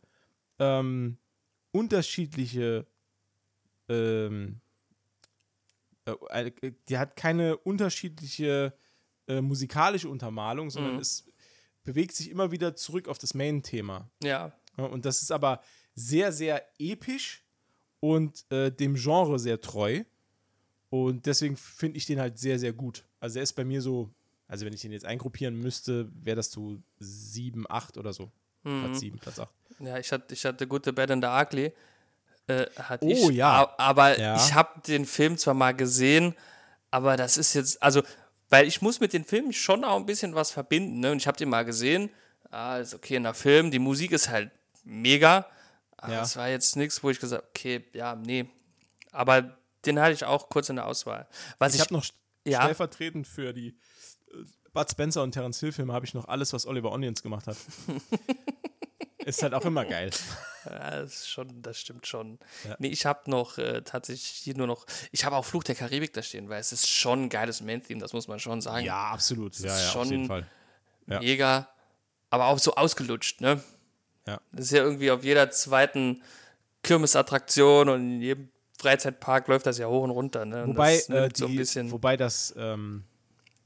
ähm, 0.59 1.19
unterschiedliche 1.73 2.87
ähm, 3.89 4.61
äh, 6.07 6.47
äh, 6.63 6.73
die 6.89 6.99
hat 6.99 7.17
keine 7.17 7.57
unterschiedliche 7.59 8.73
äh, 9.27 9.41
musikalische 9.41 10.09
Untermalung, 10.09 10.71
sondern 10.71 10.95
Mhm. 10.95 11.01
es 11.01 11.27
bewegt 11.89 12.15
sich 12.15 12.29
immer 12.31 12.51
wieder 12.51 12.77
zurück 12.77 13.09
auf 13.09 13.17
das 13.17 13.33
Main-Thema. 13.33 14.11
Ja, 14.23 14.53
und 14.77 15.07
das 15.07 15.23
ist 15.23 15.33
aber 15.33 15.63
sehr, 15.95 16.33
sehr 16.33 16.63
episch 16.79 17.43
und 18.01 18.45
äh, 18.53 18.71
dem 18.71 18.95
Genre 18.95 19.39
sehr 19.39 19.59
treu. 19.63 20.05
Und 20.91 21.25
deswegen 21.25 21.57
finde 21.57 21.97
ich 21.97 22.05
den 22.05 22.21
halt 22.21 22.39
sehr, 22.39 22.59
sehr 22.59 22.75
gut. 22.75 23.05
Also 23.21 23.39
er 23.39 23.43
ist 23.43 23.55
bei 23.55 23.65
mir 23.65 23.81
so, 23.81 24.11
also 24.49 24.67
wenn 24.67 24.75
ich 24.75 24.83
den 24.83 24.93
jetzt 24.93 25.07
eingruppieren 25.07 25.59
müsste, 25.59 26.11
wäre 26.23 26.37
das 26.37 26.53
so 26.53 26.77
7, 26.99 27.65
8 27.69 27.97
oder 27.97 28.13
so. 28.13 28.31
Mhm. 28.65 28.85
Platz 28.85 29.01
7, 29.01 29.19
Platz 29.19 29.39
8. 29.39 29.49
Ja, 29.81 29.99
ich 29.99 30.13
hatte, 30.13 30.35
ich 30.35 30.45
hatte 30.45 30.67
Good, 30.67 30.85
the 30.85 30.93
Bad 30.93 31.11
and 31.11 31.25
the 31.25 31.31
Ugly. 31.31 31.73
Äh, 32.49 32.67
hatte 32.79 33.07
Oh, 33.07 33.31
ich, 33.31 33.37
ja. 33.37 33.75
Aber 33.79 34.19
Ja. 34.19 34.37
ich 34.37 34.53
habe 34.53 34.81
den 34.87 35.07
Film 35.07 35.39
zwar 35.39 35.55
mal 35.55 35.73
gesehen, 35.75 36.35
aber 36.91 37.17
das 37.17 37.39
ist 37.39 37.55
jetzt, 37.55 37.83
also, 37.83 38.03
weil 38.51 38.67
ich 38.67 38.81
muss 38.83 39.01
mit 39.01 39.13
den 39.13 39.25
Filmen 39.25 39.53
schon 39.53 39.85
auch 39.85 39.97
ein 39.97 40.07
bisschen 40.07 40.35
was 40.35 40.51
verbinden. 40.51 41.01
Ne? 41.01 41.13
Und 41.13 41.19
ich 41.19 41.27
habe 41.27 41.37
den 41.37 41.49
mal 41.49 41.65
gesehen. 41.65 42.11
Ah, 42.51 42.79
ist 42.79 42.95
okay, 42.95 43.17
in 43.17 43.25
der 43.25 43.35
Film. 43.35 43.71
Die 43.71 43.79
Musik 43.79 44.13
ist 44.13 44.29
halt 44.31 44.51
mega. 44.85 45.47
Aber 45.97 46.13
Ja. 46.15 46.23
es 46.23 46.37
war 46.37 46.49
jetzt 46.49 46.77
nichts, 46.77 47.03
wo 47.03 47.11
ich 47.11 47.19
gesagt 47.21 47.43
habe, 47.43 47.49
okay, 47.55 47.85
ja, 47.93 48.15
nee. 48.15 48.47
Aber 49.13 49.57
den 49.85 50.01
hatte 50.01 50.13
ich 50.15 50.25
auch 50.25 50.49
kurz 50.49 50.69
in 50.69 50.77
der 50.77 50.87
Auswahl. 50.87 51.27
Was 51.59 51.75
Ich 51.75 51.77
ich, 51.77 51.81
habe 51.83 51.95
noch 51.95 52.05
Ja. 52.47 52.63
stellvertretend 52.63 53.27
für 53.27 53.53
die 53.53 53.69
äh, 54.31 54.45
Bud 54.73 54.91
Spencer 54.91 55.23
und 55.23 55.33
Terence 55.33 55.61
Hill 55.61 55.73
Filme 55.73 55.93
habe 55.93 56.07
ich 56.07 56.15
noch 56.15 56.27
alles, 56.29 56.53
was 56.53 56.67
Oliver 56.67 56.93
Onions 56.93 57.23
gemacht 57.23 57.47
hat. 57.47 57.57
ist 59.25 59.43
halt 59.43 59.55
auch 59.55 59.65
immer 59.65 59.85
geil. 59.85 60.11
Ja, 60.65 60.91
das, 61.03 61.13
ist 61.15 61.29
schon, 61.31 61.63
das 61.63 61.79
stimmt 61.79 62.07
schon. 62.07 62.39
Nee, 62.79 62.89
ich 62.89 63.07
habe 63.07 63.31
noch 63.31 63.59
äh, 63.59 63.83
tatsächlich 63.83 64.27
hier 64.31 64.57
nur 64.57 64.67
noch. 64.67 64.87
Ich 65.13 65.25
habe 65.25 65.37
auch 65.37 65.45
Fluch 65.45 65.65
der 65.65 65.75
Karibik 65.75 66.13
da 66.13 66.23
stehen, 66.23 66.49
weil 66.49 66.61
es 66.61 66.73
ist 66.73 66.89
schon 66.89 67.25
ein 67.25 67.29
geiles 67.29 67.61
Main-Theme, 67.61 68.01
das 68.01 68.13
muss 68.13 68.29
man 68.29 68.39
schon 68.39 68.61
sagen. 68.61 68.85
Ja, 68.85 69.11
absolut. 69.11 69.57
Ja, 69.59 69.75
ist 69.75 69.81
ja, 69.81 69.87
auf 69.87 69.93
schon- 69.93 70.09
jeden 70.11 70.27
Fall. 70.27 70.47
ja. 71.07 71.21
Mega. 71.21 71.69
Aber 72.31 72.47
auch 72.47 72.59
so 72.59 72.75
ausgelutscht, 72.75 73.41
ne? 73.41 73.63
Ja. 74.27 74.41
Das 74.53 74.67
ist 74.67 74.73
ja 74.73 74.83
irgendwie 74.83 75.11
auf 75.11 75.25
jeder 75.25 75.51
zweiten 75.51 76.23
Kirmesattraktion 76.83 77.89
und 77.89 78.01
in 78.01 78.21
jedem 78.21 78.49
Freizeitpark 78.79 79.49
läuft 79.49 79.67
das 79.67 79.79
ja 79.79 79.87
hoch 79.89 80.03
und 80.05 80.11
runter, 80.11 80.45
ne? 80.45 80.65
Und 80.65 80.71
Wobei, 80.71 80.97
das 80.97 81.09
äh, 81.09 81.21
nimmt 81.21 81.37
die, 81.37 81.41
so 81.41 81.47
ein 81.47 81.57
bisschen. 81.57 81.91
wobei 81.91 82.17
das, 82.17 82.55
ähm, 82.57 83.05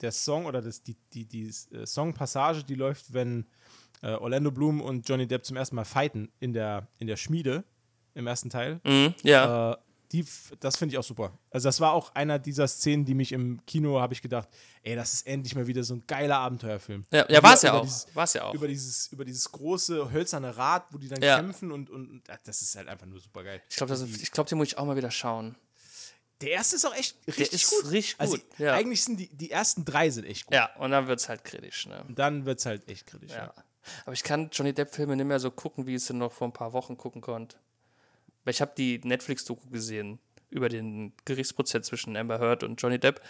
der 0.01 0.13
Song 0.13 0.47
oder 0.47 0.61
das, 0.63 0.83
die, 0.83 0.97
die, 1.13 1.25
die 1.27 1.53
äh, 1.73 1.87
Songpassage, 1.87 2.65
die 2.65 2.75
läuft, 2.75 3.13
wenn 3.13 3.47
äh, 4.03 4.11
Orlando 4.13 4.51
Bloom 4.51 4.81
und 4.81 5.09
Johnny 5.09 5.27
Depp 5.27 5.45
zum 5.45 5.57
ersten 5.57 5.77
Mal 5.77 5.85
fighten 5.85 6.31
in 6.41 6.53
der, 6.53 6.87
in 6.99 7.07
der 7.07 7.17
Schmiede 7.17 7.65
im 8.15 8.27
ersten 8.27 8.51
Teil. 8.51 8.81
Mhm, 8.85 9.15
ja. 9.23 9.73
Äh, 9.73 9.77
die, 10.13 10.27
das 10.61 10.77
finde 10.77 10.93
ich 10.93 10.99
auch 10.99 11.03
super. 11.05 11.39
Also 11.51 11.69
das 11.69 11.81
war 11.81 11.93
auch 11.95 12.15
einer 12.15 12.39
dieser 12.39 12.69
Szenen, 12.69 13.07
die 13.07 13.15
mich 13.15 13.33
im 13.33 13.65
Kino, 13.65 13.99
habe 13.99 14.13
ich 14.13 14.21
gedacht, 14.21 14.47
ey, 14.83 14.95
das 14.95 15.15
ist 15.15 15.27
endlich 15.27 15.55
mal 15.55 15.67
wieder 15.67 15.83
so 15.85 15.95
ein 15.95 16.05
geiler 16.07 16.37
Abenteuerfilm. 16.37 17.07
ja, 17.11 17.25
ja, 17.31 17.43
war 17.43 17.55
es 17.55 17.63
ja 17.63 17.73
auch. 17.73 17.81
dieses- 17.81 18.15
War 18.15 18.25
es 18.25 18.35
ja 18.35 18.45
auch. 18.45 18.53
Über 18.53 18.69
dieses, 18.69 19.07
über 19.11 19.25
dieses 19.25 19.51
große 19.51 20.13
hölzerne 20.13 20.55
Rad, 20.55 20.85
wo 20.91 20.99
die 20.99 21.09
dann 21.09 21.23
Ja. 21.23 21.37
kämpfen 21.37 21.73
und, 21.73 21.89
und, 21.89 22.23
das 22.45 22.61
ist 22.61 22.77
halt 22.77 22.89
einfach 22.89 23.07
nur 23.07 23.21
super 23.21 23.43
geil. 23.43 23.63
Ich 23.71 23.77
glaube, 23.77 23.97
glaub, 24.33 24.47
den 24.49 24.59
muss 24.59 24.67
ich 24.69 24.77
auch 24.77 24.85
mal 24.85 24.97
wieder 24.97 25.11
schauen. 25.11 25.55
Der 26.43 26.51
erste 26.51 26.77
ist 26.77 26.85
auch 26.85 26.95
echt 26.95 27.17
richtig 27.39 27.65
gut. 27.69 27.91
richtig 27.91 28.17
Also, 28.19 28.37
gut, 28.37 28.45
ja. 28.59 28.75
Eigentlich 28.75 29.03
sind 29.05 29.19
die, 29.19 29.29
die 29.35 29.51
ersten 29.51 29.85
drei 29.87 30.11
sind 30.11 30.25
echt 30.27 30.45
gut. 30.47 30.55
Ja, 30.57 30.75
und 30.77 30.91
dann 30.91 31.07
wird 31.07 31.21
es 31.21 31.29
halt 31.31 31.43
kritisch, 31.45 31.87
ne? 31.87 32.05
Und 32.07 32.19
dann 32.19 32.45
wird 32.45 32.59
es 32.59 32.67
halt 32.67 32.87
echt 32.89 33.07
kritisch. 33.07 33.31
Ja. 33.31 33.45
Ja. 33.47 33.55
Aber 34.05 34.13
ich 34.13 34.23
kann 34.23 34.51
Johnny 34.53 34.73
Depp-Filme 34.73 35.17
nicht 35.17 35.27
mehr 35.27 35.41
so 35.41 35.51
gucken, 35.51 35.87
wie 35.87 35.95
ich 35.97 36.05
sie 36.05 36.15
noch 36.15 36.33
vor 36.33 36.49
ein 36.49 36.53
paar 36.53 36.73
Wochen 36.73 36.97
gucken 36.97 37.21
konnte. 37.21 37.57
Weil 38.45 38.53
ich 38.55 38.61
habe 38.61 38.73
die 38.77 39.01
Netflix-Doku 39.03 39.69
gesehen 39.71 40.19
über 40.51 40.69
den 40.69 41.13
Gerichtsprozess 41.25 41.87
zwischen 41.87 42.17
Amber 42.17 42.39
Heard 42.39 42.63
und 42.63 42.81
Johnny 42.81 42.99
Depp. 42.99 43.21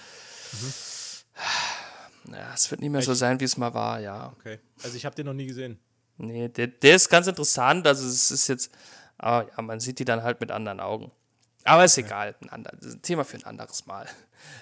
Ja, 2.30 2.52
es 2.54 2.70
wird 2.70 2.80
nicht 2.80 2.90
mehr 2.90 3.02
so 3.02 3.14
sein, 3.14 3.40
wie 3.40 3.44
es 3.44 3.56
mal 3.56 3.74
war, 3.74 4.00
ja. 4.00 4.32
Okay. 4.38 4.58
Also 4.82 4.96
ich 4.96 5.04
habe 5.04 5.14
den 5.14 5.26
noch 5.26 5.32
nie 5.34 5.46
gesehen. 5.46 5.78
Nee, 6.18 6.48
der, 6.48 6.68
der 6.68 6.96
ist 6.96 7.08
ganz 7.08 7.26
interessant. 7.26 7.86
Also 7.86 8.06
es 8.06 8.30
ist 8.30 8.48
jetzt, 8.48 8.70
aber 9.18 9.48
ja, 9.50 9.62
man 9.62 9.80
sieht 9.80 9.98
die 9.98 10.04
dann 10.04 10.22
halt 10.22 10.40
mit 10.40 10.50
anderen 10.50 10.80
Augen. 10.80 11.10
Aber 11.64 11.84
ist 11.84 11.96
egal, 11.98 12.34
ein, 12.40 12.50
ander, 12.50 12.72
ein 12.80 13.02
Thema 13.02 13.24
für 13.24 13.36
ein 13.36 13.44
anderes 13.44 13.86
Mal. 13.86 14.08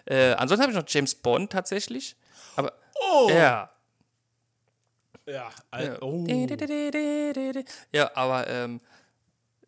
Äh, 0.04 0.32
ansonsten 0.32 0.62
habe 0.62 0.72
ich 0.72 0.78
noch 0.78 0.84
James 0.86 1.14
Bond 1.14 1.50
tatsächlich. 1.52 2.16
Aber 2.56 2.72
Oh! 3.02 3.30
ja, 3.30 3.70
Ja. 5.30 5.50
Ja. 5.78 6.02
Oh. 6.02 6.26
Ja, 7.92 8.10
aber 8.16 8.46
ähm, 8.48 8.80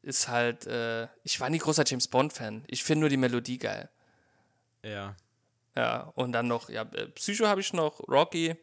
ist 0.02 0.28
halt, 0.28 0.66
äh, 0.66 1.06
ich 1.22 1.38
war 1.40 1.48
nie 1.50 1.58
großer 1.58 1.84
James 1.86 2.08
Bond-Fan. 2.08 2.64
Ich 2.66 2.82
finde 2.82 3.00
nur 3.00 3.08
die 3.08 3.16
Melodie 3.16 3.58
geil. 3.58 3.88
Ja. 4.82 5.16
Ja, 5.76 6.12
und 6.16 6.32
dann 6.32 6.48
noch, 6.48 6.68
ja, 6.68 6.82
äh, 6.82 7.06
Psycho 7.08 7.46
habe 7.46 7.60
ich 7.60 7.72
noch, 7.72 8.00
Rocky. 8.08 8.56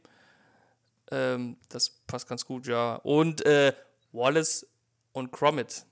Ähm, 1.11 1.57
das 1.69 1.89
passt 1.89 2.27
ganz 2.27 2.45
gut, 2.45 2.67
ja. 2.67 2.95
Und 2.95 3.43
äh, 3.45 3.73
Wallace 4.11 4.67
und 5.13 5.31
Gromit 5.31 5.85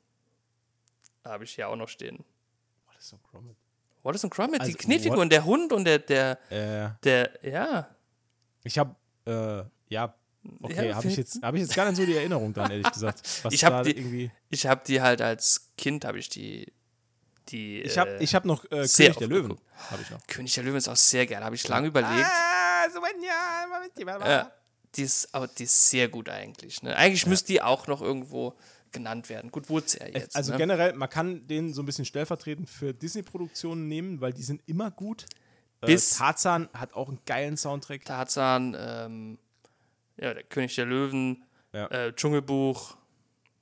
habe 1.24 1.44
ich 1.44 1.56
hier 1.56 1.70
auch 1.70 1.76
noch 1.76 1.90
stehen. 1.90 2.24
Ist 3.00 3.10
so 3.10 3.18
Gromit? 3.32 3.56
Wallace 4.04 4.26
und 4.26 4.30
Gromit, 4.32 4.62
Also, 4.62 4.72
die 4.74 4.78
Knetfiguren, 4.78 5.30
der 5.30 5.46
Hund 5.46 5.74
und 5.74 5.86
der, 5.86 6.00
der, 6.00 6.40
Äh, 6.52 6.90
der, 7.04 7.40
ja. 7.44 7.90
ich 8.64 8.78
habe, 8.78 8.96
äh, 9.26 9.64
ja, 9.94 10.14
okay, 10.62 10.90
Ja, 10.90 10.96
habe 10.96 11.08
ich, 11.08 11.18
jetzt, 11.18 11.42
hab 11.42 11.56
ich 11.56 11.62
jetzt 11.62 11.76
gar 11.76 11.88
nicht 11.88 11.98
so 11.98 12.06
die 12.06 12.16
Erinnerung 12.16 12.54
dran, 12.54 12.72
ehrlich 12.72 12.92
gesagt. 12.92 13.22
Was 13.44 13.54
Ich 13.54 13.64
hab 13.64 13.84
da 13.84 13.84
die-. 13.84 14.32
Ich 14.50 14.66
habe 14.66 14.82
die 14.86 15.02
halt 15.02 15.22
als 15.22 15.72
Kind, 15.78 16.06
habe 16.06 16.20
ich 16.20 16.30
die, 16.30 16.72
die 17.50 17.82
Ich 17.82 17.98
habe 17.98 18.18
äh, 18.18 18.24
ich 18.24 18.36
hab 18.36 18.46
noch 18.46 18.66
äh, 18.66 18.88
König 18.88 19.18
der 19.18 19.28
Löwen. 19.28 19.58
Habe 19.92 20.02
ich 20.02 20.10
noch. 20.10 20.26
König 20.28 20.54
der 20.54 20.64
Löwen 20.64 20.78
ist 20.78 20.88
auch 20.88 20.96
sehr 20.96 21.26
geil, 21.26 21.44
habe 21.44 21.56
ich 21.56 21.68
lange 21.68 21.88
überlegt. 21.88 22.26
Ah, 22.26 22.90
so 22.94 23.00
Moment. 23.00 23.24
Ja, 24.26 24.52
die 24.96 25.04
ist, 25.04 25.34
aber 25.34 25.48
die 25.48 25.64
ist 25.64 25.90
sehr 25.90 26.08
gut 26.08 26.30
eigentlich. 26.30 26.82
Ne? 26.82 26.96
Eigentlich 26.96 27.26
müsste 27.26 27.48
die 27.48 27.62
auch 27.62 27.88
noch 27.88 28.02
irgendwo 28.02 28.58
genannt 28.92 29.30
werden. 29.30 29.52
Gut, 29.52 29.70
wurde 29.70 29.88
sie 29.90 30.00
ja 30.00 30.08
jetzt. 30.08 30.36
Also 30.36 30.54
ne? 30.54 30.58
generell, 30.58 30.94
man 30.94 31.10
kann 31.10 31.46
den 31.48 31.74
so 31.74 31.82
ein 31.82 31.86
bisschen 31.86 32.06
stellvertretend 32.06 32.70
für 32.70 32.94
Disney-Produktionen 32.94 33.88
nehmen, 33.88 34.22
weil 34.22 34.34
die 34.34 34.44
sind 34.44 34.62
immer 34.66 34.92
gut. 34.92 35.26
Bis- 35.82 36.14
äh, 36.14 36.18
Tarzan 36.18 36.70
hat 36.74 36.94
auch 36.94 37.10
einen 37.10 37.20
geilen 37.26 37.58
Soundtrack. 37.58 38.06
Tarzan, 38.06 38.76
ähm, 38.80 39.38
ja, 40.18 40.34
der 40.34 40.44
König 40.44 40.76
der 40.76 40.86
Löwen, 40.86 41.44
Ja. 41.74 41.88
äh, 41.88 42.14
Dschungelbuch, 42.14 42.98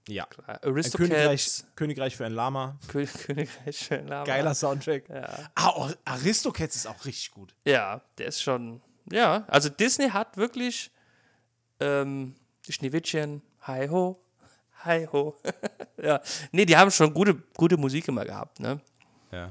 Ja. 0.08 0.26
Ein 0.48 0.60
Königreich, 0.62 0.64
Aristocats, 0.64 1.68
Königreich 1.76 2.16
für 2.16 2.26
ein 2.26 2.34
Lama. 2.34 2.78
Kö 2.88 3.06
Königreich 3.26 3.86
für 3.88 3.96
ein 4.00 4.08
Lama. 4.08 4.24
Geiler 4.26 4.54
Soundtrack. 4.56 5.10
Ja. 5.10 5.50
Ah, 5.56 5.90
Aristocats 6.06 6.76
ist 6.76 6.86
auch 6.88 7.06
richtig 7.06 7.32
gut. 7.32 7.56
ja, 7.66 8.02
der 8.18 8.28
ist 8.28 8.42
schon, 8.42 8.82
ja, 9.12 9.44
also 9.48 9.70
Disney 9.70 10.10
hat 10.10 10.38
wirklich 10.38 10.92
ähm, 11.80 12.36
Schneewittchen, 12.70 13.42
hi 13.62 13.88
ho, 13.90 14.20
hi 14.84 15.08
ho. 15.12 15.36
ja, 16.02 16.22
nee, 16.52 16.66
die 16.66 16.78
haben 16.78 16.92
schon 16.92 17.14
gute, 17.14 17.36
gute 17.58 17.78
Musik 17.78 18.08
immer 18.08 18.26
gehabt, 18.26 18.60
ne? 18.60 18.80
Ja. 19.32 19.50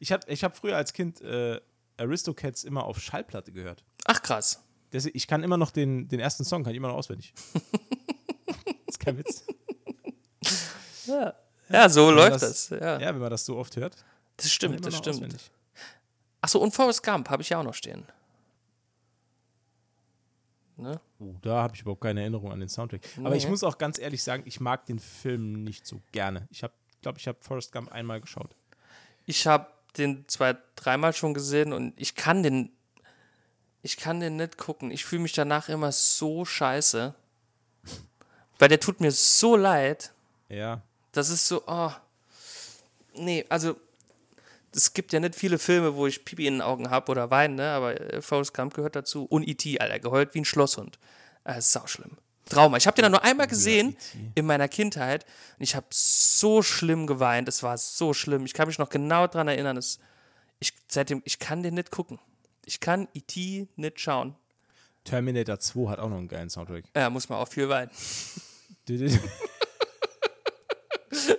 Ich 0.00 0.10
habe 0.12 0.22
ich 0.28 0.42
hab 0.42 0.56
früher 0.56 0.76
als 0.76 0.92
Kind 0.92 1.20
äh, 1.20 1.60
Aristocats 1.98 2.64
immer 2.64 2.84
auf 2.84 3.00
Schallplatte 3.00 3.52
gehört. 3.52 3.84
Ach 4.06 4.22
krass. 4.22 4.64
Deswegen, 4.92 5.16
ich 5.16 5.26
kann 5.26 5.42
immer 5.42 5.56
noch 5.56 5.70
den, 5.70 6.08
den 6.08 6.20
ersten 6.20 6.44
Song, 6.44 6.62
kann 6.64 6.72
ich 6.72 6.76
immer 6.78 6.88
noch 6.88 6.96
auswendig. 6.96 7.34
das 8.46 8.56
ist 8.88 9.00
kein 9.00 9.18
Witz. 9.18 9.44
Ja, 11.68 11.88
so 11.88 12.10
läuft 12.10 12.42
das- 12.42 12.68
das. 12.68 12.80
Ja, 12.80 12.98
Ja, 13.00 13.06
wenn 13.14 13.18
man 13.20 13.30
das 13.30 13.44
so 13.44 13.56
oft 13.56 13.76
hört. 13.76 13.96
das 14.36 14.50
stimmt, 14.50 14.84
das 14.84 14.96
stimmt. 14.96 15.16
auswendig. 15.16 15.50
Achso, 16.40 16.58
und 16.60 16.72
Forrest 16.74 17.02
Gump 17.02 17.28
habe 17.30 17.42
ich 17.42 17.48
ja 17.50 17.58
auch 17.58 17.64
noch 17.64 17.74
stehen. 17.74 18.06
Ne? 20.76 21.00
Uh, 21.18 21.34
da 21.42 21.62
habe 21.62 21.74
ich 21.74 21.80
überhaupt 21.82 22.00
keine 22.02 22.20
Erinnerung 22.20 22.52
an 22.52 22.60
den 22.60 22.68
Soundtrack. 22.68 23.00
Aber 23.24 23.34
ich 23.34 23.44
Nee. 23.44 23.50
muss 23.50 23.64
auch 23.64 23.78
ganz 23.78 23.98
ehrlich 23.98 24.22
sagen, 24.22 24.44
ich 24.46 24.60
mag 24.60 24.86
den 24.86 25.00
Film 25.00 25.64
nicht 25.64 25.86
so 25.86 26.00
gerne. 26.12 26.46
Ich 26.50 26.62
habe, 26.62 26.72
glaube 27.02 27.18
ich, 27.18 27.26
habe 27.26 27.38
Forrest 27.40 27.72
Gump 27.72 27.90
einmal 27.90 28.20
geschaut. 28.20 28.54
Ich 29.26 29.46
habe 29.48 29.66
den 29.96 30.28
zwei, 30.28 30.56
dreimal 30.76 31.12
schon 31.14 31.34
gesehen 31.34 31.72
und 31.72 31.94
ich 32.00 32.14
kann 32.14 32.42
den. 32.44 32.70
Ich 33.82 33.96
kann 33.96 34.20
den 34.20 34.36
nicht 34.36 34.58
gucken. 34.58 34.90
Ich 34.90 35.04
fühle 35.04 35.22
mich 35.22 35.32
danach 35.32 35.68
immer 35.68 35.92
so 35.92 36.44
scheiße. 36.44 37.14
Weil 38.58 38.68
der 38.68 38.80
tut 38.80 39.00
mir 39.00 39.12
so 39.12 39.56
leid. 39.56 40.12
Ja. 40.48 40.82
Das 41.12 41.30
ist 41.30 41.46
so, 41.46 41.62
oh. 41.66 41.92
Nee, 43.14 43.44
also. 43.48 43.76
Es 44.74 44.92
gibt 44.92 45.14
ja 45.14 45.18
nicht 45.18 45.34
viele 45.34 45.58
Filme, 45.58 45.96
wo 45.96 46.06
ich 46.06 46.26
Pipi 46.26 46.46
in 46.46 46.54
den 46.54 46.62
Augen 46.62 46.90
habe 46.90 47.10
oder 47.10 47.30
weine, 47.30 47.54
ne? 47.54 47.70
aber 47.70 47.98
äh, 47.98 48.20
Forrest 48.20 48.52
Gump 48.52 48.74
gehört 48.74 48.94
dazu. 48.94 49.24
Und 49.24 49.48
E.T., 49.48 49.80
Alter, 49.80 49.98
geheult 49.98 50.34
wie 50.34 50.40
ein 50.40 50.44
Schlosshund. 50.44 50.98
Das 51.42 51.58
ist 51.58 51.72
sauschlimm. 51.72 52.18
Trauma. 52.48 52.76
Ich 52.76 52.86
habe 52.86 52.94
den 52.94 53.04
dann 53.04 53.12
nur 53.12 53.24
einmal 53.24 53.46
gesehen 53.46 53.96
in 54.34 54.46
meiner 54.46 54.68
Kindheit 54.68 55.24
und 55.58 55.62
ich 55.62 55.74
habe 55.74 55.86
so 55.90 56.62
schlimm 56.62 57.06
geweint. 57.06 57.48
Es 57.48 57.62
war 57.62 57.78
so 57.78 58.14
schlimm. 58.14 58.44
Ich 58.44 58.54
kann 58.54 58.68
mich 58.68 58.78
noch 58.78 58.88
genau 58.88 59.26
daran 59.26 59.48
erinnern. 59.48 59.76
Es, 59.76 59.98
ich, 60.58 60.72
seitdem, 60.88 61.22
ich 61.24 61.38
kann 61.38 61.62
den 61.62 61.74
nicht 61.74 61.90
gucken. 61.90 62.18
Ich 62.68 62.80
kann 62.80 63.08
E.T. 63.14 63.66
nicht 63.76 63.98
schauen. 63.98 64.36
Terminator 65.02 65.58
2 65.58 65.88
hat 65.88 65.98
auch 66.00 66.10
noch 66.10 66.18
einen 66.18 66.28
geilen 66.28 66.50
Soundtrack. 66.50 66.84
Ja, 66.94 67.08
muss 67.08 67.26
man 67.30 67.38
auch 67.38 67.48
viel 67.48 67.66
weinen. 67.70 67.90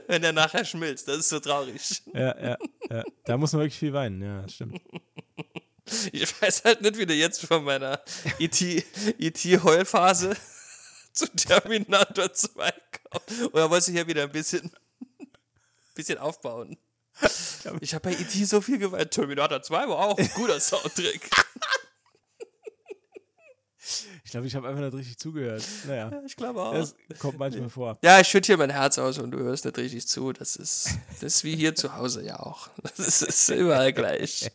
Wenn 0.08 0.24
der 0.24 0.34
nachher 0.34 0.66
schmilzt, 0.66 1.08
das 1.08 1.18
ist 1.18 1.30
so 1.30 1.40
traurig. 1.40 2.02
ja, 2.16 2.36
ja, 2.42 2.58
ja. 2.90 3.04
Da 3.26 3.38
muss 3.38 3.54
man 3.54 3.62
wirklich 3.62 3.78
viel 3.78 3.94
weinen, 3.94 4.24
ja, 4.24 4.42
das 4.42 4.56
stimmt. 4.56 4.82
Ich 6.12 6.42
weiß 6.42 6.64
halt 6.66 6.82
nicht, 6.82 6.98
wie 6.98 7.06
du 7.06 7.14
jetzt 7.14 7.46
von 7.46 7.64
meiner 7.64 8.02
E 8.40 8.50
ET-Heulphase 9.20 10.36
zu 11.14 11.28
Terminator 11.36 12.34
2 12.34 12.74
kommst. 13.12 13.54
Oder 13.54 13.70
wolltest 13.70 13.90
du 13.90 13.92
hier 13.92 14.08
wieder 14.08 14.24
ein 14.24 14.32
bisschen, 14.32 14.72
bisschen 15.94 16.18
aufbauen? 16.18 16.76
Ich 17.82 17.94
habe 17.94 18.10
bei 18.10 18.16
ET 18.16 18.32
so 18.48 18.62
viel 18.62 18.78
geweint. 18.78 19.12
Terminator 19.12 19.62
2 19.62 19.88
war 19.90 19.98
auch 20.00 20.18
ein 20.18 20.30
guter 20.34 20.60
Soundtrack. 20.60 21.30
Ich 24.24 24.32
glaube, 24.32 24.46
ich 24.48 24.56
habe 24.56 24.68
einfach 24.68 24.82
nicht 24.82 24.94
richtig 24.94 25.18
zugehört. 25.18 25.64
Naja, 25.88 26.12
Ich 26.26 26.36
glaube 26.36 26.62
auch. 26.62 26.74
das 26.74 26.96
kommt 27.20 27.40
manchmal 27.40 27.70
vor. 27.70 27.98
Ja, 28.04 28.20
ich 28.20 28.28
schütte 28.28 28.48
hier 28.48 28.58
mein 28.58 28.70
Herz 28.70 28.98
aus 29.00 29.18
und 29.18 29.32
du 29.32 29.40
hörst 29.40 29.66
nicht 29.66 29.78
richtig 29.78 30.08
zu. 30.08 30.32
Das 30.34 30.56
ist, 30.56 30.90
das 31.22 31.36
ist 31.36 31.44
wie 31.44 31.56
hier 31.56 31.74
zu 31.76 31.96
Hause 31.96 32.24
ja 32.24 32.40
auch. 32.40 32.70
Das 32.98 33.22
ist 33.22 33.50
überall 33.50 33.92
gleich. 33.94 34.52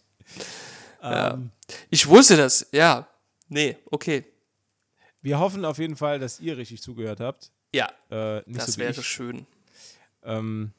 Ja. 1.03 1.39
Ich 1.91 2.07
wusste 2.09 2.37
das, 2.37 2.67
ja. 2.73 3.09
Nee, 3.49 3.77
okay. 3.91 4.25
Wir 5.21 5.39
hoffen 5.39 5.65
auf 5.65 5.79
jeden 5.79 5.97
Fall, 5.97 6.19
dass 6.19 6.39
ihr 6.41 6.57
richtig 6.57 6.81
zugehört 6.83 7.21
habt. 7.21 7.51
Ja, 7.75 7.89
Äh, 8.11 8.43
das 8.47 8.67
so 8.75 8.77
wäre 8.79 9.03
schön. 9.03 9.47
Ähm, 10.23 10.73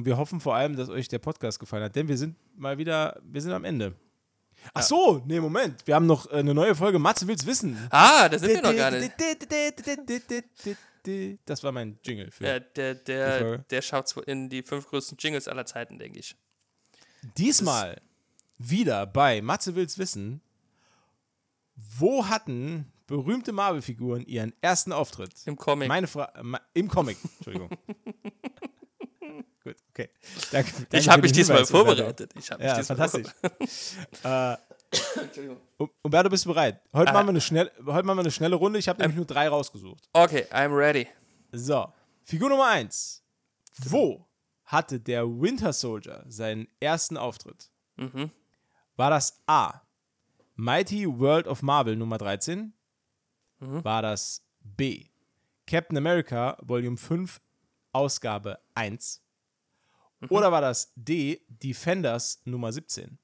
und 0.00 0.06
wir 0.06 0.16
hoffen 0.16 0.40
vor 0.40 0.54
allem, 0.54 0.76
dass 0.76 0.88
euch 0.88 1.08
der 1.08 1.18
Podcast 1.18 1.60
gefallen 1.60 1.84
hat, 1.84 1.94
denn 1.94 2.08
wir 2.08 2.16
sind 2.16 2.34
mal 2.56 2.78
wieder, 2.78 3.20
wir 3.22 3.42
sind 3.42 3.52
am 3.52 3.66
Ende. 3.66 3.94
Ach 4.72 4.82
so, 4.82 5.22
nee, 5.26 5.38
Moment. 5.38 5.86
Wir 5.86 5.94
haben 5.94 6.06
noch 6.06 6.30
äh, 6.30 6.36
eine 6.36 6.54
neue 6.54 6.74
Folge 6.74 6.98
Matze 6.98 7.28
will's 7.28 7.44
wissen. 7.44 7.76
Ah, 7.90 8.26
das 8.30 8.40
sind 8.40 8.54
wir 8.54 8.62
noch 8.62 8.74
gar 8.74 8.90
nicht. 8.92 9.12
Das 11.44 11.62
war 11.62 11.72
mein 11.72 11.98
Jingle 12.02 12.30
für. 12.30 12.44
Der, 12.44 12.60
der, 12.60 12.94
der, 12.94 13.58
der 13.58 13.82
schafft 13.82 14.16
in 14.26 14.48
die 14.48 14.62
fünf 14.62 14.86
größten 14.88 15.18
Jingles 15.18 15.48
aller 15.48 15.66
Zeiten, 15.66 15.98
denke 15.98 16.18
ich. 16.18 16.34
Diesmal 17.36 18.00
wieder 18.56 19.06
bei 19.06 19.42
Matze 19.42 19.74
will's 19.74 19.98
wissen. 19.98 20.40
Wo 21.98 22.26
hatten 22.26 22.90
berühmte 23.06 23.52
Marvel-Figuren 23.52 24.24
ihren 24.24 24.54
ersten 24.62 24.92
Auftritt? 24.92 25.32
Im 25.44 25.56
Comic. 25.56 25.88
Meine 25.88 26.06
Frage 26.06 26.42
Im 26.72 26.88
Comic, 26.88 27.18
Entschuldigung. 27.36 27.68
Gut, 29.72 29.82
okay. 29.90 30.10
Danke, 30.52 30.72
danke 30.72 30.96
ich 30.98 31.08
habe 31.08 31.22
mich 31.22 31.32
diesmal 31.32 31.58
Hinweis, 31.58 31.70
vorbereitet. 31.70 32.32
Ich 32.38 32.50
habe 32.50 32.62
mich 32.62 32.70
Ja, 32.72 32.78
diesmal 32.78 32.96
fantastisch. 32.98 33.32
Um- 35.78 35.90
Umberto, 36.02 36.28
bist 36.28 36.44
du 36.44 36.48
bereit? 36.48 36.80
Heute, 36.92 37.10
Ah. 37.10 37.14
machen 37.14 37.26
wir 37.26 37.30
eine 37.30 37.40
schnell, 37.40 37.70
heute 37.86 38.04
machen 38.06 38.16
wir 38.18 38.22
eine 38.22 38.30
schnelle 38.32 38.56
Runde. 38.56 38.78
Ich 38.78 38.88
habe 38.88 39.00
nämlich 39.00 39.16
nur 39.16 39.24
drei 39.26 39.48
rausgesucht. 39.48 40.08
Okay, 40.12 40.46
I'm 40.50 40.76
ready. 40.76 41.06
So, 41.52 41.92
Figur 42.24 42.48
Nummer 42.48 42.66
eins. 42.68 43.22
Wo 43.84 44.26
hatte 44.64 44.98
der 44.98 45.26
Winter 45.28 45.72
Soldier 45.72 46.24
seinen 46.28 46.66
ersten 46.80 47.16
Auftritt? 47.16 47.70
Mhm. 47.96 48.30
War 48.96 49.10
das 49.10 49.40
A. 49.46 49.80
Mighty 50.56 51.06
World 51.08 51.46
of 51.46 51.62
Marvel 51.62 51.94
Nummer 51.96 52.18
13? 52.18 52.72
Mhm. 53.60 53.84
War 53.84 54.02
das 54.02 54.42
B. 54.60 55.06
Captain 55.66 55.96
America 55.96 56.56
Volume 56.62 56.96
5 56.96 57.40
Ausgabe 57.92 58.58
1? 58.74 59.22
Mhm. 60.20 60.28
Oder 60.30 60.52
war 60.52 60.60
das 60.60 60.92
D. 60.96 61.40
Defenders 61.48 62.40
Nummer 62.44 62.72
17? 62.72 63.18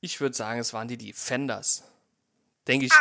Ich 0.00 0.20
würde 0.20 0.34
sagen, 0.36 0.60
es 0.60 0.72
waren 0.72 0.88
die 0.88 0.98
Defenders. 0.98 1.84
Denke 2.66 2.86
ich. 2.86 2.92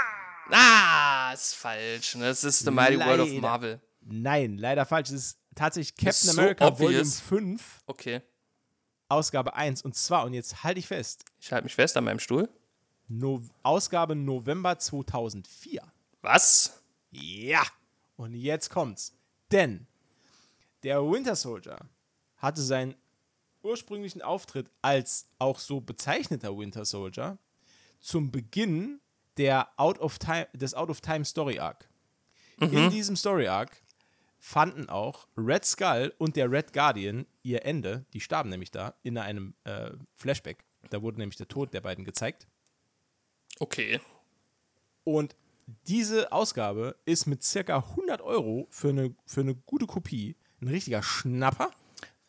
Ah, 0.52 1.32
ist 1.34 1.56
falsch. 1.56 2.16
Ne? 2.16 2.28
Es 2.28 2.44
ist 2.44 2.60
The 2.60 2.72
Mighty 2.72 3.00
World 3.00 3.22
of 3.22 3.28
Leider. 3.30 3.42
Marvel. 3.42 3.82
Nein, 4.02 4.58
leider 4.58 4.86
falsch. 4.86 5.10
Es 5.10 5.16
ist 5.16 5.38
tatsächlich 5.56 5.96
Captain 5.96 6.32
so 6.32 6.42
America 6.42 6.66
Volume 6.78 7.00
obvious. 7.00 7.20
5, 7.20 7.82
Okay. 7.86 8.22
Ausgabe 9.10 9.54
1. 9.54 9.82
Und 9.84 9.96
zwar, 9.96 10.26
und 10.26 10.34
jetzt 10.34 10.64
halte 10.64 10.80
ich 10.80 10.88
fest, 10.88 11.24
Ich 11.40 11.52
halte 11.52 11.66
mich 11.66 11.76
fest 11.76 11.96
an 11.98 12.04
meinem 12.06 12.20
Stuhl. 12.20 12.50
No 13.08 13.42
Ausgabe 13.64 14.16
November 14.16 14.78
2004. 14.78 15.82
Was? 16.22 16.82
Ja, 17.12 17.64
und 18.18 18.34
jetzt 18.34 18.70
kommt's. 18.70 19.14
Denn 19.52 19.88
der 20.84 21.02
Winter 21.02 21.36
Soldier 21.36 21.78
hatte 22.38 22.62
seinen 22.62 22.96
ursprünglichen 23.62 24.22
Auftritt 24.22 24.70
als 24.82 25.28
auch 25.40 25.60
so 25.60 25.80
bezeichneter 25.80 26.58
Winter 26.58 26.86
Soldier 26.86 27.38
zum 28.00 28.32
Beginn 28.32 29.00
der 29.38 29.70
Out 29.78 30.00
of 30.00 30.20
Time, 30.20 30.48
des 30.54 30.74
Out 30.74 30.90
of 30.90 31.02
Time 31.02 31.26
Story 31.26 31.60
Arc. 31.60 31.88
In 32.60 32.90
diesem 32.92 33.16
Story 33.16 33.48
Arc 33.48 33.82
fanden 34.40 34.90
auch 34.90 35.28
Red 35.38 35.66
Skull 35.66 36.14
und 36.18 36.36
der 36.36 36.52
Red 36.52 36.74
Guardian 36.74 37.26
ihr 37.44 37.66
Ende, 37.66 38.06
die 38.14 38.20
starben 38.20 38.50
nämlich 38.50 38.72
da, 38.72 38.94
in 39.02 39.18
einem 39.18 39.54
äh, 39.64 39.92
Flashback. 40.16 40.64
Da 40.90 41.02
wurde 41.02 41.20
nämlich 41.20 41.38
der 41.38 41.48
Tod 41.48 41.74
der 41.74 41.82
beiden 41.82 42.04
gezeigt. 42.06 42.48
Okay. 43.60 44.00
Und 45.04 45.36
diese 45.88 46.32
Ausgabe 46.32 46.96
ist 47.06 47.26
mit 47.26 47.44
circa 47.44 47.78
100 47.78 48.22
Euro 48.22 48.68
für 48.70 48.90
eine, 48.90 49.16
für 49.26 49.42
eine 49.42 49.56
gute 49.56 49.86
Kopie 49.86 50.36
ein 50.62 50.68
richtiger 50.68 51.04
Schnapper. 51.04 51.72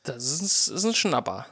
Das 0.02 0.40
ist, 0.40 0.68
ist 0.68 0.84
ein 0.84 0.94
Schnapper. 0.94 1.46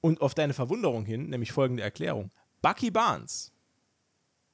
Und 0.00 0.20
auf 0.20 0.34
deine 0.34 0.54
Verwunderung 0.54 1.04
hin, 1.04 1.28
nämlich 1.28 1.52
folgende 1.52 1.82
Erklärung. 1.82 2.30
Bucky 2.62 2.90
Barnes 2.90 3.52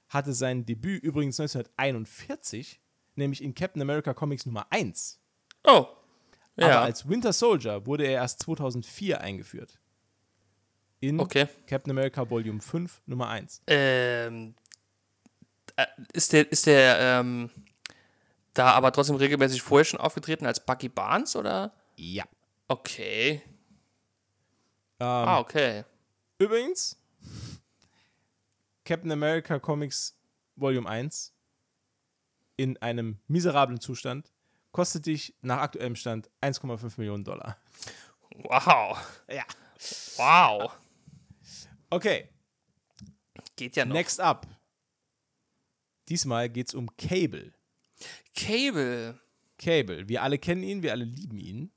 hatte 0.09 0.33
sein 0.33 0.65
Debüt 0.65 1.03
übrigens 1.03 1.39
1941, 1.41 2.81
nämlich 3.17 3.43
in 3.43 3.55
Captain 3.55 3.83
America 3.83 4.15
Comics 4.15 4.47
Nummer 4.47 4.67
1. 4.71 5.21
Oh. 5.65 5.87
Aber 6.57 6.69
Ja. 6.69 6.83
als 6.83 7.09
Winter 7.09 7.33
Soldier 7.33 7.85
wurde 7.87 8.05
er 8.05 8.13
erst 8.13 8.43
2004 8.45 9.21
eingeführt. 9.21 9.79
In 11.01 11.21
Okay. 11.21 11.47
Captain 11.67 11.91
America 11.91 12.29
Volume 12.31 12.61
5 12.61 13.03
Nummer 13.07 13.29
1. 13.29 13.63
Ähm, 13.67 14.55
äh, 14.57 14.64
ist 16.13 16.33
der, 16.33 16.51
ist 16.53 16.67
der 16.67 16.99
ähm, 17.01 17.51
da 18.53 18.73
aber 18.73 18.93
trotzdem 18.93 19.17
regelmäßig 19.17 19.63
vorher 19.63 19.85
schon 19.85 20.01
aufgetreten 20.01 20.47
als 20.47 20.65
Bucky 20.65 20.89
Barnes 20.89 21.35
oder? 21.37 21.73
Ja. 21.97 22.25
Okay. 22.69 23.43
Ähm, 25.01 25.07
Ah, 25.07 25.39
okay. 25.41 25.85
Übrigens, 26.39 26.97
Captain 28.85 29.11
America 29.13 29.59
Comics 29.59 30.17
Volume 30.57 30.89
1 30.89 31.33
in 32.57 32.77
einem 32.79 33.19
miserablen 33.27 33.81
Zustand 33.81 34.33
kostet 34.71 35.07
dich 35.07 35.35
nach 35.41 35.59
aktuellem 35.59 35.97
Stand 35.97 36.31
1,5 36.41 36.95
Millionen 36.99 37.25
Dollar. 37.25 37.57
Wow. 38.37 38.99
Ja. 39.29 39.45
Wow. 40.17 40.73
Okay, 41.91 42.29
Geht 43.57 43.77
ja 43.77 43.85
noch. 43.85 43.93
next 43.95 44.21
up. 44.21 44.47
Diesmal 46.09 46.49
geht 46.51 46.69
es 46.69 46.75
um 46.75 46.95
Cable. 46.97 47.55
Cable. 48.35 49.21
Cable, 49.59 50.09
wir 50.09 50.23
alle 50.23 50.39
kennen 50.39 50.63
ihn, 50.63 50.83
wir 50.83 50.93
alle 50.93 51.05
lieben 51.05 51.39
ihn. 51.39 51.73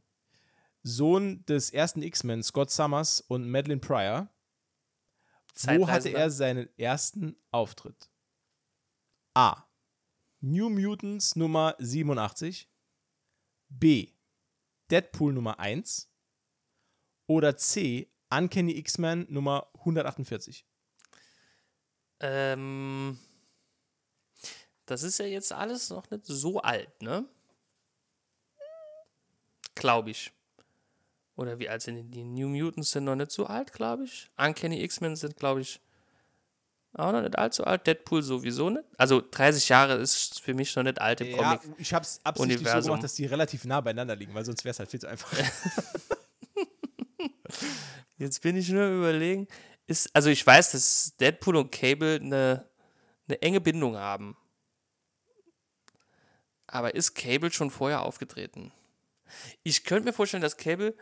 Sohn 0.84 1.46
des 1.46 1.70
ersten 1.70 2.02
X-Men, 2.02 2.44
Scott 2.44 2.72
Summers 2.72 3.22
und 3.22 3.50
Madeline 3.50 3.82
Pryor. 3.82 4.30
Wo 5.66 5.88
hatte 5.88 6.10
er 6.10 6.30
seinen 6.30 6.70
ersten 6.78 7.36
Auftritt? 7.52 8.10
A. 9.34 9.64
New 10.40 10.70
Mutants 10.70 11.36
Nummer 11.36 11.76
87. 11.80 12.70
B. 13.70 14.14
Deadpool 14.90 15.34
Nummer 15.34 15.60
1. 15.60 16.10
Oder 17.28 17.58
C. 17.58 18.12
Uncanny 18.30 18.78
X-Men 18.78 19.26
Nummer 19.30 19.70
148. 19.80 20.66
Ähm, 22.20 23.20
das 24.88 25.04
ist 25.04 25.20
ja 25.20 25.26
jetzt 25.26 25.54
alles 25.54 25.90
noch 25.92 26.10
nicht 26.10 26.26
so 26.26 26.60
alt, 26.62 27.02
ne? 27.02 27.26
Glaube 29.76 30.10
ich. 30.10 30.32
Oder 31.36 31.60
wie 31.60 31.70
alt 31.70 31.84
sind 31.84 31.96
die? 31.98 32.04
Die 32.04 32.24
New 32.24 32.48
Mutants 32.50 32.92
sind 32.92 33.04
noch 33.04 33.16
nicht 33.16 33.30
so 33.32 33.46
alt, 33.46 33.72
glaube 33.72 34.06
ich. 34.06 34.32
Uncanny 34.38 34.82
X-Men 34.84 35.16
sind, 35.16 35.38
glaube 35.38 35.62
ich, 35.62 35.80
auch 36.94 37.12
noch 37.12 37.22
nicht 37.22 37.38
allzu 37.38 37.64
alt. 37.64 37.86
Deadpool 37.86 38.24
sowieso 38.24 38.72
nicht. 38.72 38.86
Also 38.98 39.22
30 39.30 39.70
Jahre 39.70 39.96
ist 39.98 40.40
für 40.42 40.56
mich 40.56 40.76
noch 40.76 40.82
nicht 40.82 41.00
alt 41.00 41.22
im 41.22 41.28
Ja, 41.36 41.58
Comic. 41.58 41.80
ich 41.80 41.94
habe 41.94 42.04
es 42.04 42.20
absichtlich 42.24 42.58
so 42.58 42.64
Universum. 42.64 42.90
gemacht, 42.90 43.04
dass 43.04 43.14
die 43.14 43.28
relativ 43.28 43.66
nah 43.66 43.82
beieinander 43.82 44.16
liegen, 44.16 44.34
weil 44.34 44.46
sonst 44.46 44.64
wäre 44.66 44.72
es 44.72 44.80
halt 44.80 44.90
viel 44.90 45.00
zu 45.00 45.08
einfach. 45.08 45.32
Jetzt 48.18 48.42
bin 48.42 48.56
ich 48.56 48.70
nur 48.70 48.88
überlegen. 48.88 49.48
Ist, 49.86 50.10
also 50.16 50.30
ich 50.32 50.46
weiß, 50.46 50.72
dass 50.72 51.14
Deadpool 51.20 51.56
und 51.58 51.72
Cable 51.72 52.16
eine, 52.16 52.68
eine 53.28 53.42
enge 53.44 53.62
Bindung 53.62 53.96
haben. 53.96 54.36
Aber 56.68 56.96
ist 56.96 57.16
Cable 57.16 57.52
schon 57.52 57.72
vorher 57.72 58.02
aufgetreten? 58.02 58.72
Ich 59.64 59.84
könnte 59.84 60.06
mir 60.06 60.14
vorstellen, 60.14 60.44
dass 60.44 60.58
Cable 60.58 60.96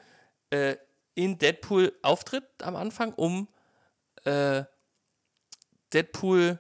äh, 0.52 0.78
in 1.16 1.38
Deadpool 1.38 1.94
auftritt 2.02 2.46
am 2.62 2.76
Anfang, 2.76 3.14
um 3.14 3.48
äh, 4.24 4.64
Deadpool, 5.94 6.60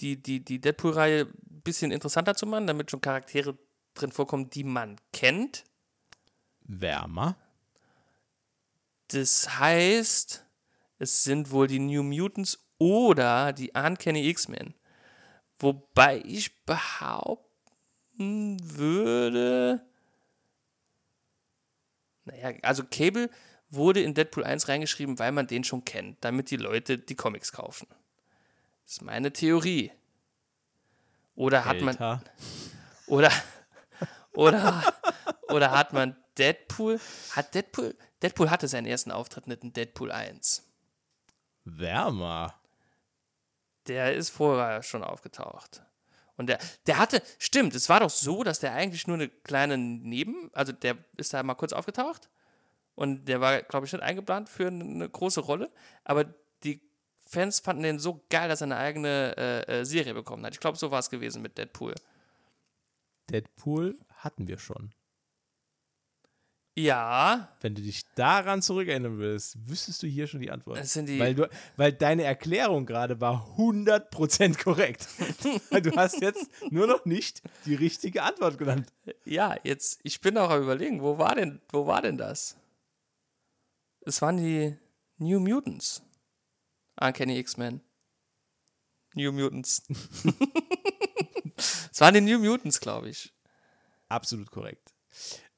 die, 0.00 0.22
die, 0.22 0.44
die 0.44 0.60
Deadpool-Reihe 0.60 1.22
ein 1.22 1.62
bisschen 1.62 1.90
interessanter 1.90 2.34
zu 2.34 2.46
machen, 2.46 2.66
damit 2.66 2.90
schon 2.90 3.00
Charaktere 3.00 3.58
drin 3.94 4.12
vorkommen, 4.12 4.50
die 4.50 4.64
man 4.64 5.00
kennt. 5.12 5.64
Wärmer. 6.60 7.36
Das 9.08 9.58
heißt, 9.58 10.44
es 10.98 11.24
sind 11.24 11.50
wohl 11.50 11.66
die 11.66 11.78
New 11.78 12.02
Mutants 12.02 12.66
oder 12.78 13.52
die 13.52 13.72
Uncanny 13.74 14.28
X-Men. 14.28 14.74
Wobei 15.58 16.22
ich 16.24 16.64
behaupten 16.64 17.53
würde. 18.18 19.84
Naja, 22.24 22.52
also 22.62 22.84
Cable 22.84 23.30
wurde 23.70 24.00
in 24.00 24.14
Deadpool 24.14 24.44
1 24.44 24.68
reingeschrieben, 24.68 25.18
weil 25.18 25.32
man 25.32 25.46
den 25.46 25.64
schon 25.64 25.84
kennt, 25.84 26.24
damit 26.24 26.50
die 26.50 26.56
Leute 26.56 26.98
die 26.98 27.14
Comics 27.14 27.52
kaufen. 27.52 27.86
Das 28.84 28.94
ist 28.94 29.02
meine 29.02 29.32
Theorie. 29.32 29.92
Oder 31.34 31.64
hat 31.64 31.80
man. 31.80 31.96
Alter. 31.96 32.22
Oder, 33.06 33.32
oder, 34.32 34.94
oder 35.48 35.70
hat 35.72 35.92
man 35.92 36.16
Deadpool? 36.38 37.00
Hat 37.32 37.54
Deadpool? 37.54 37.96
Deadpool 38.22 38.50
hatte 38.50 38.68
seinen 38.68 38.86
ersten 38.86 39.10
Auftritt 39.10 39.46
nicht 39.46 39.62
in 39.62 39.72
Deadpool 39.72 40.10
1. 40.10 40.66
Wärmer. 41.64 42.54
Der 43.86 44.14
ist 44.14 44.30
vorher 44.30 44.82
schon 44.82 45.04
aufgetaucht. 45.04 45.82
Und 46.36 46.48
der, 46.48 46.58
der 46.86 46.98
hatte, 46.98 47.22
stimmt, 47.38 47.74
es 47.74 47.88
war 47.88 48.00
doch 48.00 48.10
so, 48.10 48.42
dass 48.42 48.60
der 48.60 48.72
eigentlich 48.72 49.06
nur 49.06 49.16
eine 49.16 49.28
kleine 49.28 49.78
Neben, 49.78 50.50
also 50.52 50.72
der 50.72 50.96
ist 51.16 51.32
da 51.32 51.42
mal 51.42 51.54
kurz 51.54 51.72
aufgetaucht 51.72 52.28
und 52.94 53.26
der 53.26 53.40
war, 53.40 53.62
glaube 53.62 53.86
ich, 53.86 53.92
nicht 53.92 54.02
eingeplant 54.02 54.48
für 54.48 54.66
eine 54.66 55.08
große 55.08 55.40
Rolle, 55.40 55.70
aber 56.04 56.24
die 56.64 56.80
Fans 57.26 57.60
fanden 57.60 57.82
den 57.82 57.98
so 57.98 58.24
geil, 58.30 58.48
dass 58.48 58.60
er 58.60 58.66
eine 58.66 58.76
eigene 58.76 59.34
äh, 59.36 59.80
äh, 59.80 59.84
Serie 59.84 60.14
bekommen 60.14 60.44
hat. 60.44 60.54
Ich 60.54 60.60
glaube, 60.60 60.76
so 60.76 60.90
war 60.90 60.98
es 60.98 61.10
gewesen 61.10 61.40
mit 61.40 61.56
Deadpool. 61.56 61.94
Deadpool 63.30 63.98
hatten 64.16 64.46
wir 64.46 64.58
schon. 64.58 64.92
Ja, 66.76 67.56
Wenn 67.60 67.76
du 67.76 67.82
dich 67.82 68.02
daran 68.16 68.60
zurückerinnern 68.60 69.16
würdest, 69.18 69.56
wüsstest 69.68 70.02
du 70.02 70.08
hier 70.08 70.26
schon 70.26 70.40
die 70.40 70.50
Antwort. 70.50 70.78
Das 70.78 70.92
sind 70.92 71.08
die- 71.08 71.20
weil, 71.20 71.34
du, 71.36 71.48
weil 71.76 71.92
deine 71.92 72.24
Erklärung 72.24 72.84
gerade 72.84 73.20
war 73.20 73.54
100% 73.56 74.60
korrekt. 74.60 75.06
du 75.70 75.94
hast 75.96 76.20
jetzt 76.20 76.50
nur 76.70 76.88
noch 76.88 77.04
nicht 77.04 77.42
die 77.64 77.76
richtige 77.76 78.24
Antwort 78.24 78.58
genannt. 78.58 78.92
Ja, 79.24 79.56
jetzt, 79.62 80.00
ich 80.02 80.20
bin 80.20 80.36
auch 80.36 80.50
am 80.50 80.62
überlegen, 80.64 81.00
wo 81.00 81.16
war 81.16 81.36
denn, 81.36 81.60
wo 81.70 81.86
war 81.86 82.02
denn 82.02 82.16
das? 82.18 82.56
Es 84.00 84.20
waren 84.20 84.36
die 84.38 84.76
New 85.18 85.38
Mutants. 85.38 86.02
Uncanny 87.00 87.38
X-Men. 87.38 87.80
New 89.14 89.30
Mutants. 89.30 89.82
es 91.56 92.00
waren 92.00 92.14
die 92.14 92.20
New 92.20 92.40
Mutants, 92.40 92.80
glaube 92.80 93.10
ich. 93.10 93.32
Absolut 94.08 94.50
korrekt. 94.50 94.92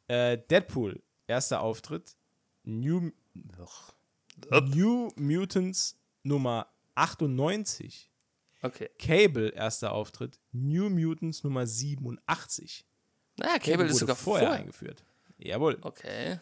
Äh, 0.08 0.38
Deadpool, 0.50 1.02
erster 1.26 1.60
Auftritt. 1.60 2.16
New. 2.64 3.12
New 4.50 5.10
Mutants 5.16 5.96
Nummer 6.22 6.68
98. 6.94 8.10
Okay. 8.62 8.90
Cable, 8.98 9.50
erster 9.50 9.92
Auftritt. 9.92 10.40
New 10.52 10.90
Mutants 10.90 11.44
Nummer 11.44 11.66
87. 11.66 12.84
Naja, 13.38 13.58
Cable 13.58 13.72
ist 13.72 13.78
wurde 13.78 13.94
sogar 13.94 14.16
vorher 14.16 14.46
vorher. 14.48 14.60
eingeführt. 14.60 15.04
Jawohl. 15.38 15.78
Okay. 15.82 16.40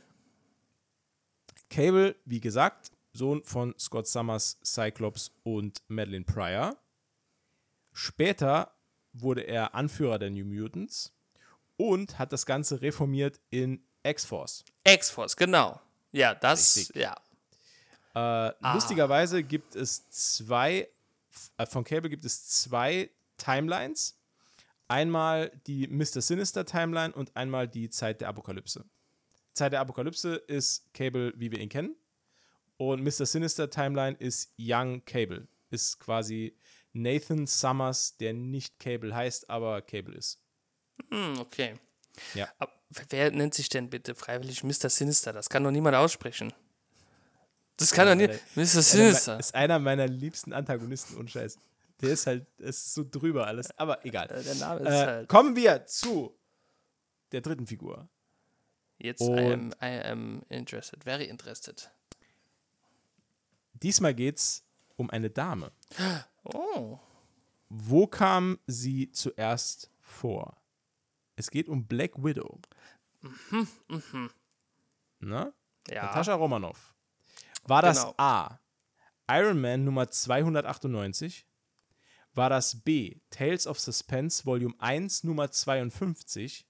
Cable, 1.69 2.15
wie 2.25 2.41
gesagt, 2.41 2.93
Sohn 3.13 3.43
von 3.45 3.75
Scott 3.79 4.07
Summers, 4.07 4.59
Cyclops 4.65 5.33
und 5.43 5.83
Madeline 5.89 6.25
Pryor. 6.25 6.77
Später 7.93 8.75
wurde 9.13 9.43
er 9.43 9.75
Anführer 9.75 10.19
der 10.19 10.31
New 10.31 10.45
Mutants 10.45 11.13
und 11.77 12.19
hat 12.19 12.33
das 12.33 12.47
Ganze 12.47 12.81
reformiert 12.83 13.41
in 13.51 13.85
X-Force. 14.05 14.65
X-Force, 14.85 15.37
genau. 15.37 15.81
Ja, 16.13 16.35
das, 16.35 16.77
Richtig. 16.77 16.97
ja. 16.97 17.17
Äh, 18.15 18.53
Lustigerweise 18.75 19.43
gibt 19.43 19.75
es 19.75 20.09
zwei, 20.11 20.89
äh, 21.57 21.67
von 21.67 21.83
Cable 21.83 22.09
gibt 22.09 22.25
es 22.25 22.47
zwei 22.47 23.11
Timelines. 23.37 24.17
Einmal 24.87 25.51
die 25.67 25.89
Mr. 25.89 26.21
Sinister 26.21 26.65
Timeline 26.65 27.13
und 27.13 27.37
einmal 27.37 27.67
die 27.67 27.91
Zeit 27.91 28.21
der 28.21 28.29
Apokalypse. 28.29 28.85
Zeit 29.55 29.73
der 29.73 29.81
Apokalypse 29.81 30.37
ist 30.37 30.93
Cable, 30.93 31.33
wie 31.37 31.51
wir 31.51 31.59
ihn 31.59 31.69
kennen. 31.69 31.97
Und 32.77 33.03
Mr. 33.03 33.27
Sinister 33.27 33.71
Timeline 33.71 34.17
ist 34.19 34.53
Young 34.59 35.05
Cable. 35.05 35.49
Ist 35.71 35.99
quasi 35.99 36.57
Nathan 36.93 37.47
Summers, 37.47 38.17
der 38.19 38.35
nicht 38.35 38.79
Cable 38.79 39.15
heißt, 39.15 39.49
aber 39.51 39.83
Cable 39.83 40.15
ist. 40.15 40.41
Hm, 41.11 41.39
okay. 41.41 41.75
Ja. 42.35 42.49
Aber 42.59 42.73
wer 43.11 43.31
nennt 43.31 43.55
sich 43.55 43.69
denn 43.69 43.91
bitte 43.91 44.15
freiwillig 44.15 44.63
Mr. 44.65 44.89
Sinister? 44.91 45.33
Das 45.33 45.49
kann 45.49 45.65
doch 45.65 45.71
niemand 45.71 45.97
aussprechen. 45.97 46.53
Das 47.77 47.91
kann 47.93 48.07
doch 48.07 48.15
nicht. 48.15 48.41
Mr. 48.57 48.65
Sinister. 48.83 49.39
ist 49.39 49.55
einer 49.55 49.79
meiner 49.79 50.07
liebsten 50.07 50.53
Antagonisten, 50.53 51.17
und 51.17 51.31
Scheiß. 51.31 51.59
Der 52.01 52.11
ist 52.11 52.27
halt, 52.27 52.47
es 52.59 52.79
ist 52.87 52.95
so 52.95 53.05
drüber 53.09 53.47
alles, 53.47 53.77
aber 53.79 54.05
egal. 54.05 54.31
Äh, 54.31 54.43
Der 54.43 54.55
Name 54.57 54.81
ist 54.81 54.87
Äh, 54.87 55.07
halt. 55.07 55.29
kommen 55.29 55.57
wir 55.57 55.87
zu 55.87 56.37
der 57.33 57.41
dritten 57.41 57.67
Figur. 57.67 58.09
Jetzt 58.99 59.21
und- 59.23 59.39
I 59.39 59.53
am, 59.53 59.73
I 59.83 60.01
am 60.05 60.43
interested. 60.49 61.03
Very 61.05 61.25
interested. 61.25 61.91
Diesmal 63.75 64.15
geht's 64.15 64.65
um 64.97 65.11
eine 65.11 65.31
Dame. 65.31 65.73
Oh. 66.45 66.99
Wo 67.69 68.07
kam 68.07 68.59
sie 68.67 69.11
zuerst 69.11 69.91
vor? 70.01 70.57
Es 71.37 71.51
geht 71.51 71.69
um 71.69 71.87
Black 71.87 72.13
Widow. 72.23 72.61
Na? 75.21 75.53
Ja. 75.89 76.05
Natascha 76.05 76.35
Romanoff. 76.35 76.95
War 77.65 77.83
das 77.83 78.01
Genau. 78.03 78.15
A. 78.19 78.59
Iron 79.29 79.61
Man 79.61 79.85
Nummer 79.85 80.11
298? 80.11 81.47
War 82.35 82.51
das 82.51 82.83
B. 82.83 83.21
Tales 83.31 83.67
of 83.67 83.79
Suspense 83.81 84.45
Volume 84.45 84.75
1 84.79 85.25
Nummer 85.25 85.51
52? 85.51 86.67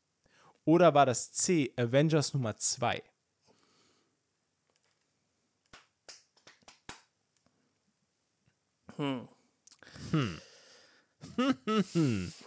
Oder 0.65 0.95
war 0.95 1.07
das 1.07 1.33
C. 1.33 1.73
Avengers 1.77 2.33
Nummer 2.35 2.57
2? 2.57 3.03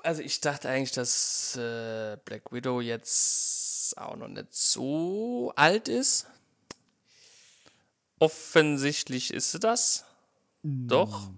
Also 0.04 0.22
ich 0.22 0.40
dachte 0.40 0.70
eigentlich, 0.70 0.92
dass 0.94 1.56
äh, 1.58 2.18
Black 2.24 2.52
Widow 2.52 2.80
jetzt 2.80 3.67
auch 3.96 4.16
noch 4.16 4.28
nicht 4.28 4.54
so 4.54 5.54
alt 5.56 5.88
ist. 5.88 6.28
Offensichtlich 8.20 9.34
ist 9.34 9.52
sie 9.52 9.60
das. 9.60 10.06
Doch. 10.64 11.30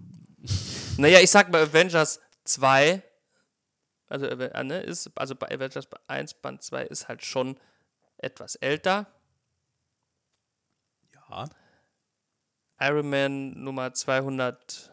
Naja, 0.96 1.20
ich 1.20 1.30
sag 1.30 1.50
mal 1.50 1.62
Avengers 1.62 2.20
2. 2.44 3.02
Also, 4.08 4.26
äh, 4.26 4.64
ne, 4.64 4.80
ist, 4.80 5.10
also 5.14 5.34
bei 5.36 5.48
Avengers 5.48 5.86
1, 6.08 6.34
Band 6.34 6.62
2 6.62 6.84
ist 6.86 7.08
halt 7.08 7.24
schon 7.24 7.58
etwas 8.18 8.56
älter. 8.56 9.06
Ja. 11.14 11.48
Iron 12.80 13.10
Man 13.10 13.62
Nummer 13.62 13.92
200 13.92 14.90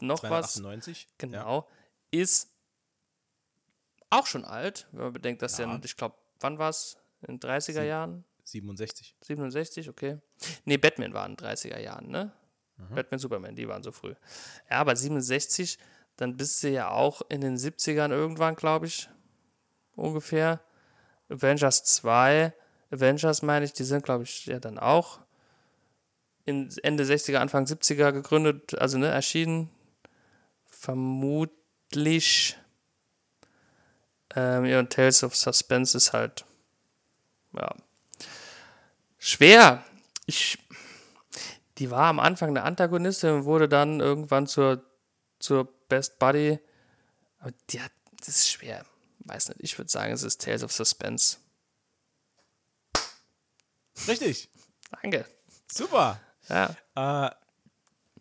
noch 0.00 0.22
was. 0.22 0.54
298? 0.54 1.06
Genau. 1.18 1.68
Ist 2.10 2.50
auch 4.10 4.26
schon 4.26 4.44
alt, 4.44 4.86
wenn 4.92 5.04
man 5.04 5.12
bedenkt, 5.12 5.42
dass 5.42 5.58
Ja. 5.58 5.66
ja. 5.66 5.80
ich 5.82 5.96
glaube, 5.96 6.16
wann 6.40 6.58
war 6.58 6.70
es? 6.70 6.96
In 7.22 7.38
den 7.38 7.40
30er 7.40 7.82
Jahren? 7.82 8.24
67. 8.44 9.16
67, 9.22 9.88
okay. 9.88 10.18
Nee, 10.64 10.76
Batman 10.76 11.12
war 11.12 11.26
in 11.26 11.34
den 11.34 11.46
30er 11.46 11.80
Jahren, 11.80 12.08
ne? 12.08 12.32
Batman, 12.94 13.18
Superman, 13.18 13.56
die 13.56 13.66
waren 13.66 13.82
so 13.82 13.90
früh. 13.90 14.14
Ja, 14.70 14.80
aber 14.80 14.94
67, 14.94 15.78
dann 16.16 16.36
bist 16.36 16.62
du 16.62 16.68
ja 16.68 16.90
auch 16.90 17.22
in 17.30 17.40
den 17.40 17.56
70ern 17.56 18.10
irgendwann, 18.10 18.54
glaube 18.54 18.86
ich, 18.86 19.08
ungefähr. 19.94 20.60
Avengers 21.28 21.84
2, 21.84 22.52
Avengers 22.90 23.42
meine 23.42 23.64
ich, 23.64 23.72
die 23.72 23.84
sind, 23.84 24.04
glaube 24.04 24.24
ich, 24.24 24.46
ja 24.46 24.60
dann 24.60 24.78
auch 24.78 25.20
in 26.44 26.70
Ende 26.82 27.04
60er, 27.04 27.38
Anfang 27.38 27.64
70er 27.64 28.12
gegründet, 28.12 28.78
also 28.78 28.98
ne, 28.98 29.08
erschienen. 29.08 29.70
Vermutlich. 30.64 32.56
Ähm, 34.36 34.66
ja, 34.66 34.78
und 34.78 34.92
Tales 34.92 35.24
of 35.24 35.34
Suspense 35.34 35.96
ist 35.96 36.12
halt, 36.12 36.44
ja, 37.54 37.74
schwer. 39.18 39.82
Ich, 40.26 40.58
die 41.78 41.90
war 41.90 42.08
am 42.08 42.20
Anfang 42.20 42.50
eine 42.50 42.62
Antagonistin 42.62 43.30
und 43.30 43.44
wurde 43.46 43.66
dann 43.66 44.00
irgendwann 44.00 44.46
zur, 44.46 44.84
zur 45.38 45.64
Best 45.88 46.18
Buddy. 46.18 46.58
Aber 47.38 47.52
die 47.70 47.80
hat, 47.80 47.92
das 48.18 48.28
ist 48.28 48.50
schwer. 48.50 48.84
Weiß 49.20 49.48
nicht, 49.48 49.60
ich 49.62 49.78
würde 49.78 49.90
sagen, 49.90 50.12
es 50.12 50.22
ist 50.22 50.42
Tales 50.42 50.62
of 50.62 50.70
Suspense. 50.70 51.38
Richtig. 54.06 54.50
Danke. 55.02 55.24
Super. 55.72 56.20
Ja. 56.48 56.76
Äh, 56.94 57.30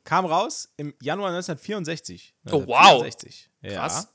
kam 0.05 0.25
raus 0.25 0.69
im 0.77 0.93
Januar 1.01 1.29
1964. 1.29 2.35
Oh, 2.47 2.65
wow. 2.65 3.03
1964. 3.03 3.49
Krass. 3.63 4.07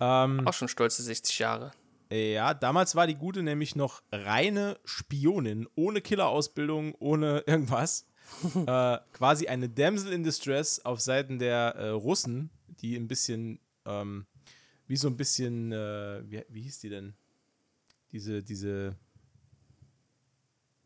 Ähm, 0.00 0.46
Auch 0.46 0.52
schon 0.52 0.68
stolze 0.68 1.02
60 1.02 1.38
Jahre. 1.38 1.72
ja, 2.10 2.54
damals 2.54 2.94
war 2.94 3.06
die 3.06 3.14
Gute 3.16 3.42
nämlich 3.42 3.76
noch 3.76 4.02
reine 4.12 4.78
Spionin, 4.84 5.66
ohne 5.74 6.00
Killerausbildung, 6.00 6.94
ohne 6.96 7.40
irgendwas. 7.46 8.06
äh, 8.54 8.98
quasi 9.12 9.46
eine 9.46 9.68
Damsel 9.68 10.12
in 10.12 10.24
Distress 10.24 10.80
auf 10.84 11.00
Seiten 11.00 11.38
der 11.38 11.74
äh, 11.76 11.88
Russen, 11.90 12.50
die 12.80 12.96
ein 12.96 13.06
bisschen, 13.08 13.60
ähm, 13.84 14.26
wie 14.86 14.96
so 14.96 15.08
ein 15.08 15.16
bisschen, 15.16 15.72
äh, 15.72 16.22
wie, 16.28 16.44
wie 16.48 16.62
hieß 16.62 16.80
die 16.80 16.88
denn? 16.88 17.14
Diese, 18.12 18.42
diese, 18.42 18.96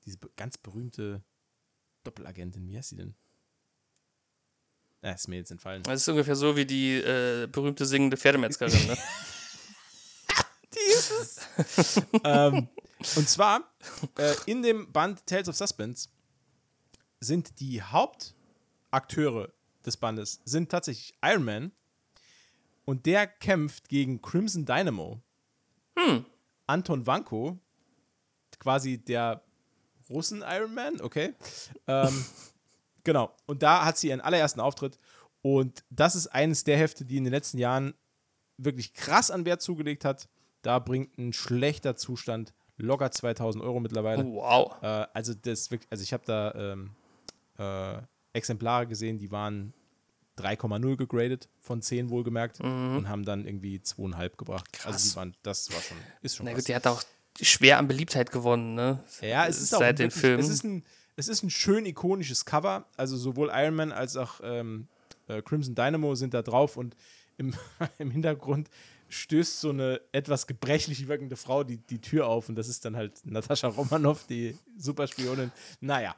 diese 0.05 0.19
ganz 0.37 0.59
berühmte 0.59 1.23
Doppelagentin, 2.05 2.67
wie 2.69 2.77
heißt 2.77 2.91
sie 2.91 2.97
denn? 2.97 3.15
Ah, 5.03 5.13
ist 5.13 5.29
mir 5.29 5.37
jetzt 5.37 5.51
entfallen. 5.51 5.83
Das 5.83 6.03
ist 6.03 6.09
ungefähr 6.09 6.37
so 6.37 6.57
wie 6.57 6.67
die 6.67 6.97
äh, 6.97 7.47
berühmte 7.47 7.87
singende 7.87 8.17
Pferdemetzgerin. 8.17 8.87
Ne? 8.87 8.97
Dieses. 10.75 11.41
ähm, 12.25 12.69
und 13.17 13.29
zwar 13.29 13.73
äh, 14.19 14.35
in 14.47 14.63
dem 14.63 14.93
Band 14.93 15.27
Tales 15.27 15.49
of 15.49 15.57
Suspense 15.57 16.09
sind 17.19 17.61
die 17.61 17.83
Hauptakteure 17.83 19.53
des 19.85 19.97
Bandes 19.97 20.41
sind 20.45 20.71
tatsächlich 20.71 21.15
Iron 21.23 21.45
Man 21.45 21.73
und 22.85 23.07
der 23.07 23.27
kämpft 23.27 23.89
gegen 23.89 24.21
Crimson 24.21 24.65
Dynamo. 24.67 25.23
Anton 26.67 27.07
Vanko, 27.07 27.59
quasi 28.59 28.99
der 28.99 29.43
Russen 30.09 30.43
Iron 30.47 30.75
Man, 30.75 31.01
okay. 31.01 31.35
Ähm, 31.87 32.25
genau. 33.05 33.35
Und 33.47 33.63
da 33.63 33.85
hat 33.85 33.99
sie 33.99 34.09
ihren 34.09 34.21
allerersten 34.21 34.61
Auftritt 34.61 34.99
und 35.43 35.85
das 35.91 36.15
ist 36.15 36.27
eines 36.29 36.65
der 36.65 36.77
Hefte, 36.77 37.05
die 37.05 37.17
in 37.17 37.25
den 37.25 37.33
letzten 37.33 37.59
Jahren 37.59 37.95
wirklich 38.59 38.93
krass 38.95 39.31
an 39.31 39.45
Wert 39.47 39.63
zugelegt 39.63 40.05
hat. 40.05 40.29
Da 40.63 40.79
bringt 40.79 41.17
ein 41.19 41.33
schlechter 41.33 41.97
Zustand 41.97 42.53
locker 42.77 43.11
2000 43.11 43.63
Euro 43.65 43.81
mittlerweile. 43.81 44.25
Wow. 44.25 44.75
Äh, 44.83 45.07
also 45.15 45.33
das 45.35 45.71
wirklich, 45.71 45.91
also 45.91 46.03
ich 46.03 46.13
habe 46.13 46.25
da 46.27 46.55
ähm, 46.55 46.91
äh, 47.59 48.03
Exemplare 48.33 48.87
gesehen, 48.87 49.19
die 49.19 49.31
waren 49.31 49.73
3,0 50.39 50.97
gegradet 50.97 51.49
von 51.59 51.83
10 51.83 52.09
wohlgemerkt 52.11 52.61
und 52.61 53.09
haben 53.09 53.25
dann 53.25 53.45
irgendwie 53.47 53.77
2,5 53.79 54.37
gebracht. 54.37 54.67
Also 54.85 54.89
Mhm. 54.89 54.93
Krass. 54.93 55.11
die 55.11 55.17
waren, 55.17 55.37
das 55.43 55.73
war 55.73 55.81
schon, 55.83 55.97
ist 56.23 56.37
schon 56.37 56.47
Na 56.47 56.53
krass. 56.53 56.61
gut, 56.63 56.69
die 56.69 56.75
hat 56.75 56.87
auch 56.87 57.03
schwer 57.41 57.79
an 57.79 57.89
Beliebtheit 57.89 58.31
gewonnen, 58.31 58.75
ne? 58.75 59.03
Ja, 59.21 59.47
es 59.47 59.61
ist 59.61 59.75
auch 59.75 59.81
Seit 59.81 59.99
den 59.99 60.05
wirklich, 60.07 60.21
Filmen. 60.21 60.41
Es 60.41 60.49
ist, 60.49 60.65
ein, 60.65 60.85
es 61.21 61.29
ist 61.29 61.43
ein 61.43 61.51
schön 61.51 61.85
ikonisches 61.87 62.45
Cover. 62.45 62.87
Also 62.97 63.17
sowohl 63.17 63.51
Iron 63.53 63.75
Man 63.75 63.93
als 63.93 64.17
auch 64.17 64.41
ähm, 64.43 64.89
äh, 65.29 65.43
Crimson 65.43 65.75
Dynamo 65.75 66.15
sind 66.15 66.35
da 66.35 66.43
drauf 66.43 66.77
und 66.77 66.97
im, 67.37 67.55
im 67.99 68.11
Hintergrund 68.11 68.69
stößt 69.09 69.61
so 69.61 69.71
eine 69.71 70.01
etwas 70.13 70.47
gebrechlich 70.47 71.09
wirkende 71.09 71.37
Frau 71.37 71.65
die, 71.65 71.79
die 71.79 72.01
Tür 72.01 72.27
auf 72.29 72.49
und 72.49 72.55
das 72.55 72.69
ist 72.69 72.85
dann 72.85 72.97
halt 72.97 73.13
Natascha 73.25 73.67
Romanoff, 73.69 74.25
die 74.29 74.57
Superspionin. 74.79 75.51
Naja. 75.81 76.15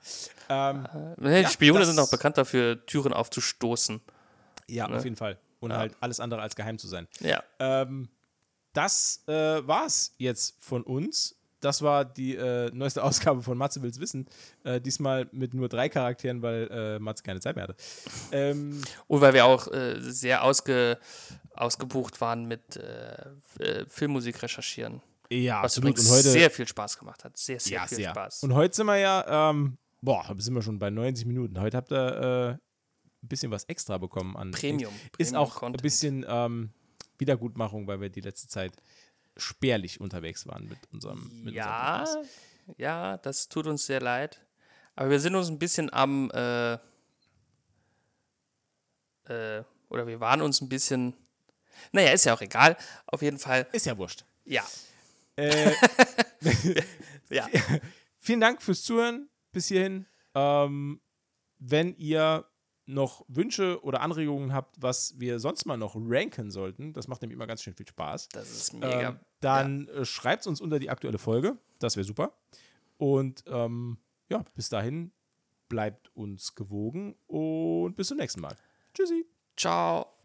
Ähm, 0.49 0.87
Ne, 1.17 1.37
die 1.39 1.43
Ja, 1.43 1.49
Spione 1.49 1.85
sind 1.87 1.99
auch 1.99 2.11
bekannt 2.11 2.37
dafür, 2.39 2.85
Türen 2.87 3.13
aufzustoßen. 3.13 4.01
ja, 4.69 4.87
auf 4.89 5.05
jeden 5.05 5.17
Fall. 5.17 5.39
Und 5.61 5.73
halt 5.73 5.95
alles 6.01 6.21
andere 6.21 6.43
als 6.43 6.55
geheim 6.57 6.77
zu 6.79 6.87
sein. 6.89 7.09
Ja. 7.21 7.43
Ähm, 7.61 8.09
das 8.75 9.23
äh, 9.27 9.33
war's 9.67 10.15
jetzt 10.19 10.57
von 10.59 10.83
uns. 10.83 11.35
Das 11.63 11.81
war 11.81 12.05
die 12.05 12.37
äh, 12.37 12.71
neueste 12.73 13.03
Ausgabe 13.05 13.43
von 13.43 13.57
Matze 13.57 13.83
will's 13.83 13.99
wissen. 14.01 14.27
Äh, 14.65 14.81
diesmal 14.81 15.29
mit 15.33 15.55
nur 15.55 15.69
drei 15.69 15.89
Charakteren, 15.89 16.43
weil 16.43 16.69
äh, 16.71 16.99
Matze 16.99 17.23
keine 17.23 17.41
Zeit 17.41 17.57
mehr 17.57 17.65
hatte. 17.65 17.77
Ähm, 18.33 18.83
Und 19.07 19.21
weil 19.21 19.33
wir 19.35 19.47
auch 19.47 19.69
äh, 19.73 19.97
sehr 20.01 20.45
ausge, 20.45 20.99
ausgebucht 21.55 22.21
waren 22.21 22.47
mit 22.47 22.77
äh, 22.77 23.31
äh, 23.59 23.87
Filmmusik 23.89 24.43
recherchieren. 24.43 25.01
ja, 25.31 25.63
Was 25.63 25.79
absolut. 25.79 25.99
Und 25.99 26.11
heute, 26.11 26.29
sehr 26.31 26.51
viel 26.51 26.69
Spaß 26.69 26.99
gemacht 26.99 27.25
hat. 27.25 27.37
Sehr, 27.37 27.61
sehr 27.61 27.79
ja, 27.79 27.87
viel 27.87 27.97
sehr. 27.97 28.11
Spaß. 28.11 28.43
Und 28.43 28.55
heute 28.55 28.75
sind 28.77 28.87
wir 28.87 28.99
ja, 28.99 29.51
ähm, 29.51 29.79
boah, 30.01 30.35
sind 30.37 30.55
wir 30.55 30.63
schon 30.63 30.79
bei 30.79 30.91
90 30.91 31.27
Minuten. 31.27 31.61
Heute 31.61 31.77
habt 31.77 31.93
ihr 31.93 32.59
ein 33.23 33.29
bisschen 33.29 33.51
was 33.51 33.65
extra 33.65 33.99
bekommen 33.99 34.37
an 34.37 34.51
Premium. 34.51 34.93
Ist 35.19 35.33
Premium 35.33 35.37
auch 35.37 35.55
ein 35.55 35.59
Content. 35.59 35.83
bisschen 35.83 36.27
ähm, 36.29 36.71
Wiedergutmachung, 37.19 37.87
weil 37.87 38.01
wir 38.01 38.11
die 38.11 38.21
letzte 38.21 38.49
Zeit 38.49 38.73
spärlich 39.37 40.01
unterwegs 40.01 40.47
waren 40.47 40.69
mit 40.69 40.79
unserem, 40.93 41.31
mit 41.45 41.55
Ja, 41.55 42.01
unserem 42.01 42.27
ja, 42.77 43.17
das 43.19 43.49
tut 43.49 43.67
uns 43.67 43.87
sehr 43.87 44.01
leid. 44.01 44.41
Aber 44.95 45.11
wir 45.11 45.21
sind 45.21 45.35
uns 45.35 45.49
ein 45.49 45.59
bisschen 45.59 45.93
am, 45.93 46.31
äh, 46.33 46.75
äh, 49.25 49.65
oder 49.89 50.07
wir 50.07 50.21
waren 50.21 50.43
uns 50.43 50.61
ein 50.61 50.69
bisschen, 50.69 51.15
naja, 51.93 52.13
ist 52.13 52.25
ja 52.25 52.35
auch 52.35 52.41
egal. 52.41 52.77
Auf 53.07 53.23
jeden 53.23 53.39
Fall, 53.39 53.67
Ist 53.73 53.87
ja 53.87 53.97
wurscht. 53.99 54.25
ja. 54.45 54.65
Äh, 55.37 55.73
ja. 57.31 57.49
vielen 58.19 58.41
Dank 58.41 58.63
fürs 58.63 58.83
Zuhören 58.83 59.31
bis 59.51 59.69
hierhin. 59.69 60.07
Ähm, 60.35 61.01
wenn 61.59 61.97
ihr 61.97 62.47
noch 62.93 63.25
Wünsche 63.29 63.83
oder 63.83 64.01
Anregungen 64.01 64.53
habt, 64.53 64.81
was 64.81 65.19
wir 65.19 65.39
sonst 65.41 65.65
mal 65.67 65.77
noch 65.77 65.95
ranken 65.97 66.51
sollten, 66.51 66.93
das 66.93 67.09
macht 67.09 67.23
nämlich 67.23 67.35
immer 67.37 67.47
ganz 67.47 67.63
schön 67.63 67.75
viel 67.75 67.87
Spaß, 67.89 68.29
Das 68.31 68.51
ist 68.51 68.73
mega. 68.75 69.11
ähm, 69.11 69.19
dann 69.41 69.89
äh, 69.89 70.05
schreibt 70.05 70.43
es 70.43 70.47
uns 70.47 70.61
unter 70.61 70.79
die 70.79 70.91
aktuelle 70.91 71.19
Folge. 71.19 71.59
Das 71.79 71.97
wäre 71.97 72.05
super. 72.05 72.33
Und 72.99 73.45
ähm, 73.47 73.99
ja, 74.29 74.45
bis 74.55 74.69
dahin 74.69 75.13
bleibt 75.69 76.15
uns 76.15 76.55
gewogen 76.55 77.17
und 77.27 77.95
bis 77.97 78.09
zum 78.09 78.19
nächsten 78.19 78.41
Mal. 78.41 78.57
Tschüssi. 78.95 79.27
Ciao. 79.57 80.22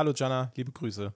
Hallo 0.00 0.14
Jana, 0.16 0.50
liebe 0.56 0.72
Grüße. 0.72 1.12